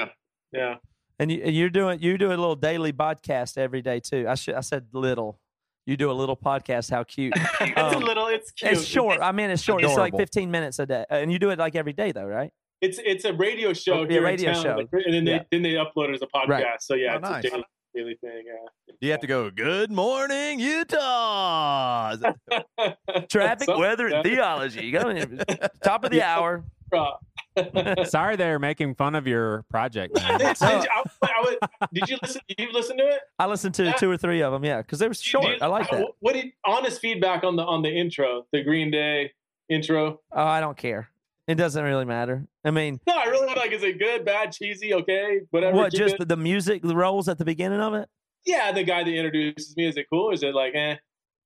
yeah, 0.51 0.76
And 1.20 1.32
you, 1.32 1.41
and 1.43 1.55
you're 1.55 1.70
doing 1.70 1.99
you 2.01 2.18
do 2.18 2.28
a 2.30 2.38
little 2.43 2.55
daily 2.55 2.91
podcast 2.93 3.57
every 3.57 3.82
day 3.82 3.99
too. 3.99 4.26
I 4.28 4.36
should 4.36 4.55
I 4.55 4.62
said 4.62 4.88
little. 4.93 5.39
You 5.86 5.95
do 5.97 6.10
a 6.12 6.18
little 6.22 6.36
podcast. 6.38 6.89
How 6.91 7.03
cute! 7.03 7.34
it's 7.62 7.78
Um, 7.80 8.01
a 8.03 8.05
little 8.05 8.28
it's 8.28 8.51
cute 8.51 8.72
It's 8.74 8.84
short. 8.86 9.20
I 9.22 9.32
mean, 9.32 9.49
it's 9.51 9.62
short. 9.62 9.84
It's 9.84 9.95
like 9.97 10.16
15 10.16 10.49
minutes 10.51 10.80
a 10.80 10.86
day, 10.86 11.03
and 11.10 11.32
you 11.32 11.38
do 11.39 11.49
it 11.51 11.60
like 11.60 11.76
every 11.76 11.93
day, 11.93 12.12
though, 12.12 12.26
right? 12.26 12.51
it's 12.82 12.99
it's 13.12 13.26
a 13.26 13.34
radio 13.34 13.74
show 13.74 13.93
Oh, 13.99 14.03
yeah, 14.03 14.10
here 14.12 14.24
radio 14.24 14.49
in 14.49 14.55
town, 14.55 14.64
show. 14.64 14.78
and 15.05 15.14
then 15.14 15.24
they 15.26 15.32
Yeah. 15.34 15.43
then 15.51 15.62
they 15.64 15.74
upload 15.74 16.10
it 16.10 16.16
as 16.16 16.22
a 16.22 16.28
podcast 16.28 16.49
Right. 16.49 16.82
so 16.82 16.93
yeah 16.95 17.14
Oh, 17.14 17.18
it's 17.18 17.30
nice. 17.53 17.64
A 17.94 17.98
daily, 17.98 18.18
daily 18.22 18.34
thing 18.36 18.44
yeah 18.48 18.94
Do 19.00 19.06
you 19.08 19.12
have 19.12 19.22
to 19.22 19.28
go, 19.28 19.50
good 19.50 19.92
morning, 19.92 20.60
Utah? 20.60 22.12
Is 22.14 22.20
Traffic, 23.30 23.66
Something 23.66 23.80
weather, 23.80 24.06
like 24.10 24.14
and 24.16 24.26
that. 24.26 24.30
theology. 24.30 24.86
You 24.86 24.92
go 24.92 25.10
in, 25.10 25.42
top 25.84 26.04
of 26.04 26.12
the 26.12 26.22
hour. 26.30 26.64
Sorry, 28.06 28.36
they're 28.36 28.58
making 28.60 28.96
fun 28.96 29.16
of 29.16 29.28
your 29.28 29.64
project. 29.70 30.16
Man. 30.16 30.40
Did, 30.40 30.48
did 30.58 30.62
you, 30.62 30.68
I, 30.68 31.04
I 31.24 31.44
would, 31.44 31.58
did 31.94 32.10
you 32.10 32.18
listen? 32.22 32.42
Did 32.48 32.60
you 32.60 32.72
listen 32.72 32.98
to 32.98 33.04
it? 33.08 33.20
I 33.38 33.46
listened 33.48 33.76
to 33.76 33.94
two 33.94 34.10
or 34.10 34.18
three 34.18 34.42
of 34.42 34.52
them, 34.54 34.64
yeah, 34.64 34.82
because 34.82 35.00
they 35.00 35.08
were 35.08 35.14
short. 35.14 35.46
Did- 35.46 35.62
I 35.62 35.68
like 35.68 35.90
that. 35.92 36.06
What 36.20 36.34
did 36.34 36.48
honest 36.66 37.00
feedback 37.02 37.44
on 37.44 37.56
the 37.56 37.64
on 37.64 37.82
the 37.82 37.90
intro, 37.90 38.46
the 38.54 38.64
Green 38.64 38.92
Day 38.92 39.32
intro? 39.70 40.20
Oh, 40.32 40.44
I 40.44 40.60
don't 40.62 40.78
care. 40.78 41.10
It 41.50 41.56
doesn't 41.56 41.84
really 41.84 42.06
matter. 42.06 42.45
I 42.64 42.70
mean, 42.70 43.00
No, 43.08 43.16
I 43.18 43.26
really 43.26 43.54
like. 43.56 43.72
Is 43.72 43.82
it 43.82 43.97
good, 43.97 44.24
bad, 44.24 44.52
cheesy, 44.52 44.93
okay, 44.93 45.41
whatever? 45.50 45.76
what? 45.76 45.91
Just 45.91 46.14
it? 46.16 46.20
the, 46.20 46.26
the 46.26 46.38
music 46.38 46.82
rolls 46.84 47.28
at 47.28 47.39
the 47.39 47.45
beginning 47.45 47.80
of 47.80 47.95
it. 47.95 48.08
yeah, 48.45 48.72
the 48.72 48.84
guy 48.84 49.04
that 49.04 49.12
introduces 49.12 49.76
me. 49.76 49.88
Is 49.88 49.97
it 49.97 50.06
cool? 50.12 50.32
Is 50.32 50.43
it 50.43 50.54
like, 50.54 50.76
eh? 50.76 50.97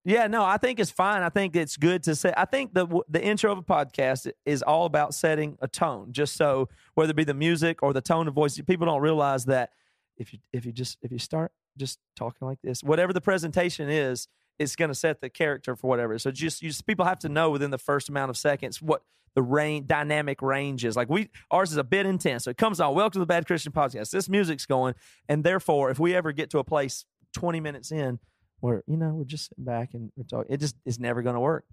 Yeah, 0.05 0.27
no, 0.27 0.43
I 0.43 0.57
think 0.57 0.81
it's 0.81 0.91
fine. 0.91 1.21
I 1.21 1.29
think 1.29 1.55
it's 1.55 1.77
good 1.77 2.03
to 2.03 2.15
say. 2.15 2.33
I 2.35 2.43
think 2.43 2.73
the 2.73 2.85
the 3.07 3.23
intro 3.23 3.53
of 3.53 3.59
a 3.59 3.63
podcast 3.63 4.29
is 4.45 4.61
all 4.61 4.85
about 4.85 5.13
setting 5.13 5.57
a 5.61 5.67
tone, 5.69 6.11
just 6.11 6.35
so 6.35 6.67
whether 6.95 7.11
it 7.11 7.15
be 7.15 7.23
the 7.23 7.33
music 7.33 7.81
or 7.81 7.93
the 7.93 8.01
tone 8.01 8.27
of 8.27 8.33
voice, 8.33 8.59
people 8.59 8.85
don't 8.85 9.01
realize 9.01 9.45
that 9.45 9.69
if 10.17 10.33
you 10.33 10.39
if 10.51 10.65
you 10.65 10.73
just 10.73 10.97
if 11.01 11.13
you 11.13 11.19
start 11.19 11.53
just 11.77 11.99
talking 12.17 12.45
like 12.45 12.59
this, 12.61 12.83
whatever 12.83 13.13
the 13.13 13.21
presentation 13.21 13.89
is, 13.89 14.27
it's 14.59 14.75
going 14.75 14.89
to 14.89 14.95
set 14.95 15.21
the 15.21 15.29
character 15.29 15.75
for 15.75 15.87
whatever. 15.87 16.17
So 16.19 16.31
just 16.31 16.61
you 16.61 16.69
just 16.69 16.85
people 16.85 17.05
have 17.05 17.19
to 17.19 17.29
know 17.29 17.49
within 17.49 17.71
the 17.71 17.77
first 17.77 18.09
amount 18.09 18.29
of 18.29 18.37
seconds 18.37 18.81
what 18.81 19.01
the 19.35 19.41
range 19.41 19.87
dynamic 19.87 20.41
range 20.41 20.85
is. 20.85 20.95
Like 20.95 21.09
we 21.09 21.29
ours 21.51 21.71
is 21.71 21.77
a 21.77 21.83
bit 21.83 22.05
intense. 22.05 22.43
So 22.43 22.51
it 22.51 22.57
comes 22.57 22.79
on. 22.79 22.95
Welcome 22.95 23.13
to 23.13 23.19
the 23.19 23.25
Bad 23.25 23.47
Christian 23.47 23.71
Podcast. 23.71 24.11
This 24.11 24.29
music's 24.29 24.65
going, 24.65 24.93
and 25.27 25.43
therefore, 25.43 25.89
if 25.89 25.99
we 25.99 26.15
ever 26.15 26.31
get 26.31 26.49
to 26.51 26.59
a 26.59 26.63
place 26.63 27.05
twenty 27.33 27.59
minutes 27.59 27.91
in 27.91 28.19
where 28.59 28.83
you 28.87 28.95
know 28.95 29.09
we're 29.09 29.25
just 29.25 29.49
sitting 29.49 29.65
back 29.65 29.89
and 29.93 30.11
we're 30.15 30.23
talking. 30.23 30.53
It 30.53 30.59
just 30.59 30.75
is 30.85 30.99
never 30.99 31.21
going 31.21 31.35
to 31.35 31.41
work. 31.41 31.65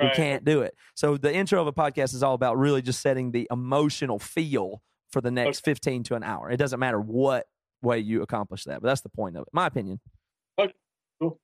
We 0.00 0.10
can't 0.10 0.44
do 0.44 0.62
it. 0.62 0.74
So 0.96 1.16
the 1.16 1.32
intro 1.32 1.60
of 1.60 1.68
a 1.68 1.72
podcast 1.72 2.14
is 2.14 2.24
all 2.24 2.34
about 2.34 2.58
really 2.58 2.82
just 2.82 3.00
setting 3.00 3.30
the 3.30 3.46
emotional 3.52 4.18
feel 4.18 4.82
for 5.12 5.20
the 5.20 5.30
next 5.30 5.58
Okay. 5.58 5.70
15 5.70 6.02
to 6.04 6.14
an 6.16 6.24
hour. 6.24 6.50
It 6.50 6.56
doesn't 6.56 6.80
matter 6.80 7.00
what 7.00 7.46
way 7.80 8.00
you 8.00 8.22
accomplish 8.22 8.64
that, 8.64 8.82
but 8.82 8.88
that's 8.88 9.02
the 9.02 9.08
point 9.08 9.36
of 9.36 9.42
it. 9.42 9.48
My 9.52 9.66
opinion. 9.66 10.00
Okay, 10.58 10.74
cool. 11.22 11.38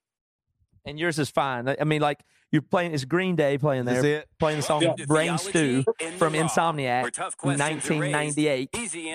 And 0.84 0.98
yours 0.98 1.18
is 1.18 1.30
fine. 1.30 1.68
I 1.68 1.76
I 1.80 1.84
mean, 1.84 2.00
like 2.00 2.20
you're 2.52 2.62
playing. 2.62 2.94
It's 2.94 3.04
Green 3.04 3.36
Day 3.36 3.58
playing 3.58 3.86
Is 3.86 4.02
there, 4.02 4.18
it? 4.20 4.28
playing 4.38 4.58
the 4.58 4.62
song 4.62 4.82
Yeah. 4.82 4.94
"Brain 5.06 5.38
Stew" 5.38 5.84
from 6.18 6.32
Insomniac, 6.32 7.04
1998, 7.42 8.70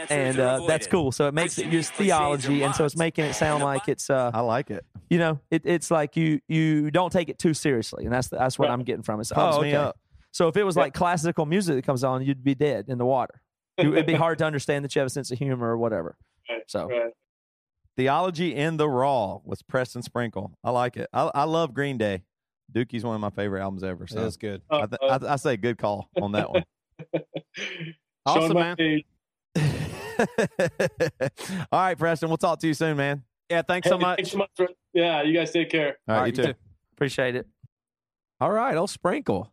and 0.09 0.39
uh, 0.39 0.65
that's 0.67 0.87
cool. 0.87 1.11
So 1.11 1.27
it 1.27 1.33
makes 1.33 1.57
it 1.57 1.67
use 1.67 1.89
theology, 1.89 2.63
and 2.63 2.73
so 2.75 2.85
it's 2.85 2.95
making 2.95 3.25
it 3.25 3.33
sound 3.45 3.63
like 3.63 3.87
it's 3.87 4.09
uh, 4.09 4.31
I 4.33 4.39
like 4.41 4.71
it. 4.71 4.85
you 5.09 5.17
know, 5.17 5.39
it, 5.51 5.63
it's 5.65 5.91
like 5.91 6.15
you 6.15 6.39
you 6.47 6.91
don't 6.91 7.11
take 7.11 7.29
it 7.29 7.39
too 7.39 7.53
seriously, 7.53 8.05
and 8.05 8.13
that's 8.13 8.27
that's 8.29 8.57
what 8.59 8.67
Right. 8.69 8.73
I'm 8.73 8.83
getting 8.83 9.03
from 9.03 9.19
it. 9.19 9.25
So, 9.25 9.35
Pumps 9.35 9.57
oh, 9.57 9.61
me 9.61 9.69
okay. 9.69 9.77
up. 9.77 9.97
So 10.31 10.47
if 10.47 10.57
it 10.57 10.63
was 10.63 10.75
Yeah. 10.75 10.83
like 10.83 10.93
classical 10.93 11.45
music 11.45 11.75
that 11.75 11.85
comes 11.85 12.03
on, 12.03 12.23
you'd 12.25 12.43
be 12.43 12.55
dead 12.55 12.85
in 12.89 12.97
the 12.97 13.05
water. 13.05 13.41
It'd 13.77 14.05
be 14.05 14.13
hard 14.25 14.37
to 14.39 14.45
understand 14.45 14.83
that 14.85 14.95
you 14.95 14.99
have 14.99 15.07
a 15.07 15.09
sense 15.09 15.31
of 15.31 15.37
humor 15.37 15.67
or 15.69 15.77
whatever. 15.77 16.15
Right, 16.49 16.61
So 16.67 16.87
right. 16.87 17.11
Theology 17.97 18.53
in 18.55 18.77
the 18.77 18.89
Raw 18.89 19.39
with 19.43 19.65
Preston 19.67 20.01
Sprinkle. 20.01 20.57
I 20.63 20.71
like 20.71 20.97
it. 20.97 21.07
I, 21.13 21.31
I 21.33 21.43
love 21.45 21.73
Green 21.73 21.97
Day. 21.97 22.23
Dookie's 22.73 23.03
one 23.03 23.15
of 23.15 23.21
my 23.21 23.29
favorite 23.29 23.61
albums 23.61 23.83
ever. 23.83 24.07
So 24.07 24.21
That's 24.21 24.37
good. 24.37 24.61
I, 24.69 24.85
th- 24.87 24.99
I, 25.01 25.19
I 25.33 25.35
say 25.37 25.55
good 25.55 25.77
call 25.77 26.09
on 26.21 26.31
that 26.33 26.49
one. 26.51 26.63
Awesome, 28.27 28.53
man. 28.57 28.75
All 31.71 31.79
right, 31.79 31.95
Preston. 31.97 32.27
We'll 32.29 32.37
talk 32.37 32.57
to 32.61 32.67
you 32.67 32.73
soon, 32.73 32.97
man. 32.97 33.23
Yeah, 33.51 33.61
thanks 33.61 33.87
so 33.87 33.99
much. 33.99 34.17
Thanks 34.17 34.31
so 34.31 34.39
much 34.39 34.49
for, 34.55 34.67
yeah, 34.93 35.21
you 35.21 35.31
guys 35.31 35.51
take 35.51 35.69
care. 35.69 35.97
All 36.07 36.15
right, 36.15 36.19
All 36.21 36.27
you 36.27 36.31
right, 36.31 36.35
too. 36.35 36.43
too. 36.43 36.53
appreciate 36.93 37.35
it. 37.35 37.45
All 38.41 38.51
right, 38.51 38.73
I'll 38.75 38.87
sprinkle. 38.87 39.51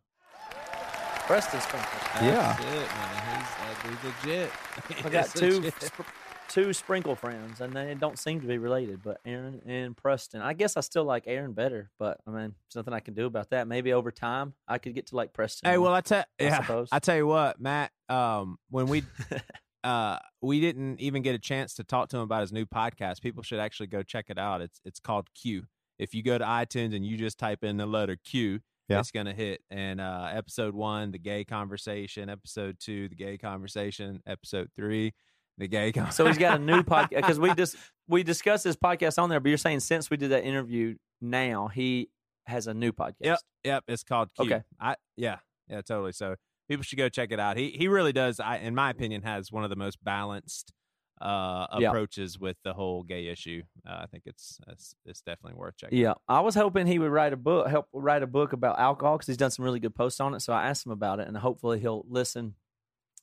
Preston 1.27 1.61
Sprinkle. 1.61 1.91
Yeah. 2.23 2.57
That's 2.59 2.65
it, 2.65 2.89
man. 2.95 3.45
He's, 3.45 3.51
uh, 3.61 3.89
he's 3.89 4.25
legit. 4.25 4.51
I 5.05 5.09
got 5.11 5.29
two 5.35 5.61
legit. 5.61 5.75
sp- 5.85 6.09
two 6.53 6.73
Sprinkle 6.73 7.17
friends, 7.17 7.61
and 7.61 7.73
they 7.73 7.95
don't 7.95 8.19
seem 8.19 8.41
to 8.41 8.47
be 8.47 8.59
related. 8.59 9.03
But 9.03 9.21
Aaron 9.25 9.63
and 9.67 9.97
Preston, 9.97 10.43
I 10.43 10.53
guess 10.53 10.77
I 10.77 10.81
still 10.81 11.05
like 11.05 11.25
Aaron 11.27 11.53
better. 11.53 11.91
But 11.99 12.19
I 12.27 12.31
mean, 12.31 12.55
there's 12.67 12.77
nothing 12.77 12.95
I 12.95 13.01
can 13.01 13.15
do 13.15 13.27
about 13.27 13.51
that. 13.51 13.67
Maybe 13.67 13.93
over 13.93 14.11
time, 14.11 14.55
I 14.69 14.79
could 14.79 14.95
get 14.95 15.07
to 15.09 15.17
like 15.17 15.33
Preston. 15.33 15.71
Hey, 15.71 15.79
well, 15.79 15.95
I 15.95 16.01
tell 16.03 16.25
I 16.41 16.45
yeah, 16.45 16.61
suppose. 16.61 16.89
I 16.93 16.99
tell 16.99 17.17
you 17.17 17.27
what, 17.27 17.61
Matt. 17.61 17.93
Um, 18.09 18.59
when 18.69 18.87
we 18.89 19.03
uh 19.85 20.19
we 20.41 20.61
didn't 20.61 21.01
even 21.01 21.23
get 21.23 21.35
a 21.35 21.39
chance 21.39 21.75
to 21.75 21.85
talk 21.85 22.09
to 22.11 22.17
him 22.17 22.23
about 22.23 22.43
his 22.43 22.53
new 22.53 22.67
podcast. 22.67 23.21
People 23.23 23.43
should 23.43 23.59
actually 23.59 23.89
go 23.89 24.03
check 24.03 24.27
it 24.29 24.39
out. 24.39 24.61
It's 24.61 24.81
it's 24.85 25.01
called 25.01 25.29
Q. 25.35 25.65
If 25.99 26.15
you 26.15 26.23
go 26.23 26.37
to 26.39 26.45
iTunes 26.45 26.95
and 26.95 27.05
you 27.05 27.17
just 27.17 27.39
type 27.39 27.65
in 27.65 27.77
the 27.77 27.87
letter 27.87 28.17
Q, 28.17 28.61
Yeah. 28.89 28.99
it's 29.01 29.11
gonna 29.11 29.33
hit. 29.35 29.63
And 29.71 30.01
uh 30.01 30.31
episode 30.33 30.75
one, 30.75 31.11
the 31.13 31.19
gay 31.19 31.45
conversation. 31.45 32.29
Episode 32.29 32.77
two, 32.81 33.09
the 33.09 33.15
gay 33.17 33.39
conversation. 33.39 34.23
Episode 34.27 34.69
three, 34.77 35.15
the 35.59 35.69
gay. 35.69 35.93
Con- 35.93 36.11
so 36.13 36.27
he's 36.27 36.39
got 36.39 36.61
a 36.61 36.63
new 36.63 36.83
podcast 36.83 37.11
because 37.17 37.39
we 37.41 37.55
just 37.55 37.77
we 38.09 38.23
discussed 38.23 38.65
his 38.65 38.77
podcast 38.77 39.21
on 39.23 39.29
there. 39.29 39.41
But 39.41 39.49
you're 39.51 39.59
saying 39.59 39.81
since 39.81 40.11
we 40.11 40.17
did 40.17 40.31
that 40.31 40.45
interview, 40.45 40.97
now 41.21 41.69
he 41.69 42.09
has 42.47 42.67
a 42.67 42.75
new 42.75 42.93
podcast. 42.93 43.15
Yep, 43.21 43.39
yep. 43.65 43.85
It's 43.89 44.03
called 44.03 44.31
Q. 44.35 44.45
Okay. 44.47 44.63
I 44.81 44.97
yeah, 45.17 45.39
yeah, 45.69 45.83
totally. 45.83 46.13
So 46.13 46.37
people 46.69 46.83
should 46.83 46.99
go 46.99 47.09
check 47.09 47.33
it 47.33 47.39
out. 47.41 47.57
He 47.57 47.71
he 47.71 47.89
really 47.89 48.13
does. 48.13 48.41
I 48.41 48.57
in 48.59 48.75
my 48.75 48.91
opinion 48.91 49.23
has 49.23 49.53
one 49.53 49.65
of 49.65 49.71
the 49.71 49.77
most 49.77 50.03
balanced 50.03 50.73
uh 51.21 51.67
Yeah. 51.79 51.91
approaches 51.91 52.37
with 52.39 52.57
the 52.65 52.73
whole 52.73 53.05
gay 53.05 53.29
issue. 53.29 53.63
Uh, 53.87 54.01
I 54.03 54.07
think 54.07 54.25
it's, 54.27 54.59
it's 54.67 54.95
it's 55.05 55.21
definitely 55.21 55.57
worth 55.57 55.77
checking. 55.77 55.99
Yeah, 55.99 56.15
I 56.27 56.41
was 56.41 56.57
hoping 56.57 56.89
he 56.89 56.99
would 56.99 57.13
write 57.13 57.33
a 57.33 57.37
book, 57.37 57.69
help 57.69 57.87
write 57.93 58.25
a 58.25 58.27
book 58.27 58.53
about 58.53 58.81
alcohol 58.81 59.19
because 59.19 59.29
he's 59.29 59.37
done 59.37 59.53
some 59.53 59.65
really 59.65 59.79
good 59.79 59.95
posts 59.95 60.19
on 60.19 60.35
it. 60.35 60.41
So 60.41 60.53
I 60.53 60.67
asked 60.67 60.85
him 60.85 60.91
about 60.91 61.21
it, 61.21 61.29
and 61.29 61.37
hopefully 61.37 61.79
he'll 61.79 62.05
listen 62.09 62.55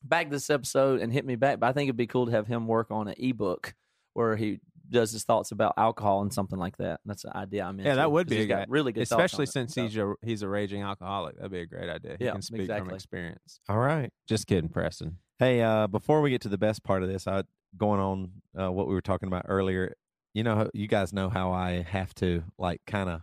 back 0.04 0.30
this 0.30 0.50
episode 0.50 1.02
and 1.02 1.12
hit 1.12 1.26
me 1.26 1.36
back. 1.36 1.60
But 1.60 1.68
I 1.68 1.74
think 1.74 1.88
it'd 1.88 1.98
be 1.98 2.08
cool 2.08 2.26
to 2.28 2.32
have 2.32 2.48
him 2.48 2.68
work 2.68 2.92
on 2.92 3.08
an 3.08 3.16
ebook 3.18 3.74
where 4.14 4.36
he 4.36 4.60
does 4.90 5.12
his 5.12 5.24
thoughts 5.24 5.52
about 5.52 5.74
alcohol 5.78 6.22
and 6.24 6.34
something 6.34 6.58
like 6.58 6.76
that. 6.78 7.00
That's 7.06 7.24
an 7.24 7.32
idea 7.36 7.64
I'm 7.64 7.78
into. 7.80 7.90
Yeah, 7.90 7.96
that 7.96 8.12
would 8.12 8.28
be 8.28 8.40
a 8.42 8.46
got 8.48 8.62
good- 8.68 8.72
really 8.72 8.92
good, 8.92 9.02
thoughts 9.08 9.12
on 9.12 9.20
especially 9.22 9.44
it. 9.44 9.52
since 9.52 9.76
So- 9.76 9.84
he's 9.84 9.98
a 9.98 10.14
he's 10.24 10.42
a 10.42 10.50
raging 10.50 10.82
alcoholic. 10.82 11.36
That'd 11.36 11.52
be 11.52 11.60
a 11.62 11.66
great 11.68 11.90
idea. 11.90 12.16
He 12.18 12.26
Yeah, 12.26 12.32
can 12.32 12.42
speak 12.42 12.62
from 12.62 12.72
exactly. 12.72 12.96
experience. 12.96 13.60
All 13.70 13.78
right. 13.78 14.12
Just 14.28 14.48
kidding, 14.48 14.70
Preston. 14.70 15.18
Hey, 15.38 15.62
uh, 15.62 15.88
before 15.88 16.22
we 16.22 16.32
get 16.32 16.42
to 16.42 16.50
the 16.50 16.58
best 16.58 16.84
part 16.84 17.04
of 17.04 17.10
this, 17.10 17.28
I 17.28 17.44
going 17.78 18.00
on 18.00 18.32
uh, 18.60 18.72
what 18.72 18.88
we 18.88 18.94
were 18.96 19.02
talking 19.02 19.28
about 19.28 19.46
earlier. 19.48 19.94
You 20.34 20.44
know, 20.44 20.70
you 20.74 20.88
guys 20.88 21.14
know 21.14 21.30
how 21.30 21.52
I 21.52 21.82
have 21.84 22.14
to 22.16 22.44
like 22.58 22.82
kind 22.88 23.10
of. 23.10 23.22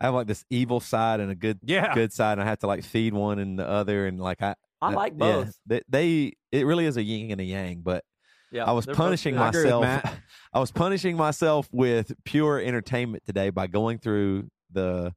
I 0.00 0.06
have 0.06 0.14
like 0.14 0.26
this 0.26 0.44
evil 0.50 0.80
side 0.80 1.20
and 1.20 1.30
a 1.30 1.36
good 1.36 1.60
Yeah. 1.62 1.94
good 1.94 2.12
side, 2.12 2.32
and 2.32 2.42
I 2.42 2.46
have 2.46 2.58
to 2.60 2.66
like 2.66 2.82
feed 2.82 3.14
one 3.14 3.38
and 3.38 3.56
the 3.56 3.66
other, 3.68 4.06
and 4.08 4.20
like 4.20 4.42
I 4.42 4.56
I 4.80 4.88
uh, 4.88 4.92
like 4.92 5.12
yeah, 5.12 5.18
both. 5.18 5.58
they, 5.66 5.82
they 5.88 6.32
it 6.52 6.66
really 6.66 6.86
is 6.86 6.96
a 6.96 7.02
yin 7.02 7.30
and 7.30 7.40
a 7.40 7.44
yang, 7.44 7.80
but 7.82 8.04
Yeah, 8.50 8.64
I 8.64 8.72
was 8.72 8.84
they're 8.86 8.94
both 8.94 9.04
punishing. 9.04 9.38
I 9.38 9.50
myself. 9.50 9.84
I 10.52 10.58
was 10.58 10.70
punishing 10.70 11.16
myself 11.16 11.68
with 11.72 12.12
pure 12.24 12.60
entertainment 12.60 13.24
today 13.24 13.50
by 13.50 13.66
going 13.66 13.98
through 13.98 14.48
the 14.70 15.14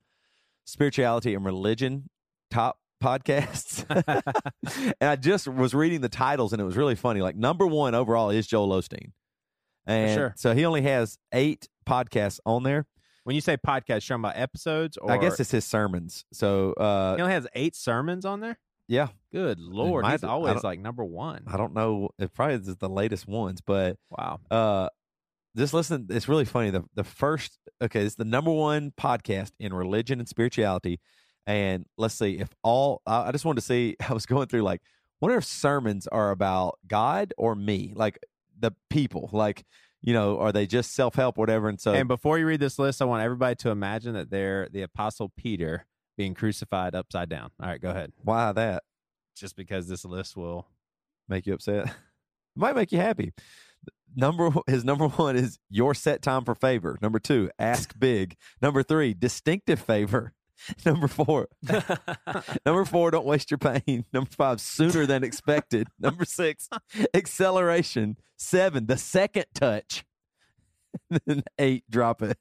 spirituality 0.66 1.34
and 1.34 1.46
religion 1.46 2.10
top 2.50 2.80
podcasts. 3.04 3.86
and 5.02 5.10
I 5.10 5.16
just 5.16 5.48
was 5.48 5.74
reading 5.74 6.02
the 6.02 6.10
titles 6.10 6.54
and 6.54 6.62
it 6.62 6.66
was 6.66 6.78
really 6.78 6.96
funny. 6.96 7.22
Like 7.22 7.36
number 7.36 7.66
one 7.66 7.96
overall 7.96 8.30
is 8.30 8.48
Joel 8.48 8.70
Osteen. 8.70 9.12
And 9.86 10.14
sure. 10.14 10.34
so 10.36 10.54
he 10.54 10.66
only 10.66 10.82
has 10.82 11.18
eight 11.32 11.68
podcasts 11.88 12.40
on 12.46 12.64
there. 12.64 12.86
When 13.24 13.36
you 13.36 13.42
say 13.42 13.58
podcast, 13.58 13.88
you're 13.88 14.18
talking 14.18 14.24
about 14.26 14.38
episodes, 14.38 14.98
or 14.98 15.12
I 15.12 15.18
guess 15.18 15.40
it's 15.40 15.52
his 15.52 15.66
sermons. 15.66 16.26
So 16.32 16.74
uh 16.74 17.16
he 17.16 17.22
only 17.22 17.34
has 17.34 17.48
eight 17.56 17.76
sermons 17.76 18.26
on 18.26 18.40
there. 18.40 18.58
Yeah, 18.88 19.08
Good 19.32 19.60
lord, 19.60 20.04
might- 20.04 20.12
he's 20.14 20.24
always 20.24 20.64
like 20.64 20.80
number 20.80 21.04
one. 21.04 21.44
I 21.48 21.58
don't 21.58 21.74
know. 21.74 22.10
It 22.20 22.34
probably 22.34 22.56
is 22.56 22.76
the 22.78 22.90
latest 22.90 23.28
ones, 23.28 23.62
but 23.62 23.98
Wow. 24.10 24.40
uh 24.50 24.90
just 25.56 25.74
listen 25.74 26.06
it's 26.12 26.28
really 26.30 26.46
funny 26.46 26.70
the 26.70 26.84
the 26.94 27.04
first 27.04 27.58
okay 27.82 28.02
it's 28.06 28.14
the 28.16 28.24
number 28.26 28.52
one 28.52 28.92
podcast 29.00 29.52
in 29.60 29.74
religion 29.74 30.20
and 30.20 30.30
spirituality 30.30 31.00
and 31.48 31.86
let's 31.98 32.14
see 32.14 32.38
if 32.38 32.50
all 32.64 33.02
i 33.08 33.30
I 33.30 33.32
just 33.32 33.44
wanted 33.44 33.62
to 33.62 33.66
see 33.66 33.96
i 34.08 34.14
was 34.14 34.28
going 34.28 34.46
through 34.50 34.62
like 34.62 34.82
wonder 35.20 35.36
if 35.38 35.46
sermons 35.46 36.06
are 36.06 36.30
about 36.30 36.78
god 36.88 37.34
or 37.40 37.56
me 37.56 37.92
like 37.96 38.20
the 38.60 38.72
people 38.92 39.32
like 39.34 39.64
you 40.04 40.14
know 40.14 40.38
are 40.38 40.52
they 40.52 40.68
just 40.68 40.94
self-help 40.94 41.40
whatever 41.40 41.70
and 41.70 41.82
so 41.82 41.92
and 41.92 42.08
before 42.08 42.38
you 42.38 42.46
read 42.46 42.60
this 42.60 42.78
list, 42.78 43.02
I 43.02 43.06
want 43.06 43.24
everybody 43.24 43.56
to 43.56 43.72
imagine 43.72 44.14
that 44.14 44.30
they're 44.30 44.70
the 44.72 44.84
Apostle 44.84 45.32
Peter 45.36 45.88
being 46.18 46.34
crucified 46.34 46.96
upside 46.96 47.30
down. 47.30 47.52
All 47.62 47.70
right, 47.70 47.82
go 47.82 47.92
ahead. 47.92 48.12
why 48.24 48.52
that? 48.52 48.84
Just 49.36 49.56
because 49.56 49.88
this 49.88 50.04
list 50.04 50.36
will. 50.36 50.68
make 51.30 51.46
you 51.46 51.54
upset? 51.54 51.86
It 51.88 51.94
might 52.56 52.76
make 52.76 52.92
you 52.92 52.98
happy. 52.98 53.34
Number 54.16 54.50
his 54.66 54.84
number 54.84 55.08
one 55.08 55.36
is 55.36 55.60
your 55.70 55.94
set 55.94 56.22
time 56.22 56.44
for 56.44 56.56
favor. 56.56 56.98
Number 57.02 57.20
two 57.20 57.52
ask 57.60 57.94
big. 58.00 58.36
Number 58.62 58.82
three 58.84 59.14
distinctive 59.14 59.80
favor. 59.80 60.34
Number 60.88 61.08
four 61.08 61.50
number 62.66 62.84
four 62.84 63.12
don't 63.12 63.28
waste 63.28 63.52
your 63.52 63.60
pain. 63.60 64.06
Number 64.12 64.32
five 64.32 64.60
sooner 64.60 65.06
than 65.06 65.24
expected. 65.24 65.88
Number 66.00 66.26
six 66.26 66.68
acceleration. 67.14 68.18
Seven 68.38 68.88
the 68.88 68.98
second 68.98 69.46
touch. 69.54 70.04
Then 71.28 71.44
eight 71.60 71.84
drop 71.92 72.24
it 72.24 72.40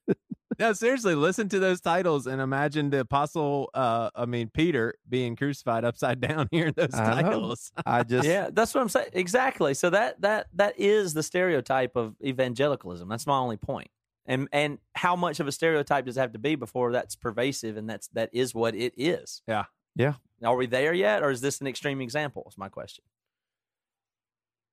No, 0.58 0.72
seriously, 0.72 1.14
listen 1.14 1.48
to 1.50 1.58
those 1.58 1.80
titles 1.80 2.26
and 2.26 2.40
imagine 2.40 2.90
the 2.90 3.00
Apostle, 3.00 3.70
uh, 3.74 4.10
I 4.14 4.26
mean, 4.26 4.48
Peter 4.48 4.94
being 5.08 5.36
crucified 5.36 5.84
upside 5.84 6.20
down 6.26 6.48
here 6.50 6.68
in 6.68 6.74
those 6.76 6.94
I 6.94 7.22
titles. 7.22 7.72
i 7.86 8.02
just 8.02 8.26
yeah, 8.26 8.48
that's 8.52 8.74
what 8.74 8.80
I'm 8.80 8.88
saying. 8.88 9.08
Exactly. 9.12 9.74
So 9.74 9.90
that 9.90 10.20
that 10.22 10.48
that 10.54 10.78
is 10.78 11.14
the 11.14 11.22
stereotype 11.22 11.96
of 11.96 12.14
evangelicalism. 12.24 13.08
That's 13.08 13.26
my 13.26 13.36
only 13.38 13.56
point. 13.56 13.88
And 14.24 14.48
and 14.52 14.78
how 14.94 15.14
much 15.14 15.40
of 15.40 15.46
a 15.46 15.52
stereotype 15.52 16.06
does 16.06 16.16
it 16.16 16.20
have 16.20 16.32
to 16.32 16.38
be 16.38 16.56
before 16.56 16.92
that's 16.92 17.14
pervasive 17.14 17.76
and 17.76 17.88
that's 17.88 18.08
that 18.08 18.30
is 18.32 18.54
what 18.54 18.74
it 18.74 18.94
is? 18.96 19.42
Yeah. 19.46 19.64
Yeah. 19.94 20.14
Are 20.44 20.56
we 20.56 20.66
there 20.66 20.92
yet, 20.92 21.22
or 21.22 21.30
is 21.30 21.40
this 21.40 21.60
an 21.60 21.66
extreme 21.66 22.00
example? 22.00 22.44
Is 22.48 22.58
my 22.58 22.68
question. 22.68 23.04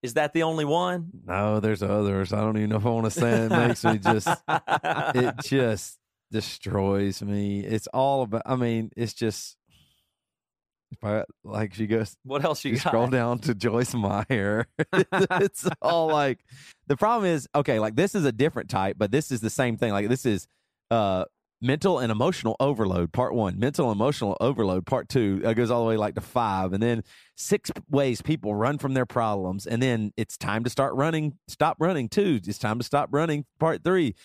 Is 0.04 0.14
that 0.14 0.34
the 0.34 0.43
only 0.43 0.66
one? 0.66 1.10
no 1.26 1.60
there's 1.60 1.82
others 1.82 2.32
i 2.34 2.41
don't 2.41 2.58
even 2.58 2.70
know 2.70 2.76
if 2.76 2.86
i 2.86 2.89
want 2.89 3.06
to 3.06 3.12
say 3.12 3.32
it. 3.32 3.51
it 3.51 3.56
makes 3.56 3.84
me 3.84 3.97
just 3.97 4.28
it 5.16 5.36
just 5.43 5.97
destroys 6.34 7.22
me. 7.22 7.62
It's 7.62 7.88
all 7.93 8.24
about. 8.24 8.41
I 8.45 8.56
mean, 8.56 8.91
it's 8.97 9.14
just 9.14 9.56
if 10.91 11.04
I 11.04 11.24
like 11.43 11.74
she 11.74 11.88
goes 11.88 12.18
what 12.24 12.43
else 12.43 12.66
you 12.66 12.72
you 12.72 12.78
got? 12.78 12.89
scroll 12.89 13.08
down 13.08 13.39
to 13.39 13.56
Joyce 13.56 13.93
Meyer, 13.93 14.66
it's 14.93 15.68
all 15.82 16.08
like 16.08 16.39
the 16.88 16.97
problem 16.97 17.30
is 17.32 17.47
okay. 17.56 17.80
Like 17.80 17.95
this 17.95 18.16
is 18.16 18.26
a 18.26 18.32
different 18.32 18.70
type, 18.70 18.97
but 18.99 19.12
this 19.12 19.32
is 19.32 19.41
the 19.41 19.49
same 19.49 19.78
thing. 19.78 19.91
Like 19.91 20.10
this 20.10 20.26
is 20.26 20.47
uh 20.91 21.26
mental 21.64 21.99
and 21.99 22.11
emotional 22.11 22.55
overload 22.59 23.11
part 23.14 23.34
one. 23.34 23.57
Mental 23.57 23.89
and 23.89 23.95
emotional 23.95 24.38
overload 24.41 24.86
part 24.86 25.09
two. 25.09 25.39
Goes 25.53 25.72
all 25.72 25.84
the 25.84 25.89
way 25.89 25.97
like 25.97 26.16
to 26.16 26.22
five. 26.22 26.74
And 26.74 26.84
then 26.84 27.03
six 27.36 27.72
ways 27.89 28.22
people 28.22 28.53
run 28.53 28.78
from 28.78 28.93
their 28.93 29.05
problems. 29.05 29.66
And 29.66 29.82
then 29.82 30.11
it's 30.18 30.38
time 30.38 30.64
to 30.66 30.70
start 30.70 30.93
running 30.93 31.38
stop 31.47 31.78
running 31.80 32.09
two 32.09 32.39
it's 32.43 32.57
time 32.57 32.78
to 32.80 32.86
stop 32.86 33.09
running 33.11 33.45
part 33.59 33.84
three. 33.84 34.16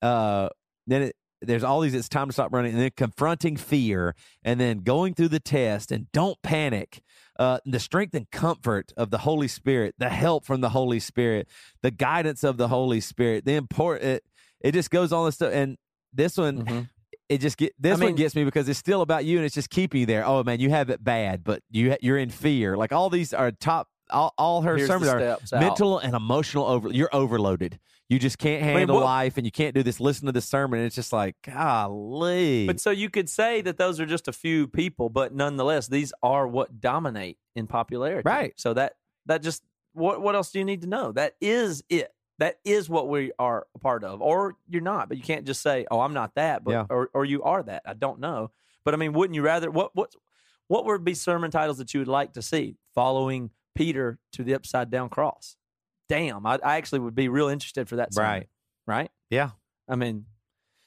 Uh 0.00 0.48
then 0.86 1.02
it 1.02 1.16
there's 1.42 1.64
all 1.64 1.80
these 1.80 1.94
it's 1.94 2.08
time 2.08 2.28
to 2.28 2.32
stop 2.32 2.52
running 2.52 2.72
and 2.72 2.80
then 2.80 2.90
confronting 2.96 3.56
fear 3.56 4.14
and 4.44 4.58
then 4.58 4.78
going 4.78 5.12
through 5.12 5.28
the 5.28 5.40
test 5.40 5.92
and 5.92 6.10
don't 6.12 6.40
panic. 6.42 7.02
Uh, 7.38 7.58
the 7.66 7.80
strength 7.80 8.14
and 8.14 8.30
comfort 8.30 8.92
of 8.96 9.10
the 9.10 9.18
holy 9.18 9.48
spirit 9.48 9.92
the 9.98 10.08
help 10.08 10.44
from 10.44 10.60
the 10.60 10.68
holy 10.68 11.00
spirit 11.00 11.48
the 11.82 11.90
guidance 11.90 12.44
of 12.44 12.58
the 12.58 12.68
holy 12.68 13.00
spirit 13.00 13.44
the 13.44 13.54
important 13.54 14.04
it, 14.08 14.24
it 14.64 14.72
just 14.72 14.90
goes 14.90 15.12
on 15.12 15.26
this 15.26 15.34
stuff. 15.34 15.52
And 15.52 15.76
this 16.14 16.36
one 16.36 16.64
Mhm. 16.64 16.88
it 17.28 17.38
just 17.38 17.56
get 17.56 17.72
this 17.78 17.96
I 17.98 18.00
mean- 18.00 18.10
one 18.10 18.14
gets 18.16 18.34
me 18.34 18.44
because 18.44 18.68
it's 18.68 18.78
still 18.78 19.00
about 19.02 19.24
you 19.24 19.36
and 19.38 19.44
it's 19.46 19.54
just 19.54 19.70
keeping 19.70 20.00
you 20.00 20.06
there 20.06 20.26
oh 20.26 20.42
man 20.44 20.60
you 20.60 20.70
have 20.70 20.90
it 20.90 21.02
bad 21.02 21.42
but 21.44 21.62
you 21.70 21.96
you're 22.00 22.18
in 22.18 22.30
fear 22.30 22.76
like 22.76 22.92
all 22.92 23.10
these 23.10 23.32
are 23.34 23.50
top 23.50 23.88
all, 24.10 24.34
all 24.36 24.62
her 24.62 24.78
sermons 24.86 25.10
are 25.10 25.20
out. 25.20 25.42
mental 25.52 25.98
and 25.98 26.14
emotional 26.14 26.66
over 26.66 26.90
you're 26.90 27.08
overloaded 27.14 27.78
you 28.10 28.18
just 28.18 28.36
can't 28.36 28.62
mean, 28.62 28.76
handle 28.76 28.96
what- 28.96 29.04
life 29.06 29.38
and 29.38 29.46
you 29.46 29.50
can't 29.50 29.74
do 29.74 29.82
this 29.82 29.98
listen 29.98 30.26
to 30.26 30.32
this 30.32 30.44
sermon 30.46 30.78
and 30.78 30.86
it's 30.86 30.94
just 30.94 31.10
like 31.12 31.34
golly 31.88 32.66
But 32.66 32.80
so 32.80 32.90
you 32.90 33.08
could 33.10 33.28
say 33.28 33.60
that 33.62 33.78
those 33.78 33.98
are 34.00 34.06
just 34.06 34.28
a 34.28 34.32
few 34.32 34.66
people, 34.68 35.08
but 35.08 35.34
nonetheless, 35.34 35.88
these 35.88 36.12
are 36.22 36.46
what 36.46 36.80
dominate 36.80 37.38
in 37.56 37.66
popularity. 37.66 38.28
Right. 38.28 38.52
So 38.56 38.74
that 38.74 38.94
that 39.26 39.42
just 39.42 39.62
what 39.92 40.20
what 40.20 40.34
else 40.34 40.50
do 40.50 40.58
you 40.58 40.64
need 40.64 40.82
to 40.82 40.86
know? 40.88 41.12
That 41.12 41.34
is 41.40 41.82
it. 41.88 42.10
That 42.38 42.58
is 42.64 42.88
what 42.88 43.08
we 43.08 43.30
are 43.38 43.66
a 43.74 43.78
part 43.78 44.02
of. 44.02 44.20
Or 44.20 44.56
you're 44.68 44.82
not, 44.82 45.08
but 45.08 45.16
you 45.18 45.22
can't 45.22 45.46
just 45.46 45.62
say, 45.62 45.86
"Oh, 45.90 46.00
I'm 46.00 46.14
not 46.14 46.34
that," 46.34 46.64
but 46.64 46.72
Yeah. 46.72 46.86
or 46.90 47.08
or 47.14 47.24
you 47.24 47.42
are 47.44 47.62
that. 47.62 47.82
I 47.86 47.94
don't 47.94 48.18
know. 48.20 48.50
But 48.84 48.94
I 48.94 48.96
mean, 48.96 49.12
wouldn't 49.12 49.34
you 49.34 49.42
rather 49.42 49.70
what 49.70 49.94
what 49.94 50.12
what 50.66 50.84
would 50.86 51.04
be 51.04 51.14
sermon 51.14 51.50
titles 51.50 51.78
that 51.78 51.94
you 51.94 52.00
would 52.00 52.08
like 52.08 52.32
to 52.32 52.42
see 52.42 52.76
following 52.94 53.50
Peter 53.74 54.18
to 54.32 54.42
the 54.42 54.54
upside 54.54 54.90
down 54.90 55.08
cross? 55.10 55.56
Damn, 56.08 56.44
I, 56.44 56.58
I 56.62 56.76
actually 56.76 56.98
would 57.00 57.14
be 57.14 57.28
real 57.28 57.48
interested 57.48 57.88
for 57.88 57.96
that 57.96 58.12
sermon. 58.14 58.30
Right. 58.30 58.48
Right? 58.86 59.10
yeah 59.30 59.50
I 59.88 59.96
mean, 59.96 60.26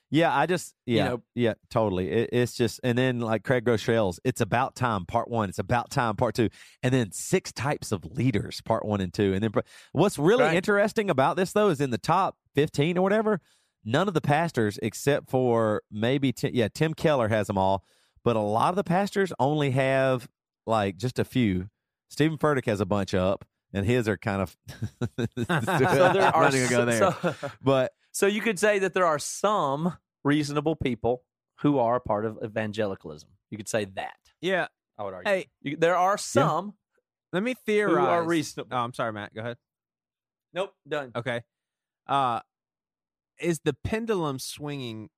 Yeah, 0.09 0.33
I 0.35 0.45
just 0.45 0.73
yeah 0.85 1.09
know- 1.09 1.23
yeah 1.35 1.53
totally. 1.69 2.09
It, 2.09 2.29
it's 2.31 2.53
just 2.53 2.79
and 2.83 2.97
then 2.97 3.19
like 3.19 3.43
Craig 3.43 3.65
Groeschel's, 3.65 4.19
it's 4.23 4.39
about 4.41 4.75
time 4.75 5.05
part 5.05 5.29
one. 5.29 5.49
It's 5.49 5.59
about 5.59 5.89
time 5.89 6.15
part 6.15 6.33
two, 6.35 6.49
and 6.81 6.93
then 6.93 7.11
six 7.11 7.51
types 7.51 7.91
of 7.91 8.05
leaders 8.05 8.61
part 8.61 8.85
one 8.85 9.01
and 9.01 9.13
two, 9.13 9.33
and 9.33 9.43
then 9.43 9.51
what's 9.91 10.17
really 10.17 10.43
Right. 10.45 10.55
interesting 10.55 11.09
about 11.09 11.35
this 11.35 11.51
though 11.51 11.69
is 11.69 11.81
in 11.81 11.89
the 11.89 11.97
top 11.97 12.37
fifteen 12.55 12.97
or 12.97 13.01
whatever, 13.01 13.41
none 13.83 14.07
of 14.07 14.13
the 14.13 14.21
pastors 14.21 14.79
except 14.81 15.29
for 15.29 15.81
maybe 15.91 16.31
Tim, 16.31 16.51
yeah 16.53 16.69
Tim 16.73 16.93
Keller 16.93 17.27
has 17.27 17.47
them 17.47 17.57
all, 17.57 17.83
but 18.23 18.35
a 18.37 18.41
lot 18.41 18.69
of 18.69 18.75
the 18.77 18.83
pastors 18.85 19.33
only 19.39 19.71
have 19.71 20.27
like 20.65 20.95
just 20.97 21.19
a 21.19 21.25
few. 21.25 21.69
Steven 22.09 22.37
Furtick 22.37 22.65
has 22.67 22.79
a 22.79 22.85
bunch 22.85 23.13
up, 23.13 23.43
and 23.73 23.85
his 23.85 24.07
are 24.07 24.17
kind 24.17 24.41
of. 24.41 24.57
So 25.37 25.43
there 25.45 26.21
are 26.23 26.43
not 26.43 26.53
even 26.53 26.69
gonna 26.69 26.85
go 26.85 26.85
there, 26.85 27.33
so- 27.33 27.51
but 27.61 27.91
So 28.11 28.27
you 28.27 28.41
could 28.41 28.59
say 28.59 28.79
that 28.79 28.93
there 28.93 29.05
are 29.05 29.19
some 29.19 29.97
reasonable 30.23 30.75
people 30.75 31.23
who 31.61 31.79
are 31.79 31.95
a 31.95 32.01
part 32.01 32.25
of 32.25 32.37
evangelicalism. 32.43 33.29
You 33.49 33.57
could 33.57 33.67
say 33.69 33.85
that. 33.95 34.17
Yeah. 34.41 34.67
I 34.97 35.03
would 35.03 35.13
argue. 35.13 35.31
Hey, 35.31 35.47
You- 35.61 35.77
there 35.77 35.95
are 35.95 36.17
some. 36.17 36.73
let 37.33 37.43
me 37.43 37.53
theorize. 37.65 37.93
Who 37.95 37.99
are 38.01 38.07
theorize. 38.21 38.27
reasonable. 38.27 38.69
Oh, 38.77 38.79
I'm 38.79 38.93
sorry, 38.93 39.13
Matt. 39.13 39.33
Go 39.33 39.41
ahead. 39.41 39.57
Nope, 40.53 40.73
done. 40.87 41.11
Okay. 41.15 41.41
Uh 42.07 42.39
is 43.39 43.59
the 43.63 43.73
pendulum 43.83 44.39
swinging 44.39 45.09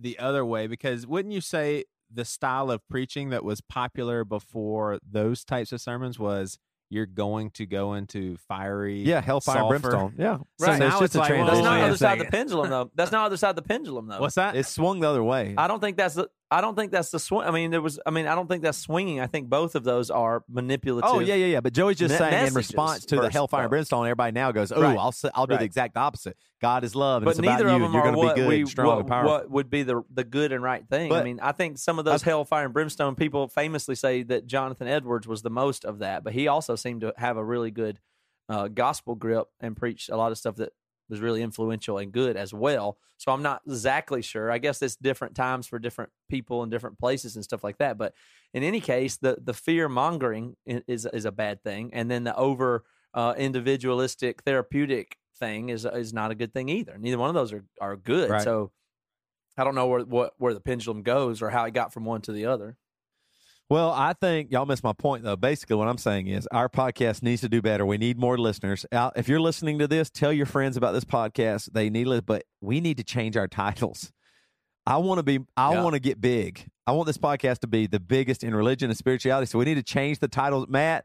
the 0.00 0.18
other 0.18 0.44
way 0.46 0.66
because 0.66 1.06
wouldn't 1.06 1.34
you 1.34 1.40
say 1.42 1.84
the 2.10 2.24
style 2.24 2.70
of 2.70 2.80
preaching 2.88 3.28
that 3.30 3.44
was 3.44 3.60
popular 3.60 4.24
before 4.24 4.98
those 5.06 5.44
types 5.44 5.70
of 5.72 5.80
sermons 5.80 6.18
was 6.18 6.58
you're 6.90 7.06
going 7.06 7.50
to 7.50 7.66
go 7.66 7.94
into 7.94 8.36
fiery 8.48 9.02
yeah, 9.02 9.20
hellfire 9.20 9.56
sulfur? 9.56 9.78
brimstone. 9.78 10.14
Yeah, 10.18 10.38
right. 10.58 10.72
So 10.72 10.76
now 10.76 10.86
it's 10.86 10.92
just 10.92 11.02
it's 11.02 11.14
a 11.16 11.18
like, 11.18 11.30
well, 11.30 11.46
That's 11.46 11.58
not 11.60 11.78
the 11.78 11.86
other 11.86 11.96
side 11.96 12.20
of 12.20 12.26
the 12.26 12.30
pendulum, 12.30 12.70
though. 12.70 12.90
That's 12.94 13.12
not 13.12 13.20
the 13.20 13.26
other 13.26 13.36
side 13.36 13.50
of 13.50 13.56
the 13.56 13.62
pendulum, 13.62 14.08
though. 14.08 14.20
What's 14.20 14.36
that? 14.36 14.56
It 14.56 14.64
swung 14.64 15.00
the 15.00 15.08
other 15.08 15.22
way. 15.22 15.54
I 15.56 15.68
don't 15.68 15.80
think 15.80 15.96
that's 15.96 16.14
the. 16.14 16.28
I 16.50 16.62
don't 16.62 16.74
think 16.74 16.92
that's 16.92 17.10
the 17.10 17.18
swing. 17.18 17.46
I 17.46 17.50
mean, 17.50 17.70
there 17.70 17.82
was. 17.82 18.00
I 18.06 18.10
mean, 18.10 18.26
I 18.26 18.34
don't 18.34 18.48
think 18.48 18.62
that's 18.62 18.78
swinging. 18.78 19.20
I 19.20 19.26
think 19.26 19.50
both 19.50 19.74
of 19.74 19.84
those 19.84 20.10
are 20.10 20.44
manipulative. 20.48 21.10
Oh 21.12 21.18
yeah, 21.20 21.34
yeah, 21.34 21.44
yeah. 21.46 21.60
But 21.60 21.74
Joey's 21.74 21.98
just 21.98 22.12
me- 22.12 22.18
saying 22.18 22.46
in 22.46 22.54
response 22.54 23.04
to 23.06 23.16
the 23.16 23.30
hellfire 23.30 23.62
and 23.64 23.70
brimstone, 23.70 24.06
everybody 24.06 24.32
now 24.32 24.50
goes, 24.52 24.72
"Oh, 24.72 24.80
Right. 24.80 24.96
I'll 24.96 25.14
I'll 25.34 25.46
do 25.46 25.52
Right. 25.52 25.58
the 25.58 25.64
exact 25.66 25.98
opposite. 25.98 26.38
God 26.62 26.84
is 26.84 26.94
love, 26.94 27.16
and 27.22 27.24
But 27.26 27.30
it's 27.32 27.38
about 27.40 27.58
neither 27.58 27.68
you, 27.68 27.74
of 27.76 27.80
them 27.82 27.92
you're 27.92 28.00
are 28.00 28.04
going 28.04 28.14
to 28.14 28.18
what 28.18 28.34
be 28.34 28.40
good, 28.40 28.48
we 28.48 28.60
and 28.60 28.68
strong, 28.68 28.96
what, 28.96 29.06
powerful." 29.06 29.30
what 29.32 29.50
would 29.50 29.68
be 29.68 29.82
the 29.82 30.02
the 30.10 30.24
good 30.24 30.52
and 30.52 30.62
right 30.62 30.88
thing. 30.88 31.12
I 31.12 31.22
mean, 31.22 31.38
I 31.40 31.52
think 31.52 31.76
some 31.76 31.98
of 31.98 32.06
those 32.06 32.22
hellfire 32.22 32.64
and 32.64 32.72
brimstone 32.72 33.14
people 33.14 33.48
famously 33.48 33.94
say 33.94 34.22
that 34.22 34.46
Jonathan 34.46 34.88
Edwards 34.88 35.28
was 35.28 35.42
the 35.42 35.50
most 35.50 35.84
of 35.84 35.98
that, 35.98 36.24
but 36.24 36.32
he 36.32 36.48
also 36.48 36.76
seemed 36.76 37.02
to 37.02 37.12
have 37.18 37.36
a 37.36 37.44
really 37.44 37.70
good 37.70 38.00
uh, 38.48 38.68
gospel 38.68 39.14
grip 39.14 39.48
and 39.60 39.76
preached 39.76 40.08
a 40.08 40.16
lot 40.16 40.32
of 40.32 40.38
stuff 40.38 40.56
that 40.56 40.72
was 41.08 41.20
really 41.20 41.42
influential 41.42 41.98
and 41.98 42.12
good 42.12 42.36
as 42.36 42.52
well. 42.52 42.98
So 43.16 43.32
I'm 43.32 43.42
not 43.42 43.62
exactly 43.66 44.22
sure. 44.22 44.50
I 44.50 44.58
guess 44.58 44.80
it's 44.82 44.96
different 44.96 45.34
times 45.34 45.66
for 45.66 45.78
different 45.78 46.10
people 46.28 46.62
in 46.62 46.70
different 46.70 46.98
places 46.98 47.34
and 47.36 47.44
stuff 47.44 47.64
like 47.64 47.78
that. 47.78 47.98
But 47.98 48.14
in 48.54 48.62
any 48.62 48.80
case, 48.80 49.16
the 49.16 49.38
the 49.42 49.54
fear 49.54 49.88
mongering 49.88 50.56
is 50.66 51.06
is 51.06 51.24
a 51.24 51.32
bad 51.32 51.62
thing, 51.62 51.90
and 51.92 52.10
then 52.10 52.24
the 52.24 52.36
over 52.36 52.84
uh, 53.14 53.34
individualistic 53.36 54.42
therapeutic 54.42 55.16
thing 55.38 55.68
is 55.68 55.84
is 55.84 56.12
not 56.12 56.30
a 56.30 56.34
good 56.34 56.52
thing 56.52 56.68
either. 56.68 56.96
Neither 56.98 57.18
one 57.18 57.28
of 57.28 57.34
those 57.34 57.52
are 57.52 57.64
are 57.80 57.96
good. 57.96 58.30
Right. 58.30 58.42
So 58.42 58.72
I 59.56 59.64
don't 59.64 59.74
know 59.74 59.86
where 59.86 60.00
what 60.02 60.34
where 60.38 60.54
the 60.54 60.60
pendulum 60.60 61.02
goes 61.02 61.42
or 61.42 61.50
how 61.50 61.64
it 61.64 61.74
got 61.74 61.92
from 61.92 62.04
one 62.04 62.20
to 62.22 62.32
the 62.32 62.46
other. 62.46 62.76
Well, 63.70 63.90
I 63.90 64.14
think 64.14 64.50
y'all 64.50 64.64
missed 64.64 64.82
my 64.82 64.94
point 64.94 65.24
though. 65.24 65.36
Basically, 65.36 65.76
what 65.76 65.88
I'm 65.88 65.98
saying 65.98 66.26
is 66.28 66.46
our 66.48 66.68
podcast 66.70 67.22
needs 67.22 67.42
to 67.42 67.48
do 67.50 67.60
better. 67.60 67.84
We 67.84 67.98
need 67.98 68.18
more 68.18 68.38
listeners. 68.38 68.86
Out 68.92 69.12
if 69.16 69.28
you're 69.28 69.40
listening 69.40 69.78
to 69.80 69.86
this, 69.86 70.08
tell 70.08 70.32
your 70.32 70.46
friends 70.46 70.76
about 70.78 70.92
this 70.92 71.04
podcast. 71.04 71.72
They 71.72 71.90
need 71.90 72.08
it, 72.08 72.24
but 72.24 72.44
we 72.62 72.80
need 72.80 72.96
to 72.96 73.04
change 73.04 73.36
our 73.36 73.48
titles. 73.48 74.10
I 74.86 74.96
want 74.96 75.18
to 75.18 75.22
be. 75.22 75.40
I 75.56 75.74
Yeah. 75.74 75.82
want 75.82 75.94
to 75.94 76.00
get 76.00 76.18
big. 76.20 76.66
I 76.86 76.92
want 76.92 77.06
this 77.06 77.18
podcast 77.18 77.58
to 77.58 77.66
be 77.66 77.86
the 77.86 78.00
biggest 78.00 78.42
in 78.42 78.54
religion 78.54 78.88
and 78.88 78.96
spirituality. 78.96 79.44
So 79.46 79.58
we 79.58 79.66
need 79.66 79.74
to 79.74 79.82
change 79.82 80.20
the 80.20 80.28
titles. 80.28 80.66
Matt, 80.70 81.04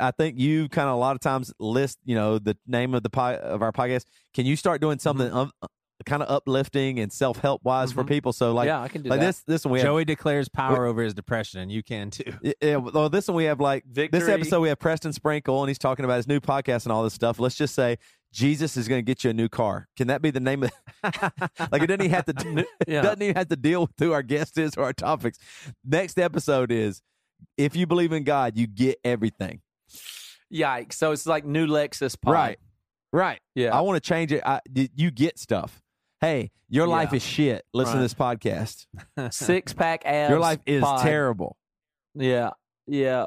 I 0.00 0.12
think 0.12 0.38
you 0.38 0.68
kind 0.68 0.88
of 0.88 0.94
a 0.94 0.98
lot 0.98 1.16
of 1.16 1.20
times 1.20 1.52
list, 1.58 1.98
you 2.04 2.14
know, 2.14 2.38
the 2.38 2.56
name 2.68 2.94
of 2.94 3.02
the 3.02 3.10
po- 3.10 3.34
of 3.34 3.62
our 3.62 3.72
podcast. 3.72 4.04
Can 4.32 4.46
you 4.46 4.54
start 4.54 4.80
doing 4.80 5.00
something 5.00 5.28
Mm-hmm. 5.28 5.66
Kind 6.06 6.22
of 6.22 6.30
uplifting 6.30 6.98
and 7.00 7.12
self 7.12 7.38
help 7.38 7.62
wise 7.64 7.92
for 7.92 8.04
Mhm. 8.04 8.08
people? 8.08 8.32
So 8.32 8.52
like, 8.54 8.66
yeah, 8.66 8.80
I 8.80 8.88
can 8.88 9.02
do 9.02 9.10
like 9.10 9.20
that. 9.20 9.26
this. 9.26 9.42
This 9.46 9.64
one 9.64 9.72
we 9.72 9.80
have 9.80 9.86
Joey 9.88 10.04
declares 10.04 10.48
power 10.48 10.86
over 10.86 11.02
his 11.02 11.12
depression, 11.14 11.60
and 11.60 11.70
you 11.70 11.82
can 11.82 12.10
too. 12.10 12.32
yeah, 12.42 12.52
yeah, 12.62 12.76
well, 12.76 13.08
this 13.10 13.28
one 13.28 13.36
we 13.36 13.44
have 13.44 13.60
like 13.60 13.84
Victory. 13.84 14.20
this 14.20 14.28
episode 14.28 14.60
we 14.60 14.68
have 14.68 14.78
Preston 14.78 15.12
Sprinkle 15.12 15.62
and 15.62 15.68
he's 15.68 15.78
talking 15.78 16.04
about 16.04 16.16
his 16.16 16.26
new 16.28 16.40
podcast 16.40 16.84
and 16.84 16.92
all 16.92 17.02
this 17.02 17.14
stuff. 17.14 17.38
Let's 17.38 17.56
just 17.56 17.74
say 17.74 17.98
Jesus 18.32 18.76
is 18.76 18.86
going 18.88 18.98
to 18.98 19.04
get 19.04 19.24
you 19.24 19.30
a 19.30 19.34
new 19.34 19.48
car. 19.48 19.88
Can 19.96 20.08
that 20.08 20.20
be 20.22 20.30
the 20.30 20.40
name 20.40 20.62
of? 20.62 20.70
like 21.02 21.82
it 21.82 21.86
doesn't 21.86 22.02
even 22.02 22.10
have 22.10 22.24
to. 22.26 22.66
Yeah. 22.86 23.02
Doesn't 23.02 23.22
even 23.22 23.36
have 23.36 23.48
to 23.48 23.56
deal 23.56 23.82
with 23.82 23.90
who 23.98 24.12
our 24.12 24.22
guest 24.22 24.58
is 24.58 24.74
or 24.76 24.84
our 24.84 24.92
topics. 24.92 25.38
Next 25.84 26.18
episode 26.18 26.70
is 26.70 27.02
if 27.56 27.74
you 27.74 27.86
believe 27.86 28.12
in 28.12 28.24
God, 28.24 28.56
you 28.56 28.66
get 28.66 28.98
everything. 29.04 29.60
Yikes! 30.52 30.92
So 30.94 31.10
it's 31.12 31.26
like 31.26 31.44
new 31.44 31.66
Lexus 31.66 32.20
pod. 32.20 32.32
Right. 32.34 32.58
Right. 33.12 33.40
Yeah. 33.54 33.76
I 33.76 33.80
want 33.80 34.02
to 34.02 34.06
change 34.06 34.32
it. 34.32 34.42
I, 34.44 34.60
y- 34.74 34.88
you 34.94 35.10
get 35.10 35.38
stuff. 35.38 35.82
Hey, 36.26 36.50
your 36.68 36.88
life 36.88 37.12
is 37.12 37.22
shit. 37.22 37.64
Listen 37.72 37.94
Right. 37.94 37.98
to 37.98 38.02
this 38.02 38.14
podcast. 38.14 38.86
Six 39.32 39.72
pack 39.72 40.02
abs. 40.04 40.30
Your 40.30 40.40
life 40.40 40.58
is 40.66 40.82
pod. 40.82 41.02
terrible. 41.02 41.56
Yeah. 42.14 42.50
Yeah. 42.86 43.26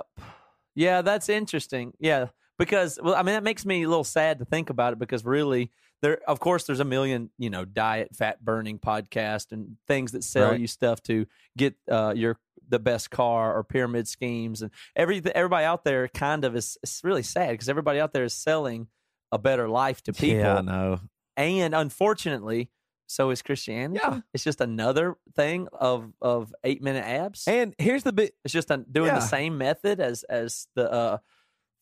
Yeah, 0.75 1.01
that's 1.01 1.29
interesting. 1.29 1.93
Yeah. 1.99 2.27
Because 2.57 2.99
well, 3.01 3.15
I 3.15 3.23
mean 3.23 3.35
that 3.35 3.43
makes 3.43 3.65
me 3.65 3.83
a 3.83 3.87
little 3.89 4.03
sad 4.03 4.39
to 4.39 4.45
think 4.45 4.69
about 4.69 4.91
it 4.91 4.99
because 4.99 5.23
really 5.23 5.71
there 6.01 6.19
of 6.27 6.41
course 6.41 6.65
there's 6.65 6.81
a 6.81 6.85
million, 6.85 7.29
you 7.37 7.49
know, 7.49 7.63
diet 7.63 8.15
fat 8.17 8.43
burning 8.43 8.79
podcast 8.79 9.53
and 9.53 9.77
things 9.87 10.11
that 10.11 10.25
sell 10.25 10.51
Right. 10.51 10.59
you 10.59 10.67
stuff 10.67 11.01
to 11.03 11.25
get 11.55 11.75
uh 11.89 12.13
your 12.15 12.37
the 12.67 12.79
best 12.79 13.09
car 13.11 13.55
or 13.57 13.63
pyramid 13.63 14.07
schemes 14.09 14.61
and 14.61 14.71
every 14.95 15.21
everybody 15.33 15.65
out 15.65 15.85
there 15.85 16.09
kind 16.09 16.43
of 16.43 16.53
is 16.55 16.77
it's 16.83 17.01
really 17.05 17.23
sad 17.23 17.51
because 17.51 17.69
everybody 17.69 17.99
out 18.01 18.11
there 18.11 18.25
is 18.25 18.33
selling 18.33 18.87
a 19.31 19.37
better 19.37 19.69
life 19.69 20.01
to 20.03 20.11
people. 20.11 20.39
Yeah, 20.39 20.57
I 20.57 20.61
know. 20.61 20.99
And 21.37 21.73
unfortunately, 21.73 22.69
so 23.09 23.31
is 23.31 23.41
Christianity. 23.41 23.99
Yeah. 24.03 24.19
It's 24.33 24.43
just 24.43 24.61
another 24.61 25.17
thing 25.35 25.67
of 25.73 26.13
of 26.21 26.53
8 26.63 26.81
minute 26.83 27.03
abs. 27.05 27.47
And 27.47 27.73
here's 27.79 28.03
the 28.03 28.13
bit: 28.13 28.35
It's 28.45 28.53
just 28.53 28.69
a, 28.69 28.77
doing 28.77 29.07
Yeah. 29.07 29.15
the 29.15 29.21
same 29.25 29.57
method 29.57 29.99
as 29.99 30.23
as 30.23 30.67
the 30.75 30.91
uh, 30.91 31.17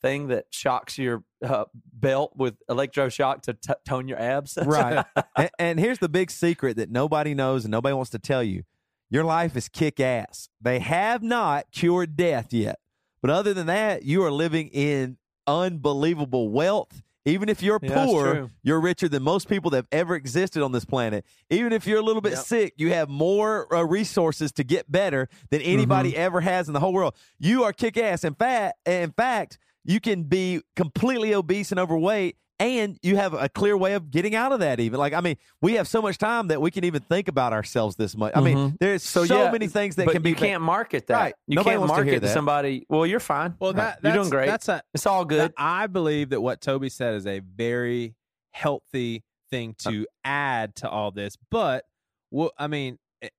thing 0.01 0.29
that 0.29 0.45
shocks 0.51 0.97
your 0.97 1.23
uh, 1.43 1.65
belt 1.91 2.33
with 2.35 2.55
electroshock 2.69 3.41
to 3.41 3.53
t- 3.53 3.73
tone 3.85 4.07
your 4.07 4.19
abs. 4.19 4.57
right. 4.65 5.05
and, 5.35 5.49
and 5.59 5.79
here's 5.79 5.99
the 5.99 6.09
big 6.09 6.31
secret 6.31 6.77
that 6.77 6.89
nobody 6.89 7.33
knows 7.33 7.65
and 7.65 7.71
nobody 7.71 7.93
wants 7.93 8.11
to 8.11 8.19
tell 8.19 8.43
you. 8.43 8.63
Your 9.09 9.23
life 9.23 9.55
is 9.57 9.67
kick 9.69 9.99
ass. 9.99 10.49
They 10.61 10.79
have 10.79 11.23
not 11.23 11.71
cured 11.71 12.15
death 12.15 12.53
yet. 12.53 12.79
But 13.21 13.31
other 13.31 13.53
than 13.53 13.67
that, 13.67 14.03
you 14.03 14.23
are 14.23 14.31
living 14.31 14.67
in 14.69 15.17
unbelievable 15.45 16.49
wealth. 16.49 17.01
Even 17.27 17.49
if 17.49 17.61
you're 17.61 17.79
Yeah, 17.81 18.05
poor, 18.05 18.49
you're 18.63 18.79
richer 18.79 19.09
than 19.09 19.21
most 19.21 19.49
people 19.49 19.69
that 19.71 19.77
have 19.77 19.87
ever 19.91 20.15
existed 20.15 20.63
on 20.63 20.71
this 20.71 20.85
planet. 20.85 21.25
Even 21.49 21.73
if 21.73 21.85
you're 21.85 21.99
a 21.99 22.01
little 22.01 22.21
bit 22.21 22.31
Yep. 22.33 22.45
sick, 22.45 22.73
you 22.77 22.93
have 22.93 23.09
more 23.09 23.71
uh, 23.75 23.83
resources 23.83 24.51
to 24.53 24.63
get 24.63 24.89
better 24.91 25.27
than 25.51 25.61
anybody 25.61 26.11
Mm-hmm. 26.11 26.21
ever 26.21 26.41
has 26.41 26.67
in 26.67 26.73
the 26.73 26.79
whole 26.79 26.93
world. 26.93 27.15
You 27.37 27.63
are 27.65 27.73
kick 27.73 27.97
ass. 27.97 28.23
In 28.23 28.33
fact, 28.33 28.77
in 28.87 29.11
fact, 29.11 29.57
you 29.83 29.99
can 29.99 30.23
be 30.23 30.61
completely 30.75 31.33
obese 31.33 31.71
and 31.71 31.79
overweight 31.79 32.37
and 32.59 32.97
you 33.03 33.15
have 33.17 33.33
a 33.33 33.47
clear 33.49 33.77
way 33.77 33.93
of 33.93 34.09
getting 34.09 34.33
out 34.33 34.51
of 34.51 34.59
that 34.61 34.79
even 34.79 34.99
like 34.99 35.13
i 35.13 35.21
mean 35.21 35.35
we 35.61 35.73
have 35.73 35.87
so 35.87 36.01
much 36.01 36.17
time 36.17 36.47
that 36.47 36.59
we 36.59 36.71
can 36.71 36.83
even 36.83 37.01
think 37.03 37.27
about 37.27 37.53
ourselves 37.53 37.95
this 37.95 38.17
much 38.17 38.33
i 38.35 38.41
mean 38.41 38.57
Mhm. 38.57 38.77
there's 38.79 39.03
so, 39.03 39.23
yeah, 39.23 39.51
many 39.51 39.67
things 39.67 39.95
that 39.97 40.05
but 40.05 40.13
can 40.13 40.21
be 40.23 40.29
you 40.31 40.35
can't 40.35 40.61
market 40.63 41.07
that. 41.07 41.15
Right. 41.15 41.33
You 41.47 41.55
Nobody 41.55 41.71
can't 41.75 41.79
wants 41.81 41.91
to 41.93 41.97
market 41.97 42.13
to 42.15 42.19
that. 42.21 42.33
somebody. 42.33 42.85
Well, 42.89 43.05
you're 43.05 43.19
fine. 43.19 43.55
Well, 43.59 43.73
Right. 43.73 43.95
that 44.01 44.03
you're 44.03 44.13
doing 44.13 44.29
great. 44.29 44.47
That's 44.47 44.67
a 44.69 44.81
it's 44.93 45.05
all 45.05 45.25
good. 45.25 45.51
That- 45.51 45.53
I 45.57 45.87
believe 45.87 46.29
that 46.29 46.41
what 46.41 46.61
Toby 46.61 46.89
said 46.89 47.13
is 47.15 47.27
a 47.27 47.39
very 47.39 48.15
healthy 48.51 49.23
thing 49.51 49.75
to 49.79 50.07
add 50.23 50.75
to 50.77 50.89
all 50.89 51.11
this. 51.11 51.37
But 51.51 51.85
well, 52.31 52.51
I 52.57 52.67
mean, 52.67 52.97
it- 53.21 53.33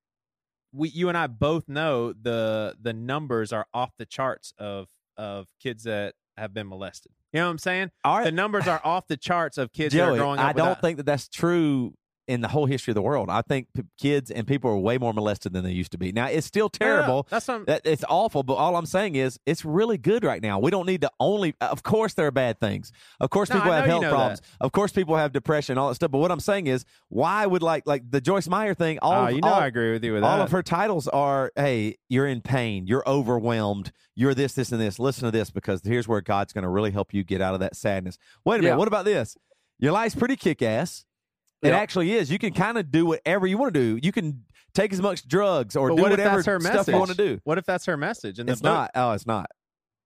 we 0.73 0.89
you 0.89 1.09
and 1.09 1.17
I 1.17 1.27
both 1.27 1.67
know 1.67 2.13
the 2.13 2.75
the 2.81 2.93
numbers 2.93 3.51
are 3.51 3.67
off 3.73 3.91
the 3.97 4.05
charts 4.05 4.53
of 4.57 4.87
of 5.17 5.47
kids 5.59 5.83
that 5.83 6.15
have 6.37 6.53
been 6.53 6.67
molested. 6.67 7.11
You 7.31 7.39
know 7.39 7.45
what 7.45 7.51
I'm 7.51 7.57
saying? 7.59 7.91
All 8.03 8.17
right. 8.17 8.23
The 8.23 8.31
numbers 8.31 8.67
are 8.67 8.81
off 8.83 9.07
the 9.07 9.17
charts 9.17 9.57
of 9.57 9.71
kids 9.71 9.93
that 9.93 10.01
are 10.01 10.11
Joey, 10.11 10.17
growing 10.17 10.39
up. 10.39 10.45
I 10.45 10.53
don't 10.53 10.79
think 10.81 10.97
that 10.97 11.05
that's 11.05 11.27
true 11.27 11.93
in 12.29 12.41
the 12.41 12.47
whole 12.47 12.65
history 12.67 12.91
of 12.91 12.95
the 12.95 13.01
world. 13.01 13.29
I 13.29 13.41
think 13.41 13.67
p- 13.73 13.83
kids 13.97 14.31
and 14.31 14.47
people 14.47 14.69
are 14.71 14.77
way 14.77 14.97
more 14.97 15.13
molested 15.13 15.51
than 15.51 15.63
they 15.63 15.71
used 15.71 15.91
to 15.91 15.97
be. 15.97 16.11
Now 16.13 16.27
it's 16.27 16.47
still 16.47 16.69
terrible. 16.69 17.27
That's 17.29 17.47
what 17.47 17.55
I'm, 17.55 17.65
That 17.65 17.81
it's 17.83 18.05
awful, 18.07 18.43
but 18.43 18.53
all 18.53 18.75
I'm 18.77 18.85
saying 18.85 19.15
is 19.15 19.39
it's 19.45 19.65
really 19.65 19.97
good 19.97 20.23
right 20.23 20.41
now. 20.41 20.59
We 20.59 20.71
don't 20.71 20.85
need 20.85 21.01
to 21.01 21.11
only. 21.19 21.55
Of 21.59 21.83
course, 21.83 22.13
there 22.13 22.27
are 22.27 22.31
bad 22.31 22.59
things. 22.59 22.91
Of 23.19 23.29
course, 23.31 23.49
No, 23.49 23.55
people 23.57 23.71
have 23.71 23.81
know 23.81 23.85
you 23.85 23.91
health 23.91 24.01
know 24.03 24.09
problems. 24.11 24.39
that. 24.41 24.47
Of 24.65 24.71
course, 24.71 24.91
people 24.91 25.15
have 25.17 25.31
depression, 25.33 25.77
all 25.77 25.89
that 25.89 25.95
stuff. 25.95 26.11
But 26.11 26.19
what 26.19 26.31
I'm 26.31 26.39
saying 26.39 26.67
is, 26.67 26.85
why 27.09 27.45
would 27.45 27.63
like 27.63 27.83
like 27.85 28.09
the 28.09 28.21
Joyce 28.21 28.47
Meyer 28.47 28.73
thing? 28.73 28.99
All 29.01 29.13
Oh, 29.13 29.25
of- 29.27 29.31
you 29.33 29.41
know 29.41 29.47
all- 29.49 29.59
I 29.61 29.67
agree 29.67 29.91
with 29.91 30.03
you 30.03 30.13
with 30.13 30.23
all 30.23 30.37
that. 30.37 30.43
of 30.45 30.51
her 30.51 30.63
titles 30.63 31.07
are 31.07 31.51
hey 31.55 31.95
you're 32.09 32.27
in 32.27 32.41
pain 32.41 32.85
you're 32.87 33.03
overwhelmed 33.07 33.91
you're 34.15 34.33
this 34.33 34.53
this 34.53 34.71
and 34.71 34.79
this 34.79 34.99
listen 34.99 35.23
to 35.23 35.31
this 35.31 35.49
because 35.51 35.81
here's 35.83 36.07
where 36.07 36.21
god's 36.21 36.53
going 36.53 36.63
to 36.63 36.69
really 36.69 36.91
help 36.91 37.13
you 37.13 37.23
get 37.23 37.41
out 37.41 37.53
of 37.53 37.59
that 37.59 37.75
sadness 37.75 38.17
wait 38.45 38.59
a 38.59 38.63
minute 38.63 38.77
what 38.77 38.87
about 38.87 39.05
this 39.05 39.35
your 39.79 39.91
life's 39.91 40.15
pretty 40.15 40.35
kick-ass 40.35 41.05
It 41.61 41.67
Yep. 41.69 41.75
actually 41.81 42.13
is. 42.13 42.31
You 42.31 42.39
can 42.39 42.53
kind 42.53 42.77
of 42.77 42.89
do 42.91 43.05
whatever 43.05 43.45
you 43.45 43.57
want 43.57 43.73
to 43.73 43.79
do. 43.79 43.99
You 44.01 44.11
can 44.11 44.43
take 44.73 44.93
as 44.93 45.01
much 45.01 45.27
drugs 45.27 45.75
or 45.75 45.89
But 45.89 45.95
do 45.97 46.01
what 46.03 46.11
if 46.13 46.17
whatever 46.19 46.35
that's 46.37 46.45
her 46.47 46.59
stuff 46.59 46.73
message? 46.73 46.93
you 46.93 46.99
want 46.99 47.11
to 47.11 47.17
do. 47.17 47.39
What 47.43 47.57
if 47.57 47.65
that's 47.65 47.85
her 47.85 47.97
message? 47.97 48.39
And 48.39 48.49
It's 48.49 48.63
not. 48.63 48.91
Oh, 48.95 49.11
it's 49.11 49.25
not. 49.27 49.47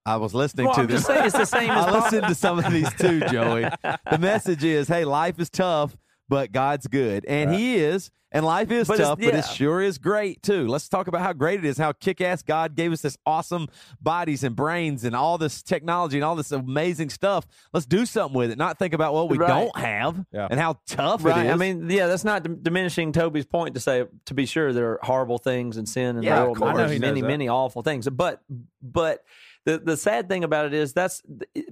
I 0.06 0.16
was 0.16 0.34
listening 0.34 0.66
Well, 0.66 0.74
to 0.74 0.80
I'm 0.82 0.86
this. 0.86 0.96
just 0.96 1.06
saying 1.06 1.24
it's 1.24 1.36
the 1.36 1.44
same 1.46 1.70
as 1.70 1.86
I 1.86 1.90
listened 1.92 2.26
to 2.26 2.34
some 2.34 2.58
of 2.58 2.70
these 2.72 2.92
too, 2.94 3.20
Joey. 3.30 3.62
The 4.10 4.18
message 4.18 4.64
is, 4.64 4.88
hey, 4.88 5.04
life 5.04 5.38
is 5.38 5.48
tough, 5.48 5.96
but 6.28 6.52
God's 6.52 6.86
good. 6.88 7.24
And 7.26 7.54
He 7.54 7.76
is. 7.76 8.10
And 8.34 8.44
life 8.44 8.70
is 8.72 8.88
But 8.88 8.94
it's- 8.94 9.08
tough, 9.08 9.20
but 9.20 9.32
it 9.34 9.44
sure 9.46 9.80
is 9.80 9.96
great 9.96 10.42
too. 10.42 10.66
Let's 10.66 10.88
talk 10.88 11.06
about 11.06 11.20
how 11.22 11.32
great 11.32 11.60
it 11.60 11.64
is, 11.64 11.78
how 11.78 11.92
kick 11.92 12.20
ass 12.20 12.42
God 12.42 12.74
gave 12.74 12.92
us 12.92 13.00
this 13.00 13.16
awesome 13.24 13.68
bodies 14.00 14.42
and 14.42 14.56
brains 14.56 15.04
and 15.04 15.14
all 15.14 15.38
this 15.38 15.62
technology 15.62 16.18
and 16.18 16.24
all 16.24 16.34
this 16.34 16.50
amazing 16.50 17.10
stuff. 17.10 17.46
Let's 17.72 17.86
do 17.86 18.04
something 18.04 18.36
with 18.36 18.50
it, 18.50 18.58
not 18.58 18.76
think 18.78 18.92
about 18.92 19.14
what 19.14 19.28
we 19.30 19.38
Right. 19.38 19.48
don't 19.48 19.76
have 19.78 20.26
Yeah. 20.32 20.48
and 20.50 20.58
how 20.58 20.80
tough 20.86 21.24
Right. 21.24 21.46
it 21.46 21.48
is. 21.48 21.52
I 21.52 21.56
mean, 21.56 21.88
yeah, 21.88 22.08
that's 22.08 22.24
not 22.24 22.42
dim- 22.42 22.56
diminishing 22.60 23.12
Toby's 23.12 23.46
point 23.46 23.74
to 23.76 23.80
say, 23.80 24.04
to 24.26 24.34
be 24.34 24.46
sure, 24.46 24.72
there 24.72 24.90
are 24.90 24.98
horrible 25.04 25.38
things 25.38 25.76
and 25.76 25.88
sin 25.88 26.16
in 26.16 26.24
Yeah, 26.24 26.40
the 26.44 26.50
of 26.50 26.56
course. 26.58 26.76
I 26.76 26.82
know 26.82 26.88
he 26.88 26.98
many, 26.98 27.20
that. 27.20 27.26
many 27.28 27.48
awful 27.48 27.82
things. 27.82 28.08
But, 28.08 28.40
but 28.82 29.22
the 29.64 29.78
the 29.78 29.96
sad 29.96 30.28
thing 30.28 30.44
about 30.44 30.66
it 30.66 30.74
is 30.74 30.92
that's 30.92 31.22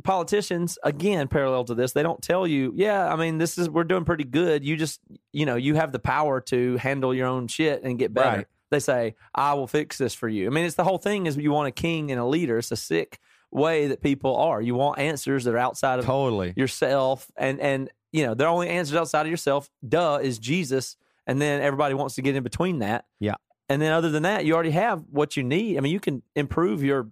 politicians 0.05 0.79
again 0.83 1.29
parallel 1.29 1.65
to 1.65 1.75
this. 1.75 1.93
They 1.93 2.03
don't 2.03 2.23
tell 2.23 2.47
you, 2.47 2.73
yeah, 2.75 3.13
I 3.13 3.17
mean, 3.17 3.39
this 3.39 3.59
is 3.59 3.69
we're 3.69 3.85
doing 3.85 4.05
pretty 4.05 4.25
good. 4.25 4.65
You 4.65 4.77
just, 4.77 5.01
you 5.33 5.47
know, 5.47 5.57
you 5.57 5.75
have 5.75 5.93
the 5.93 5.99
power 5.99 6.41
to 6.43 6.77
handle 6.79 7.15
your 7.15 7.27
own 7.29 7.49
shit 7.49 7.83
and 7.83 7.99
get 7.99 8.13
better. 8.15 8.39
Right. 8.39 8.47
They 8.71 8.81
say, 8.81 9.17
I 9.35 9.55
will 9.55 9.67
fix 9.67 9.99
this 9.99 10.15
for 10.15 10.29
you. 10.29 10.47
I 10.47 10.51
mean, 10.51 10.65
it's 10.65 10.77
the 10.77 10.85
whole 10.85 10.97
thing 10.99 11.27
is 11.27 11.37
you 11.37 11.53
want 11.53 11.69
a 11.69 11.73
king 11.73 12.11
and 12.11 12.19
a 12.19 12.25
leader. 12.25 12.57
It's 12.59 12.73
a 12.73 12.77
sick 12.77 13.19
way 13.51 13.89
that 13.89 14.01
people 14.01 14.35
are. 14.37 14.63
You 14.63 14.75
want 14.75 14.99
answers 14.99 15.45
that 15.45 15.55
are 15.55 15.59
outside 15.59 15.99
of 15.99 16.07
totally. 16.07 16.55
yourself 16.57 17.31
and 17.37 17.61
and 17.61 17.91
you 18.11 18.25
know 18.27 18.33
the 18.35 18.47
only 18.47 18.69
answers 18.71 18.97
outside 18.97 19.27
of 19.27 19.31
yourself 19.31 19.71
duh 19.87 20.19
is 20.23 20.39
jesus 20.39 20.97
and 21.27 21.41
then 21.41 21.63
everybody 21.63 21.95
wants 21.95 22.15
to 22.17 22.23
get 22.23 22.35
in 22.37 22.43
between 22.43 22.81
that 22.81 23.07
Yeah. 23.21 23.37
and 23.71 23.81
then 23.81 23.91
other 23.93 24.11
than 24.11 24.23
that 24.25 24.45
you 24.45 24.53
already 24.55 24.71
have 24.73 25.03
what 25.11 25.35
you 25.37 25.43
need 25.43 25.79
i 25.79 25.81
mean 25.81 25.93
you 25.93 26.01
can 26.01 26.23
improve 26.37 26.83
your 26.83 27.09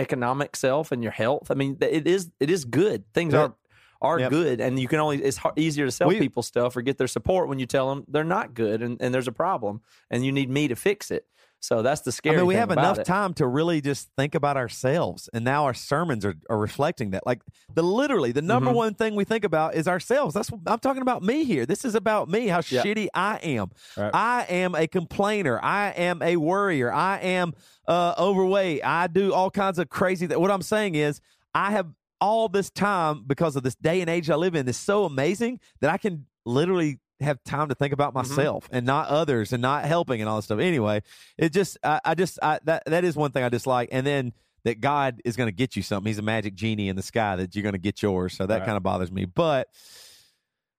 economic 0.00 0.56
self 0.56 0.90
and 0.92 1.02
your 1.02 1.12
health 1.12 1.50
i 1.50 1.54
mean 1.54 1.76
it 1.80 2.06
is 2.06 2.30
it 2.40 2.50
is 2.50 2.64
good 2.64 3.04
things 3.14 3.32
Yep. 3.34 3.40
are 3.50 3.54
are 4.02 4.18
Yep. 4.20 4.30
good 4.30 4.60
and 4.60 4.80
you 4.80 4.88
can 4.88 4.98
only 4.98 5.22
it's 5.22 5.36
har 5.36 5.52
easier 5.56 5.84
to 5.86 5.92
sell 5.92 6.08
We- 6.08 6.18
people 6.18 6.42
stuff 6.42 6.76
or 6.76 6.82
get 6.82 6.96
their 6.98 7.06
support 7.06 7.48
when 7.48 7.58
you 7.58 7.66
tell 7.66 7.88
them 7.90 8.04
they're 8.08 8.24
not 8.24 8.54
good 8.54 8.82
and, 8.82 8.96
and 9.02 9.12
there's 9.14 9.28
a 9.28 9.32
problem 9.32 9.82
and 10.10 10.24
you 10.24 10.32
need 10.32 10.48
me 10.48 10.68
to 10.68 10.74
fix 10.76 11.10
it 11.10 11.26
so 11.60 11.82
that's 11.82 12.00
the 12.00 12.10
scary. 12.10 12.36
I 12.36 12.38
mean, 12.38 12.46
we 12.46 12.54
have 12.54 12.70
enough 12.70 12.98
it. 12.98 13.04
time 13.04 13.34
to 13.34 13.46
really 13.46 13.80
just 13.80 14.08
think 14.16 14.34
about 14.34 14.56
ourselves, 14.56 15.28
and 15.32 15.44
now 15.44 15.64
our 15.64 15.74
sermons 15.74 16.24
are, 16.24 16.34
are 16.48 16.58
reflecting 16.58 17.10
that. 17.10 17.24
Like 17.26 17.42
the 17.74 17.82
literally, 17.82 18.32
the 18.32 18.42
number 18.42 18.70
Mhm. 18.70 18.74
one 18.74 18.94
thing 18.94 19.14
we 19.14 19.24
think 19.24 19.44
about 19.44 19.74
is 19.74 19.86
ourselves. 19.86 20.34
That's 20.34 20.50
what 20.50 20.60
I'm 20.66 20.78
talking 20.78 21.02
about. 21.02 21.22
Me 21.22 21.44
here. 21.44 21.66
This 21.66 21.84
is 21.84 21.94
about 21.94 22.28
me. 22.28 22.48
How 22.48 22.62
Yeah. 22.68 22.82
shitty 22.82 23.08
I 23.14 23.36
am. 23.42 23.70
Right. 23.96 24.10
I 24.14 24.46
am 24.48 24.74
a 24.74 24.86
complainer. 24.86 25.60
I 25.62 25.90
am 25.90 26.22
a 26.22 26.36
worrier. 26.36 26.92
I 26.92 27.18
am 27.18 27.52
uh, 27.86 28.14
overweight. 28.18 28.84
I 28.84 29.06
do 29.08 29.32
all 29.34 29.50
kinds 29.50 29.78
of 29.78 29.88
crazy. 29.88 30.26
Th- 30.28 30.38
what 30.38 30.50
I'm 30.50 30.62
saying 30.62 30.94
is, 30.94 31.20
I 31.54 31.72
have 31.72 31.88
all 32.20 32.48
this 32.48 32.70
time 32.70 33.24
because 33.26 33.56
of 33.56 33.62
this 33.62 33.74
day 33.74 34.00
and 34.00 34.08
age 34.08 34.30
I 34.30 34.36
live 34.36 34.54
in. 34.54 34.68
Is 34.68 34.76
so 34.76 35.04
amazing 35.04 35.58
that 35.80 35.90
I 35.90 35.96
can 35.98 36.26
literally 36.44 37.00
have 37.20 37.42
time 37.44 37.68
to 37.68 37.74
think 37.74 37.92
about 37.92 38.14
myself 38.14 38.68
and 38.72 38.86
not 38.86 39.08
others 39.08 39.52
and 39.52 39.60
not 39.62 39.84
helping 39.84 40.20
and 40.20 40.28
all 40.28 40.36
this 40.36 40.46
stuff. 40.46 40.58
Anyway, 40.60 41.02
it 41.38 41.52
just 41.52 41.78
I, 41.84 42.00
I 42.04 42.14
just 42.14 42.38
I, 42.42 42.60
that 42.64 42.84
that 42.86 43.04
is 43.04 43.16
one 43.16 43.30
thing 43.32 43.42
I 43.44 43.48
dislike. 43.48 43.88
And 43.92 44.06
then 44.06 44.32
that 44.64 44.80
God 44.80 45.20
is 45.24 45.36
going 45.36 45.48
to 45.48 45.52
get 45.54 45.76
you 45.76 45.82
something. 45.82 46.08
He's 46.08 46.18
a 46.18 46.22
magic 46.22 46.54
genie 46.54 46.88
in 46.88 46.96
the 46.96 47.02
sky 47.02 47.36
that 47.36 47.54
you're 47.54 47.62
going 47.62 47.72
to 47.74 47.78
get 47.78 48.02
yours. 48.02 48.34
So 48.34 48.46
that 48.46 48.58
Right. 48.58 48.64
kind 48.66 48.76
of 48.76 48.82
bothers 48.82 49.10
me. 49.10 49.24
But 49.24 49.68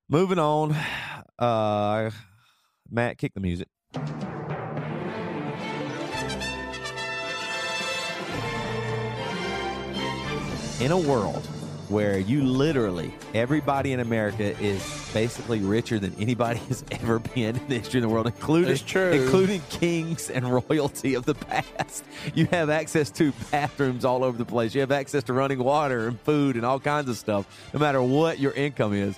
moving 0.10 0.38
on, 0.40 0.76
uh, 1.40 2.12
Matt, 2.90 3.18
kick 3.18 3.34
the 3.34 3.40
music. 3.40 3.68
In 10.80 10.92
a 10.92 10.98
world 10.98 11.48
where 11.92 12.18
you 12.18 12.44
literally 12.44 13.14
everybody 13.34 13.92
in 13.94 14.00
America 14.00 14.58
is 14.64 14.82
basically 15.14 15.60
richer 15.60 16.00
than 16.00 16.16
anybody 16.20 16.60
has 16.70 16.84
ever 16.92 17.20
been 17.20 17.58
in 17.58 17.68
the 17.68 17.80
history 17.80 18.00
of 18.00 18.04
the 18.04 18.10
world, 18.10 18.26
including 18.28 18.70
including 19.22 19.62
kings 19.70 20.30
and 20.30 20.52
royalty 20.52 21.14
of 21.16 21.26
the 21.26 21.36
past. 21.48 22.04
You 22.34 22.46
have 22.48 22.70
access 22.70 23.12
to 23.12 23.32
bathrooms 23.52 24.06
all 24.06 24.24
over 24.24 24.38
the 24.38 24.46
place. 24.46 24.74
You 24.74 24.82
have 24.82 24.92
access 24.92 25.24
to 25.26 25.34
running 25.34 25.60
water 25.60 26.08
and 26.08 26.20
food 26.22 26.56
and 26.56 26.66
all 26.66 26.80
kinds 26.80 27.10
of 27.10 27.18
stuff, 27.18 27.46
no 27.74 27.80
matter 27.80 28.02
what 28.02 28.40
your 28.40 28.54
income 28.54 28.94
is. 28.94 29.16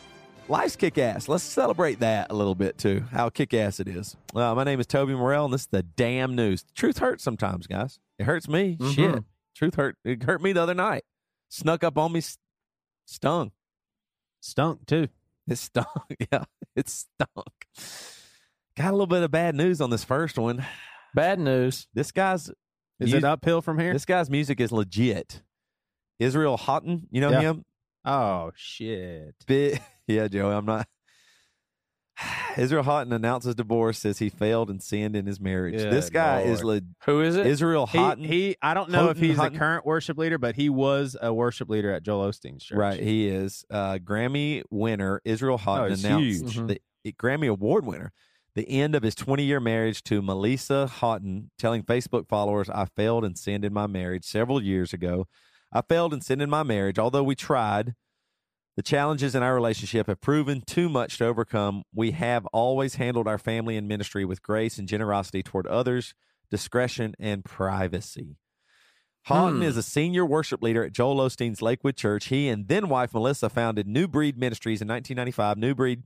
Life's 0.49 0.75
kick 0.75 0.97
ass. 0.97 1.29
Let's 1.29 1.43
celebrate 1.43 2.01
that 2.01 2.27
a 2.29 2.33
little 2.33 2.55
bit 2.55 2.77
too. 2.77 3.05
How 3.11 3.29
kick 3.29 3.53
ass 3.53 3.79
it 3.79 3.87
is. 3.87 4.17
Uh, 4.35 4.53
my 4.53 4.65
name 4.65 4.79
is 4.79 4.85
Toby 4.87 5.13
Morrell, 5.13 5.45
and 5.45 5.53
this 5.53 5.61
is 5.61 5.67
the 5.67 5.83
damn 5.83 6.35
news. 6.35 6.65
Truth 6.75 6.97
hurts 6.97 7.23
sometimes, 7.23 7.65
guys. 7.65 7.99
It 8.19 8.25
hurts 8.25 8.49
me. 8.49 8.75
Mhm. 8.77 8.93
Shit. 8.93 9.23
Truth 9.55 9.75
hurt. 9.75 9.95
It 10.03 10.23
hurt 10.23 10.41
me 10.41 10.51
the 10.51 10.61
other 10.61 10.73
night. 10.73 11.03
Snuck 11.49 11.83
up 11.83 11.97
on 11.97 12.11
me, 12.11 12.21
stung. 13.05 13.51
Stunk 14.41 14.85
too. 14.85 15.07
It 15.47 15.57
stunk. 15.57 15.87
yeah, 16.31 16.43
it 16.75 16.89
stunk. 16.89 17.67
Got 18.77 18.89
a 18.89 18.91
little 18.91 19.07
bit 19.07 19.23
of 19.23 19.31
bad 19.31 19.55
news 19.55 19.81
on 19.81 19.89
this 19.89 20.03
first 20.03 20.37
one. 20.37 20.65
bad 21.13 21.39
news 21.39 21.87
This 21.93 22.11
guy's 22.11 22.49
Is 22.99 23.11
mu- 23.11 23.17
it 23.17 23.23
uphill 23.23 23.61
from 23.61 23.77
here? 23.79 23.93
This 23.93 24.05
guy's 24.05 24.29
music 24.29 24.59
is 24.59 24.71
legit. 24.71 25.41
Israel 26.19 26.57
Houghton, 26.57 27.07
you 27.11 27.21
know 27.21 27.31
Yeah. 27.31 27.41
him? 27.41 27.65
oh 28.05 28.51
shit. 28.55 29.35
Bit, 29.47 29.79
yeah, 30.07 30.27
Joey. 30.27 30.53
I'm 30.53 30.65
not. 30.65 30.87
Israel 32.57 32.83
Houghton 32.83 33.11
announces 33.13 33.55
divorce, 33.55 33.99
says 33.99 34.19
he 34.19 34.29
failed 34.29 34.69
and 34.69 34.81
sinned 34.81 35.15
in 35.15 35.25
his 35.25 35.39
marriage. 35.39 35.75
this 35.75 36.05
Good 36.05 36.13
guy 36.13 36.41
is 36.41 36.63
le- 36.63 36.81
who 37.05 37.21
is 37.21 37.35
it 37.35 37.47
Israel 37.47 37.87
He, 37.87 37.97
Houghton. 37.97 38.23
he 38.23 38.55
I 38.61 38.73
don't 38.73 38.89
know 38.89 39.09
if 39.09 39.17
he's 39.17 39.37
Houghton? 39.37 39.53
the 39.53 39.59
current 39.59 39.85
worship 39.85 40.17
leader, 40.17 40.37
but 40.37 40.55
he 40.55 40.69
was 40.69 41.17
a 41.21 41.33
worship 41.33 41.69
leader 41.69 41.91
at 41.91 42.03
Joel 42.03 42.29
Osteen's 42.29 42.63
church. 42.63 42.77
Right, 42.77 42.99
he 42.99 43.27
is. 43.27 43.65
Uh, 43.69 43.97
Grammy 43.97 44.63
winner 44.69 45.21
Israel 45.25 45.57
Houghton 45.57 45.89
he's 45.89 46.03
announced 46.05 46.25
huge. 46.41 46.57
Mhm. 46.57 46.67
the 46.67 46.81
the 47.03 47.13
Grammy 47.13 47.49
Award 47.49 47.85
winner 47.85 48.13
the 48.55 48.69
end 48.69 48.93
of 48.93 49.01
his 49.01 49.15
20 49.15 49.43
year 49.43 49.59
marriage 49.59 50.03
to 50.03 50.21
Melissa 50.21 50.85
Houghton, 50.85 51.49
telling 51.57 51.81
Facebook 51.81 52.29
followers, 52.29 52.69
I 52.69 52.85
failed 52.95 53.25
and 53.25 53.35
sinned 53.35 53.65
in 53.65 53.73
my 53.73 53.87
marriage 53.87 54.25
several 54.25 54.61
years 54.61 54.93
ago. 54.93 55.25
I 55.71 55.81
failed 55.81 56.13
and 56.13 56.23
sinned 56.23 56.43
in 56.43 56.51
my 56.51 56.61
marriage, 56.61 56.99
although 56.99 57.23
we 57.23 57.33
tried. 57.33 57.95
The 58.75 58.81
challenges 58.83 59.35
in 59.35 59.43
our 59.43 59.53
relationship 59.53 60.07
have 60.07 60.19
proven 60.19 60.61
too 60.61 60.89
much 60.89 61.19
to 61.19 61.25
overcome. 61.25 61.83
We 61.93 62.11
have 62.11 62.45
always 62.47 62.95
handled 62.95 63.27
our 63.27 63.37
family 63.37 63.77
and 63.77 63.87
ministry 63.87 64.25
with 64.25 64.41
grace 64.41 64.79
and 64.79 64.87
generosity 64.87 65.43
toward 65.43 65.67
others, 65.67 66.15
discretion, 66.49 67.13
and 67.19 67.45
privacy. 67.45 68.37
Houghton 69.27 69.57
Hmm. 69.57 69.63
is 69.63 69.77
a 69.77 69.83
senior 69.83 70.25
worship 70.25 70.61
leader 70.61 70.83
at 70.83 70.91
Joel 70.91 71.17
Osteen's 71.17 71.61
Lakewood 71.61 71.95
Church. 71.95 72.25
He 72.25 72.49
and 72.49 72.67
then 72.67 72.89
wife 72.89 73.13
Melissa 73.13 73.47
founded 73.49 73.87
New 73.87 74.07
Breed 74.07 74.37
Ministries 74.37 74.81
in 74.81 74.87
1995. 74.87 75.57
New 75.57 75.75
Breed 75.75 76.03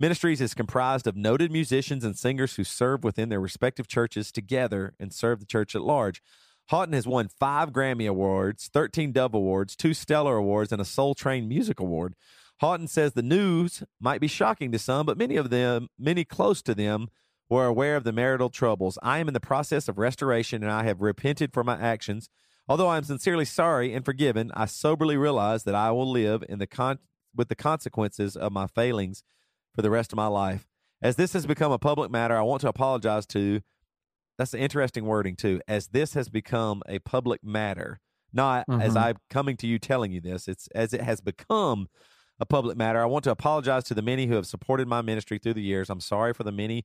Ministries 0.00 0.40
is 0.40 0.54
comprised 0.54 1.06
of 1.06 1.14
noted 1.16 1.52
musicians 1.52 2.04
and 2.04 2.16
singers 2.16 2.56
who 2.56 2.64
serve 2.64 3.04
within 3.04 3.28
their 3.28 3.40
respective 3.40 3.86
churches 3.86 4.32
together 4.32 4.94
and 4.98 5.12
serve 5.12 5.40
the 5.40 5.46
church 5.46 5.74
at 5.74 5.82
large. 5.82 6.22
Houghton 6.68 6.94
has 6.94 7.06
won 7.06 7.28
five 7.28 7.72
Grammy 7.72 8.08
Awards, 8.08 8.70
13 8.72 9.12
Dove 9.12 9.34
Awards, 9.34 9.76
two 9.76 9.92
Stellar 9.92 10.36
Awards, 10.36 10.72
and 10.72 10.80
a 10.80 10.84
Soul 10.84 11.14
Train 11.14 11.46
Music 11.46 11.78
Award. 11.78 12.14
Houghton 12.58 12.88
says 12.88 13.12
the 13.12 13.22
news 13.22 13.82
might 14.00 14.20
be 14.20 14.28
shocking 14.28 14.72
to 14.72 14.78
some, 14.78 15.04
but 15.04 15.18
many 15.18 15.36
of 15.36 15.50
them, 15.50 15.88
many 15.98 16.24
close 16.24 16.62
to 16.62 16.74
them, 16.74 17.08
were 17.50 17.66
aware 17.66 17.96
of 17.96 18.04
the 18.04 18.12
marital 18.12 18.48
troubles. 18.48 18.98
I 19.02 19.18
am 19.18 19.28
in 19.28 19.34
the 19.34 19.40
process 19.40 19.88
of 19.88 19.98
restoration 19.98 20.62
and 20.62 20.72
I 20.72 20.84
have 20.84 21.02
repented 21.02 21.52
for 21.52 21.62
my 21.62 21.78
actions. 21.78 22.28
Although 22.66 22.88
I 22.88 22.96
am 22.96 23.04
sincerely 23.04 23.44
sorry 23.44 23.92
and 23.92 24.04
forgiven, 24.04 24.50
I 24.54 24.64
soberly 24.64 25.18
realize 25.18 25.64
that 25.64 25.74
I 25.74 25.90
will 25.90 26.10
live 26.10 26.42
in 26.48 26.58
the 26.58 26.66
con- 26.66 27.00
with 27.34 27.48
the 27.48 27.54
consequences 27.54 28.36
of 28.36 28.52
my 28.52 28.66
failings 28.66 29.22
for 29.74 29.82
the 29.82 29.90
rest 29.90 30.12
of 30.12 30.16
my 30.16 30.28
life. 30.28 30.66
As 31.02 31.16
this 31.16 31.34
has 31.34 31.46
become 31.46 31.72
a 31.72 31.78
public 31.78 32.10
matter, 32.10 32.36
I 32.36 32.42
want 32.42 32.62
to 32.62 32.68
apologize 32.68 33.26
to. 33.26 33.60
That's 34.38 34.50
the 34.50 34.58
interesting 34.58 35.04
wording 35.04 35.36
too. 35.36 35.60
As 35.68 35.88
this 35.88 36.14
has 36.14 36.28
become 36.28 36.82
a 36.88 36.98
public 37.00 37.44
matter, 37.44 38.00
not 38.32 38.66
as 38.80 38.94
Mhm. 38.94 39.00
I'm 39.00 39.16
coming 39.30 39.56
to 39.58 39.66
you 39.66 39.78
telling 39.78 40.10
you 40.12 40.20
this. 40.20 40.48
It's 40.48 40.66
as 40.74 40.92
it 40.92 41.02
has 41.02 41.20
become 41.20 41.88
a 42.40 42.46
public 42.46 42.76
matter. 42.76 43.00
I 43.00 43.06
want 43.06 43.22
to 43.24 43.30
apologize 43.30 43.84
to 43.84 43.94
the 43.94 44.02
many 44.02 44.26
who 44.26 44.34
have 44.34 44.46
supported 44.46 44.88
my 44.88 45.02
ministry 45.02 45.38
through 45.38 45.54
the 45.54 45.62
years. 45.62 45.88
I'm 45.88 46.00
sorry 46.00 46.32
for 46.34 46.42
the 46.42 46.50
many 46.52 46.84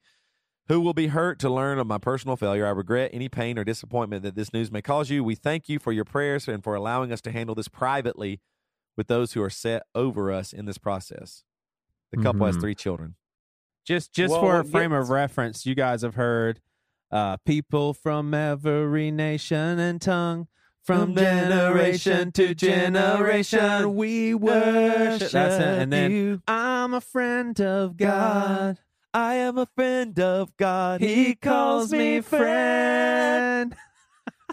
who 0.67 0.81
will 0.81 0.93
be 0.93 1.07
hurt 1.07 1.39
to 1.39 1.49
learn 1.49 1.79
of 1.79 1.87
my 1.87 1.97
personal 1.97 2.37
failure. 2.37 2.67
I 2.67 2.71
regret 2.71 3.11
any 3.13 3.29
pain 3.29 3.57
or 3.59 3.63
disappointment 3.63 4.23
that 4.23 4.35
this 4.35 4.53
news 4.53 4.71
may 4.71 4.81
cause 4.83 5.09
you. 5.09 5.23
We 5.23 5.35
thank 5.35 5.69
you 5.69 5.79
for 5.79 5.91
your 5.91 6.05
prayers 6.05 6.47
and 6.47 6.63
for 6.63 6.75
allowing 6.75 7.11
us 7.11 7.21
to 7.21 7.31
handle 7.31 7.55
this 7.55 7.67
privately 7.69 8.41
with 8.97 9.07
those 9.07 9.33
who 9.33 9.41
are 9.43 9.49
set 9.49 9.83
over 9.95 10.31
us 10.31 10.53
in 10.53 10.65
this 10.65 10.77
process. 10.77 11.43
The 12.11 12.17
couple 12.17 12.45
has 12.47 12.57
Mhm. 12.57 12.61
three 12.61 12.75
children. 12.75 13.15
Just 13.85 14.13
just 14.13 14.31
Well, 14.31 14.41
for 14.41 14.53
a 14.55 14.57
what 14.59 14.67
frame 14.67 14.91
of 14.93 15.09
reference, 15.09 15.65
you 15.65 15.75
guys 15.75 16.03
have 16.03 16.15
heard 16.15 16.61
uh, 17.11 17.37
people 17.37 17.93
from 17.93 18.33
every 18.33 19.11
nation 19.11 19.79
and 19.79 20.01
tongue 20.01 20.47
From 20.83 21.15
generation 21.15 22.31
to 22.31 22.55
generation, 22.55 23.95
we 23.95 24.33
worship. 24.33 25.31
That's 25.31 25.55
it. 25.55 25.81
And 25.81 25.93
then 25.93 26.11
you. 26.11 26.41
I'm 26.47 26.93
a 26.93 27.01
friend 27.01 27.59
of 27.61 27.95
God. 27.97 28.79
I 29.13 29.35
am 29.35 29.57
a 29.57 29.67
friend 29.75 30.19
of 30.19 30.55
God. 30.57 31.01
He 31.01 31.35
calls 31.35 31.91
me 31.91 32.21
friend. 32.21 33.75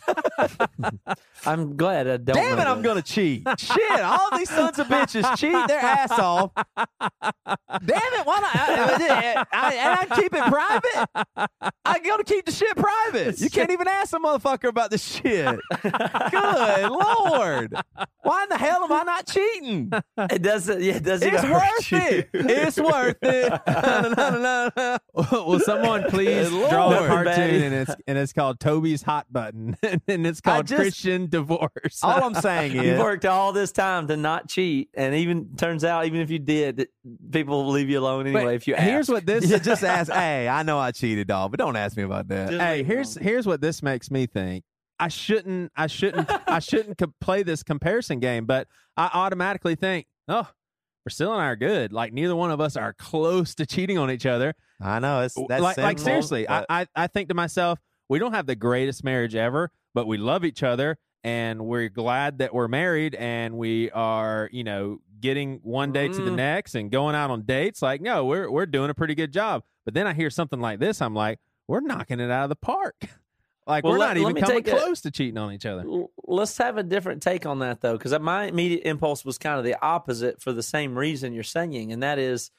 I'm 1.46 1.76
glad 1.76 2.06
I 2.08 2.16
don't. 2.16 2.36
Damn 2.36 2.56
know 2.56 2.62
it, 2.62 2.66
I'm 2.66 2.82
gonna 2.82 3.02
cheat. 3.02 3.46
Shit, 3.58 4.00
all 4.00 4.36
these 4.36 4.50
sons 4.50 4.78
of 4.78 4.86
bitches 4.88 5.36
cheat 5.36 5.52
their 5.68 5.80
ass 5.80 6.12
off. 6.18 6.50
Damn 6.54 8.12
it, 8.14 8.26
why 8.26 8.38
not? 8.40 8.50
I, 8.56 9.44
I, 9.52 9.74
and 9.74 10.10
I 10.10 10.16
keep 10.16 10.32
it 10.34 10.44
private. 10.44 11.08
I 11.84 11.98
gotta 12.00 12.24
keep 12.24 12.44
the 12.46 12.52
shit 12.52 12.76
private. 12.76 13.40
You 13.40 13.50
can't 13.50 13.70
even 13.70 13.88
ask 13.88 14.12
a 14.14 14.18
motherfucker 14.18 14.68
about 14.68 14.90
this 14.90 15.04
shit. 15.04 15.58
Good 15.82 16.90
lord. 16.90 17.74
Why 18.22 18.42
in 18.42 18.48
the 18.48 18.58
hell 18.58 18.82
am 18.84 18.92
I 18.92 19.02
not 19.04 19.26
cheating? 19.26 19.92
It 20.18 20.42
doesn't. 20.42 20.80
Yeah, 20.82 20.96
it 20.96 21.04
doesn't. 21.04 21.32
It's 21.32 21.42
worth 21.44 21.92
you. 21.92 21.98
it. 21.98 22.28
It's 22.32 22.78
worth 22.78 23.16
it. 23.22 23.52
no, 24.16 24.40
no, 24.40 24.70
no, 24.76 24.98
Will 25.46 25.60
someone 25.60 26.04
please 26.04 26.50
Lord. 26.50 26.70
draw 26.70 26.90
a 26.92 27.06
cartoon 27.06 27.62
and 27.62 27.74
it's 27.74 27.94
and 28.06 28.18
it's 28.18 28.32
called 28.32 28.58
Toby's 28.60 29.02
Hot 29.02 29.26
Button 29.32 29.76
and 30.08 30.26
it's 30.26 30.40
called 30.40 30.66
just- 30.66 30.80
Christian 30.80 31.28
Divorce. 31.28 32.00
All 32.02 32.22
I'm 32.24 32.34
saying 32.40 32.76
is 32.76 32.84
You've 32.84 32.98
worked 32.98 33.24
all 33.24 33.52
this 33.52 33.72
time 33.72 34.08
to 34.08 34.16
not 34.16 34.48
cheat, 34.48 34.90
and 34.94 35.14
even 35.14 35.56
turns 35.56 35.84
out, 35.84 36.06
even 36.06 36.20
if 36.20 36.30
you 36.30 36.38
did, 36.38 36.88
people 37.30 37.64
will 37.64 37.72
leave 37.72 37.90
you 37.90 37.98
alone 37.98 38.24
But 38.32 38.38
anyway. 38.38 38.56
if 38.56 38.66
you 38.66 38.74
here's 38.76 39.08
what 39.08 39.26
this 39.26 39.50
you 39.50 39.58
just 39.58 39.84
ask. 39.84 40.12
Hey, 40.12 40.48
I 40.48 40.62
know 40.62 40.78
I 40.78 40.92
cheated, 40.92 41.28
dog, 41.28 41.50
but 41.50 41.58
don't 41.58 41.76
ask 41.76 41.96
me 41.96 42.02
about 42.02 42.28
that. 42.28 42.50
Just 42.50 42.60
hey 42.62 42.82
here's 42.82 43.14
here's 43.16 43.46
what 43.46 43.60
this 43.60 43.82
makes 43.82 44.10
me 44.10 44.26
think 44.26 44.64
i 44.98 45.08
shouldn't 45.08 45.70
i 45.76 45.86
shouldn't 45.86 46.30
i 46.48 46.58
shouldn't 46.58 46.98
play 47.20 47.42
this 47.42 47.62
comparison 47.62 48.18
game 48.18 48.46
but 48.46 48.66
i 48.96 49.10
automatically 49.12 49.74
think 49.74 50.06
oh 50.28 50.48
priscilla 51.02 51.34
and 51.34 51.42
i 51.42 51.46
are 51.48 51.56
good 51.56 51.92
like 51.92 52.14
neither 52.14 52.34
one 52.34 52.50
of 52.50 52.62
us 52.62 52.76
are 52.76 52.94
close 52.94 53.54
to 53.54 53.66
cheating 53.66 53.98
on 53.98 54.10
each 54.10 54.24
other 54.24 54.54
I 54.80 54.98
know 54.98 55.20
it's 55.20 55.36
that's 55.48 55.62
like, 55.62 55.76
like 55.76 55.98
seriously 55.98 56.48
I, 56.48 56.64
I 56.70 56.86
i 56.96 57.06
think 57.08 57.28
to 57.28 57.34
myself 57.34 57.78
we 58.08 58.18
don't 58.18 58.32
have 58.32 58.46
the 58.46 58.56
greatest 58.56 59.04
marriage 59.04 59.34
ever 59.34 59.70
but 59.96 60.06
we 60.06 60.16
love 60.18 60.44
each 60.44 60.62
other 60.62 60.98
and 61.24 61.64
we're 61.66 61.88
glad 61.88 62.38
that 62.38 62.54
we're 62.54 62.68
married 62.68 63.14
and 63.16 63.56
we 63.56 63.90
are 63.92 64.48
you 64.52 64.62
know 64.62 65.00
getting 65.18 65.58
one 65.62 65.90
day 65.92 66.06
to 66.06 66.20
the 66.22 66.30
Mm. 66.30 66.36
next 66.36 66.74
and 66.74 66.90
going 66.90 67.14
out 67.16 67.30
on 67.30 67.42
dates 67.42 67.80
like 67.82 68.00
no 68.02 68.26
we're 68.26 68.50
we're 68.50 68.66
doing 68.66 68.90
a 68.90 68.94
pretty 68.94 69.14
good 69.14 69.32
job 69.32 69.64
but 69.86 69.94
then 69.94 70.06
i 70.06 70.12
hear 70.12 70.28
something 70.30 70.60
like 70.60 70.78
this 70.78 71.00
i'm 71.00 71.14
like 71.14 71.40
we're 71.66 71.80
knocking 71.80 72.20
it 72.20 72.30
out 72.30 72.44
of 72.44 72.48
the 72.50 72.56
park 72.56 72.94
like 73.66 73.82
Well, 73.82 73.94
we're 73.94 73.98
let- 73.98 74.08
not 74.08 74.16
even 74.18 74.34
coming 74.36 74.62
take 74.62 74.68
a- 74.72 74.78
close 74.78 75.00
to 75.00 75.10
cheating 75.10 75.38
on 75.38 75.52
each 75.52 75.66
other 75.66 75.84
Let's 76.28 76.58
have 76.58 76.76
a 76.76 76.82
different 76.82 77.22
take 77.22 77.46
on 77.46 77.60
that, 77.60 77.80
though, 77.80 77.96
because 77.96 78.16
my 78.18 78.46
immediate 78.46 78.82
impulse 78.84 79.24
was 79.24 79.38
kind 79.38 79.58
of 79.60 79.64
the 79.64 79.76
opposite 79.80 80.42
for 80.42 80.52
the 80.52 80.62
same 80.62 80.98
reason 80.98 81.32
you're 81.34 81.44
saying, 81.44 81.92
and 81.92 82.02
that 82.02 82.18
is, 82.18 82.50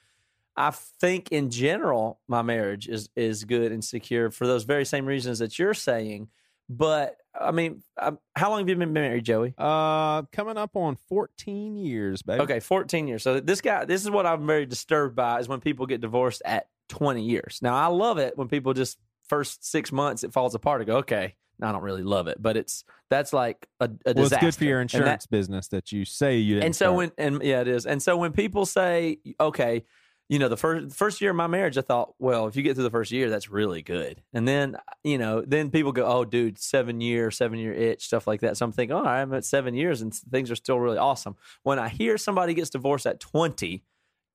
I 0.55 0.72
think 0.72 1.34
in 1.34 1.49
general 1.49 2.19
my 2.30 2.41
marriage 2.43 2.88
is 2.88 3.09
is 3.15 3.43
good 3.43 3.72
and 3.73 3.84
secure 3.84 4.31
for 4.31 4.47
those 4.47 4.64
very 4.64 4.85
same 4.85 5.05
reasons 5.05 5.39
that 5.39 5.59
you're 5.59 5.73
saying. 5.73 6.30
But 6.69 7.18
I 7.39 7.51
mean, 7.51 7.84
um, 8.01 8.18
how 8.35 8.49
long 8.49 8.59
have 8.59 8.69
you 8.69 8.76
been 8.76 8.93
married, 8.93 9.23
Joey? 9.26 9.53
uh 9.57 10.23
coming 10.31 10.57
up 10.57 10.76
on 10.76 10.97
14 11.09 11.76
years 11.76 12.22
baby 12.22 12.41
Okay, 12.41 12.59
14 12.59 13.07
years. 13.07 13.23
So 13.23 13.39
this 13.39 13.61
guy, 13.61 13.85
this 13.85 14.03
is 14.03 14.09
what 14.09 14.26
I'm 14.26 14.45
very 14.47 14.65
disturbed 14.65 15.15
by 15.15 15.39
is 15.39 15.47
when 15.47 15.59
people 15.59 15.85
get 15.85 16.01
divorced 16.01 16.41
at 16.45 16.68
20 16.89 17.22
years. 17.23 17.59
Now, 17.61 17.76
I 17.76 17.88
love 17.88 18.18
it 18.18 18.38
when 18.38 18.47
people 18.47 18.73
just 18.73 18.97
first 19.27 19.65
six 19.65 19.91
months 19.91 20.23
it 20.23 20.34
falls 20.34 20.55
apart. 20.55 20.81
I 20.81 20.85
go, 20.85 20.97
okay, 20.97 21.35
I 21.61 21.72
don't 21.72 21.84
really 21.84 22.03
love 22.03 22.27
it, 22.27 22.41
but 22.41 22.55
it's 22.57 22.84
that's 23.09 23.34
like 23.34 23.68
a, 23.80 23.85
a 23.85 23.89
well 24.14 24.14
disaster. 24.15 24.47
it's 24.47 24.55
good 24.57 24.59
for 24.59 24.64
your 24.65 24.80
And 24.81 24.89
that- 24.89 24.95
insurance 24.97 25.26
business 25.27 25.68
that 25.69 25.91
you 25.91 26.05
say 26.05 26.38
you 26.38 26.55
didn't 26.55 26.65
and 26.68 26.76
so 26.76 26.85
start. 26.85 26.95
when 26.97 27.11
and 27.18 27.43
yeah, 27.43 27.61
it 27.61 27.68
is. 27.68 27.85
And 27.85 28.01
so 28.01 28.15
when 28.18 28.31
people 28.31 28.65
say, 28.65 29.19
okay, 29.39 29.84
you 30.29 30.39
know, 30.39 30.49
the 30.49 30.57
first 30.57 30.95
first 30.95 31.21
year 31.21 31.31
of 31.31 31.37
my 31.37 31.47
marriage, 31.47 31.77
I 31.77 31.81
thought, 31.81 32.13
well, 32.19 32.47
if 32.47 32.55
you 32.55 32.63
get 32.63 32.75
through 32.75 32.83
the 32.83 32.89
first 32.91 33.11
year, 33.11 33.29
that's 33.29 33.49
really 33.49 33.81
good. 33.81 34.21
And 34.33 34.47
then 34.47 34.75
uh, 34.75 34.79
you 35.03 35.17
know, 35.17 35.41
then 35.41 35.71
people 35.71 35.91
go, 35.91 36.05
oh, 36.05 36.25
dude, 36.25 36.59
seven 36.59 36.99
year, 36.99 37.31
seven 37.31 37.59
year 37.59 37.73
itch, 37.73 38.05
stuff 38.05 38.27
like 38.27 38.41
that. 38.41 38.57
So 38.57 38.65
I'm 38.65 38.71
thinking, 38.71 38.95
all 38.95 39.03
right, 39.03 39.21
I'm 39.21 39.33
at 39.33 39.45
seven 39.45 39.73
years, 39.73 40.01
and 40.01 40.13
things 40.13 40.51
are 40.51 40.55
still 40.55 40.79
really 40.79 40.97
awesome. 40.97 41.35
When 41.63 41.79
I 41.79 41.89
hear 41.89 42.17
somebody 42.17 42.53
gets 42.53 42.69
divorced 42.69 43.05
at 43.05 43.19
20 43.19 43.83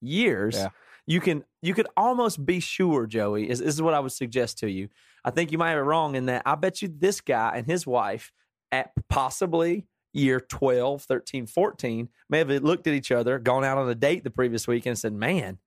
years. 0.01 0.57
Yeah. 0.57 0.69
You 1.05 1.21
can 1.21 1.43
you 1.63 1.75
could 1.75 1.89
almost 1.97 2.47
be 2.47 2.61
sure, 2.61 3.07
Joey. 3.07 3.51
Is 3.51 3.59
this 3.59 3.75
is 3.75 3.83
what 3.83 3.93
I 3.93 3.99
would 3.99 4.13
suggest 4.13 4.59
to 4.59 4.71
you. 4.71 4.89
I 5.25 5.31
think 5.31 5.51
you 5.51 5.59
might 5.59 5.71
have 5.71 5.79
it 5.79 5.83
wrong 5.83 6.15
in 6.15 6.27
that 6.27 6.43
I 6.47 6.55
bet 6.55 6.81
you 6.81 6.89
this 6.89 7.21
guy 7.21 7.55
and 7.57 7.67
his 7.67 7.89
wife 7.89 8.33
at 8.71 8.93
possibly 9.09 9.87
year 10.13 10.41
12, 10.41 11.03
13, 11.03 11.47
14 11.47 12.09
may 12.29 12.39
have 12.39 12.51
looked 12.51 12.87
at 12.87 12.95
each 12.95 13.11
other, 13.11 13.39
gone 13.39 13.65
out 13.65 13.79
on 13.79 13.89
a 13.89 13.95
date 13.95 14.25
the 14.25 14.31
previous 14.31 14.69
week 14.69 14.87
and 14.87 14.99
said, 14.99 15.13
man, 15.13 15.59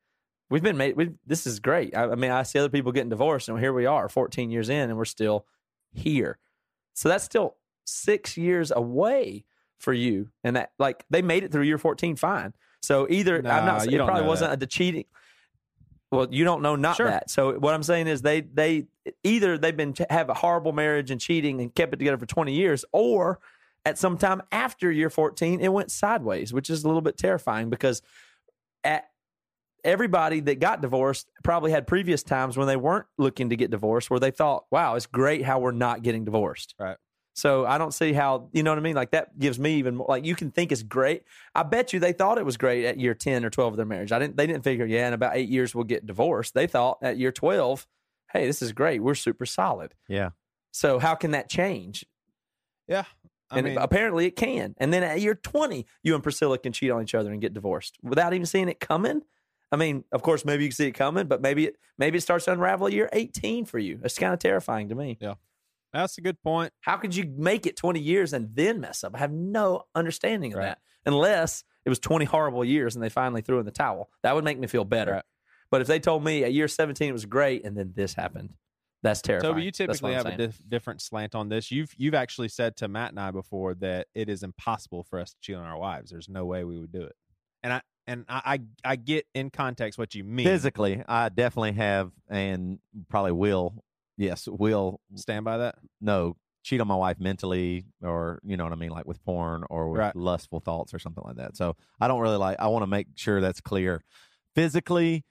we've 0.50 0.64
been 0.64 0.78
made, 0.78 0.96
we 0.96 1.12
this 1.26 1.48
is 1.48 1.60
great. 1.60 1.96
I, 1.96 2.04
I 2.12 2.16
mean, 2.16 2.32
I 2.32 2.44
see 2.44 2.60
other 2.60 2.70
people 2.70 2.92
getting 2.92 3.10
divorced 3.10 3.50
and 3.50 3.60
here 3.60 3.74
we 3.74 3.86
are 3.86 4.10
14 4.10 4.50
years 4.52 4.70
in 4.70 4.90
and 4.90 4.98
we're 4.98 5.06
still 5.06 5.46
here. 5.94 6.38
So 6.94 7.10
that's 7.10 7.24
still 7.24 7.56
six 7.86 8.38
years 8.38 8.72
away 8.72 9.46
for 9.80 9.94
you. 9.94 10.30
And 10.44 10.56
that 10.56 10.72
like 10.80 11.06
they 11.10 11.22
made 11.22 11.44
it 11.44 11.52
through 11.52 11.64
year 11.64 11.78
14 11.78 12.16
fine. 12.16 12.54
So 12.82 13.08
either 13.10 13.38
I'm 13.38 13.66
not 13.66 13.92
you 13.92 14.02
it 14.02 14.06
probably 14.06 14.26
wasn't 14.28 14.52
that. 14.52 14.64
a 14.64 14.68
cheating. 14.68 15.06
Well, 16.12 16.28
you 16.32 16.44
don't 16.46 16.62
know 16.62 16.76
not 16.76 16.98
Sure. 16.98 17.08
that. 17.08 17.30
So 17.30 17.58
what 17.60 17.74
I'm 17.74 17.84
saying 17.84 18.08
is 18.08 18.22
they 18.22 18.42
they 18.42 18.86
either 19.24 19.58
they've 19.58 19.76
been 19.76 19.94
have 20.10 20.30
a 20.30 20.34
horrible 20.34 20.72
marriage 20.72 21.12
and 21.12 21.20
cheating 21.20 21.60
and 21.62 21.74
kept 21.74 21.94
it 21.94 21.98
together 21.98 22.18
for 22.18 22.28
20 22.28 22.54
years, 22.54 22.86
or 22.92 23.40
at 23.84 23.98
some 23.98 24.18
time 24.18 24.42
after 24.52 24.92
year 24.92 25.10
14 25.10 25.60
it 25.60 25.74
went 25.74 25.92
sideways, 25.92 26.54
which 26.54 26.70
is 26.70 26.84
a 26.84 26.88
little 26.88 27.02
bit 27.02 27.18
terrifying 27.18 27.70
because 27.70 28.02
at 28.84 29.06
everybody 29.86 30.42
that 30.42 30.60
got 30.60 30.82
divorced 30.82 31.30
probably 31.44 31.72
had 31.72 31.88
previous 31.88 32.24
times 32.24 32.58
when 32.58 32.68
they 32.68 32.76
weren't 32.76 33.06
looking 33.18 33.50
to 33.50 33.56
get 33.56 33.72
divorced 33.72 34.10
where 34.10 34.20
they 34.20 34.32
thought, 34.32 34.66
"Wow, 34.72 34.96
it's 34.96 35.06
great 35.06 35.44
how 35.44 35.60
we're 35.60 35.72
not 35.72 36.02
getting 36.04 36.26
divorced." 36.26 36.76
Right. 36.80 36.98
So 37.38 37.66
I 37.66 37.78
don't 37.78 37.94
see 37.94 38.14
how 38.14 38.50
you 38.54 38.64
know 38.64 38.72
what 38.72 38.78
I 38.80 38.82
mean. 38.82 38.96
Like 38.96 39.12
that 39.12 39.38
gives 39.38 39.60
me 39.60 39.76
even 39.76 39.98
more. 39.98 40.08
Like 40.10 40.26
you 40.26 40.36
can 40.36 40.52
think 40.52 40.72
it's 40.72 40.84
great. 40.84 41.24
I 41.54 41.64
bet 41.64 41.92
you 41.92 42.00
they 42.00 42.14
thought 42.14 42.38
it 42.38 42.46
was 42.46 42.58
great 42.58 42.86
at 42.86 42.98
year 43.00 43.14
ten 43.14 43.44
or 43.46 43.50
twelve 43.50 43.74
of 43.74 43.78
their 43.78 43.86
marriage. 43.86 44.12
I 44.12 44.20
didn't. 44.20 44.38
They 44.38 44.48
didn't 44.48 44.64
figure, 44.64 44.86
yeah, 44.86 45.08
in 45.08 45.14
about 45.14 45.36
eight 45.36 45.50
years 45.50 45.76
we'll 45.76 45.84
get 45.84 46.06
divorced. 46.06 46.54
They 46.54 46.68
thought 46.68 46.98
at 47.02 47.18
year 47.18 47.32
twelve, 47.34 47.88
hey, 48.32 48.48
this 48.48 48.62
is 48.62 48.72
great. 48.72 49.04
We're 49.04 49.16
super 49.16 49.46
solid. 49.46 49.94
Yeah. 50.08 50.30
So 50.72 51.00
how 51.00 51.16
can 51.16 51.32
that 51.32 51.50
change? 51.50 52.06
yeah 52.88 53.06
I 53.50 53.58
and 53.58 53.68
mean, 53.68 53.78
apparently 53.78 54.26
it 54.28 54.36
can. 54.36 54.74
And 54.78 54.94
then 54.94 55.04
at 55.04 55.20
year 55.22 55.36
twenty, 55.36 55.86
you 56.04 56.14
and 56.16 56.24
Priscilla 56.24 56.58
can 56.58 56.72
cheat 56.72 56.92
on 56.92 57.02
each 57.04 57.16
other 57.16 57.32
and 57.32 57.42
get 57.42 57.54
divorced 57.54 57.98
without 58.02 58.34
even 58.34 58.46
seeing 58.46 58.70
it 58.70 58.80
coming. 58.80 59.22
I 59.72 59.78
mean, 59.78 60.04
of 60.12 60.22
course, 60.22 60.46
maybe 60.46 60.64
you 60.64 60.70
can 60.70 60.76
see 60.76 60.88
it 60.88 60.92
coming, 60.92 61.28
but 61.28 61.42
maybe 61.42 61.66
it 61.66 61.76
maybe 61.98 62.18
it 62.18 62.22
starts 62.22 62.46
to 62.46 62.52
unravel 62.52 62.90
year 62.90 63.10
eighteen 63.14 63.66
for 63.66 63.80
you. 63.80 64.00
It's 64.04 64.18
kind 64.18 64.34
of 64.34 64.40
terrifying 64.40 64.90
to 64.90 64.96
me. 64.96 65.18
Yeah. 65.20 65.36
That's 65.94 66.18
a 66.18 66.22
good 66.22 66.42
point 66.44 66.74
How 66.82 66.98
could 66.98 67.16
you 67.16 67.24
make 67.38 67.66
it 67.66 67.78
20 67.78 68.02
years 68.02 68.34
and 68.34 68.54
then 68.54 68.82
mess 68.82 69.06
up? 69.06 69.16
I 69.16 69.20
have 69.20 69.32
no 69.32 69.84
understanding 69.96 70.52
of 70.52 70.60
Right. 70.60 70.66
that. 70.66 70.80
Unless 71.06 71.64
it 71.86 71.90
was 71.90 72.00
20 72.00 72.26
horrible 72.26 72.66
years 72.66 72.96
and 72.96 73.04
they 73.04 73.08
finally 73.08 73.42
threw 73.42 73.60
in 73.60 73.66
the 73.66 73.72
towel. 73.72 74.10
That 74.22 74.36
would 74.36 74.44
make 74.44 74.60
me 74.60 74.68
feel 74.68 74.84
better. 74.84 75.12
Right. 75.14 75.24
But 75.72 75.80
if 75.80 75.88
they 75.88 76.00
told 76.02 76.22
me 76.24 76.44
at 76.44 76.52
year 76.52 76.68
17 76.68 77.08
it 77.08 77.14
was 77.14 77.26
great 77.26 77.64
and 77.66 77.78
then 77.78 77.94
this 77.96 78.14
happened, 78.14 78.56
that's 79.04 79.22
terrifying. 79.22 79.54
Toby, 79.54 79.64
you 79.64 79.72
typically 79.72 80.14
have 80.16 80.26
a 80.26 80.36
dif- 80.36 80.62
different 80.68 81.02
slant 81.02 81.34
on 81.34 81.48
this. 81.48 81.72
You've 81.72 81.94
you've 81.96 82.14
actually 82.14 82.50
said 82.50 82.76
to 82.78 82.90
Matt 82.90 83.12
and 83.12 83.20
I 83.20 83.32
before 83.32 83.74
that 83.76 84.08
it 84.14 84.28
is 84.28 84.44
impossible 84.44 85.04
for 85.04 85.18
us 85.20 85.32
to 85.32 85.38
cheat 85.40 85.56
on 85.56 85.64
our 85.64 85.78
wives. 85.78 86.12
There's 86.12 86.28
no 86.28 86.46
way 86.46 86.66
we 86.66 86.78
would 86.78 86.92
do 86.92 87.04
it. 87.04 87.16
And 87.64 87.72
I 87.72 87.82
and 88.08 88.26
I 88.30 88.60
I, 88.86 88.92
I 88.92 88.96
get 88.96 89.26
in 89.34 89.50
context 89.50 89.98
what 90.00 90.16
you 90.16 90.24
mean. 90.24 90.46
Physically, 90.46 91.04
I 91.08 91.30
definitely 91.30 91.74
have 91.74 92.12
and 92.30 92.80
probably 93.10 93.32
will. 93.34 93.84
Yes, 94.18 94.48
will 94.48 95.02
stand 95.16 95.44
by 95.46 95.58
that. 95.58 95.76
no 96.00 96.38
cheat 96.64 96.82
on 96.82 96.88
my 96.88 96.96
wife 96.96 97.20
mentally 97.20 97.86
or 98.02 98.40
you 98.44 98.58
know 98.58 98.64
what 98.64 98.74
I 98.74 98.76
mean, 98.76 98.90
like 98.90 99.06
with 99.06 99.24
porn 99.24 99.64
or 99.70 99.88
with 99.90 100.00
Right. 100.00 100.16
lustful 100.16 100.60
thoughts 100.60 100.96
or 100.96 101.00
something 101.00 101.24
like 101.24 101.36
that. 101.36 101.56
So 101.56 101.76
I 102.02 102.08
don't 102.08 102.20
really 102.22 102.38
like. 102.38 102.60
I 102.60 102.68
want 102.70 102.82
to 102.82 102.88
make 102.88 103.06
sure 103.16 103.40
that's 103.40 103.62
clear. 103.62 104.04
Physically, 104.56 105.24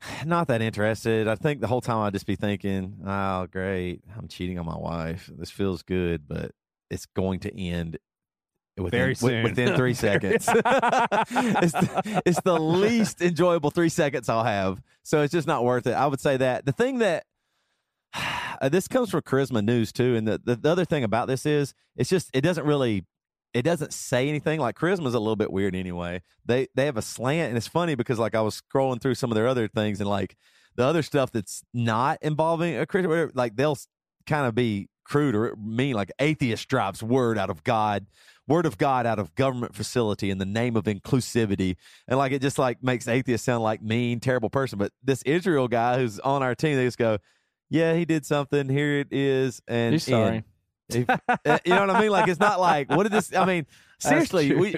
not 0.26 0.48
that 0.48 0.60
interested. 0.62 1.28
I 1.28 1.34
think 1.36 1.60
the 1.60 1.66
whole 1.68 1.80
time 1.80 1.98
I'd 1.98 2.12
just 2.14 2.26
be 2.26 2.36
thinking, 2.36 2.98
"Oh, 3.06 3.46
great, 3.46 4.02
I'm 4.16 4.28
cheating 4.28 4.58
on 4.58 4.66
my 4.66 4.76
wife. 4.76 5.30
This 5.32 5.50
feels 5.50 5.82
good, 5.82 6.26
but 6.26 6.52
it's 6.90 7.06
going 7.06 7.40
to 7.40 7.56
end." 7.60 7.98
Within, 8.76 8.98
Very 8.98 9.14
soon. 9.14 9.42
within 9.44 9.76
three 9.76 9.94
seconds. 9.94 10.46
it's, 10.48 11.72
the, 11.72 12.22
it's 12.24 12.40
the 12.42 12.58
least 12.58 13.20
enjoyable 13.20 13.70
three 13.70 13.88
seconds 13.88 14.28
I'll 14.28 14.44
have. 14.44 14.80
So 15.02 15.22
it's 15.22 15.32
just 15.32 15.46
not 15.46 15.64
worth 15.64 15.86
it. 15.86 15.92
I 15.92 16.06
would 16.06 16.20
say 16.20 16.36
that. 16.38 16.64
The 16.64 16.72
thing 16.72 16.98
that 16.98 17.24
uh, 18.14 18.68
this 18.68 18.88
comes 18.88 19.10
from 19.10 19.22
Charisma 19.22 19.64
News 19.64 19.92
too, 19.92 20.16
and 20.16 20.26
the, 20.26 20.40
the 20.42 20.56
the 20.56 20.70
other 20.70 20.84
thing 20.84 21.04
about 21.04 21.28
this 21.28 21.46
is 21.46 21.74
it's 21.96 22.10
just 22.10 22.30
it 22.32 22.40
doesn't 22.42 22.64
really 22.64 23.04
it 23.54 23.62
doesn't 23.62 23.92
say 23.92 24.28
anything. 24.28 24.60
Like 24.60 24.76
Charisma's 24.76 25.14
a 25.14 25.18
little 25.18 25.36
bit 25.36 25.52
weird 25.52 25.74
anyway. 25.74 26.22
They 26.44 26.68
they 26.74 26.86
have 26.86 26.96
a 26.96 27.02
slant, 27.02 27.48
and 27.48 27.56
it's 27.56 27.68
funny 27.68 27.94
because 27.94 28.18
like 28.18 28.34
I 28.34 28.40
was 28.40 28.60
scrolling 28.60 29.00
through 29.00 29.14
some 29.16 29.30
of 29.30 29.34
their 29.34 29.48
other 29.48 29.68
things, 29.68 30.00
and 30.00 30.08
like 30.08 30.36
the 30.76 30.84
other 30.84 31.02
stuff 31.02 31.32
that's 31.32 31.62
not 31.74 32.18
involving 32.22 32.76
a 32.76 32.86
Christian, 32.86 33.30
like 33.34 33.56
they'll 33.56 33.78
kind 34.26 34.46
of 34.46 34.54
be 34.54 34.88
crude 35.10 35.34
or 35.34 35.54
mean. 35.56 35.94
Like 35.94 36.10
atheist 36.18 36.68
drives 36.68 37.02
word 37.02 37.36
out 37.36 37.50
of 37.50 37.64
God, 37.64 38.06
word 38.46 38.64
of 38.64 38.78
God 38.78 39.06
out 39.06 39.18
of 39.18 39.34
government 39.34 39.74
facility 39.74 40.30
in 40.30 40.38
the 40.38 40.46
name 40.46 40.76
of 40.76 40.84
inclusivity, 40.84 41.76
and 42.08 42.18
like 42.18 42.32
it 42.32 42.40
just 42.40 42.58
like 42.58 42.82
makes 42.82 43.08
atheists 43.08 43.44
sound 43.44 43.62
like 43.62 43.82
mean, 43.82 44.20
terrible 44.20 44.48
person. 44.50 44.78
But 44.78 44.92
this 45.02 45.22
Israel 45.22 45.68
guy 45.68 45.98
who's 45.98 46.18
on 46.20 46.42
our 46.42 46.54
team, 46.54 46.76
they 46.76 46.84
just 46.86 46.98
go, 46.98 47.18
"Yeah, 47.68 47.94
he 47.94 48.04
did 48.04 48.24
something. 48.24 48.68
Here 48.68 49.00
it 49.00 49.08
is." 49.10 49.60
And 49.68 49.94
He's 49.94 50.04
sorry. 50.04 50.44
If- 50.88 51.08
uh, 51.08 51.58
you 51.64 51.74
know 51.74 51.86
what 51.86 51.90
I 51.96 52.00
mean? 52.00 52.10
Like 52.10 52.28
it's 52.28 52.40
not 52.40 52.60
like 52.60 52.88
what 52.90 53.02
did 53.04 53.12
this? 53.12 53.34
I 53.34 53.44
mean, 53.44 53.66
seriously, 53.98 54.54
we 54.54 54.76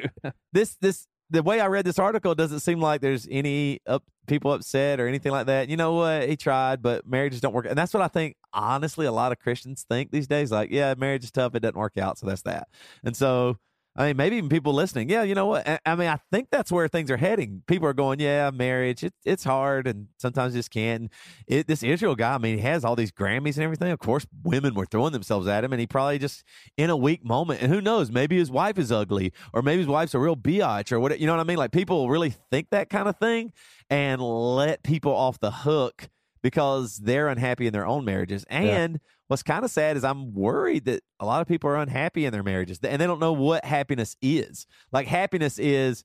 this 0.52 0.76
this 0.80 1.06
the 1.30 1.42
way 1.42 1.60
I 1.60 1.66
read 1.66 1.84
this 1.84 1.98
article 1.98 2.34
doesn't 2.34 2.60
seem 2.60 2.80
like 2.80 3.00
there's 3.00 3.26
any 3.30 3.80
up 3.86 4.02
people 4.26 4.52
upset 4.52 5.00
or 5.00 5.08
anything 5.08 5.32
like 5.32 5.46
that. 5.46 5.68
You 5.68 5.76
know 5.76 5.94
what? 5.94 6.28
He 6.28 6.36
tried, 6.36 6.82
but 6.82 7.06
marriages 7.06 7.40
don't 7.40 7.54
work. 7.54 7.66
And 7.66 7.76
that's 7.76 7.94
what 7.94 8.02
I 8.02 8.08
think 8.08 8.36
honestly 8.52 9.06
a 9.06 9.12
lot 9.12 9.32
of 9.32 9.38
Christians 9.38 9.84
think 9.88 10.10
these 10.10 10.26
days. 10.26 10.50
Like, 10.52 10.70
yeah, 10.70 10.94
marriage 10.96 11.24
is 11.24 11.30
tough, 11.30 11.54
it 11.54 11.60
doesn't 11.60 11.76
work 11.76 11.98
out, 11.98 12.18
so 12.18 12.26
that's 12.26 12.42
that. 12.42 12.68
And 13.04 13.16
so 13.16 13.56
I 13.94 14.06
mean, 14.06 14.16
maybe 14.16 14.36
even 14.36 14.48
people 14.48 14.72
listening, 14.72 15.10
yeah, 15.10 15.22
you 15.22 15.34
know 15.34 15.44
what? 15.44 15.68
I- 15.68 15.78
I 15.84 15.94
mean, 15.96 16.08
I 16.08 16.18
think 16.30 16.48
that's 16.50 16.72
where 16.72 16.88
things 16.88 17.10
are 17.10 17.18
heading. 17.18 17.62
People 17.66 17.86
are 17.88 17.92
going, 17.92 18.20
yeah, 18.20 18.50
marriage, 18.50 19.04
it, 19.04 19.12
it's 19.22 19.44
hard, 19.44 19.86
and 19.86 20.06
sometimes 20.16 20.54
just 20.54 20.70
can't. 20.70 21.12
It, 21.46 21.66
this 21.66 21.82
Israel 21.82 22.14
guy, 22.14 22.34
I 22.34 22.38
mean, 22.38 22.56
he 22.56 22.62
has 22.62 22.86
all 22.86 22.96
these 22.96 23.12
Grammys 23.12 23.56
and 23.56 23.64
everything. 23.64 23.90
Of 23.90 23.98
course, 23.98 24.26
women 24.42 24.72
were 24.72 24.86
throwing 24.86 25.12
themselves 25.12 25.46
at 25.46 25.62
him, 25.62 25.74
and 25.74 25.80
he 25.80 25.86
probably 25.86 26.18
just 26.18 26.42
in 26.78 26.88
a 26.88 26.96
weak 26.96 27.22
moment. 27.22 27.60
And 27.60 27.70
who 27.70 27.82
knows? 27.82 28.10
Maybe 28.10 28.38
his 28.38 28.50
wife 28.50 28.78
is 28.78 28.90
ugly, 28.90 29.30
or 29.52 29.60
maybe 29.60 29.80
his 29.80 29.88
wife's 29.88 30.14
a 30.14 30.18
real 30.18 30.36
biatch, 30.36 30.90
or 30.90 30.98
what? 30.98 31.18
You 31.20 31.26
know 31.26 31.34
what 31.34 31.40
I 31.40 31.44
mean? 31.44 31.58
Like 31.58 31.72
people 31.72 32.08
really 32.08 32.30
think 32.50 32.68
that 32.70 32.88
kind 32.88 33.08
of 33.08 33.18
thing 33.18 33.52
and 33.90 34.22
let 34.22 34.82
people 34.82 35.12
off 35.12 35.38
the 35.38 35.50
hook 35.50 36.08
because 36.42 36.98
they're 36.98 37.28
unhappy 37.28 37.66
in 37.66 37.72
their 37.72 37.86
own 37.86 38.04
marriages. 38.04 38.44
And 38.48 39.00
what's 39.28 39.42
kind 39.42 39.64
of 39.64 39.70
sad 39.70 39.96
is 39.96 40.04
I'm 40.04 40.34
worried 40.34 40.84
that 40.86 41.02
a 41.20 41.26
lot 41.26 41.40
of 41.40 41.48
people 41.48 41.70
are 41.70 41.76
unhappy 41.76 42.24
in 42.24 42.32
their 42.32 42.42
marriages 42.42 42.78
and 42.82 43.00
they 43.00 43.06
don't 43.06 43.20
know 43.20 43.32
what 43.32 43.64
happiness 43.64 44.16
is. 44.20 44.66
Like 44.90 45.06
happiness 45.06 45.58
is 45.58 46.04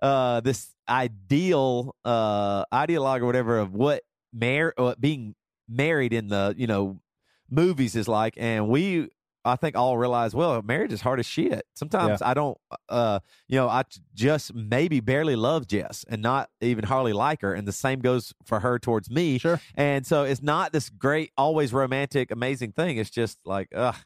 uh 0.00 0.40
this 0.40 0.74
ideal 0.88 1.96
uh 2.04 2.64
ideologue 2.66 3.20
or 3.20 3.26
whatever 3.26 3.58
of 3.58 3.74
what 3.74 4.02
mar- 4.32 4.74
uh, 4.78 4.94
being 5.00 5.34
married 5.68 6.12
in 6.12 6.28
the, 6.28 6.54
you 6.56 6.66
know, 6.66 7.00
movies 7.50 7.96
is 7.96 8.06
like 8.06 8.34
and 8.36 8.68
we 8.68 9.08
I 9.48 9.56
think 9.56 9.76
all 9.76 9.98
realize 9.98 10.34
well 10.34 10.62
marriage 10.62 10.92
is 10.92 11.00
hard 11.00 11.18
as 11.20 11.26
shit. 11.26 11.66
Sometimes 11.74 12.22
I 12.22 12.34
don't 12.34 12.58
uh 12.88 13.20
you 13.48 13.56
know 13.58 13.68
I 13.68 13.82
just 14.14 14.54
maybe 14.54 15.00
barely 15.00 15.36
love 15.36 15.66
Jess 15.66 16.04
and 16.08 16.22
not 16.22 16.50
even 16.60 16.84
hardly 16.84 17.12
like 17.12 17.40
her 17.42 17.54
and 17.54 17.66
the 17.66 17.72
same 17.72 18.00
goes 18.00 18.32
for 18.44 18.60
her 18.60 18.78
towards 18.78 19.10
me. 19.10 19.38
Sure. 19.38 19.60
And 19.74 20.06
so 20.06 20.24
it's 20.24 20.42
not 20.42 20.72
this 20.72 20.88
great, 20.90 21.32
always 21.36 21.72
romantic, 21.72 22.30
amazing 22.30 22.72
thing. 22.72 22.96
It's 22.98 23.10
just 23.10 23.38
like, 23.44 23.68
ugh. 23.74 23.96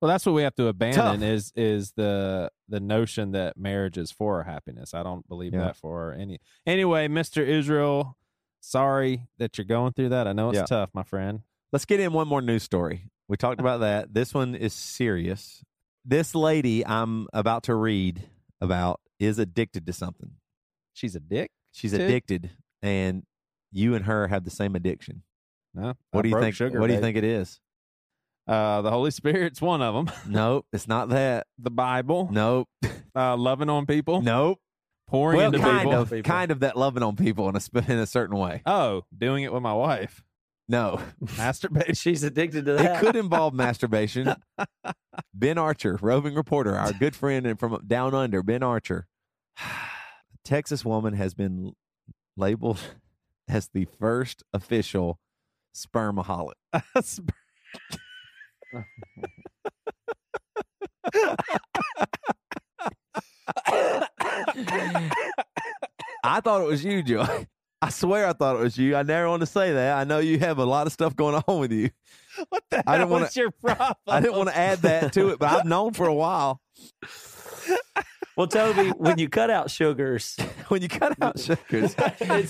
Well, 0.00 0.08
that's 0.08 0.24
what 0.24 0.32
we 0.36 0.42
have 0.42 0.54
to 0.54 0.68
abandon 0.68 1.04
Tough. 1.04 1.22
is 1.22 1.52
is 1.56 1.92
the 1.96 2.52
the 2.68 2.78
notion 2.78 3.32
that 3.32 3.56
marriage 3.56 3.98
is 3.98 4.12
for 4.12 4.36
our 4.36 4.44
happiness. 4.44 4.94
I 4.94 5.02
don't 5.02 5.26
believe 5.28 5.54
Yeah. 5.54 5.64
that 5.64 5.76
for 5.76 6.12
any. 6.12 6.38
Anyway, 6.66 7.08
Mister 7.08 7.42
Israel, 7.42 8.16
sorry 8.60 9.26
that 9.38 9.58
you're 9.58 9.64
going 9.64 9.92
through 9.94 10.10
that. 10.10 10.28
I 10.28 10.32
know 10.32 10.50
it's 10.50 10.58
Yeah. 10.58 10.66
tough, 10.66 10.90
my 10.94 11.02
friend. 11.02 11.40
Let's 11.72 11.84
get 11.84 11.98
in 11.98 12.12
one 12.12 12.28
more 12.28 12.40
news 12.40 12.62
story. 12.62 13.10
We 13.28 13.36
talked 13.36 13.60
about 13.60 13.80
that. 13.80 14.14
This 14.14 14.32
one 14.34 14.54
is 14.54 14.72
serious. 14.72 15.62
This 16.04 16.34
lady 16.34 16.84
I'm 16.86 17.26
about 17.32 17.64
to 17.64 17.74
read 17.74 18.22
about 18.60 19.00
is 19.20 19.38
addicted 19.38 19.86
to 19.86 19.92
something. 19.92 20.30
She's 20.94 21.14
a 21.14 21.20
dick. 21.20 21.50
She's 21.72 21.92
Too? 21.92 22.02
addicted, 22.02 22.50
and 22.82 23.22
you 23.70 23.94
and 23.94 24.06
her 24.06 24.28
have 24.28 24.44
the 24.44 24.50
same 24.50 24.74
addiction. 24.74 25.22
No, 25.74 25.94
What 26.12 26.20
I 26.20 26.22
do 26.22 26.28
you 26.30 26.40
think? 26.40 26.54
Sugar, 26.54 26.80
what 26.80 26.86
do 26.86 26.94
you 26.94 27.00
think 27.00 27.16
it 27.16 27.24
is? 27.24 27.60
Uh, 28.48 28.80
the 28.80 28.90
Holy 28.90 29.10
Spirit's 29.10 29.60
one 29.60 29.82
of 29.82 29.94
them. 29.94 30.10
Nope, 30.32 30.66
it's 30.72 30.88
not 30.88 31.10
that. 31.10 31.46
the 31.58 31.70
Bible. 31.70 32.28
Nope, 32.32 32.68
Uh, 33.14 33.36
loving 33.36 33.68
on 33.68 33.84
people. 33.84 34.22
nope. 34.22 34.58
Pouring 35.08 35.36
Well, 35.38 35.46
into 35.54 35.58
kind 35.58 35.88
people. 35.88 36.00
of, 36.18 36.22
kind 36.24 36.50
of 36.50 36.60
that 36.60 36.76
loving 36.76 37.02
on 37.02 37.16
people 37.16 37.48
in 37.48 37.56
a 37.56 37.60
sp- 37.64 37.88
in 37.88 37.98
a 37.98 38.06
certain 38.06 38.36
way. 38.38 38.62
Oh, 38.66 39.04
doing 39.16 39.44
it 39.44 39.52
with 39.52 39.62
my 39.62 39.72
wife. 39.74 40.22
No, 40.68 41.00
Masturbation. 41.38 41.94
She's 41.94 42.22
addicted 42.22 42.66
to 42.66 42.74
that. 42.74 42.96
It 42.96 43.00
could 43.00 43.16
involve 43.16 43.54
masturbation. 43.54 44.34
Ben 45.34 45.56
Archer, 45.56 45.98
roving 46.02 46.34
reporter, 46.34 46.76
our 46.76 46.92
good 46.92 47.16
friend 47.16 47.46
and 47.46 47.58
from 47.58 47.82
down 47.86 48.14
under, 48.14 48.42
Ben 48.42 48.62
Archer. 48.62 49.06
A 49.58 49.66
Texas 50.44 50.84
woman 50.84 51.14
has 51.14 51.32
been 51.34 51.72
labeled 52.36 52.80
as 53.48 53.68
the 53.72 53.86
first 53.98 54.42
official 54.52 55.18
spermaholic. 55.74 56.52
I 66.24 66.40
thought 66.40 66.60
it 66.60 66.66
was 66.66 66.84
you, 66.84 67.02
Joy. 67.02 67.46
I 67.80 67.90
swear 67.90 68.26
I 68.26 68.32
thought 68.32 68.56
it 68.56 68.60
was 68.60 68.76
you. 68.76 68.96
I 68.96 69.02
never 69.04 69.28
want 69.28 69.40
to 69.40 69.46
say 69.46 69.72
that. 69.72 69.98
I 69.98 70.04
know 70.04 70.18
you 70.18 70.38
have 70.40 70.58
a 70.58 70.64
lot 70.64 70.86
of 70.86 70.92
stuff 70.92 71.14
going 71.14 71.40
on 71.46 71.60
with 71.60 71.72
you. 71.72 71.90
what 72.48 72.64
the 72.70 72.82
I 72.88 72.98
didn't 72.98 73.10
What's 73.10 73.36
your 73.36 73.52
problem? 73.52 73.96
I 74.08 74.20
didn't 74.20 74.36
want 74.36 74.48
to 74.48 74.56
add 74.56 74.78
that 74.80 75.12
to 75.12 75.30
it, 75.30 75.38
but 75.38 75.50
I've 75.52 75.64
known 75.64 75.92
for 75.92 76.06
a 76.06 76.14
while. 76.14 76.60
well, 78.36 78.48
Toby, 78.48 78.90
when 78.90 79.18
you 79.18 79.28
cut 79.28 79.50
out 79.50 79.70
sugars, 79.70 80.36
When 80.68 80.82
you 80.82 80.88
cut 80.88 81.20
out 81.22 81.38
sugars, 81.38 81.94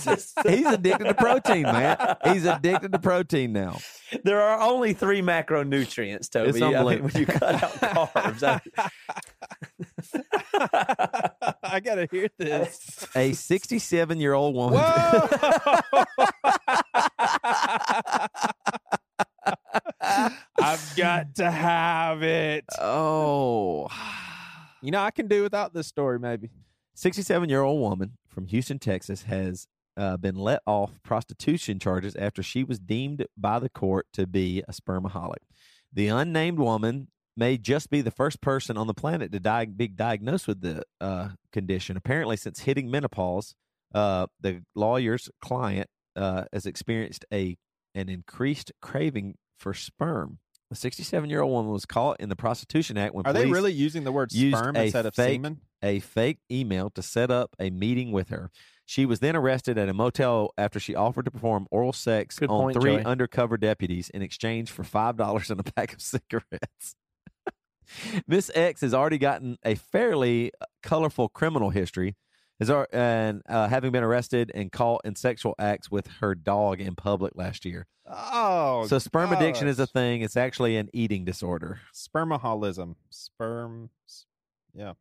just, 0.03 0.39
he's 0.47 0.67
addicted 0.67 1.05
to 1.05 1.15
protein, 1.15 1.63
man. 1.63 2.17
He's 2.25 2.47
addicted 2.47 2.93
to 2.93 2.99
protein 2.99 3.53
now. 3.53 3.79
there 4.25 4.41
are 4.41 4.61
only 4.61 4.95
three 4.95 5.21
macronutrients, 5.21 6.31
Toby. 6.31 6.49
It's 6.49 6.63
I 6.63 6.71
mean, 6.83 7.03
when 7.05 7.15
you 7.15 7.27
cut 7.27 7.43
out 7.43 7.73
carbs, 8.13 8.43
I- 8.43 8.91
I 11.63 11.81
gotta 11.83 12.09
hear 12.11 12.29
this. 12.39 13.07
A 13.15 13.33
67 13.33 14.21
year 14.21 14.35
old 14.35 14.55
woman. 14.55 14.81
I've 20.61 20.97
got 20.97 21.35
to 21.37 21.51
have 21.51 22.23
it. 22.23 22.65
oh. 22.81 23.89
You 24.83 24.91
know, 24.91 25.01
I 25.01 25.11
can 25.11 25.27
do 25.29 25.43
without 25.43 25.75
this 25.75 25.87
story, 25.87 26.19
maybe. 26.19 26.51
67 26.95 27.49
year 27.49 27.63
old 27.63 27.81
woman 27.81 28.17
from 28.27 28.47
Houston, 28.47 28.79
Texas 28.79 29.23
has 29.23 29.67
uh, 29.97 30.17
been 30.17 30.37
let 30.37 30.63
off 30.67 31.03
prostitution 31.03 31.79
charges 31.79 32.15
after 32.17 32.43
she 32.43 32.65
was 32.65 32.79
deemed 32.79 33.27
by 33.37 33.59
the 33.59 33.69
court 33.69 34.07
to 34.15 34.27
be 34.27 34.63
a 34.69 34.73
spermaholic. 34.73 35.43
The 35.93 36.09
unnamed 36.09 36.59
woman 36.59 37.09
may 37.39 37.57
just 37.57 37.89
be 37.89 38.01
the 38.01 38.11
first 38.11 38.41
person 38.41 38.77
on 38.77 38.87
the 38.87 38.95
planet 38.95 39.33
to 39.33 39.41
die, 39.41 39.65
be 39.65 39.89
diagnosed 39.89 40.47
with 40.49 40.61
the 40.61 40.83
uh, 41.01 41.29
condition. 41.53 41.97
Apparently, 41.97 42.37
since 42.37 42.61
hitting 42.61 42.91
menopause, 42.91 43.55
uh, 43.95 44.27
the 44.41 44.63
lawyer's 44.75 45.31
client 45.41 45.89
uh, 46.17 46.45
has 46.53 46.67
experienced 46.67 47.25
a 47.33 47.57
an 47.95 48.09
increased 48.09 48.73
craving 48.83 49.37
for 49.59 49.73
sperm. 49.73 50.39
The 50.71 50.77
67 50.77 51.31
year 51.31 51.41
old 51.41 51.53
woman 51.53 51.73
was 51.73 51.87
caught 51.87 52.21
in 52.21 52.29
the 52.29 52.37
Prostitution 52.37 52.99
Act 52.99 53.15
when 53.15 53.25
Are 53.27 53.33
they 53.33 53.41
police 53.45 53.55
really 53.55 53.73
using 53.73 54.05
the 54.05 54.13
word 54.13 54.31
sperm 54.31 54.77
instead 54.77 55.07
of 55.07 55.15
fake- 55.15 55.37
semen? 55.37 55.61
a 55.83 56.01
fake 56.01 56.39
email 56.51 56.91
to 56.91 57.03
set 57.03 57.31
up 57.31 57.55
a 57.59 57.71
meeting 57.71 58.11
with 58.13 58.29
her. 58.31 58.51
She 58.85 59.07
was 59.07 59.21
then 59.21 59.37
arrested 59.37 59.79
at 59.79 59.89
a 59.89 59.95
motel 59.95 60.51
after 60.59 60.81
she 60.81 60.95
offered 60.95 61.25
to 61.27 61.31
perform 61.31 61.67
oral 61.71 61.93
sex 61.93 62.39
Good 62.39 62.51
on 62.51 62.61
point, 62.61 62.81
three 62.81 62.97
Joey. 62.97 63.05
undercover 63.05 63.57
deputies 63.57 64.11
in 64.11 64.21
exchange 64.23 64.71
for 64.71 64.83
five 64.83 65.17
dollars 65.17 65.51
and 65.51 65.61
a 65.61 65.63
pack 65.63 65.93
of 65.95 66.01
cigarettes. 66.03 66.95
Miss 68.27 68.51
X 68.55 68.81
has 68.83 68.95
already 68.95 69.19
gotten 69.19 69.59
a 69.65 69.75
fairly 69.75 70.53
uh, 70.61 70.65
colorful 70.83 71.29
criminal 71.29 71.71
history, 71.71 72.17
has 72.59 72.71
ar- 72.71 72.89
and 72.93 73.43
uh, 73.49 73.69
having 73.69 73.93
been 73.93 74.03
arrested 74.05 74.51
and 74.55 74.71
caught 74.73 75.03
in 75.05 75.15
sexual 75.15 75.55
acts 75.59 75.91
with 75.91 76.07
her 76.21 76.35
dog 76.35 76.81
in 76.81 76.95
public 76.95 77.33
last 77.37 77.65
year. 77.65 77.87
Oh, 78.11 78.87
so 78.87 78.99
sperm 78.99 79.33
addiction 79.33 79.69
is 79.69 79.79
a 79.79 79.87
thing. 79.87 80.23
It's 80.23 80.37
actually 80.37 80.77
an 80.79 80.89
eating 80.95 81.25
disorder. 81.27 81.81
spermaholism. 81.95 82.95
Sperm. 83.11 83.91
Yeah. 84.75 84.95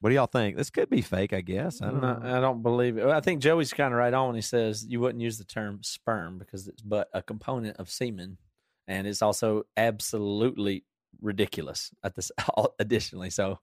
What 0.00 0.10
do 0.10 0.14
y'all 0.14 0.26
think? 0.26 0.56
This 0.56 0.70
could 0.70 0.88
be 0.88 1.02
fake, 1.02 1.32
I 1.32 1.40
guess. 1.40 1.82
I 1.82 1.86
don't 1.86 2.00
No, 2.00 2.14
know. 2.18 2.36
I 2.36 2.40
don't 2.40 2.62
believe 2.62 2.96
it. 2.98 3.04
I 3.06 3.20
think 3.20 3.42
Joey's 3.42 3.72
kind 3.72 3.92
of 3.92 3.98
right 3.98 4.14
on 4.14 4.28
when 4.28 4.36
he 4.36 4.40
says 4.42 4.86
you 4.88 5.00
wouldn't 5.00 5.20
use 5.20 5.38
the 5.38 5.44
term 5.44 5.80
sperm 5.82 6.38
because 6.38 6.68
it's 6.68 6.82
but 6.82 7.08
a 7.12 7.20
component 7.20 7.76
of 7.78 7.90
semen, 7.90 8.38
and 8.86 9.06
it's 9.08 9.22
also 9.22 9.64
absolutely 9.76 10.84
ridiculous 11.20 11.90
at 12.02 12.14
this. 12.14 12.30
Additionally, 12.78 13.30
so 13.30 13.58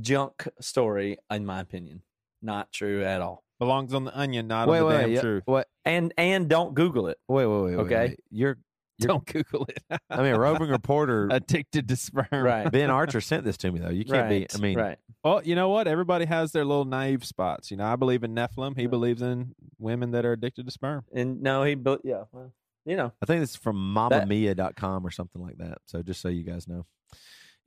junk 0.00 0.48
story, 0.60 1.18
in 1.30 1.46
my 1.46 1.60
opinion, 1.60 2.02
not 2.42 2.72
true 2.72 3.04
at 3.04 3.20
all. 3.22 3.42
Belongs 3.58 3.94
on 3.94 4.04
the 4.04 4.16
onion, 4.18 4.46
not 4.48 4.68
Wait, 4.68 4.80
on 4.80 4.82
the 4.84 4.88
wait, 4.94 5.00
damn 5.02 5.10
yeah, 5.12 5.20
truth. 5.20 5.42
what? 5.46 5.68
And 5.84 6.12
and 6.18 6.48
don't 6.48 6.74
Google 6.74 7.06
it. 7.08 7.16
Wait, 7.28 7.46
wait, 7.46 7.62
wait. 7.62 7.76
wait, 7.76 7.82
Okay. 7.84 8.08
wait. 8.08 8.20
You're, 8.30 8.58
You're- 8.98 9.08
Don't 9.08 9.26
Google 9.26 9.66
it. 9.68 9.82
I 10.10 10.22
mean, 10.22 10.34
a 10.34 10.38
roving 10.38 10.68
reporter, 10.70 11.28
Addicted 11.30 11.86
to 11.88 11.96
sperm. 11.96 12.26
Right. 12.32 12.70
Ben 12.70 12.90
Archer 12.90 13.20
sent 13.20 13.44
this 13.44 13.56
to 13.58 13.70
me, 13.70 13.78
though. 13.78 13.90
You 13.90 14.04
can't 14.04 14.22
right. 14.30 14.48
be, 14.50 14.54
I 14.54 14.58
mean, 14.58 14.78
right. 14.78 14.98
Well, 15.22 15.42
you 15.44 15.54
know 15.54 15.68
what? 15.68 15.86
Everybody 15.86 16.24
has 16.26 16.52
their 16.52 16.64
little 16.64 16.84
naive 16.86 17.24
spots. 17.24 17.70
You 17.70 17.76
know, 17.78 17.84
I 17.84 17.96
believe 17.96 18.24
in 18.24 18.34
Nephilim. 18.34 18.74
He 18.78 18.86
believes 18.86 19.20
in 19.22 19.54
women 19.78 20.12
that 20.12 20.24
are 20.24 20.32
addicted 20.32 20.64
to 20.66 20.72
sperm. 20.72 21.04
And 21.12 21.42
no, 21.42 21.62
he, 21.62 21.74
but 21.74 22.00
yeah. 22.04 22.24
Well, 22.32 22.52
you 22.86 22.96
know, 22.96 23.12
I 23.22 23.26
think 23.26 23.42
it's 23.42 23.56
from 23.56 23.76
mamamia.com 23.76 25.06
or 25.06 25.10
something 25.10 25.42
like 25.42 25.58
that. 25.58 25.78
So 25.86 26.02
just 26.02 26.20
so 26.20 26.28
you 26.28 26.44
guys 26.44 26.66
know. 26.68 26.86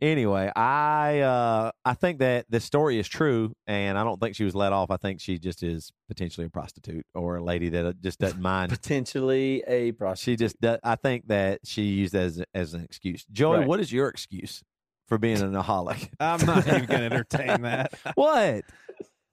Anyway, 0.02 0.50
I 0.56 1.20
uh, 1.20 1.72
I 1.84 1.94
think 1.94 2.20
that 2.20 2.46
this 2.50 2.64
story 2.64 3.00
is 3.00 3.08
true, 3.10 3.52
and 3.68 3.98
I 3.98 4.06
don't 4.06 4.18
think 4.18 4.34
she 4.34 4.46
was 4.46 4.56
let 4.56 4.72
off. 4.72 4.92
I 4.92 4.96
think 4.96 5.20
she 5.20 5.38
just 5.38 5.62
is 5.62 5.92
potentially 6.08 6.48
a 6.48 6.50
prostitute 6.50 7.06
or 7.14 7.36
a 7.36 7.44
lady 7.44 7.68
that 7.68 7.86
uh, 7.86 7.92
just 8.02 8.18
doesn't 8.18 8.42
mind. 8.54 8.70
potentially 8.72 9.62
a 9.68 9.92
prostitute. 9.92 10.40
she 10.40 10.42
just 10.42 10.62
does, 10.62 10.80
I 10.86 10.96
think 10.96 11.28
that 11.28 11.60
she 11.66 11.82
used 11.84 12.14
that 12.14 12.22
as 12.24 12.44
as 12.54 12.74
an 12.74 12.82
excuse. 12.86 13.26
Joey, 13.30 13.58
Right. 13.58 13.68
what 13.68 13.82
is 13.82 13.92
your 13.92 14.08
excuse 14.08 14.64
for 15.10 15.18
being 15.18 15.42
an 15.42 15.52
aholic? 15.52 16.08
I'm 16.22 16.46
not 16.46 16.66
even 16.66 16.86
going 16.86 17.02
to 17.02 17.06
entertain 17.18 17.64
that. 17.64 17.92
what? 18.16 18.64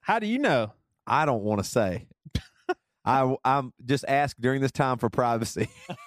How 0.00 0.18
do 0.18 0.26
you 0.26 0.40
know? 0.40 0.72
I 1.06 1.26
don't 1.26 1.44
want 1.44 1.62
to 1.62 1.68
say. 1.70 2.08
I 3.06 3.36
I'm 3.44 3.72
just 3.84 4.04
asked 4.06 4.40
during 4.40 4.60
this 4.60 4.72
time 4.72 4.98
for 4.98 5.08
privacy. 5.08 5.68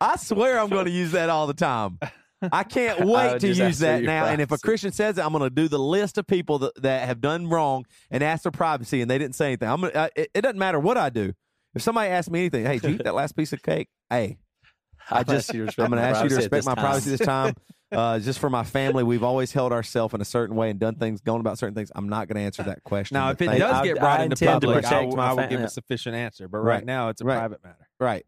I 0.00 0.16
swear 0.16 0.58
I'm 0.58 0.70
going 0.70 0.86
to 0.86 0.90
use 0.90 1.12
that 1.12 1.28
all 1.28 1.46
the 1.46 1.54
time. 1.54 1.98
I 2.40 2.64
can't 2.64 3.00
wait 3.04 3.32
would 3.32 3.40
to 3.40 3.48
use 3.48 3.80
that 3.80 4.02
now. 4.02 4.26
And 4.26 4.40
if 4.40 4.50
a. 4.50 4.58
Christian 4.58 4.92
says 4.92 5.18
it, 5.18 5.24
I'm 5.24 5.32
going 5.32 5.44
to 5.44 5.50
do 5.50 5.68
the 5.68 5.78
list 5.78 6.16
of 6.16 6.26
people 6.26 6.58
that, 6.60 6.82
that 6.82 7.06
have 7.06 7.20
done 7.20 7.48
wrong 7.48 7.84
and 8.10 8.24
ask 8.24 8.44
for 8.44 8.50
privacy, 8.50 9.02
and 9.02 9.10
they 9.10 9.18
didn't 9.18 9.34
say 9.34 9.46
anything. 9.48 9.68
I'm 9.68 9.82
gonna, 9.82 9.92
I, 9.94 10.10
it, 10.16 10.30
it 10.34 10.40
doesn't 10.40 10.58
matter 10.58 10.80
what 10.80 10.96
I 10.96 11.10
do. 11.10 11.32
If 11.74 11.82
somebody 11.82 12.10
asks 12.10 12.30
me 12.30 12.40
anything, 12.40 12.64
hey, 12.64 12.78
did 12.78 12.88
you 12.88 12.94
eat 12.96 13.04
that 13.04 13.14
last 13.14 13.36
piece 13.36 13.52
of 13.52 13.62
cake? 13.62 13.88
Hey, 14.08 14.38
I 15.10 15.22
just 15.22 15.50
asking 15.50 15.58
you 15.58 15.62
to 15.62 15.66
respect 15.66 15.84
I'm 15.84 15.90
going 15.90 16.02
to 16.02 16.08
ask 16.08 16.22
you 16.22 16.30
to 16.30 16.36
respect 16.36 16.64
my 16.64 16.74
privacy 16.74 17.10
this 17.10 17.20
time. 17.20 17.54
Uh, 17.92 18.18
just 18.18 18.38
for 18.40 18.50
my 18.50 18.64
family, 18.64 19.04
we've 19.04 19.22
always 19.22 19.52
held 19.52 19.72
ourselves 19.72 20.12
in 20.12 20.20
a 20.20 20.24
certain 20.24 20.56
way 20.56 20.70
and 20.70 20.80
done 20.80 20.96
things, 20.96 21.20
going 21.20 21.40
about 21.40 21.56
certain 21.58 21.74
things. 21.74 21.92
I'm 21.94 22.08
not 22.08 22.26
going 22.26 22.34
to 22.36 22.42
answer 22.42 22.64
that 22.64 22.82
question. 22.82 23.14
Now, 23.14 23.30
if 23.30 23.40
it 23.40 23.46
thank- 23.46 23.60
does 23.60 23.72
I- 23.72 23.84
get 23.84 23.96
I 23.98 24.00
brought 24.00 24.20
into 24.22 24.44
intend 24.44 24.62
public, 24.62 24.84
I 24.84 25.00
will, 25.04 25.20
I 25.20 25.32
will 25.34 25.46
give 25.48 25.60
yeah. 25.60 25.66
a 25.66 25.70
sufficient 25.70 26.16
answer. 26.16 26.48
But 26.48 26.58
Right. 26.58 26.74
right, 26.76 26.84
now, 26.84 27.10
it's 27.10 27.20
a 27.20 27.24
Right. 27.24 27.38
private 27.38 27.62
matter. 27.62 27.88
Right. 28.00 28.26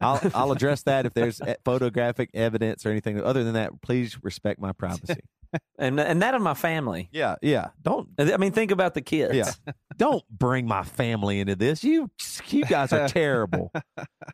I'll 0.00 0.20
I'll 0.34 0.50
address 0.52 0.82
that 0.84 1.06
if 1.06 1.14
there's 1.14 1.40
photographic 1.64 2.30
evidence 2.34 2.84
or 2.84 2.90
anything. 2.90 3.20
Other 3.22 3.44
than 3.44 3.54
that, 3.54 3.80
please 3.80 4.18
respect 4.24 4.60
my 4.60 4.72
privacy. 4.72 5.20
and 5.78 6.00
and 6.00 6.20
that 6.22 6.34
of 6.34 6.42
my 6.42 6.54
family. 6.54 7.08
yeah, 7.12 7.36
yeah. 7.42 7.68
Don't 7.82 8.08
I 8.18 8.36
mean, 8.38 8.50
think 8.50 8.72
about 8.72 8.94
the 8.94 9.02
kids. 9.02 9.34
yeah. 9.34 9.52
Don't 9.96 10.24
bring 10.30 10.66
my 10.66 10.82
family 10.82 11.38
into 11.38 11.54
this. 11.54 11.84
You 11.84 12.10
you 12.48 12.64
guys 12.64 12.92
are 12.92 13.06
terrible. 13.08 13.70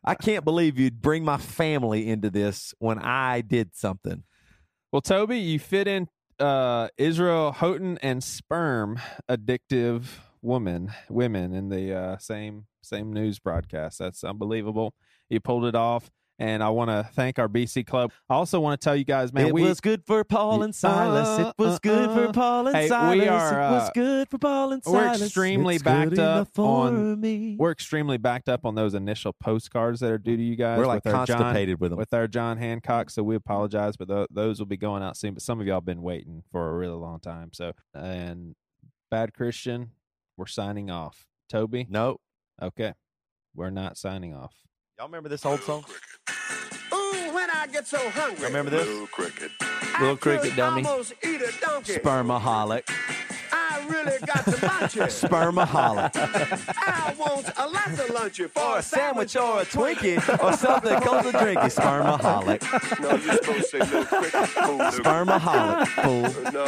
I 0.04 0.14
can't 0.14 0.44
believe 0.46 0.78
you'd 0.78 1.02
bring 1.02 1.24
my 1.24 1.36
family 1.36 2.08
into 2.08 2.30
this 2.30 2.72
when 2.78 2.98
I 2.98 3.42
did 3.42 3.74
something. 3.76 4.22
Well, 4.94 5.00
Toby, 5.00 5.40
you 5.40 5.58
fit 5.58 5.88
in 5.88 6.06
uh, 6.38 6.86
Israel 6.96 7.50
Houghton 7.50 7.98
and 8.00 8.22
sperm 8.22 9.00
addictive 9.28 10.04
woman 10.40 10.92
women 11.10 11.52
in 11.52 11.68
the 11.68 11.92
uh, 11.92 12.18
same 12.18 12.66
same 12.80 13.12
news 13.12 13.40
broadcast. 13.40 13.98
That's 13.98 14.22
unbelievable. 14.22 14.94
You 15.28 15.40
pulled 15.40 15.64
it 15.64 15.74
off, 15.74 16.12
and 16.38 16.62
I 16.62 16.70
want 16.70 16.90
to 16.90 17.08
thank 17.14 17.38
our 17.38 17.48
BC 17.48 17.86
club. 17.86 18.10
I 18.28 18.34
also 18.34 18.58
want 18.60 18.80
to 18.80 18.84
tell 18.84 18.96
you 18.96 19.04
guys, 19.04 19.32
man, 19.32 19.46
it 19.46 19.54
we 19.54 19.62
was 19.62 19.80
good 19.80 20.04
for 20.04 20.24
Paul 20.24 20.62
and 20.64 20.74
Silas. 20.74 21.48
It 21.48 21.54
was 21.62 21.78
good 21.78 22.10
for 22.10 22.32
Paul 22.32 22.66
and 22.68 22.76
Hey, 22.76 22.82
we 22.84 22.88
Silas. 22.88 23.28
are, 23.28 23.52
it 23.60 23.70
was 23.72 23.88
uh, 23.88 23.90
good 23.94 24.28
for 24.28 24.38
Paul 24.38 24.72
and 24.72 24.82
Silas. 24.82 25.20
we're 25.20 25.24
extremely 25.26 25.74
It's 25.76 25.84
backed 25.84 26.18
up 26.18 26.58
on- 26.58 27.20
me. 27.20 27.56
we're 27.58 27.70
extremely 27.70 28.16
backed 28.16 28.48
up 28.48 28.64
on 28.66 28.74
those 28.74 28.94
initial 28.94 29.32
postcards 29.32 30.00
that 30.00 30.10
are 30.10 30.18
due 30.18 30.36
to 30.36 30.42
you 30.42 30.56
guys. 30.56 30.78
We're 30.78 30.86
like 30.86 31.04
with 31.04 31.14
our 31.14 31.24
John, 31.26 31.38
constipated 31.38 31.80
with 31.80 31.90
them. 31.90 31.98
with 31.98 32.12
our 32.12 32.26
John 32.26 32.58
Hancock, 32.58 33.10
so 33.10 33.22
we 33.22 33.36
apologize, 33.36 33.96
but 33.96 34.08
tho- 34.08 34.26
those 34.30 34.58
will 34.58 34.66
be 34.66 34.76
going 34.76 35.02
out 35.02 35.16
soon. 35.16 35.34
But 35.34 35.42
some 35.42 35.60
of 35.60 35.66
y'all 35.66 35.76
have 35.76 35.84
been 35.84 36.02
waiting 36.02 36.42
for 36.50 36.70
a 36.70 36.74
really 36.74 36.96
long 36.96 37.20
time. 37.20 37.50
So, 37.52 37.72
and 37.94 38.56
Bad 39.10 39.34
Christian, 39.34 39.90
we're 40.36 40.46
signing 40.46 40.90
off. 40.90 41.26
Toby, 41.48 41.86
no, 41.88 42.18
okay, 42.60 42.94
we're 43.54 43.70
not 43.70 43.96
signing 43.96 44.34
off. 44.34 44.54
Y'all 44.98 45.06
remember 45.06 45.28
this 45.28 45.44
old 45.44 45.60
song? 45.62 45.84
Ooh, 46.92 47.34
when 47.34 47.50
I 47.50 47.66
get 47.72 47.86
so 47.86 47.98
hungry. 48.10 48.40
Y'all 48.40 48.48
remember 48.48 48.70
this? 48.70 48.86
Little 48.86 49.06
cricket. 49.08 49.50
Little 50.00 50.16
cricket 50.16 50.56
dummy. 50.56 50.84
almost 50.84 51.14
eat 51.24 51.40
a 51.40 51.52
donkey. 51.60 51.94
Spermaholic. 51.94 52.88
I 53.84 53.88
really 53.88 54.18
got 54.26 54.44
to 54.44 54.66
munch 54.66 54.96
it. 54.96 55.10
Spermaholic. 55.10 56.10
I 56.76 57.14
want 57.18 57.50
a 57.56 57.66
lot 57.66 57.88
of 57.88 58.10
lunchy 58.10 58.48
for 58.50 58.60
or 58.60 58.78
a 58.78 58.82
sandwich 58.82 59.36
or 59.36 59.60
a 59.60 59.64
Twinkie 59.64 60.42
or 60.42 60.52
something 60.56 61.00
cold 61.00 61.24
to 61.24 61.32
drink. 61.32 61.58
It's 61.62 61.76
spermaholic. 61.76 63.00
No, 63.00 63.10
you're 63.10 63.36
supposed 63.36 63.60
to 63.60 63.64
say 63.64 63.78
little 63.78 64.04
cricket. 64.04 64.48
Fool. 64.48 64.78
Spermaholic, 64.78 65.86
fool. 65.88 66.52
No, 66.52 66.64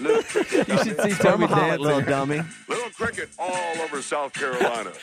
little 0.00 0.22
cricket. 0.22 0.68
You 0.68 0.78
should 0.78 1.00
see 1.02 1.22
Toby 1.22 1.44
Spermaholic, 1.44 1.48
dancing. 1.48 1.82
little 1.84 2.00
dummy. 2.02 2.42
Little 2.68 2.90
cricket 2.90 3.28
all 3.38 3.80
over 3.82 4.02
South 4.02 4.32
Carolina. 4.32 4.92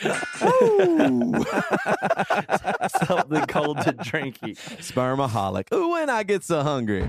Something 3.06 3.46
cold 3.46 3.78
to 3.82 3.92
drinky. 3.94 4.56
Spermaholic. 4.80 5.72
Ooh, 5.72 5.90
when 5.92 6.10
I 6.10 6.22
get 6.24 6.44
so 6.44 6.62
hungry. 6.62 7.08